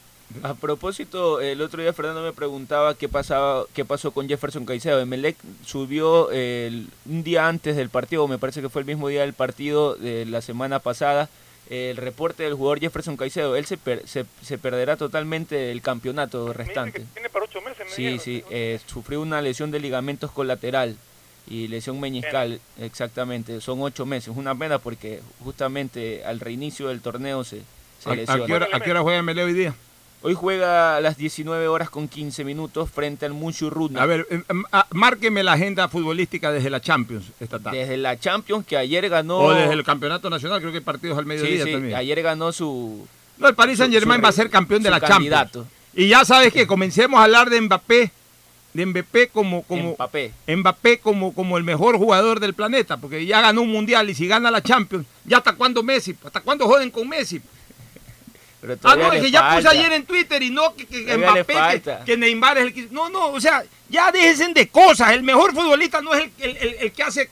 A 0.44 0.54
propósito, 0.54 1.42
el 1.42 1.62
otro 1.62 1.82
día 1.82 1.92
Fernando 1.92 2.22
me 2.22 2.34
preguntaba 2.34 2.96
qué 2.96 3.10
pasaba, 3.10 3.66
qué 3.74 3.84
pasó 3.84 4.12
con 4.12 4.28
Jefferson 4.30 4.66
Caicedo. 4.66 5.02
Emelec 5.02 5.36
subió 5.66 6.30
el, 6.32 6.88
un 7.06 7.24
día 7.24 7.48
antes 7.48 7.76
del 7.76 7.90
partido, 7.90 8.28
me 8.28 8.38
parece 8.38 8.62
que 8.62 8.70
fue 8.70 8.82
el 8.82 8.86
mismo 8.86 9.08
día 9.10 9.22
del 9.22 9.34
partido 9.34 9.96
de 9.96 10.26
la 10.26 10.42
semana 10.42 10.80
pasada, 10.80 11.30
el 11.70 11.98
reporte 11.98 12.44
del 12.44 12.54
jugador 12.54 12.80
Jefferson 12.80 13.18
Caicedo. 13.18 13.56
Él 13.56 13.66
se, 13.66 13.78
se, 14.06 14.26
se, 14.42 14.58
perderá 14.58 14.96
totalmente 14.96 15.72
el 15.72 15.82
campeonato 15.82 16.54
restante. 16.54 17.06
tiene 17.14 17.30
para 17.30 17.46
ocho 17.46 17.60
meses. 17.62 17.88
Sí, 17.90 18.20
sí, 18.20 18.44
eh, 18.52 18.80
sufrió 18.86 19.22
una 19.22 19.42
lesión 19.42 19.72
de 19.72 19.80
ligamentos 19.80 20.32
colateral 20.32 20.96
y 21.48 21.68
lesión 21.68 22.00
meñiscal, 22.00 22.60
exactamente. 22.80 23.62
Son 23.62 23.82
ocho 23.82 24.06
meses. 24.06 24.34
Una 24.36 24.56
pena 24.56 24.80
porque 24.80 25.22
justamente 25.44 26.24
al 26.24 26.40
reinicio 26.40 26.88
del 26.88 27.02
torneo 27.02 27.44
se, 27.44 27.62
se 28.00 28.10
¿A, 28.10 28.16
lesiona. 28.16 28.44
¿A 28.44 28.48
qué 28.48 28.54
hora, 28.54 28.68
a 28.72 28.80
qué 28.80 28.92
hora 28.92 29.02
juega 29.02 29.20
Emelec 29.20 29.46
hoy 29.46 29.54
día? 29.54 29.76
Hoy 30.24 30.36
juega 30.36 30.98
a 30.98 31.02
las 31.02 31.18
19 31.18 31.68
horas 31.68 31.90
con 31.90 32.08
15 32.08 32.44
minutos 32.44 32.92
frente 32.92 33.26
al 33.26 33.34
Rudna. 33.72 34.04
A 34.04 34.06
ver, 34.06 34.28
eh, 34.30 34.44
márqueme 34.92 35.42
la 35.42 35.54
agenda 35.54 35.90
futbolística 35.90 36.52
desde 36.52 36.70
la 36.70 36.80
Champions 36.80 37.26
esta 37.40 37.58
tarde. 37.58 37.80
Desde 37.80 37.98
la 37.98 38.20
Champions 38.20 38.66
que 38.68 38.78
ayer 38.78 39.10
ganó... 39.10 39.40
O 39.40 39.54
desde 39.54 39.74
el 39.74 39.84
Campeonato 39.84 40.30
Nacional, 40.30 40.60
creo 40.60 40.72
que 40.72 40.78
hay 40.78 40.84
partidos 40.84 41.18
al 41.18 41.26
mediodía 41.26 41.64
sí, 41.64 41.64
sí, 41.64 41.72
también. 41.72 41.96
ayer 41.96 42.22
ganó 42.22 42.52
su... 42.52 43.08
No, 43.40 43.48
el 43.48 43.56
Paris 43.56 43.80
Saint 43.80 43.92
Germain 43.92 44.24
va 44.24 44.30
a 44.30 44.32
ser 44.32 44.52
campeón 44.52 44.84
de 44.84 44.92
la 44.92 45.00
candidato. 45.00 45.64
Champions. 45.64 45.82
Y 45.96 46.08
ya 46.10 46.24
sabes 46.24 46.54
que 46.54 46.68
comencemos 46.68 47.20
a 47.20 47.24
hablar 47.24 47.50
de 47.50 47.60
Mbappé, 47.60 48.12
de 48.74 48.86
Mbappé 48.86 49.28
como, 49.30 49.64
como, 49.64 49.94
Mbappé. 49.96 50.32
Mbappé 50.48 51.00
como, 51.00 51.34
como 51.34 51.58
el 51.58 51.64
mejor 51.64 51.98
jugador 51.98 52.40
del 52.40 52.54
planeta, 52.54 52.98
porque 52.98 53.26
ya 53.26 53.42
ganó 53.42 53.62
un 53.62 53.70
mundial 53.72 54.10
y 54.10 54.16
si 54.16 54.28
gana 54.28 54.50
la 54.52 54.62
Champions, 54.64 55.06
¿ya 55.26 55.38
hasta 55.38 55.54
cuándo 55.54 55.84
Messi? 55.84 56.16
¿Hasta 56.24 56.42
cuándo 56.42 56.68
joden 56.68 56.90
con 56.92 57.08
Messi? 57.08 57.42
Pero 58.62 58.78
ah, 58.84 58.96
no, 58.96 59.12
es 59.12 59.22
que 59.24 59.32
ya 59.32 59.56
puse 59.56 59.68
ayer 59.68 59.92
en 59.92 60.06
Twitter 60.06 60.42
y 60.44 60.52
no 60.52 60.76
que, 60.76 60.86
Mbappé, 61.18 61.82
que, 62.06 62.16
Neymar 62.16 62.60
es 62.60 62.64
el 62.66 62.74
que... 62.74 62.88
No, 62.92 63.10
no, 63.10 63.30
o 63.32 63.42
sea, 63.42 63.64
ya 63.90 64.12
déjense 64.12 64.54
de 64.54 64.68
cosas. 64.68 65.12
El 65.14 65.24
mejor 65.24 65.52
futbolista 65.54 66.00
no 66.02 66.14
es 66.14 66.26
el, 66.26 66.32
el- 66.38 66.58
el- 66.58 66.76
el 66.82 66.92
que 66.92 67.02
hace 67.02 67.30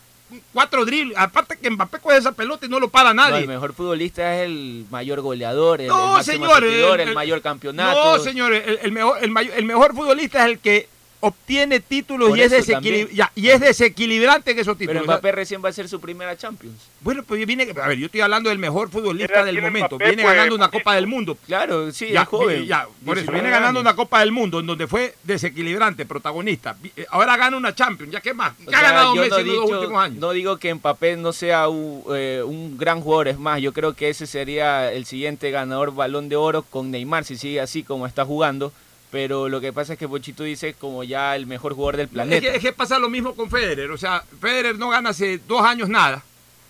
cuatro 0.51 0.85
dribles. 0.85 1.15
Aparte 1.19 1.55
que 1.61 1.69
Mbappé 1.69 1.99
coge 1.99 2.17
esa 2.17 2.31
pelota 2.31 2.65
y 2.65 2.69
no 2.69 2.79
lo 2.79 2.89
para 2.89 3.13
No, 3.13 3.21
nadie. 3.21 3.41
el 3.41 3.47
mejor 3.47 3.73
futbolista 3.75 4.37
es 4.37 4.45
el 4.47 4.85
mayor 4.89 5.21
goleador, 5.21 5.81
el, 5.81 5.87
No, 5.87 6.17
el 6.17 6.23
señor, 6.25 6.63
el- 6.63 7.13
mayor 7.13 7.41
campeonato. 7.43 8.17
No, 8.17 8.23
señores, 8.23 8.63
el, 8.65 8.79
el 8.81 8.91
mejor, 8.91 9.23
el, 9.23 9.29
mayor- 9.29 9.53
el 9.55 9.65
mejor 9.65 9.93
futbolista 9.93 10.39
es 10.39 10.45
el 10.51 10.57
que 10.59 10.89
obtiene 11.21 11.79
títulos 11.79 12.37
y 12.37 12.41
es, 12.41 12.67
ya, 13.13 13.31
y 13.35 13.47
desequilibrante 13.47 14.51
en 14.51 14.59
esos 14.59 14.77
Pero 14.77 14.79
títulos. 14.91 15.03
O 15.03 15.05
sea, 15.05 15.15
Mbappé 15.15 15.31
recién 15.33 15.61
va 15.63 15.69
a 15.69 15.73
ser 15.73 15.89
su 15.89 15.99
primera 15.99 16.37
Champions. 16.37 16.75
bueno, 17.01 17.23
pues 17.23 17.45
viene, 17.45 17.63
a 17.81 17.87
ver, 17.87 17.97
yo 17.97 18.05
estoy 18.05 18.21
hablando 18.21 18.49
del 18.49 18.57
mejor 18.59 18.89
futbolista 18.89 19.43
del 19.43 19.61
momento. 19.61 19.95
Mbappé, 19.95 20.05
viene 20.07 20.23
pues, 20.23 20.35
ganando 20.35 20.55
una 20.55 20.69
Copa 20.69 20.95
del 20.95 21.07
Mundo. 21.07 21.37
Claro, 21.45 21.91
sí, 21.91 22.09
Ya, 22.11 22.21
es 22.23 22.27
joven. 22.27 22.65
ya, 22.65 22.87
por 23.05 23.17
eso 23.17 23.31
19 23.31 23.33
viene 23.33 23.49
ganando 23.49 23.79
años. 23.79 23.91
una 23.91 23.95
Copa 23.95 24.19
del 24.21 24.31
Mundo 24.31 24.59
en 24.59 24.65
donde 24.67 24.87
fue 24.87 25.15
desequilibrante, 25.23 26.05
protagonista. 26.05 26.75
Eh, 26.95 27.05
Ahora 27.09 27.35
gana 27.37 27.57
una 27.57 27.75
Champions, 27.75 28.11
¿ya 28.13 28.21
qué 28.21 28.33
más? 28.33 28.53
¿Qué 28.57 28.65
O 28.65 28.69
ha 28.69 28.79
sea, 28.79 28.81
ganado 28.81 29.15
Messi 29.15 29.29
no, 29.29 29.37
en 29.39 29.47
los 29.47 29.69
últimos 29.71 30.01
años? 30.03 30.19
no 30.19 30.31
digo 30.31 30.57
que 30.57 30.73
Mbappé 30.73 31.17
no 31.17 31.33
sea 31.33 31.67
un, 31.69 32.03
eh, 32.15 32.41
un 32.45 32.77
gran 32.77 33.01
jugador, 33.01 33.27
es 33.27 33.37
más, 33.39 33.61
yo 33.61 33.73
creo 33.73 33.93
que 33.93 34.09
ese 34.09 34.25
sería 34.27 34.91
el 34.93 35.05
siguiente 35.05 35.51
ganador 35.51 35.93
balón 35.93 36.29
de 36.29 36.35
oro 36.35 36.61
con 36.63 36.91
Neymar, 36.91 37.25
si 37.25 37.37
sigue 37.37 37.59
así 37.61 37.83
como 37.83 38.07
está 38.07 38.23
jugando. 38.25 38.71
Pero 39.11 39.49
lo 39.49 39.59
que 39.59 39.73
pasa 39.73 39.93
es 39.93 39.99
que 39.99 40.07
Pochito 40.07 40.43
dice 40.43 40.75
como 40.75 41.03
ya 41.03 41.35
el 41.35 41.47
mejor 41.47 41.73
jugador 41.73 41.97
del 41.97 42.05
Es 42.05 42.11
planeta. 42.11 42.41
que, 42.41 42.55
es 42.57 42.61
que 42.61 42.73
pasa 42.73 42.99
lo 42.99 43.09
mismo 43.09 43.33
con 43.35 43.49
Federer. 43.49 43.89
O 43.91 43.97
sea, 43.97 44.23
Federer 44.39 44.77
no 44.77 44.89
gana 44.89 45.09
hace 45.09 45.39
dos 45.47 45.63
años 45.63 45.89
nada, 45.89 46.23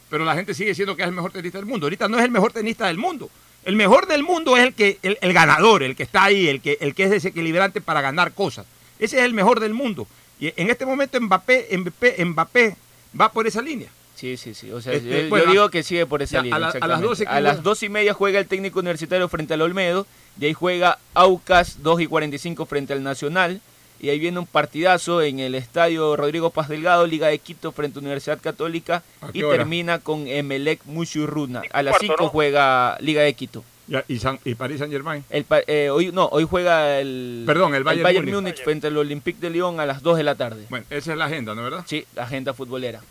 pero 0.10 0.24
la 0.24 0.36
gente 0.36 0.54
sigue 0.54 0.70
diciendo 0.70 0.96
que 0.96 1.02
es 1.02 1.08
el 1.10 1.14
mejor 1.16 1.32
tenista 1.32 1.58
del 1.58 1.66
mundo. 1.68 1.86
Ahorita 1.88 2.08
no 2.08 2.18
es 2.18 2.24
el 2.24 2.32
mejor 2.32 2.54
tenista 2.54 2.88
del 2.88 2.98
mundo. 2.98 3.30
El 3.66 3.76
mejor 3.76 4.08
del 4.08 4.24
mundo 4.24 4.56
es 4.56 4.64
el 4.64 4.74
que 4.74 5.00
el, 5.04 5.18
el 5.22 5.34
ganador, 5.34 5.84
el 5.84 5.96
que 5.98 6.04
está 6.04 6.24
ahí, 6.24 6.48
el 6.48 6.62
que, 6.62 6.78
el 6.80 6.96
que 6.96 7.04
es 7.04 7.10
desequilibrante 7.10 7.82
para 7.82 8.00
ganar 8.00 8.32
cosas. 8.34 8.66
Ese 9.00 9.18
es 9.20 9.24
el 9.24 9.34
mejor 9.34 9.60
del 9.60 9.74
mundo. 9.74 10.08
Y 10.40 10.54
en 10.56 10.70
este 10.70 10.86
momento 10.86 11.20
Mbappé, 11.20 11.68
Mbappé, 11.78 12.24
Mbappé 12.26 12.76
va 13.20 13.30
por 13.32 13.48
esa 13.48 13.62
línea. 13.62 13.90
Sí, 14.20 14.36
sí, 14.36 14.54
sí. 14.54 14.70
O 14.72 14.82
sea, 14.82 14.92
Este, 14.94 15.30
yo, 15.30 15.46
digo 15.46 15.70
que 15.70 15.82
sigue 15.82 16.06
por 16.06 16.22
esa 16.22 16.38
ya, 16.38 16.42
línea. 16.42 16.56
a 16.58 16.60
la- 16.60 16.66
a 16.66 16.68
las 16.70 16.76
exactamente. 16.76 17.08
12 17.08 17.24
que 17.24 17.30
a 17.30 17.40
las 17.40 17.84
y 17.84 17.90
media 17.90 18.14
juega 18.14 18.40
el 18.40 18.48
técnico 18.48 18.80
universitario 18.80 19.30
frente 19.30 19.54
al 19.54 19.62
Olmedo. 19.62 20.06
De 20.36 20.48
ahí 20.48 20.54
juega 20.54 21.00
Aucas 21.14 21.82
2 21.84 22.02
y 22.02 22.08
45 22.08 22.66
frente 22.66 22.92
al 22.92 23.02
Nacional. 23.02 23.62
Y 24.02 24.10
ahí 24.10 24.20
viene 24.20 24.40
un 24.40 24.46
partidazo 24.48 25.22
en 25.22 25.40
el 25.40 25.56
estadio 25.56 26.16
Rodrigo 26.18 26.50
Paz 26.50 26.68
Delgado, 26.68 27.08
Liga 27.08 27.28
de 27.28 27.40
Quito 27.40 27.72
frente 27.72 28.00
a 28.00 28.02
Universidad 28.02 28.40
Católica. 28.42 29.04
¿A 29.22 29.30
Y 29.34 29.44
hora? 29.44 29.58
termina 29.58 30.00
con 30.00 30.28
Emelec 30.28 30.82
Mushurruna. 30.86 31.62
A 31.72 31.82
las 31.84 31.92
cuarto, 31.94 32.06
5 32.08 32.24
¿no? 32.24 32.30
juega 32.30 32.98
Liga 33.00 33.22
de 33.22 33.34
Quito. 33.34 33.64
Ya, 33.88 34.04
y, 34.08 34.20
San- 34.20 34.40
y 34.46 34.54
París 34.56 34.80
Saint 34.80 34.92
Germain. 34.94 35.24
El, 35.30 35.46
eh, 35.68 35.90
hoy, 35.90 36.12
no, 36.12 36.28
hoy 36.32 36.46
juega 36.50 37.00
el, 37.00 37.44
Perdón, 37.46 37.74
el 37.74 37.84
Bayern 37.84 38.06
Múnich. 38.26 38.34
Múnich 38.36 38.64
frente 38.64 38.88
al 38.88 38.98
Olympique 38.98 39.40
de 39.40 39.50
Lyon 39.50 39.80
a 39.80 39.86
las 39.86 40.04
2 40.04 40.18
de 40.18 40.24
la 40.24 40.36
tarde. 40.36 40.66
Bueno, 40.70 40.86
esa 40.90 41.12
es 41.14 41.18
la 41.18 41.26
agenda, 41.26 41.56
¿no 41.56 41.62
es 41.66 41.72
verdad? 41.72 41.86
Sí, 41.88 42.06
agenda 42.18 42.54
futbolera. 42.54 43.02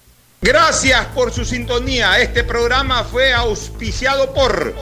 Gracias 0.40 1.04
por 1.06 1.32
su 1.32 1.44
sintonía. 1.44 2.20
Este 2.20 2.44
programa 2.44 3.02
fue 3.02 3.32
auspiciado 3.32 4.32
por 4.32 4.72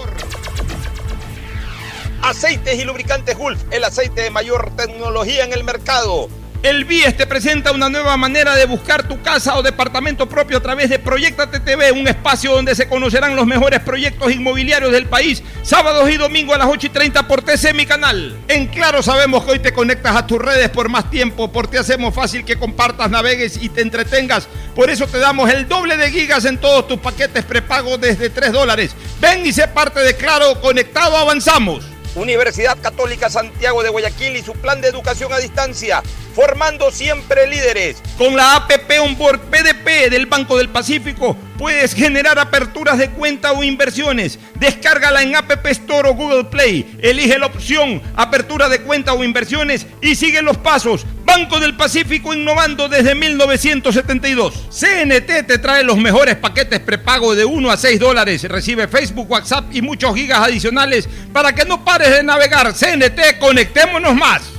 Aceites 2.22 2.78
y 2.78 2.84
Lubricantes 2.84 3.38
Gulf, 3.38 3.62
el 3.70 3.84
aceite 3.84 4.20
de 4.20 4.30
mayor 4.30 4.76
tecnología 4.76 5.44
en 5.44 5.54
el 5.54 5.64
mercado. 5.64 6.28
El 6.66 6.84
BIES 6.84 7.16
te 7.16 7.28
presenta 7.28 7.70
una 7.70 7.88
nueva 7.88 8.16
manera 8.16 8.56
de 8.56 8.66
buscar 8.66 9.06
tu 9.06 9.22
casa 9.22 9.56
o 9.56 9.62
departamento 9.62 10.28
propio 10.28 10.58
a 10.58 10.60
través 10.60 10.90
de 10.90 10.98
Proyectate 10.98 11.60
TV, 11.60 11.92
un 11.92 12.08
espacio 12.08 12.50
donde 12.50 12.74
se 12.74 12.88
conocerán 12.88 13.36
los 13.36 13.46
mejores 13.46 13.78
proyectos 13.78 14.32
inmobiliarios 14.32 14.90
del 14.90 15.06
país, 15.06 15.44
sábados 15.62 16.10
y 16.10 16.16
domingos 16.16 16.56
a 16.56 16.58
las 16.58 16.66
8 16.66 16.88
y 16.88 16.90
30 16.90 17.28
por 17.28 17.42
TC, 17.42 17.72
mi 17.72 17.86
canal. 17.86 18.36
En 18.48 18.66
Claro 18.66 19.00
sabemos 19.00 19.44
que 19.44 19.52
hoy 19.52 19.58
te 19.60 19.72
conectas 19.72 20.16
a 20.16 20.26
tus 20.26 20.40
redes 20.40 20.68
por 20.70 20.88
más 20.88 21.08
tiempo, 21.08 21.52
porque 21.52 21.78
hacemos 21.78 22.12
fácil 22.12 22.44
que 22.44 22.58
compartas, 22.58 23.10
navegues 23.10 23.62
y 23.62 23.68
te 23.68 23.82
entretengas. 23.82 24.48
Por 24.74 24.90
eso 24.90 25.06
te 25.06 25.20
damos 25.20 25.48
el 25.48 25.68
doble 25.68 25.96
de 25.96 26.10
gigas 26.10 26.46
en 26.46 26.58
todos 26.58 26.88
tus 26.88 26.98
paquetes 26.98 27.44
prepago 27.44 27.96
desde 27.96 28.28
3 28.28 28.50
dólares. 28.50 28.90
Ven 29.20 29.46
y 29.46 29.52
sé 29.52 29.68
parte 29.68 30.00
de 30.00 30.16
Claro, 30.16 30.60
conectado 30.60 31.16
avanzamos. 31.16 31.95
Universidad 32.16 32.78
Católica 32.80 33.30
Santiago 33.30 33.82
de 33.82 33.90
Guayaquil 33.90 34.36
y 34.36 34.42
su 34.42 34.52
plan 34.54 34.80
de 34.80 34.88
educación 34.88 35.32
a 35.32 35.38
distancia, 35.38 36.02
formando 36.34 36.90
siempre 36.90 37.46
líderes. 37.46 38.02
Con 38.18 38.34
la 38.34 38.56
APP 38.56 38.90
Onboard 39.00 39.40
PDP 39.50 40.10
del 40.10 40.26
Banco 40.26 40.56
del 40.56 40.70
Pacífico, 40.70 41.36
puedes 41.58 41.94
generar 41.94 42.38
aperturas 42.38 42.98
de 42.98 43.10
cuenta 43.10 43.52
o 43.52 43.62
inversiones. 43.62 44.38
Descárgala 44.58 45.22
en 45.22 45.36
App 45.36 45.66
Store 45.66 46.08
o 46.08 46.14
Google 46.14 46.44
Play. 46.44 46.98
Elige 47.00 47.38
la 47.38 47.46
opción 47.46 48.02
apertura 48.16 48.68
de 48.68 48.80
cuenta 48.80 49.12
o 49.12 49.22
inversiones 49.22 49.86
y 50.00 50.14
sigue 50.14 50.42
los 50.42 50.56
pasos. 50.56 51.04
Banco 51.36 51.60
del 51.60 51.76
Pacífico 51.76 52.32
innovando 52.32 52.88
desde 52.88 53.14
1972. 53.14 54.54
CNT 54.70 55.46
te 55.46 55.58
trae 55.58 55.84
los 55.84 55.98
mejores 55.98 56.34
paquetes 56.36 56.80
prepago 56.80 57.34
de 57.34 57.44
1 57.44 57.70
a 57.70 57.76
6 57.76 58.00
dólares. 58.00 58.42
Recibe 58.44 58.88
Facebook, 58.88 59.30
WhatsApp 59.30 59.66
y 59.70 59.82
muchos 59.82 60.14
gigas 60.14 60.38
adicionales 60.40 61.06
para 61.34 61.54
que 61.54 61.66
no 61.66 61.84
pares 61.84 62.10
de 62.10 62.22
navegar. 62.22 62.72
CNT, 62.72 63.38
conectémonos 63.38 64.14
más. 64.14 64.55